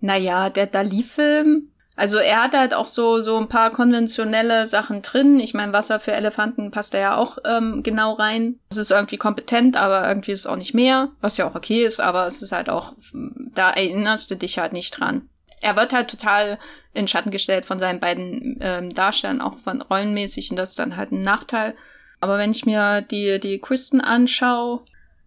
Naja, 0.00 0.48
der 0.50 0.66
Dali-Film, 0.66 1.70
also 1.98 2.18
er 2.18 2.44
hat 2.44 2.54
halt 2.54 2.74
auch 2.74 2.86
so, 2.86 3.20
so 3.22 3.36
ein 3.36 3.48
paar 3.48 3.70
konventionelle 3.70 4.68
Sachen 4.68 5.02
drin. 5.02 5.40
Ich 5.40 5.52
meine, 5.52 5.72
Wasser 5.72 5.98
für 5.98 6.12
Elefanten 6.12 6.70
passt 6.70 6.94
da 6.94 6.98
ja 6.98 7.16
auch 7.16 7.38
ähm, 7.44 7.82
genau 7.82 8.12
rein. 8.12 8.60
Es 8.70 8.76
ist 8.76 8.92
irgendwie 8.92 9.16
kompetent, 9.16 9.76
aber 9.76 10.06
irgendwie 10.06 10.30
ist 10.30 10.40
es 10.40 10.46
auch 10.46 10.54
nicht 10.54 10.74
mehr, 10.74 11.08
was 11.20 11.36
ja 11.38 11.48
auch 11.48 11.56
okay 11.56 11.84
ist, 11.84 11.98
aber 11.98 12.28
es 12.28 12.40
ist 12.40 12.52
halt 12.52 12.70
auch, 12.70 12.94
da 13.12 13.72
erinnerst 13.72 14.30
du 14.30 14.36
dich 14.36 14.60
halt 14.60 14.72
nicht 14.72 14.92
dran. 14.92 15.28
Er 15.60 15.76
wird 15.76 15.92
halt 15.92 16.08
total 16.08 16.58
in 16.94 17.08
Schatten 17.08 17.30
gestellt 17.30 17.66
von 17.66 17.78
seinen 17.78 18.00
beiden 18.00 18.58
ähm, 18.60 18.94
Darstellern, 18.94 19.40
auch 19.40 19.58
von 19.58 19.82
rollenmäßig, 19.82 20.50
und 20.50 20.56
das 20.56 20.70
ist 20.70 20.78
dann 20.78 20.96
halt 20.96 21.12
ein 21.12 21.22
Nachteil. 21.22 21.74
Aber 22.20 22.38
wenn 22.38 22.50
ich 22.50 22.66
mir 22.66 23.02
die, 23.02 23.38
die 23.38 23.58
Kristen 23.58 24.00
anschaue, 24.00 24.82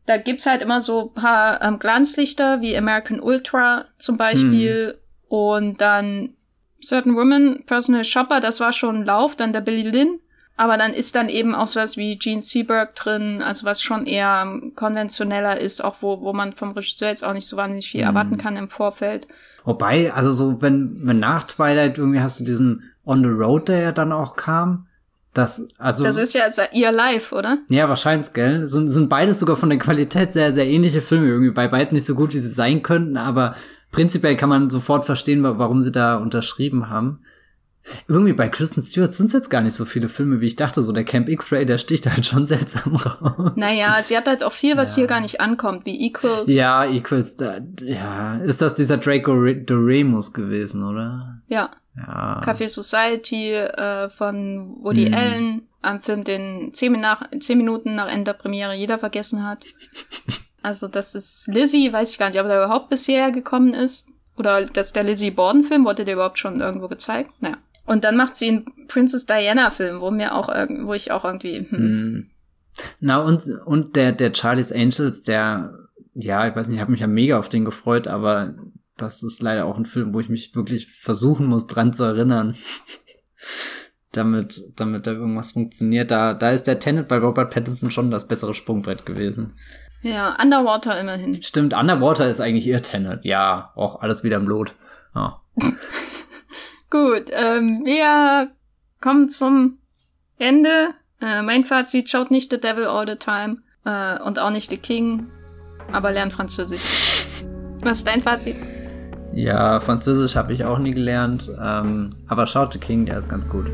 da 0.05 0.17
gibt's 0.17 0.45
halt 0.45 0.61
immer 0.61 0.81
so 0.81 1.11
ein 1.15 1.21
paar 1.21 1.61
ähm, 1.61 1.79
Glanzlichter, 1.79 2.61
wie 2.61 2.75
American 2.75 3.19
Ultra 3.19 3.85
zum 3.97 4.17
Beispiel. 4.17 4.97
Hm. 4.97 4.97
Und 5.29 5.81
dann 5.81 6.33
Certain 6.83 7.15
Women, 7.15 7.63
Personal 7.65 8.03
Shopper, 8.03 8.39
das 8.39 8.59
war 8.59 8.73
schon 8.73 8.97
ein 8.97 9.05
Lauf, 9.05 9.35
dann 9.35 9.53
der 9.53 9.61
Billy 9.61 9.83
Lynn. 9.83 10.19
Aber 10.57 10.77
dann 10.77 10.93
ist 10.93 11.15
dann 11.15 11.29
eben 11.29 11.55
auch 11.55 11.67
sowas 11.67 11.95
wie 11.95 12.17
Gene 12.17 12.41
Seberg 12.41 12.95
drin, 12.95 13.41
also 13.41 13.65
was 13.65 13.81
schon 13.81 14.05
eher 14.05 14.61
konventioneller 14.75 15.59
ist, 15.59 15.81
auch 15.81 15.97
wo, 16.01 16.21
wo 16.21 16.33
man 16.33 16.53
vom 16.53 16.71
Regisseur 16.71 17.09
jetzt 17.09 17.23
auch 17.23 17.33
nicht 17.33 17.47
so 17.47 17.57
wahnsinnig 17.57 17.89
viel 17.89 18.01
mm. 18.01 18.07
erwarten 18.07 18.37
kann 18.37 18.57
im 18.57 18.69
Vorfeld. 18.69 19.27
Wobei, 19.63 20.13
also 20.13 20.31
so, 20.31 20.61
wenn, 20.61 21.01
wenn 21.03 21.19
nach 21.19 21.43
Twilight 21.43 21.97
irgendwie 21.97 22.19
hast 22.19 22.39
du 22.39 22.43
diesen 22.43 22.91
On 23.05 23.23
the 23.23 23.29
Road, 23.29 23.67
der 23.67 23.79
ja 23.79 23.91
dann 23.91 24.11
auch 24.11 24.35
kam. 24.35 24.87
Das, 25.33 25.67
also, 25.77 26.03
das 26.03 26.17
ist 26.17 26.33
ja 26.33 26.43
also 26.43 26.61
ihr 26.73 26.91
Live, 26.91 27.31
oder? 27.31 27.59
Ja, 27.69 27.87
wahrscheinlich, 27.87 28.33
gell? 28.33 28.67
Sind, 28.67 28.89
sind 28.89 29.07
beides 29.07 29.39
sogar 29.39 29.55
von 29.55 29.69
der 29.69 29.79
Qualität 29.79 30.33
sehr, 30.33 30.51
sehr 30.51 30.67
ähnliche 30.67 31.01
Filme. 31.01 31.27
Irgendwie 31.27 31.51
bei 31.51 31.69
beiden 31.69 31.95
nicht 31.95 32.05
so 32.05 32.15
gut, 32.15 32.33
wie 32.33 32.39
sie 32.39 32.49
sein 32.49 32.83
könnten, 32.83 33.15
aber 33.15 33.55
prinzipiell 33.91 34.35
kann 34.35 34.49
man 34.49 34.69
sofort 34.69 35.05
verstehen, 35.05 35.43
warum 35.43 35.81
sie 35.81 35.91
da 35.91 36.17
unterschrieben 36.17 36.89
haben. 36.89 37.21
Irgendwie 38.07 38.33
bei 38.33 38.49
Kristen 38.49 38.81
Stewart 38.81 39.13
sind 39.13 39.27
es 39.27 39.33
jetzt 39.33 39.49
gar 39.49 39.61
nicht 39.61 39.73
so 39.73 39.85
viele 39.85 40.07
Filme, 40.07 40.39
wie 40.39 40.47
ich 40.47 40.55
dachte. 40.55 40.81
So 40.81 40.91
der 40.91 41.03
Camp 41.03 41.29
X-Ray, 41.29 41.65
der 41.65 41.77
sticht 41.77 42.05
halt 42.07 42.25
schon 42.25 42.45
seltsam 42.47 42.95
raus. 42.95 43.53
Naja, 43.55 43.97
sie 44.03 44.15
hat 44.15 44.27
halt 44.27 44.43
auch 44.43 44.53
viel, 44.53 44.77
was 44.77 44.91
ja. 44.91 45.01
hier 45.01 45.07
gar 45.07 45.21
nicht 45.21 45.41
ankommt, 45.41 45.85
wie 45.85 46.05
Equals. 46.05 46.53
Ja, 46.53 46.85
Equals, 46.85 47.37
da, 47.37 47.57
ja. 47.81 48.37
Ist 48.37 48.61
das 48.61 48.75
dieser 48.75 48.97
Draco 48.97 49.33
Doremus 49.53 50.33
gewesen, 50.33 50.83
oder? 50.83 51.41
Ja. 51.47 51.71
Ja. 51.95 52.41
Café 52.41 52.69
Society 52.69 53.51
äh, 53.53 54.09
von 54.09 54.77
Woody 54.81 55.07
hm. 55.07 55.13
Allen, 55.13 55.67
am 55.81 55.99
Film, 55.99 56.23
den 56.23 56.73
zehn, 56.73 56.93
nach, 56.93 57.29
zehn 57.39 57.57
Minuten 57.57 57.95
nach 57.95 58.07
Ende 58.07 58.25
der 58.25 58.33
Premiere 58.33 58.75
jeder 58.75 58.99
vergessen 58.99 59.45
hat. 59.45 59.65
Also 60.63 60.87
das 60.87 61.15
ist 61.15 61.47
Lizzie, 61.47 61.91
weiß 61.91 62.11
ich 62.11 62.19
gar 62.19 62.29
nicht, 62.29 62.39
ob 62.39 62.45
der 62.45 62.63
überhaupt 62.63 62.89
bisher 62.89 63.31
gekommen 63.31 63.73
ist. 63.73 64.07
Oder 64.37 64.65
dass 64.65 64.93
der 64.93 65.01
Lizzie 65.01 65.31
Borden-Film, 65.31 65.85
wurde 65.85 66.05
der 66.05 66.13
überhaupt 66.13 66.37
schon 66.37 66.61
irgendwo 66.61 66.87
gezeigt? 66.87 67.31
Naja. 67.41 67.57
Und 67.91 68.05
dann 68.05 68.15
macht 68.15 68.37
sie 68.37 68.47
einen 68.47 68.87
Princess 68.87 69.25
Diana-Film, 69.25 69.99
wo 69.99 70.11
mir 70.11 70.33
auch 70.33 70.47
wo 70.47 70.93
ich 70.93 71.11
auch 71.11 71.25
irgendwie. 71.25 71.67
Hm. 71.69 71.77
hm. 71.77 72.29
Na, 73.01 73.17
und, 73.17 73.43
und 73.65 73.97
der, 73.97 74.13
der 74.13 74.33
Charlie's 74.33 74.71
Angels, 74.71 75.23
der, 75.23 75.73
ja, 76.13 76.47
ich 76.47 76.55
weiß 76.55 76.67
nicht, 76.67 76.77
ich 76.77 76.81
habe 76.81 76.91
mich 76.91 77.01
ja 77.01 77.07
mega 77.07 77.37
auf 77.37 77.49
den 77.49 77.65
gefreut, 77.65 78.07
aber 78.07 78.55
das 78.95 79.23
ist 79.23 79.41
leider 79.41 79.65
auch 79.65 79.77
ein 79.77 79.85
Film, 79.85 80.13
wo 80.13 80.21
ich 80.21 80.29
mich 80.29 80.55
wirklich 80.55 80.87
versuchen 80.87 81.47
muss, 81.47 81.67
dran 81.67 81.91
zu 81.91 82.05
erinnern. 82.05 82.55
damit, 84.13 84.63
damit 84.77 85.05
da 85.05 85.11
irgendwas 85.11 85.51
funktioniert. 85.51 86.11
Da, 86.11 86.33
da 86.33 86.51
ist 86.51 86.67
der 86.67 86.79
Tenet 86.79 87.09
bei 87.09 87.17
Robert 87.17 87.53
Pattinson 87.53 87.91
schon 87.91 88.09
das 88.09 88.25
bessere 88.25 88.53
Sprungbrett 88.53 89.05
gewesen. 89.05 89.55
Ja, 90.01 90.37
Underwater 90.41 90.97
immerhin. 90.97 91.43
Stimmt, 91.43 91.73
Underwater 91.73 92.29
ist 92.29 92.39
eigentlich 92.39 92.67
ihr 92.67 92.81
Tenet. 92.81 93.25
Ja, 93.25 93.73
auch 93.75 93.99
alles 93.99 94.23
wieder 94.23 94.37
im 94.37 94.45
Blut. 94.45 94.75
Ja. 95.13 95.41
Gut, 96.91 97.31
ähm, 97.31 97.81
wir 97.85 98.51
kommen 98.99 99.29
zum 99.29 99.77
Ende. 100.37 100.89
Äh, 101.21 101.41
mein 101.41 101.63
Fazit, 101.63 102.09
schaut 102.09 102.31
nicht 102.31 102.51
The 102.51 102.59
Devil 102.59 102.85
All 102.85 103.07
the 103.07 103.15
Time 103.15 103.59
äh, 103.85 104.21
und 104.21 104.37
auch 104.37 104.49
nicht 104.49 104.69
The 104.69 104.77
King, 104.77 105.27
aber 105.93 106.11
lernt 106.11 106.33
Französisch. 106.33 107.43
Was 107.79 107.99
ist 107.99 108.07
dein 108.07 108.21
Fazit? 108.21 108.57
Ja, 109.33 109.79
Französisch 109.79 110.35
habe 110.35 110.51
ich 110.51 110.65
auch 110.65 110.79
nie 110.79 110.91
gelernt, 110.91 111.49
ähm, 111.63 112.09
aber 112.27 112.45
schaut 112.45 112.73
The 112.73 112.79
King, 112.79 113.05
der 113.05 113.17
ist 113.17 113.29
ganz 113.29 113.47
gut. 113.47 113.71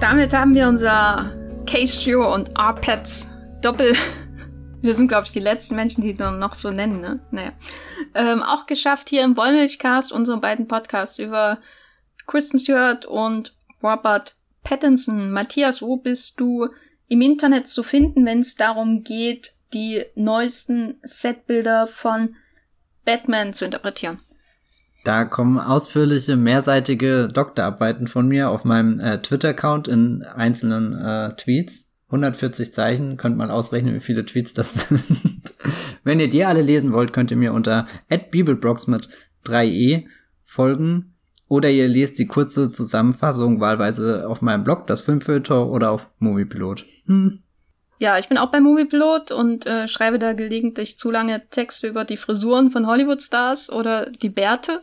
damit 0.00 0.32
haben 0.32 0.54
wir 0.54 0.66
unser 0.68 1.32
Castro 1.66 2.34
und 2.34 2.56
Arpets 2.56 3.28
Doppel. 3.62 3.94
Wir 4.80 4.94
sind, 4.94 5.08
glaube 5.08 5.26
ich, 5.26 5.32
die 5.32 5.40
letzten 5.40 5.74
Menschen, 5.74 6.02
die 6.02 6.14
dann 6.14 6.38
noch 6.38 6.54
so 6.54 6.70
nennen, 6.70 7.00
ne? 7.00 7.20
Naja. 7.32 7.52
Ähm, 8.14 8.42
auch 8.42 8.66
geschafft 8.66 9.08
hier 9.08 9.24
im 9.24 9.36
Wollmilchcast, 9.36 10.12
unseren 10.12 10.40
beiden 10.40 10.68
Podcasts 10.68 11.18
über 11.18 11.58
Kristen 12.28 12.60
Stewart 12.60 13.04
und 13.04 13.56
Robert 13.82 14.36
Pattinson. 14.62 15.32
Matthias, 15.32 15.82
wo 15.82 15.96
bist 15.96 16.38
du 16.38 16.68
im 17.08 17.20
Internet 17.20 17.66
zu 17.66 17.82
finden, 17.82 18.24
wenn 18.24 18.38
es 18.38 18.54
darum 18.54 19.02
geht, 19.02 19.52
die 19.74 20.04
neuesten 20.14 20.98
Setbilder 21.02 21.88
von 21.88 22.36
Batman 23.04 23.52
zu 23.52 23.64
interpretieren? 23.64 24.20
Da 25.04 25.24
kommen 25.24 25.58
ausführliche, 25.58 26.36
mehrseitige 26.36 27.26
Doktorarbeiten 27.26 28.06
von 28.06 28.28
mir 28.28 28.50
auf 28.50 28.64
meinem 28.64 29.00
äh, 29.00 29.20
Twitter-Account 29.20 29.88
in 29.88 30.22
einzelnen 30.22 30.94
äh, 30.94 31.34
Tweets. 31.34 31.87
140 32.08 32.72
Zeichen, 32.72 33.16
könnt 33.18 33.36
mal 33.36 33.50
ausrechnen, 33.50 33.94
wie 33.94 34.00
viele 34.00 34.24
Tweets 34.24 34.54
das 34.54 34.88
sind. 34.88 35.04
Wenn 36.04 36.20
ihr 36.20 36.30
die 36.30 36.44
alle 36.44 36.62
lesen 36.62 36.92
wollt, 36.92 37.12
könnt 37.12 37.30
ihr 37.30 37.36
mir 37.36 37.52
unter 37.52 37.86
@bibelbrox 38.30 38.86
mit 38.86 39.08
3e 39.46 40.06
folgen 40.42 41.14
oder 41.48 41.70
ihr 41.70 41.88
lest 41.88 42.18
die 42.18 42.26
kurze 42.26 42.72
Zusammenfassung 42.72 43.60
wahlweise 43.60 44.28
auf 44.28 44.40
meinem 44.40 44.64
Blog, 44.64 44.86
das 44.86 45.02
Filmfilter 45.02 45.66
oder 45.66 45.90
auf 45.90 46.10
Moviepilot. 46.18 46.86
Hm. 47.06 47.42
Ja, 47.98 48.18
ich 48.18 48.28
bin 48.28 48.38
auch 48.38 48.50
bei 48.50 48.60
Moviepilot 48.60 49.32
und 49.32 49.66
äh, 49.66 49.88
schreibe 49.88 50.18
da 50.18 50.32
gelegentlich 50.32 50.98
zu 50.98 51.10
lange 51.10 51.48
Texte 51.48 51.88
über 51.88 52.04
die 52.04 52.16
Frisuren 52.16 52.70
von 52.70 52.86
Hollywood-Stars 52.86 53.72
oder 53.72 54.10
die 54.10 54.28
Bärte 54.28 54.82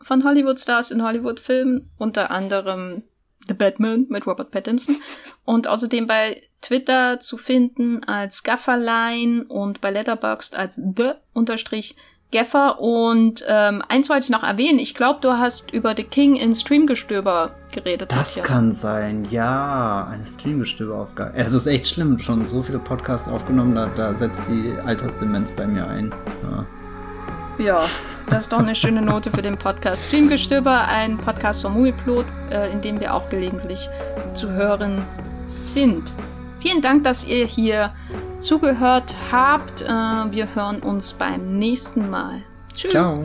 von 0.00 0.24
Hollywood-Stars 0.24 0.90
in 0.90 1.02
Hollywood-Filmen, 1.02 1.90
unter 1.98 2.30
anderem 2.30 3.02
The 3.48 3.54
Batman 3.54 4.06
mit 4.08 4.26
Robert 4.26 4.50
Pattinson 4.50 4.96
und 5.44 5.68
außerdem 5.68 6.06
bei 6.06 6.40
Twitter 6.60 7.20
zu 7.20 7.36
finden 7.36 8.04
als 8.04 8.42
Gafferline 8.42 9.44
und 9.48 9.80
bei 9.80 9.90
Letterboxd 9.90 10.56
als 10.56 10.74
the 10.76 11.12
unterstrich 11.32 11.96
Gaffer 12.34 12.80
und 12.80 13.44
ähm, 13.46 13.82
eins 13.88 14.10
wollte 14.10 14.24
ich 14.24 14.30
noch 14.30 14.42
erwähnen, 14.42 14.80
ich 14.80 14.94
glaube, 14.94 15.20
du 15.22 15.34
hast 15.34 15.72
über 15.72 15.94
The 15.96 16.02
King 16.02 16.34
in 16.34 16.54
Streamgestöber 16.54 17.54
geredet. 17.70 18.10
Das 18.10 18.36
Matthias. 18.36 18.46
kann 18.46 18.72
sein, 18.72 19.24
ja, 19.30 20.08
eine 20.10 20.26
Streamgestöber-Ausgabe. 20.26 21.34
Es 21.36 21.52
ist 21.52 21.66
echt 21.66 21.86
schlimm, 21.86 22.18
schon 22.18 22.48
so 22.48 22.62
viele 22.62 22.80
Podcasts 22.80 23.28
aufgenommen, 23.28 23.76
da, 23.76 23.86
da 23.86 24.14
setzt 24.14 24.48
die 24.48 24.72
Altersdemenz 24.84 25.52
bei 25.52 25.66
mir 25.66 25.86
ein. 25.86 26.12
Ja. 26.42 26.66
Ja, 27.58 27.82
das 28.28 28.44
ist 28.44 28.52
doch 28.52 28.58
eine 28.58 28.74
schöne 28.74 29.00
Note 29.00 29.30
für 29.30 29.42
den 29.42 29.56
Podcast 29.56 30.06
Filmgestöber, 30.06 30.88
ein 30.88 31.18
Podcast 31.18 31.62
von 31.62 31.72
Movieplot, 31.74 32.26
äh, 32.50 32.72
in 32.72 32.80
dem 32.80 33.00
wir 33.00 33.14
auch 33.14 33.28
gelegentlich 33.28 33.88
zu 34.32 34.50
hören 34.50 35.04
sind. 35.46 36.12
Vielen 36.58 36.80
Dank, 36.80 37.04
dass 37.04 37.24
ihr 37.24 37.46
hier 37.46 37.92
zugehört 38.40 39.14
habt. 39.30 39.82
Äh, 39.82 39.86
wir 39.86 40.54
hören 40.54 40.80
uns 40.80 41.12
beim 41.12 41.58
nächsten 41.58 42.10
Mal. 42.10 42.42
Tschüss. 42.74 42.90
Ciao. 42.90 43.24